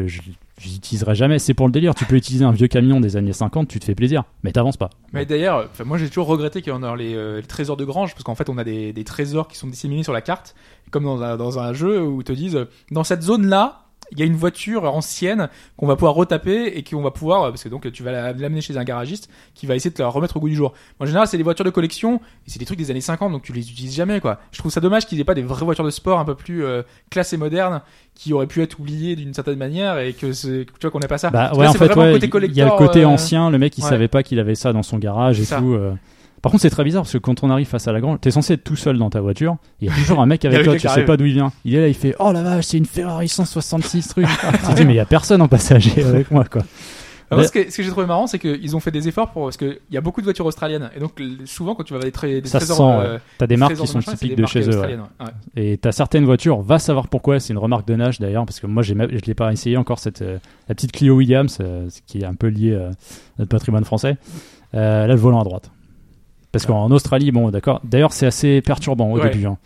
[0.61, 1.39] je j'utiliserai jamais.
[1.39, 1.95] C'est pour le délire.
[1.95, 4.77] Tu peux utiliser un vieux camion des années 50, tu te fais plaisir, mais t'avances
[4.77, 4.89] pas.
[5.13, 7.85] Mais d'ailleurs, moi j'ai toujours regretté qu'il y en ait les, euh, les trésors de
[7.85, 10.55] grange, parce qu'en fait on a des, trésors qui sont disséminés sur la carte,
[10.91, 14.21] comme dans un, dans un jeu où ils te disent, dans cette zone-là, il y
[14.23, 17.91] a une voiture ancienne qu'on va pouvoir retaper et qu'on va pouvoir, parce que donc
[17.91, 20.39] tu vas la- l'amener chez un garagiste qui va essayer de te la remettre au
[20.39, 20.73] goût du jour.
[20.99, 22.15] En général, c'est des voitures de collection
[22.45, 24.39] et c'est des trucs des années 50, donc tu les utilises jamais quoi.
[24.51, 26.63] Je trouve ça dommage qu'ils aient pas des vraies voitures de sport un peu plus
[26.63, 27.81] euh, classe et modernes
[28.15, 31.07] qui auraient pu être oubliées d'une certaine manière et que c'est- tu vois qu'on n'ait
[31.07, 31.29] pas ça.
[31.29, 33.77] Bah ouais, là, en fait, ouais, il y a le côté euh, ancien, le mec
[33.77, 33.89] il ouais.
[33.89, 35.59] savait pas qu'il avait ça dans son garage et ça.
[35.59, 35.73] tout.
[35.73, 35.93] euh.
[36.41, 38.31] Par contre, c'est très bizarre parce que quand on arrive face à la grange, t'es
[38.31, 39.57] censé être tout seul dans ta voiture.
[39.79, 41.51] Il y a toujours un mec avec toi, tu sais pas d'où il vient.
[41.65, 44.27] Il est là, il fait Oh la vache, c'est une Ferrari 166 truc.
[44.67, 46.63] tu dis, mais il y a personne en passager avec moi quoi.
[47.29, 49.55] Alors, Mais- ce, que, j'ai trouvé marrant, c'est qu'ils ont fait des efforts pour parce
[49.55, 52.41] qu'il y a beaucoup de voitures australiennes et donc souvent quand tu vas des, tré-
[52.41, 53.21] des Ça trésors, sent, euh, ouais.
[53.37, 54.63] T'as des marques qui sont machin, typiques de chez eux.
[54.63, 54.69] ouais.
[54.73, 55.25] australiennes, ouais.
[55.27, 55.63] Ouais.
[55.73, 58.67] Et t'as certaines voitures, va savoir pourquoi, c'est une remarque de nage d'ailleurs, parce que
[58.67, 62.17] moi j'ai, je l'ai pas essayé encore, cette, euh, la petite Clio Williams, euh, qui
[62.17, 62.93] est un peu liée euh, à
[63.39, 64.17] notre patrimoine français.
[64.73, 65.71] Euh, là, le volant à droite.
[66.51, 67.79] Parce qu'en Australie, bon, d'accord.
[67.83, 69.29] D'ailleurs, c'est assez perturbant au Ouais.
[69.29, 69.45] début.
[69.45, 69.57] Hein.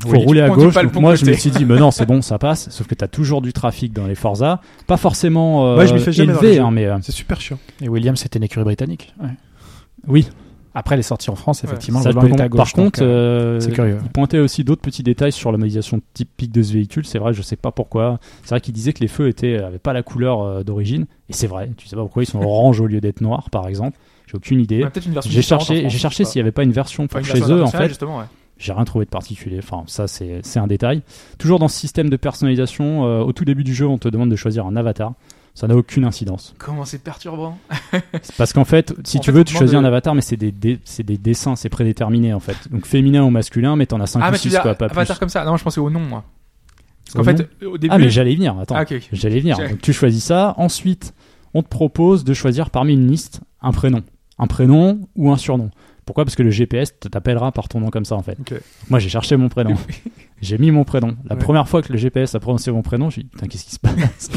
[0.00, 0.74] Faut Oui, rouler à gauche.
[0.74, 2.70] Donc moi, je me suis dit, mais non, c'est bon, ça passe.
[2.70, 4.60] Sauf que t'as toujours du trafic dans les Forza.
[4.86, 7.40] Pas forcément euh, Ouais, je m'y fais jamais élevé, les hein, mais euh, C'est super
[7.40, 7.58] chiant.
[7.82, 9.14] Et Williams, c'était une écurie britannique.
[9.22, 9.28] Ouais.
[10.08, 10.28] oui.
[10.74, 12.00] Après, elle est sortie en France, effectivement.
[12.00, 12.56] Ça, le volant à gauche.
[12.56, 13.98] Par donc, contre, euh, euh, c'est curieux.
[14.02, 17.04] il pointait aussi d'autres petits détails sur la modélisation typique de ce véhicule.
[17.04, 18.18] C'est vrai, je sais pas pourquoi.
[18.42, 21.34] C'est vrai qu'il disait que les feux étaient avaient pas la couleur euh, d'origine, et
[21.34, 21.70] c'est vrai.
[21.76, 23.98] Tu sais pas pourquoi ils sont orange au lieu d'être noirs, par exemple.
[24.26, 24.82] J'ai aucune idée.
[24.84, 24.90] Ouais,
[25.26, 27.56] J'ai cherché, j'ai cherché s'il y avait pas une version pour Enfin, une chez version
[27.56, 28.02] eux en fait.
[28.02, 28.24] ouais.
[28.58, 29.58] J'ai rien trouvé de particulier.
[29.62, 31.02] Enfin, ça c'est c'est un détail.
[31.38, 34.30] Toujours dans ce système de personnalisation, euh, au tout début du jeu, on te demande
[34.30, 35.14] de choisir un avatar.
[35.54, 36.54] Ça n'a aucune incidence.
[36.58, 37.58] Comment c'est perturbant.
[38.38, 40.36] Parce qu'en fait, si En tu fait, veux, tu choisis de- un avatar, mais c'est
[40.36, 42.56] des, c'est des dessins, c'est prédéterminé en fait.
[42.70, 44.74] Donc féminin ou masculin, mais t'en as 5 Ah ou mais tu 6 dis quoi,
[44.74, 45.18] pas avatar plus.
[45.20, 45.44] comme ça.
[45.44, 46.24] Non, je pensais au nom moi.
[47.04, 47.92] Parce qu'en fait, au début.
[47.92, 48.76] Ah mais j'allais y venir, attends.
[48.76, 49.08] Ah, ok, ok.
[49.12, 49.58] J'allais venir.
[49.58, 50.54] Donc tu choisis ça.
[50.56, 51.12] Ensuite,
[51.54, 54.02] on te propose de choisir parmi une liste un prénom.
[54.38, 55.70] Un prénom ou un surnom.
[56.04, 56.24] Pourquoi?
[56.24, 58.36] Parce que le GPS t'appellera par ton nom comme ça en fait.
[58.90, 59.74] Moi j'ai cherché mon prénom.
[60.40, 61.16] j'ai mis mon prénom.
[61.28, 61.40] La Ouais.
[61.42, 63.78] première fois que le GPS a prononcé mon prénom, j'ai dit putain qu'est-ce qui se
[63.78, 63.94] passe?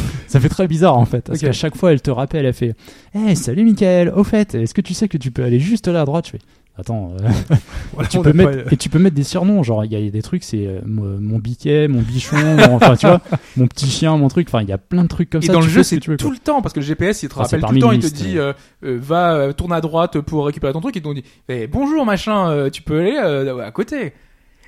[0.28, 1.22] Ça fait très bizarre en fait.
[1.26, 2.76] Parce qu'à chaque fois elle te rappelle, elle fait
[3.16, 6.02] Hey salut Michael, au fait, est-ce que tu sais que tu peux aller juste là
[6.02, 6.28] à droite?
[6.28, 6.40] Je fais
[6.78, 7.28] Attends, euh,
[7.94, 10.10] Voilà, tu peux pas- mettre, et tu peux mettre des surnoms, genre il y a
[10.12, 13.22] des trucs, c'est euh, mon biquet, mon bichon, mon- enfin tu vois,
[13.58, 15.54] mon petit chien, mon truc, enfin il y a plein de trucs comme Et ça.
[15.54, 16.32] dans tu le jeu, c'est tout quoi.
[16.32, 18.08] le temps parce que le GPS il te Ah, rappelle tout le temps, il te
[18.14, 18.52] dit euh,
[18.84, 22.06] euh, va euh, tourne à droite pour récupérer ton truc et donc dit eh, bonjour
[22.06, 24.12] machin, euh, tu peux aller euh, à côté.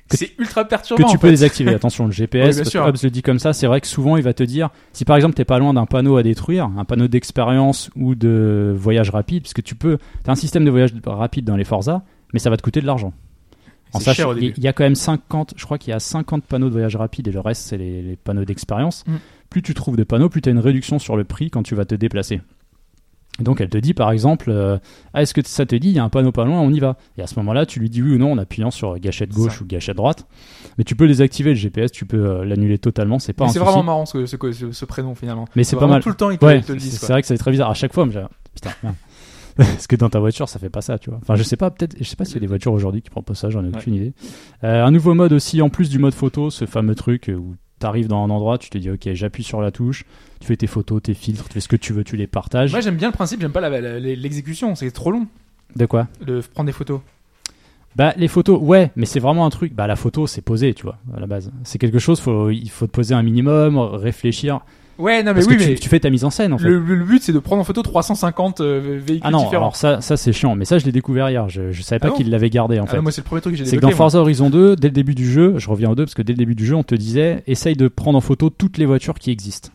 [0.08, 1.04] Que- C'est ultra que perturbant.
[1.06, 1.32] tu en peux fait.
[1.32, 1.74] désactiver.
[1.74, 2.78] Attention, le GPS, parce que.
[2.78, 5.16] Hobbes le dit comme ça, c'est vrai que souvent il va te dire, si par
[5.16, 9.42] exemple t'es pas loin d'un panneau à détruire, un panneau d'expérience ou de voyage rapide,
[9.42, 12.02] puisque tu peux, t'as un système de voyage rapide dans les Forza,
[12.32, 13.12] mais ça va te coûter de l'argent.
[13.94, 14.54] En sachant- cher au il début.
[14.58, 16.96] il y a quand même 50, je crois qu'il y a 50 panneaux de voyage
[16.96, 19.02] rapide et le reste c'est les, les panneaux d'expérience.
[19.06, 19.14] Mm.
[19.48, 21.74] Plus tu trouves de panneaux, plus tu as une réduction sur le prix quand tu
[21.74, 22.42] vas te déplacer.
[23.40, 24.78] Donc elle te dit par exemple, euh,
[25.14, 26.80] ah, est-ce que ça te dit, il y a un panneau pas loin, on y
[26.80, 26.96] va.
[27.16, 29.58] Et à ce moment-là, tu lui dis oui ou non en appuyant sur gâchette gauche
[29.58, 29.62] Ça.
[29.62, 30.26] ou gâchette droite.
[30.76, 33.52] Mais tu peux désactiver le GPS, tu peux euh, l'annuler totalement, c'est pas Mais un
[33.52, 33.70] c'est souci.
[33.70, 35.46] vraiment marrant ce, ce, ce- ce prénom finalement.
[35.56, 36.02] Mais c'est pas mal.
[36.02, 36.98] Tout le temps ils te, Ouais, ils te le disent.
[36.98, 37.70] c'est vrai que c'est très bizarre.
[37.70, 38.94] À chaque fois, ah, putain, merde.
[39.56, 41.18] Parce que dans ta voiture, ça fait pas ça, tu vois.
[41.20, 43.10] Enfin, je sais pas, peut-être, je sais pas s'il y a des voitures aujourd'hui qui
[43.10, 44.12] proposent ça, j'en ai aucune idée.
[44.62, 48.08] Euh, un nouveau mode aussi, en plus du mode photo, ce fameux truc où t'arrives
[48.08, 50.04] dans un endroit, tu te dis, ok, j'appuie sur la touche,
[50.40, 52.72] tu fais tes photos, tes filtres, tu fais ce que tu veux, tu les partages.
[52.72, 55.26] Moi j'aime bien le principe, j'aime pas la- la- l'exécution, c'est trop long
[55.76, 56.08] De quoi?
[56.24, 57.00] De prendre des photos.
[57.96, 59.74] Bah, les photos, ouais, mais c'est vraiment un truc.
[59.74, 61.50] Bah, la photo, c'est posé, tu vois, à la base.
[61.64, 64.60] C'est quelque chose, faut, il faut te poser un minimum, réfléchir.
[64.98, 66.68] Ouais, non mais Parce oui, que mais tu fais ta mise en scène, en fait.
[66.68, 69.62] le, but c'est de prendre en photo 350 euh, véhicules Ah non, différents.
[69.66, 70.56] alors ça, ça c'est chiant.
[70.56, 71.48] Mais ça, je l'ai découvert hier.
[71.48, 72.96] Je, je savais pas Ah qu'il l'avait gardé, en Ah fait.
[72.96, 73.96] non, moi c'est le premier truc que j'ai C'est que dans moi.
[73.96, 76.32] Forza Horizon 2, dès le début du jeu, je reviens au 2 parce que dès
[76.32, 79.14] le début du jeu, on te disait essaye de prendre en photo toutes les voitures
[79.14, 79.70] qui existent.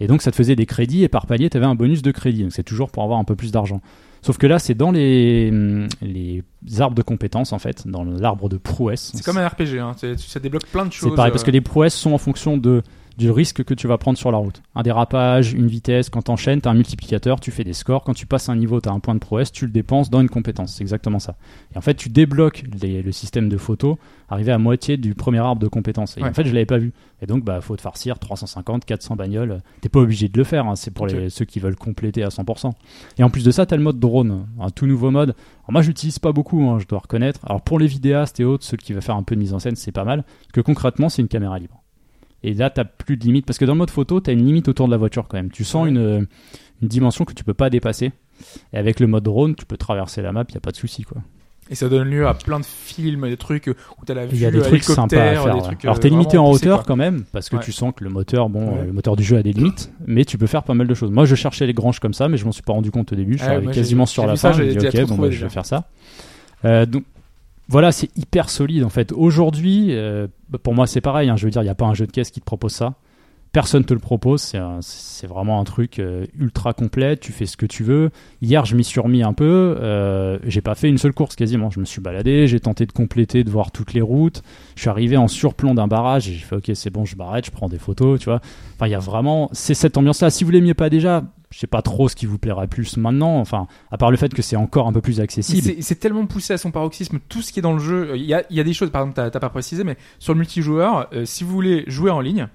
[0.00, 2.10] Et donc ça te faisait des crédits et par palier, tu avais un bonus de
[2.12, 2.42] crédit.
[2.42, 3.80] Donc c'est toujours pour avoir un peu plus d'argent.
[4.20, 6.42] Sauf que là, c'est dans les, hum, les
[6.78, 9.12] arbres de compétences en fait, dans l'arbre de prouesse.
[9.14, 9.94] C'est comme un RPG, hein.
[10.18, 11.08] ça débloque plein de choses.
[11.10, 12.82] C'est pareil parce euh, que les prouesses sont en fonction de
[13.18, 14.62] du risque que tu vas prendre sur la route.
[14.76, 18.04] Un dérapage, une vitesse, quand t'enchaînes, t'as un multiplicateur, tu fais des scores.
[18.04, 20.28] Quand tu passes un niveau, t'as un point de prouesse, tu le dépenses dans une
[20.28, 20.74] compétence.
[20.74, 21.36] C'est exactement ça.
[21.74, 23.98] Et en fait, tu débloques les- le système de photo
[24.30, 26.16] arrivé à moitié du premier arbre de compétences.
[26.16, 26.28] Et Ouais.
[26.28, 26.92] en fait, je l'avais pas vu.
[27.20, 29.62] Et donc, bah, faut te farcir 350, 400 bagnoles.
[29.80, 30.66] T'es pas obligé de le faire.
[30.66, 30.76] hein.
[30.76, 32.72] C'est pour les, ceux qui veulent compléter à 100%.
[33.18, 35.30] Et en plus de ça, t'as le mode drone, un tout nouveau mode.
[35.64, 37.40] Alors moi, je l'utilise pas beaucoup, hein, je dois reconnaître.
[37.44, 39.58] Alors pour les vidéastes et autres, ceux qui veulent faire un peu de mise en
[39.58, 40.22] scène, c'est pas mal.
[40.22, 41.77] Parce que concrètement, c'est une caméra libre.
[42.42, 43.46] Et là, t'as plus de limite.
[43.46, 45.50] Parce que dans le mode photo, t'as une limite autour de la voiture quand même.
[45.50, 46.20] Tu sens une, euh,
[46.82, 48.12] une dimension que tu peux pas dépasser.
[48.72, 51.02] Et avec le mode drone, tu peux traverser la map, y a pas de souci
[51.02, 51.18] quoi.
[51.70, 54.40] Et ça donne lieu à plein de films, des trucs où t'as la vue Il
[54.40, 55.54] y a des trucs sympas à faire.
[55.54, 56.84] des trucs, Alors euh, t'es limité en hauteur quoi.
[56.86, 57.62] quand même, parce que Ouais.
[57.62, 58.84] tu sens que le moteur, bon, Ouais.
[58.86, 61.10] le moteur du jeu a des limites, mais tu peux faire pas mal de choses.
[61.10, 63.16] Moi, je cherchais les granges comme ça, mais je m'en suis pas rendu compte au
[63.16, 63.34] début.
[63.34, 64.52] Je suis arrivé quasiment sur la fin.
[64.52, 65.88] j'ai dit, ok, bon, bah, je vais faire ça.
[66.64, 67.02] Euh, donc
[67.68, 69.12] voilà, c'est hyper solide en fait.
[69.12, 70.26] Aujourd'hui, euh,
[70.62, 71.28] pour moi, c'est pareil.
[71.28, 72.72] hein, je veux dire, il n'y a pas un jeu de caisse qui te propose
[72.72, 72.94] ça.
[73.52, 74.52] Personne te le propose.
[74.80, 77.16] C'est vraiment un truc euh, ultra complet.
[77.16, 78.10] Tu fais ce que tu veux.
[78.42, 79.76] Hier, je m'y suis remis un peu.
[79.80, 81.70] Euh, j'ai pas fait une seule course quasiment.
[81.70, 82.46] Je me suis baladé.
[82.46, 84.42] J'ai tenté de compléter, de voir toutes les routes.
[84.76, 86.28] Je suis arrivé en surplomb d'un barrage.
[86.28, 88.20] et J'ai fait ok, c'est bon, je m'arrête, je prends des photos.
[88.20, 88.40] Tu vois.
[88.74, 89.48] Enfin, il y a vraiment.
[89.52, 90.30] C'est cette ambiance-là.
[90.30, 93.38] Si vous l'aimiez pas déjà, je sais pas trop ce qui vous plairait plus maintenant.
[93.38, 95.72] Enfin, à part le fait que c'est encore un peu plus accessible.
[95.80, 98.12] C'est tellement poussé à son paroxysme, tout ce qui est dans le jeu.
[98.16, 100.38] Il y a, y a des choses, par exemple, t'as pas précisé, mais sur le
[100.38, 102.48] multijoueur, euh, si vous voulez jouer en ligne,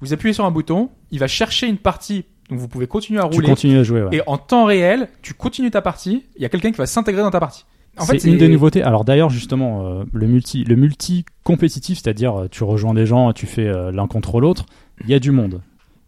[0.00, 3.28] vous appuyez sur un bouton, il va chercher une partie, donc vous pouvez continuer à
[3.28, 3.48] Tu rouler.
[3.48, 4.02] continues à jouer.
[4.02, 4.16] ouais.
[4.16, 7.22] Et en temps réel, tu continues ta partie, il y a quelqu'un qui va s'intégrer
[7.22, 7.64] dans ta partie.
[8.00, 8.82] En fait, c'est une des nouveautés.
[8.84, 13.32] Alors d'ailleurs justement euh, le multi le multi compétitif, c'est-à-dire euh, tu rejoins des gens,
[13.32, 14.66] tu fais euh, l'un contre l'autre,
[15.02, 15.60] il y a du monde.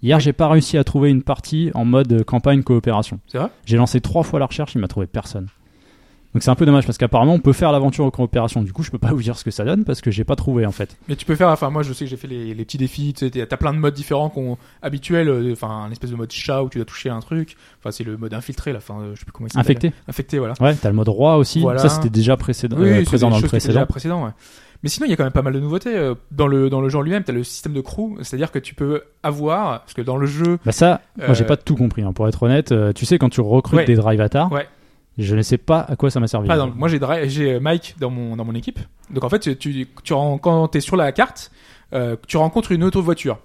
[0.02, 3.18] Hier, j'ai pas réussi à trouver une partie en mode campagne coopération.
[3.26, 3.48] C'est vrai?
[3.66, 5.48] J'ai lancé trois fois la recherche, il m'a trouvé personne.
[6.32, 8.62] Donc c'est un peu dommage parce qu'apparemment on peut faire l'aventure en coopération.
[8.62, 10.36] Du coup, je peux pas vous dire ce que ça donne parce que j'ai pas
[10.36, 10.96] trouvé en fait.
[11.08, 13.12] Mais tu peux faire, enfin moi je sais que j'ai fait les, les petits défis,
[13.14, 16.30] tu sais, t'as plein de modes différents qu'on habituels, euh, enfin un espèce de mode
[16.30, 19.10] chat où tu dois toucher un truc, enfin c'est le mode infiltré là, enfin euh,
[19.14, 19.76] je sais plus comment il s'appelle.
[19.76, 19.92] Infecté.
[20.08, 20.54] Infecté voilà.
[20.60, 21.60] Ouais, t'as le mode roi aussi.
[21.60, 21.80] Voilà.
[21.80, 23.86] Ça c'était déjà précédent, Oui, euh, présent dans le étaient déjà précédent.
[23.86, 24.30] précédent, ouais.
[24.82, 25.94] Mais sinon, il y a quand même pas mal de nouveautés.
[25.94, 28.58] euh, Dans le, dans le genre lui-même, tu as le système de crew, c'est-à-dire que
[28.58, 32.00] tu peux avoir, parce que dans le jeu, Bah ça, moi j'ai pas tout compris.
[32.02, 33.84] hein, pour être honnête, tu sais quand tu recrutes Ouais.
[33.84, 34.66] des drive avatars, Ouais.
[35.22, 36.48] Je ne sais pas à quoi ça m'a servi.
[36.48, 38.78] par exemple, moi j'ai Dra- j'ai euh, Mike dans mon, dans mon équipe.
[39.10, 41.50] Donc en fait, tu, quand tu es sur la carte,
[41.92, 43.38] euh, tu rencontres une autre voiture.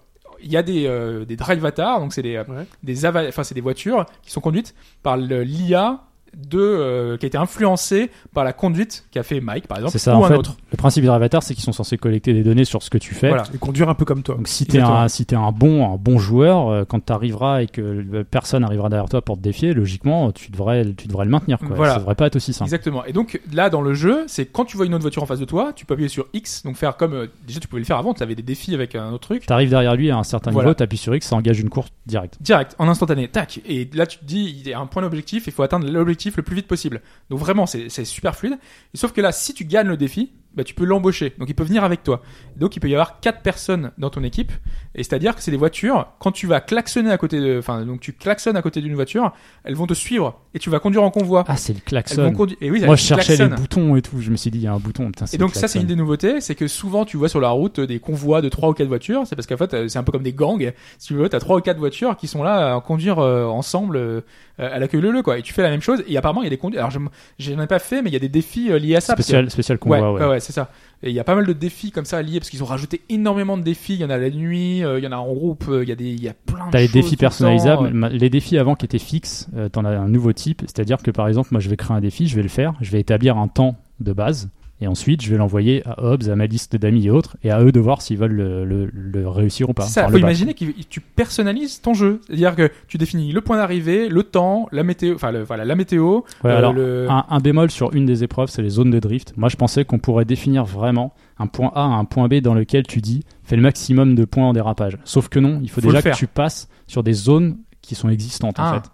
[0.44, 2.66] Il y a des, euh, des drive avatars, donc c'est des, euh, Ouais.
[2.84, 6.02] des, ava- enfin, c'est des voitures qui sont conduites par le- l'IA
[6.36, 10.00] de euh, qui a été influencé par la conduite qu'a fait Mike par exemple C'est
[10.00, 10.36] ça, ou en un fait.
[10.36, 10.58] autre.
[10.72, 13.14] Le principe des avatars, c'est qu'ils sont censés collecter des données sur ce que tu
[13.16, 13.30] fais.
[13.30, 13.44] Voilà.
[13.54, 14.36] Et conduire un peu comme toi.
[14.36, 17.68] Donc si t'es un si t'es un bon un bon joueur, euh, quand t'arriveras et
[17.68, 21.60] que personne arrivera derrière toi pour te défier, logiquement tu devrais tu devrais le maintenir
[21.60, 21.76] quoi.
[21.76, 21.94] Voilà.
[21.94, 22.68] Ça devrait pas être aussi simple.
[22.70, 23.06] Exactement.
[23.06, 25.40] Et donc là dans le jeu, c'est quand tu vois une autre voiture en face
[25.40, 27.86] de toi, tu peux appuyer sur X, donc faire comme euh, déjà tu pouvais le
[27.86, 29.46] faire avant, tu avais des défis avec un autre truc.
[29.46, 30.68] T'arrives derrière lui à un certain Voilà.
[30.70, 32.38] niveau, t'appuies sur X, ça engage une course directe.
[32.42, 33.60] Direct, en instantané, tac.
[33.68, 36.25] Et là, tu te dis, il y a un point d'objectif, il faut atteindre l'objectif
[36.36, 37.02] le plus vite possible.
[37.30, 38.58] Donc vraiment, c'est super fluide.
[38.94, 41.34] Et sauf que là, si tu gagnes le défi, bah, tu peux l'embaucher.
[41.38, 42.22] Donc il peut venir avec toi.
[42.56, 44.52] Donc il peut y avoir quatre personnes dans ton équipe.
[44.96, 48.00] Et c'est-à-dire que c'est des voitures, quand tu vas klaxonner à côté de, enfin, donc
[48.00, 49.34] tu klaxonnes à côté d'une voiture,
[49.64, 51.44] elles vont te suivre et tu vas conduire en convoi.
[51.48, 52.34] Ah, c'est le klaxon.
[52.62, 53.60] Et oui, Moi je cherchais les klaxonnent.
[53.60, 55.54] boutons et tout, je me suis dit il y a un bouton, putain, Et donc
[55.54, 58.42] ça c'est une des nouveautés, c'est que souvent tu vois sur la route des convois
[58.42, 60.34] de trois ou quatre voitures, c'est parce qu'en fait euh, c'est un peu comme des
[60.34, 63.46] gangs, si tu veux, t'as trois ou quatre voitures qui sont là à conduire euh,
[63.46, 64.22] ensemble euh,
[64.58, 66.48] à la queue leu quoi, et tu fais la même chose, et apparemment il y
[66.48, 67.00] a des conduites, alors je
[67.40, 69.14] j'en ai pas fait, mais il y a des défis euh, liés à ça.
[69.16, 70.30] parce que- spécial spécial convoi ouais, ouais.
[70.30, 70.70] ouais, c'est ça.
[71.04, 73.02] Et il y a pas mal de défis comme ça liés parce qu'ils ont rajouté
[73.10, 73.94] énormément de défis.
[73.94, 75.90] Il y en a la nuit, euh, il y en a en groupe, euh, il
[75.90, 78.08] y a des, il y a plein de T'as les défis le personnalisables.
[78.10, 80.62] Les défis avant qui étaient fixes, euh, t'en as un nouveau type.
[80.62, 82.92] C'est-à-dire que par exemple, moi je vais créer un défi, je vais le faire, je
[82.92, 84.50] vais établir un temps de base.
[84.82, 87.62] Et ensuite, je vais l'envoyer à Hobbs, à ma liste d'amis et autres, et à
[87.64, 89.84] eux de voir s'ils veulent le, le- le réussir ou pas.
[89.84, 92.20] Ça, Enfin, faut imaginer que tu personnalises ton jeu.
[92.28, 95.76] C'est-à-dire que tu définis le point d'arrivée, le temps, la météo, enfin le- voilà, la
[95.76, 97.08] météo, Ouais, euh, alors, le...
[97.10, 99.32] un, un bémol sur une des épreuves, c'est les zones de drift.
[99.38, 102.54] Moi, je pensais qu'on pourrait définir vraiment un point A à un point B dans
[102.54, 104.98] lequel tu dis fais le maximum de points en dérapage.
[105.06, 108.10] Sauf que non, il faut, Faut déjà que tu passes sur des zones qui sont
[108.10, 108.74] existantes en Ah.
[108.82, 108.90] fait.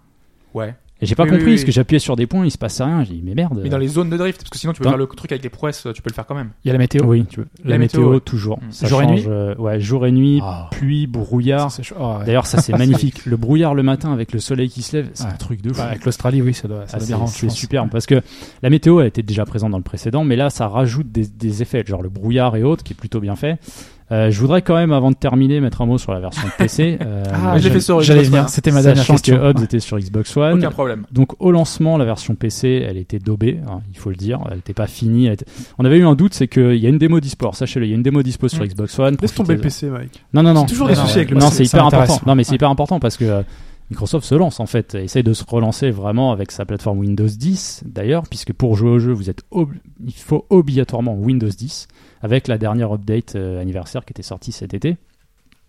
[0.53, 0.75] Ouais.
[1.01, 2.83] Et j'ai pas Oui, compris oui, parce que j'appuyais sur des points, il se passait
[2.83, 3.03] rien.
[3.03, 3.59] J'ai dit mais merde.
[3.63, 5.31] Mais dans les zones de drift, parce que sinon tu peux Dans- faire le truc
[5.31, 6.51] avec des prouesses, tu peux le faire quand même.
[6.63, 7.03] Il y a la météo.
[7.05, 7.47] Oui, tu veux.
[7.63, 8.19] La, La météo, météo, ouais.
[8.21, 8.59] toujours.
[8.59, 8.71] Mm.
[8.71, 10.69] Ça Jour et nuit euh, Ouais, jour et nuit, Ah.
[10.71, 11.71] pluie, brouillard.
[11.99, 12.25] Oh, ouais.
[12.25, 13.25] D'ailleurs, ça c'est magnifique.
[13.25, 15.31] Le brouillard le matin avec le soleil qui se lève, c'est Ouais.
[15.31, 15.77] un truc de fou.
[15.81, 18.21] Bah, avec l'Australie, oui, ça doit, ça Ah, doit c'est superbe parce que
[18.61, 21.61] la météo elle était déjà présente dans le précédent, mais là ça rajoute des, des
[21.61, 23.59] effets, genre le brouillard et autres, qui est plutôt bien fait.
[24.11, 26.97] Euh, je voudrais quand même, avant de terminer, mettre un mot sur la version PC.
[27.05, 28.41] Euh, Ah, j'allais- fait sur J'allais Xbox venir.
[28.43, 28.47] One.
[28.49, 29.37] C'était ma dernière Sachant question.
[29.37, 29.63] que Hobbs Ouais.
[29.65, 30.57] était sur Xbox One.
[30.59, 31.05] Aucun problème.
[31.11, 34.39] Donc au lancement, la version PC, elle était daubée, hein, il faut le dire.
[34.49, 35.27] Elle n'était pas finie.
[35.27, 35.45] était-
[35.79, 37.55] On avait eu un doute, c'est qu'il y a une démo d'e-sport.
[37.55, 38.65] Sachez-le, il y a une démo dispo sur.
[38.65, 39.17] Xbox One.
[39.21, 39.61] Laisse tomber le.
[39.61, 40.23] PC, Mike.
[40.33, 40.61] Non, non, non.
[40.67, 42.19] C'est toujours des soucis avec le Non, c'est hyper important.
[42.27, 43.41] Non, mais c'est hyper important parce que euh,
[43.91, 47.83] Microsoft se lance en fait, essaye de se relancer vraiment avec sa plateforme Windows 10
[47.85, 51.89] d'ailleurs, puisque pour jouer au jeu, vous êtes il faut obligatoirement Windows 10
[52.21, 54.95] avec la dernière update euh, anniversaire qui était sortie cet été.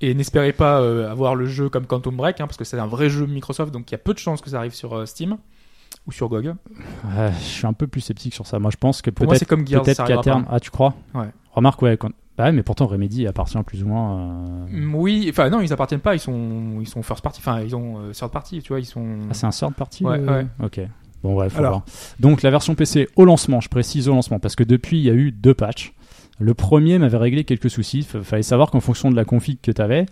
[0.00, 2.86] Et n'espérez pas euh, avoir le jeu comme Quantum Break, hein, parce que c'est un
[2.86, 5.04] vrai jeu Microsoft, donc il y a peu de chances que ça arrive sur euh,
[5.04, 5.36] Steam
[6.06, 6.54] ou sur GOG.
[7.04, 8.60] Je suis un peu plus sceptique sur ça.
[8.60, 10.50] Moi, je pense que peut-être qu'à terme, pas.
[10.52, 10.94] ah tu crois?
[11.12, 11.28] Ouais.
[11.50, 12.10] Remarque ouais, quand...
[12.38, 14.18] bah ouais, mais pourtant Remedy appartient plus ou moins.
[14.72, 17.76] euh, Oui, enfin non, ils appartiennent pas, ils sont, ils sont first party, enfin ils
[17.76, 19.04] ont euh, third party, tu vois, ils sont.
[19.30, 20.46] Ah, c'est un third party Ouais, euh, ouais.
[20.64, 20.80] Ok.
[21.22, 21.70] Bon, faut Alors.
[21.72, 21.82] voir.
[22.18, 25.10] Donc, la version PC au lancement, je précise au lancement, parce que depuis, il y
[25.10, 25.92] a eu deux patchs.
[26.40, 27.98] Le premier m'avait réglé quelques soucis.
[28.14, 30.06] Il fallait savoir qu'en fonction de la config que tu avais,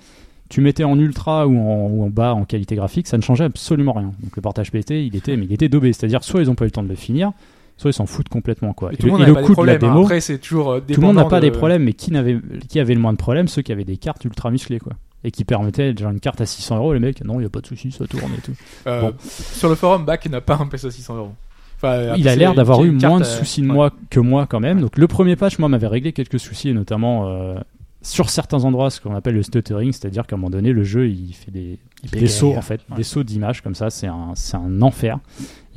[0.50, 3.42] tu mettais en ultra ou en, ou en bas en qualité graphique, ça ne changeait
[3.44, 4.12] absolument rien.
[4.22, 5.92] Donc, le portage PT, il était, mais il était daubé.
[5.92, 7.32] C'est-à-dire, soit ils n'ont pas eu le temps de le finir,
[7.80, 8.72] soit ils s'en foutent complètement.
[8.72, 8.90] Quoi.
[8.90, 9.90] Et Et tout le monde n'a le pas des coût de la problèmes.
[9.90, 9.94] hein.
[9.94, 12.38] démo, Après, c'est toujours tout le monde n'a pas de- des problèmes, mais qui, n'avait,
[12.68, 14.78] qui avait le moins de problèmes Ceux qui avaient des cartes ultra musclées.
[14.78, 14.92] Quoi.
[15.24, 17.50] Et qui permettaient, genre une carte à 600 euros, les mecs, non, il n'y a
[17.50, 18.52] pas de souci, ça tourne et tout.
[18.86, 19.12] Euh, Bon.
[19.20, 21.32] Sur le forum, Back n'a pas un PC à 600 euros.
[21.76, 23.72] Enfin, euh, il a l'air d'avoir eu moins de euh, soucis de ouais.
[23.72, 24.80] moi que moi quand même.
[24.82, 27.54] Donc le premier patch, moi, m'avait réglé quelques soucis, et notamment euh,
[28.02, 31.08] sur certains endroits, ce qu'on appelle le stuttering, c'est-à-dire qu'à un moment donné, le jeu,
[31.08, 31.78] il fait des,
[32.12, 35.18] des sauts, en fait, des sauts d'images comme ça, c'est un, c'est un enfer.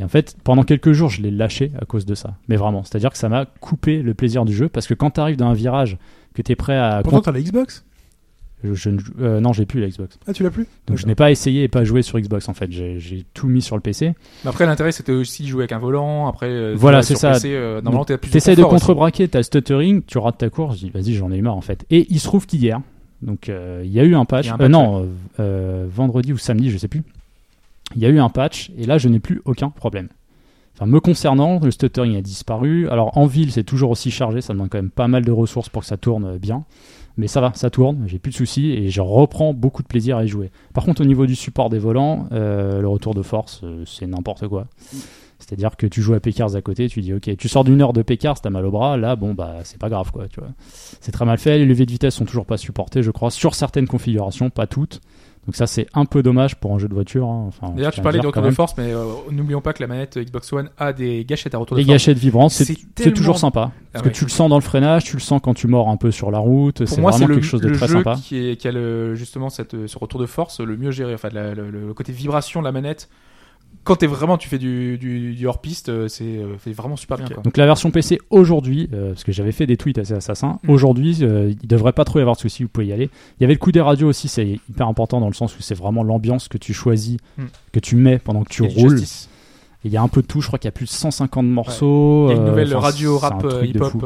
[0.03, 2.35] Et en fait, pendant quelques jours, je l'ai lâché à cause de ça.
[2.49, 5.21] Mais vraiment, c'est-à-dire que ça m'a coupé le plaisir du jeu, parce que quand tu
[5.21, 5.97] arrives dans un virage,
[6.33, 6.99] que tu es prêt à...
[7.01, 7.85] Pourtant, t'as la Xbox?
[8.65, 8.89] Je, je
[9.21, 10.19] euh, non, j'ai plus la Xbox.
[10.27, 10.67] Ah, tu l'as plus?
[10.87, 12.69] Donc je n'ai pas essayé et pas joué sur Xbox, en fait.
[12.69, 14.13] J'ai tout mis sur le PC.
[14.43, 16.27] Mais après, l'intérêt, c'était aussi de jouer avec un volant.
[16.27, 17.31] Après, euh, Voilà, c'est ça.
[17.31, 18.69] PC, euh, normalement, t'as plus T'essayes de aussi.
[18.71, 21.55] contrebraquer, t'as le stuttering, tu rates ta course, je dis vas-y j'en ai eu marre
[21.55, 21.85] en fait.
[21.91, 22.81] Et il se trouve qu'hier,
[23.21, 25.05] donc euh, il y a eu un patch, un euh, patch, non, euh,
[25.39, 27.03] euh, vendredi ou samedi, je sais plus.
[27.95, 30.09] Il y a eu un patch et là je n'ai plus aucun problème.
[30.75, 32.89] Enfin, me concernant, le stuttering a disparu.
[32.89, 35.69] Alors en ville c'est toujours aussi chargé, ça demande quand même pas mal de ressources
[35.69, 36.65] pour que ça tourne euh, bien.
[37.15, 40.17] Mais ça va, ça tourne, j'ai plus de soucis et je reprends beaucoup de plaisir
[40.17, 40.49] à y jouer.
[40.73, 44.07] Par contre, au niveau du support des volants, euh, le retour de force, euh, c'est
[44.07, 44.65] n'importe quoi.
[45.37, 47.93] C'est-à-dire que tu joues à Pécars à côté, tu dis ok, tu sors d'une heure
[47.93, 50.49] de Pécars, t'as mal au bras, là bon bah c'est pas grave quoi, tu vois.
[51.01, 53.53] C'est très mal fait, les levées de vitesse sont toujours pas supportées, je crois, sur
[53.53, 55.01] certaines configurations, pas toutes.
[55.45, 57.27] Donc ça c'est un peu dommage pour un jeu de voiture.
[57.27, 57.45] hein.
[57.49, 60.17] Enfin, D'ailleurs, tu parlais de retour de force, mais euh, n'oublions pas que la manette
[60.17, 61.93] Xbox One a des gâchettes à retour Les de force.
[61.95, 63.71] gâchettes vibrantes, c'est tellement- toujours sympa.
[63.91, 64.11] Parce Ah ouais.
[64.11, 66.11] que tu le sens dans le freinage, tu le sens quand tu mords un peu
[66.11, 68.15] sur la route, c'est vraiment le, quelque chose de le très jeu sympa.
[68.23, 71.13] qui, est, qui a le, justement cette, ce retour de force le mieux géré.
[71.13, 73.09] Enfin, la- le, le côté vibration de la manette
[73.83, 76.95] quand t'es vraiment, tu fais du, du, du hors piste, euh, c'est euh, fait vraiment
[76.95, 77.27] super bien.
[77.27, 77.43] Quoi.
[77.43, 80.69] Donc la version PC aujourd'hui, euh, parce que j'avais fait des tweets assez assassins, Mm.
[80.69, 83.09] aujourd'hui euh, il devrait pas trop y avoir de soucis, vous pouvez y aller.
[83.39, 85.61] Il y avait le coup des radios aussi, c'est hyper important dans le sens où
[85.61, 87.43] c'est vraiment l'ambiance que tu choisis, Mm.
[87.71, 89.01] que tu mets pendant que tu Et roules.
[89.85, 91.45] Il y a un peu de tout, je crois qu'il y a plus de 150
[91.45, 92.27] morceaux.
[92.29, 94.05] Il y a une nouvelle radio c'est rap hip-hop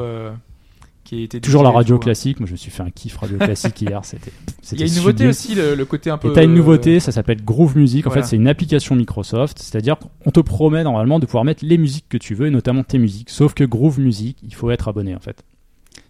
[1.07, 1.99] qui Toujours la radio hein.
[1.99, 4.31] classique, moi je me suis fait un kiff radio classique hier, c'était
[4.73, 5.29] Il y a une nouveauté sublime.
[5.29, 6.29] aussi, le, le côté un peu.
[6.29, 8.05] Et t'as une euh, nouveauté, ça s'appelle Groove Music.
[8.05, 8.23] En voilà.
[8.23, 9.59] fait, c'est une application Microsoft.
[9.59, 12.84] C'est-à-dire qu'on te promet normalement de pouvoir mettre les musiques que tu veux, et notamment
[12.84, 13.29] tes musiques.
[13.29, 15.43] Sauf que Groove Music, il faut être abonné en fait.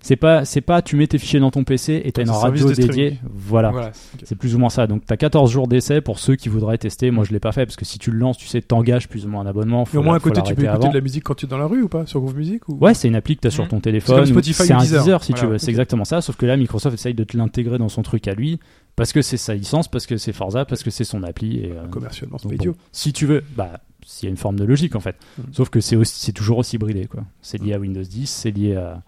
[0.02, 2.34] C'est pas, c'est pas, tu mets tes fichiers dans ton PC et t'as une C'est
[2.34, 3.20] un service radio dédiée.
[3.30, 3.72] Voilà.
[3.72, 3.92] Voilà.
[4.24, 4.88] C'est plus ou moins ça.
[4.88, 7.12] Donc t'as 14 jours d'essai pour ceux qui voudraient tester.
[7.12, 9.26] Moi, je l'ai pas fait parce que si tu le lances, tu sais, t'engages plus
[9.26, 9.86] ou moins un abonnement.
[9.92, 10.90] Mais au moins la- à côté, tu peux écouter avant.
[10.90, 12.78] de la musique quand tu es dans la rue ou pas Sur Groove Music ou...
[12.80, 13.70] Ouais, c'est une appli que tu as sur Mhm.
[13.70, 14.26] ton téléphone.
[14.26, 15.02] C'est Spotify C'est un Deezer.
[15.04, 15.58] Deezer si tu veux.
[15.58, 16.22] C'est exactement ça.
[16.22, 18.60] Sauf que là, Microsoft essaye de te l'intégrer dans son truc à lui
[18.96, 21.60] parce que c'est sa licence, parce que c'est Forza, parce que c'est son appli.
[21.60, 22.76] Et, euh, Commercialement, c'est pas bon, idiot.
[22.94, 25.18] si tu veux, bah, s'il y a une forme de logique en fait.
[25.38, 25.46] Mhm.
[25.52, 27.24] Sauf que c'est aussi- c'est toujours aussi bridé quoi.
[27.42, 29.02] C'est lié à Windows 10, c'est lié à.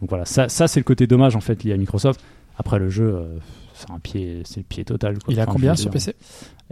[0.00, 2.20] Donc voilà, ça, ça c'est le côté dommage en fait lié à Microsoft.
[2.58, 3.38] Après le jeu, euh,
[3.74, 5.18] c'est un pied, c'est le pied total.
[5.18, 5.32] Quoi.
[5.34, 5.90] Il a Enfin, combien sur.
[5.90, 6.14] PC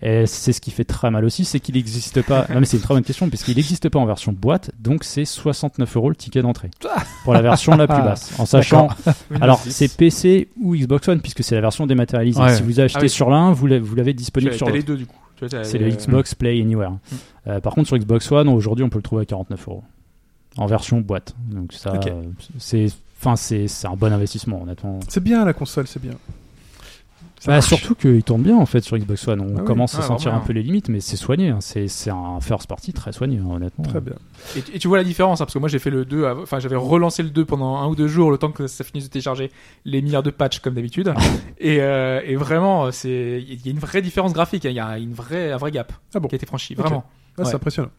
[0.02, 2.46] Et c'est ce qui fait très mal aussi, c'est qu'il n'existe pas.
[2.52, 5.24] non mais c'est une très bonne question puisqu'il n'existe pas en version boîte, donc c'est
[5.24, 6.70] 69 euros le ticket d'entrée
[7.24, 8.38] pour la version la plus basse.
[8.38, 8.88] En sachant,
[9.40, 9.70] alors 10.
[9.72, 12.40] c'est PC ou Xbox One puisque c'est la version dématérialisée.
[12.40, 12.54] Ouais.
[12.54, 13.10] Si vous achetez Ah oui.
[13.10, 14.76] sur l'un, vous l'avez vous l'avez Tu disponible sur l'autre.
[14.76, 15.16] les deux du coup.
[15.64, 16.92] C'est le Xbox Play Anywhere.
[17.48, 19.82] Euh, par contre, sur Xbox One, aujourd'hui, on peut le trouver à 49 euros
[20.56, 21.34] en version boîte.
[21.50, 21.92] Donc ça,
[22.58, 22.86] c'est,
[23.24, 25.00] enfin, c'est, un bon investissement, honnêtement.
[25.08, 26.14] C'est bien la console, c'est bien.
[27.46, 29.40] Bah, surtout qu'il tourne bien en fait sur Xbox One.
[29.42, 29.66] On Ah oui.
[29.66, 30.42] commence à Ah, sentir vraiment.
[30.42, 31.50] un peu les limites, mais c'est soigné.
[31.50, 31.58] hein.
[31.60, 33.84] C'est, un first party très soigné, hein, honnêtement.
[33.84, 34.14] Très bien.
[34.56, 36.24] Et, tu- et tu vois la différence, hein, parce que moi j'ai fait le 2,
[36.24, 38.82] av- enfin j'avais relancé le 2 pendant un ou deux jours, le temps que ça
[38.82, 39.50] finisse de télécharger
[39.84, 41.12] les milliards de patchs comme d'habitude.
[41.58, 44.70] et, euh, et vraiment, c'est il y a une vraie différence graphique, hein.
[44.70, 47.04] il y a une vraie, un vrai gap Ah bon qui a été franchi, vraiment.
[47.36, 47.54] Ah, c'est Ouais.
[47.56, 47.90] impressionnant.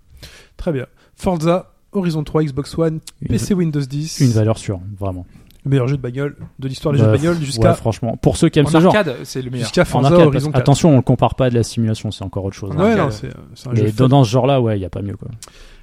[0.58, 0.88] Très bien.
[1.16, 4.20] Forza, Horizon 3, Xbox One, Une- PC Windows 10.
[4.22, 5.26] Une valeur sûre, vraiment.
[5.64, 8.18] Le meilleur jeu de bagnole de l'histoire des Bah, jeux de bagnole Ouais, jusqu'à franchement,
[8.18, 8.96] pour ceux qui aiment En ce genre.
[8.96, 9.66] arcade, c'est le meilleur.
[9.66, 10.60] jusqu'à En Forza arcade, Horizon 4.
[10.60, 12.72] attention, on le compare pas à de la simulation, c'est encore autre chose.
[12.74, 12.78] hein.
[12.78, 13.24] Ouais, arcade.
[13.32, 15.30] non, c'est un jeu dans, dans ce genre-là, ouais, il y a pas mieux quoi.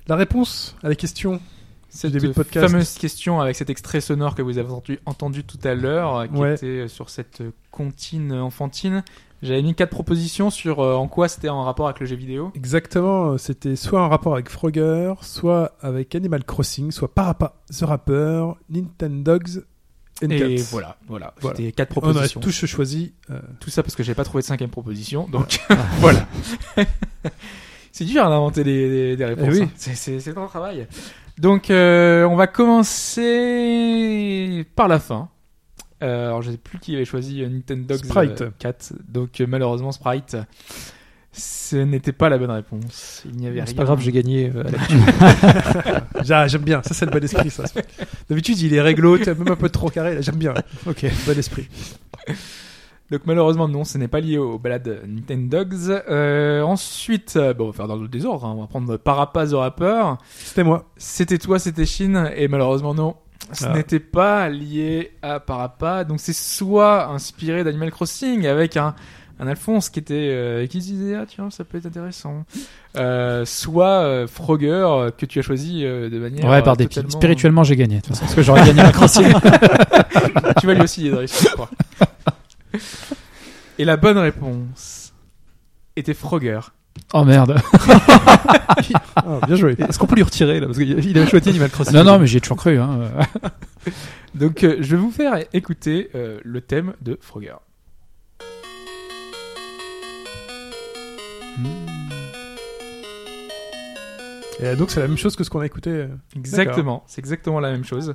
[0.07, 1.41] La réponse à la question
[1.89, 2.69] Cette début de podcast.
[2.69, 6.27] fameuse question avec cet extrait sonore que vous avez entendu, entendu tout à l'heure, euh,
[6.29, 6.55] qui Ouais.
[6.55, 9.03] était euh, sur cette euh, comptine enfantine.
[9.43, 12.53] J'avais mis quatre propositions sur euh, en quoi c'était en rapport avec le jeu vidéo.
[12.55, 18.45] Exactement, c'était soit un rapport avec Frogger, soit avec Animal Crossing, soit Parappa the Rapper,
[18.71, 19.65] Nintendogs
[20.23, 21.35] Et voilà, voilà.
[21.41, 21.57] Voilà.
[21.57, 22.41] C'était quatre On a propositions.
[22.41, 23.15] tous choisi.
[23.31, 25.61] euh, Tout ça parce que j'ai pas trouvé de cinquième proposition, donc
[25.99, 26.25] voilà.
[27.91, 29.49] c'est dur d'inventer des, des, des réponses.
[29.49, 29.63] Eh oui.
[29.63, 29.71] hein.
[29.75, 30.87] C'est- un travail.
[31.39, 32.47] Donc euh, on va
[33.43, 35.29] commencer par la fin.
[36.03, 38.45] Euh, alors je sais plus qui avait choisi euh, Nintendo Sprite.
[38.59, 38.93] 4.
[39.09, 40.37] Donc euh, malheureusement Sprite,
[41.33, 43.23] ce n'était pas la bonne réponse.
[43.25, 43.67] Il n'y avait rien.
[43.67, 44.53] C'est pas grave, j'ai gagné.
[44.55, 44.65] euh,
[46.49, 47.51] J'aime bien, ça c'est le bon esprit.
[47.51, 47.65] Ça.
[48.29, 50.15] D'habitude il est réglo, même un peu trop carré.
[50.17, 50.55] Là, J'aime bien.
[50.87, 51.69] Ok, bon esprit.
[53.11, 55.75] Donc malheureusement non, ce n'est pas lié aux balades Nintendogs.
[56.09, 58.47] Euh, ensuite, bon, on va faire dans le désordre.
[58.47, 58.55] hein.
[58.57, 60.15] On va prendre Parappa the Rapper.
[60.31, 60.87] C'était moi.
[60.97, 63.17] C'était toi, c'était Chine, et malheureusement non.
[63.53, 63.73] Ce Ah.
[63.75, 68.95] n'était pas lié à Parappa, donc c'est soit inspiré d'Animal Crossing avec un,
[69.41, 72.45] un Alphonse qui était euh, qui disait ah tiens ça peut être intéressant,
[72.97, 76.77] euh, soit euh, Frogger euh, que tu as choisi euh, de manière Ouais, par euh,
[76.77, 77.01] dépit.
[77.09, 77.97] Spirituellement, j'ai gagné.
[77.97, 79.27] De toute façon, parce que j'aurais gagné un crossing.
[80.61, 81.71] tu vas lui aussi Idriss, je crois.
[83.79, 85.13] Et la bonne réponse
[85.97, 86.61] était Frogger.
[87.13, 87.57] Oh merde.
[89.15, 89.77] Ah, bien joué.
[89.79, 90.67] Est-ce qu'on peut lui retirer là?
[90.67, 91.95] Parce qu'il il avait choisi Animal Crossing.
[91.95, 92.79] Non, non, mais j'y ai toujours cru.
[92.79, 93.11] Hein.
[94.35, 97.55] Donc euh, je vais vous faire écouter euh, le thème de Frogger.
[104.63, 105.91] Et donc c'est la même chose que ce qu'on a écouté.
[105.91, 106.07] euh.
[106.37, 108.15] Exactement, c'est exactement la même chose,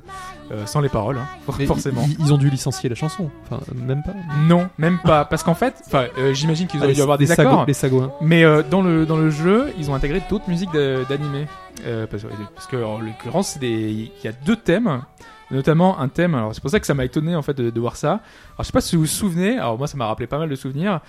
[0.50, 2.02] euh, sans les paroles, hein, for- Mais forcément.
[2.08, 3.30] Ils, ils ont dû licencier la chanson.
[3.44, 4.14] Enfin, même pas.
[4.46, 7.26] Non, même pas, parce qu'en fait, enfin, euh, j'imagine qu'ils auraient Ah, dû avoir des
[7.26, 8.12] sago- accords, Les sagouins.
[8.22, 11.46] mais euh, dans le dans le jeu, ils ont intégré d'autres musiques d'animé,
[11.84, 15.02] euh, parce, parce que en l'occurrence, c'est des, il y a deux thèmes,
[15.50, 16.34] notamment un thème.
[16.34, 18.08] Alors c'est pour ça que ça m'a étonné en fait de, de voir ça.
[18.10, 18.20] Alors
[18.60, 20.56] je sais pas si vous vous souvenez, alors moi ça m'a rappelé pas mal de
[20.56, 21.00] souvenirs,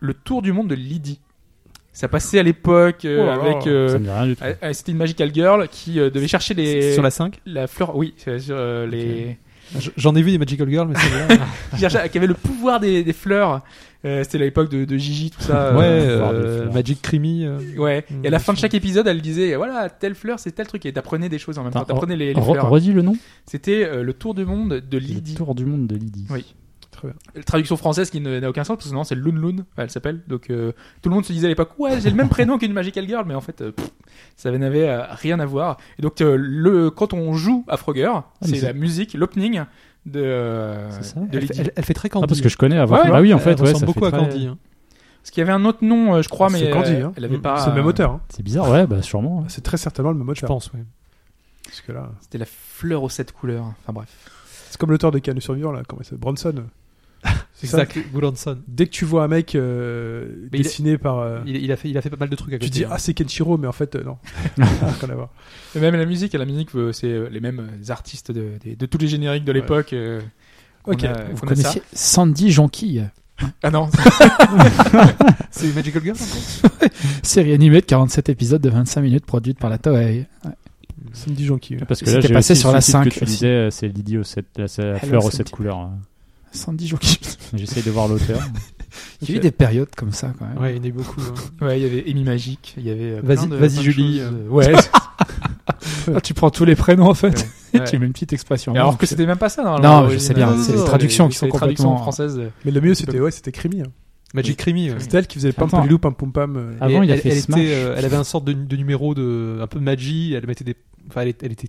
[0.00, 1.20] le tour du monde de Lydie.
[1.94, 3.66] Ça passait à l'époque euh, Oh avec.
[3.66, 4.44] euh, Ça me dit rien du tout.
[4.44, 7.96] euh, C'était une magical girl qui euh, devait chercher les Sur la 5 la fleur.
[7.96, 9.38] Oui, c'est sur euh, les.
[9.96, 10.94] J'en ai vu des Magical Girls, mais
[11.78, 11.78] c'est
[12.10, 13.62] qui, avait le pouvoir des, des fleurs.
[14.04, 15.74] Euh, C'était l'époque de, de Gigi, tout ça.
[15.74, 16.20] Ouais, euh,
[16.66, 16.70] euh.
[16.70, 17.46] Magic Creamy.
[17.46, 17.58] euh.
[17.78, 18.04] ouais.
[18.10, 20.66] Mm, Et à la fin de chaque épisode, elle disait voilà, telle fleur, c'est telle
[20.66, 20.84] truc.
[20.84, 21.82] Et t'apprenais des choses en même temps.
[21.84, 22.68] T'apprenais les, les fleurs.
[22.68, 23.16] Redis le nom
[23.46, 25.34] C'était euh, le tour du monde de Le Lydie.
[25.34, 26.26] tour du monde de Lydie.
[26.30, 26.44] Oui.
[27.04, 27.32] Très bien.
[27.34, 30.22] La traduction française qui n'a aucun sens parce que non, c'est Loon Loon, elle s'appelle.
[30.26, 30.72] Donc euh,
[31.02, 33.24] tout le monde se disait à l'époque, ouais, j'ai le même prénom qu'une Magical Girl,
[33.26, 33.90] mais en fait, euh, pff,
[34.36, 35.76] ça n'avait euh, rien à voir.
[35.98, 39.62] Et donc euh, le quand on joue à Frogger, Ah, c'est c'est- la musique, l'opening
[40.06, 42.26] de euh, C'est ça de Elle, fait, elle- elle fait très Ah, Candy.
[42.26, 42.96] parce que je connais avant.
[43.02, 44.46] Ouais, bah oui, en fait, elle ouais, ressemble ça beaucoup fait à très- Candy.
[44.48, 44.58] hein.
[45.22, 47.12] Parce qu'il y avait un autre nom, je crois, mais C'est Candy, euh, hein.
[47.16, 47.42] elle avait Mm.
[47.42, 47.56] pas.
[47.58, 48.10] C'est le même auteur.
[48.10, 48.20] hein.
[48.28, 49.38] C'est bizarre, ouais, bah sûrement.
[49.40, 49.44] ouais.
[49.48, 50.48] C'est très certainement le même Je auteur.
[50.48, 50.80] pense, ouais.
[51.64, 53.64] Parce que là, C'était la fleur aux sept couleurs.
[53.82, 54.08] Enfin bref.
[54.68, 56.18] c'est comme l'auteur de Can survivant là, comment s'appelle?
[56.18, 56.64] Bronson.
[57.54, 57.84] C'est ça.
[58.68, 61.72] Dès que tu vois un mec euh, Mais il est- dessiné par, euh, Il, il
[61.72, 62.70] a fait, il a fait pas mal de trucs à tu côté.
[62.80, 62.88] dis hein.
[62.92, 64.18] ah c'est Kenshiro, mais en fait euh, non,
[64.58, 65.30] rien à voir.
[65.74, 69.44] Et même la musique, la musique, euh, c'est les mêmes artistes de, tous les génériques
[69.44, 69.92] de l'époque.
[69.94, 70.20] euh,
[70.86, 71.04] Ok.
[71.04, 71.46] a- Vous ça.
[71.46, 73.08] connaissiez Sandy Jonquille,
[73.62, 73.88] Ah non,
[75.50, 76.16] C'est Magical Girl
[77.22, 80.26] série animée de 47 épisodes de 25 minutes produite par la Toei.
[81.12, 81.76] Samedi Jonky.
[81.76, 83.32] Parce que C'était là, j'ai passé sur la sous-titre 5 que tu aussi.
[83.34, 85.36] disais, euh, c'est Lydie aux sept, la, la Hello, fleur aux Sandy.
[85.36, 85.90] sept couleurs.
[86.54, 87.18] Sandy Jonquille.
[87.54, 88.40] J'essaye de voir l'auteur.
[89.22, 90.56] Il y a eu des périodes comme ça quand même.
[90.58, 91.20] Ouais, il y en a eu beaucoup.
[91.20, 91.64] hein.
[91.66, 93.14] ouais, il y avait Amy Magique, il y avait.
[93.16, 94.30] euh, Vas-y- Julie, euh.
[94.48, 94.72] Ouais.
[96.14, 97.46] Ah, tu prends tous les prénoms en fait.
[97.72, 97.84] Ouais.
[97.84, 98.74] tu mets une petite expression.
[98.74, 100.02] Alors que c'était même pas ça normalement.
[100.02, 102.38] Non, je sais bien, c'est les traductions qui sont les traductions complètement- françaises.
[102.38, 103.80] euh, Mais le mieux c'était ouais, c'était Crimi.
[103.82, 103.86] hein.
[104.34, 104.90] Magic Creamy.
[104.90, 104.96] ouais.
[105.00, 106.56] C'était elle qui faisait Pam Pam Pum Pam.
[106.56, 107.60] euh, Avant, Et il a elle, fait elle Smash.
[107.60, 110.34] était, euh, elle avait un sorte de, de numéro de un peu de magie.
[110.34, 110.76] Elle mettait des,
[111.08, 111.68] enfin, elle, elle était,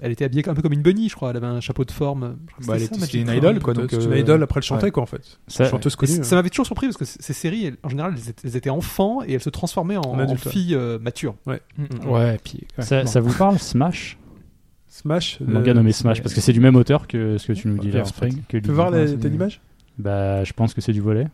[0.00, 1.30] elle était habillée un peu comme une bunny, je crois.
[1.30, 2.36] Elle avait un chapeau de forme.
[2.66, 3.74] Bah, elle était- ça, une idole, quoi.
[3.74, 4.90] Donc, C'est euh, une idole après elle chantait ouais.
[4.90, 5.38] quoi en fait.
[5.48, 6.12] Ça- Chanteuse connue.
[6.12, 6.24] c- hein.
[6.24, 8.70] Ça m'avait toujours surpris parce que ces séries, elles- en général, elles étaient, elles étaient
[8.70, 10.52] enfants et elles se transformaient en, En en adulte, ouais.
[10.52, 11.34] filles euh, matures.
[11.46, 11.52] mm,
[12.08, 12.66] Ouais, et puis.
[12.78, 14.18] ouais, Ça, ça vous parle, Smash?
[14.88, 15.38] Smash.
[15.46, 17.68] Un manga euh, nommé Smash, parce que c'est du même auteur que ce que tu
[17.68, 18.02] nous dis là.
[18.48, 19.60] Tu peux voir t'as l'image
[19.98, 21.26] Bah, je pense que c'est du volet.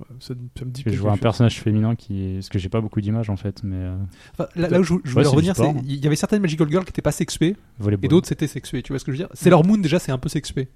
[0.00, 2.32] Ouais, ça, ça me dit Parce que je vois un personnage féminin qui.
[2.36, 3.76] Parce que j'ai pas beaucoup d'images en fait, mais.
[3.76, 3.94] euh,
[4.32, 6.68] Enfin, là, là où je, je voulais c'est revenir, c'est il y avait certaines Magical
[6.70, 8.04] Girls qui étaient pas sexuées volleyball.
[8.04, 8.82] et d'autres c'était sexué.
[8.82, 9.28] Tu vois ce que je veux dire?
[9.34, 10.68] Sailor Moon déjà c'est un peu sexué.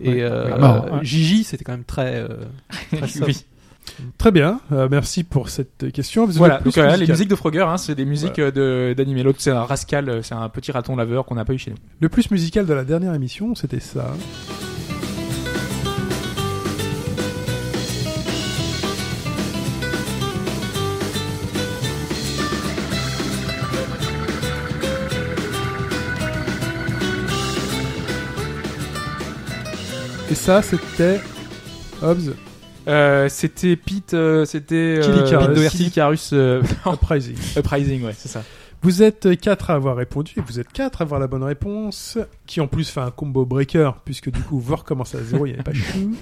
[0.00, 1.02] Et euh, Ouais, euh.
[1.02, 2.16] Gigi c'était quand même très.
[2.16, 2.28] euh,
[2.96, 3.26] très soft.
[3.26, 3.44] Oui.
[4.16, 6.24] Très bien, euh, merci pour cette question.
[6.24, 9.24] Vous Voilà, donc euh, les musiques de Frogger, hein, c'est des musiques euh, de d'animé.
[9.24, 11.76] L'autre, c'est un rascal, c'est un petit raton laveur qu'on n'a pas eu chez nous.
[12.00, 14.14] Le plus musical de la dernière émission, c'était ça.
[30.32, 31.20] Et ça, c'était
[32.00, 32.32] Hobbs
[32.88, 35.46] Euh, c'était Pete, euh, c'était Kid Icarus.
[35.46, 37.36] Pete Doherty, Icarus, euh, Uprising.
[37.58, 38.42] Uprising, ouais, c'est ça.
[38.80, 42.16] Vous êtes quatre à avoir répondu, et vous êtes quatre à avoir la bonne réponse,
[42.46, 45.50] qui en plus fait un combo breaker, puisque du coup, vous recommencez à zéro, il
[45.50, 46.16] n'y avait pas chou.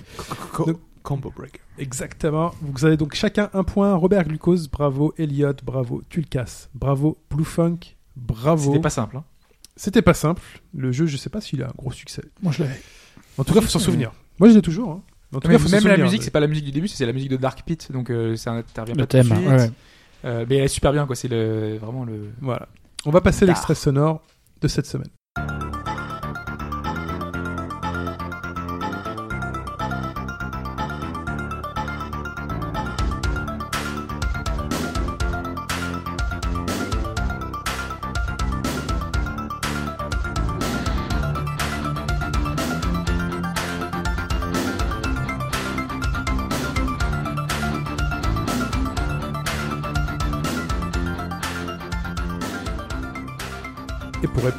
[1.05, 1.61] Combo break.
[1.79, 2.51] Exactement.
[2.61, 3.95] Vous avez donc chacun un point.
[3.95, 5.15] Robert Glucose, bravo.
[5.19, 6.03] Elliot, bravo.
[6.11, 7.17] Tulkas, bravo.
[7.31, 7.79] Blue Funk,
[8.17, 8.73] bravo.
[8.73, 9.19] C'était pas simple.
[9.19, 9.25] Hein.
[9.77, 10.43] C'était pas simple.
[10.75, 12.23] Le jeu, je sais pas s'il a un gros succès.
[12.43, 12.81] Moi je l'avais.
[13.39, 14.12] En tout cas, faut s'en souvenir.
[14.39, 14.91] Moi, je l'ai toujours.
[14.91, 15.02] hein.
[15.34, 16.05] En tout cas, faut s'en même la souvenir.
[16.07, 18.34] musique, c'est pas la musique du début, c'est la musique de Dark Pit, donc euh,
[18.36, 19.36] ça intervient Le pas tout de thème.
[19.39, 19.49] suite.
[19.49, 19.70] ouais.
[20.25, 21.15] Euh, mais elle est super bien, quoi.
[21.17, 22.31] C'est le vraiment le.
[22.41, 22.68] Voilà.
[23.07, 23.49] On va passer Tard.
[23.55, 24.20] l'extrait sonore
[24.60, 25.09] de cette semaine.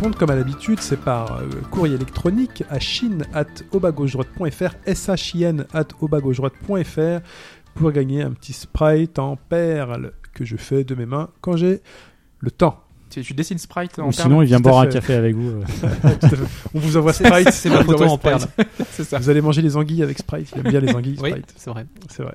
[0.02, 3.46] Répondre, comme à l'habitude, c'est par euh, courrier électronique à chine at
[4.88, 5.84] s-h-i-n at
[7.76, 11.82] pour gagner un petit sprite en perles que je fais de mes mains quand j'ai
[12.40, 12.80] le temps.
[13.12, 15.50] Tu, tu dessines Sprite en Ou perles sinon, il vient boire un café avec vous.
[15.50, 15.64] euh.
[16.74, 18.48] On vous envoie sprite, C'est ma photo en Sprite.
[18.58, 19.20] perles.
[19.22, 20.50] Vous allez manger les anguilles avec sprite.
[20.56, 21.54] Il aime bien les anguilles, Oui, sprite.
[21.58, 21.86] c'est vrai.
[22.10, 22.34] C'est vrai.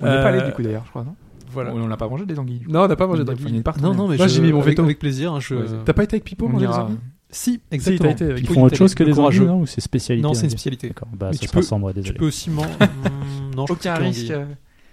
[0.00, 1.16] On n'est pas allé Euh, du coup d'ailleurs, je crois, non?
[1.52, 1.72] Voilà.
[1.72, 2.62] On n'a pas mangé des anguilles.
[2.68, 3.54] Non, on n'a pas mangé d'anguilles.
[3.56, 4.82] une partie, Non, non, mais Moi, je- j'ai mis mon avec- veto.
[4.84, 5.32] Avec plaisir.
[5.32, 5.54] hein, je...
[5.54, 6.96] Ouais, T'as pas été avec Pipo manger des anguilles
[7.30, 8.08] Si, exactement.
[8.10, 9.42] t'as été avec Ils font autre chose que le des courageux.
[9.42, 10.88] anguilles, non Ou c'est spécialité Non, c'est une indienne spécialité.
[10.88, 12.18] D'accord, bah Mais ça tu sera peux- sans moi, Tu désolé.
[12.18, 12.68] peux aussi manger.
[13.56, 14.26] Non, je Aucun risque.
[14.26, 14.32] tu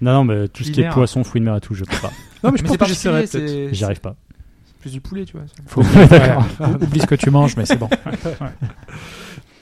[0.02, 1.98] Non, non, mais tout ce qui est poisson, fruits de mer et tout, je peux
[2.02, 2.12] pas.
[2.44, 3.74] Non, mais je pense c'est que j'essaierai peut-être.
[3.74, 4.16] J'y arrive pas.
[4.66, 5.46] c'est plus du poulet, tu vois.
[5.68, 7.90] Faut ouais, oublie ce que tu manges, mais c'est bon.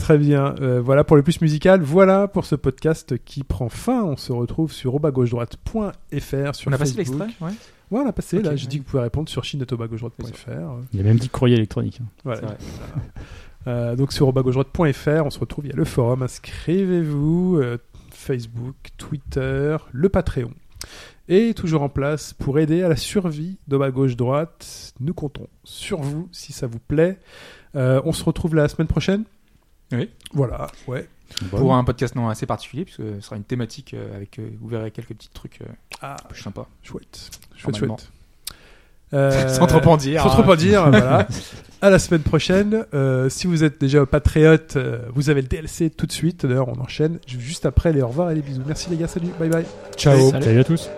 [0.03, 0.53] Très bien.
[0.59, 1.82] Euh, voilà pour le plus musical.
[1.82, 4.03] Voilà pour ce podcast qui prend fin.
[4.03, 7.51] On se retrouve sur obagaugedroite.fr sur On a passé l'extrait Ouais.
[7.90, 8.41] Ouais, on a passé.
[8.41, 8.69] Là, j'ai ouais.
[8.69, 10.49] dit que vous pouvez répondre sur chine.obagaugedroite.fr.
[10.91, 11.99] Il a même dit courrier électronique.
[12.01, 12.07] hein.
[12.25, 12.41] Voilà.
[12.41, 12.57] C'est vrai.
[13.65, 15.65] Euh, donc sur obagaugedroite.fr, on se retrouve.
[15.65, 16.22] Il y a le forum.
[16.22, 17.59] Inscrivez-vous.
[17.61, 17.77] euh,
[18.11, 20.51] Facebook, Twitter, le Patreon.
[21.30, 24.93] Et toujours en place pour aider à la survie d'Oba Gauche Droite.
[24.99, 27.19] Nous comptons sur vous si ça vous plaît.
[27.77, 29.23] Euh, on se retrouve la semaine prochaine.
[29.93, 30.09] Oui.
[30.33, 31.07] Voilà, ouais.
[31.43, 31.57] Bon.
[31.57, 34.67] Pour un podcast non assez particulier, puisque ce sera une thématique euh, avec, euh, vous
[34.67, 35.65] verrez quelques petits trucs euh,
[36.01, 36.67] Ah, plus sympas.
[36.83, 37.30] chouette.
[37.55, 38.11] Chouette.
[39.13, 40.22] Euh, Sans trop en dire.
[40.22, 40.53] Sans trop hein.
[40.53, 41.27] en dire, voilà.
[41.81, 42.85] À la semaine prochaine.
[42.93, 46.45] Euh, si vous êtes déjà patriote, euh, vous avez le DLC tout de suite.
[46.45, 48.63] D'ailleurs, on enchaîne juste après les au revoir et les bisous.
[48.65, 49.65] Merci les gars, salut, bye bye.
[49.97, 50.31] Ciao.
[50.31, 50.89] Salut à tous.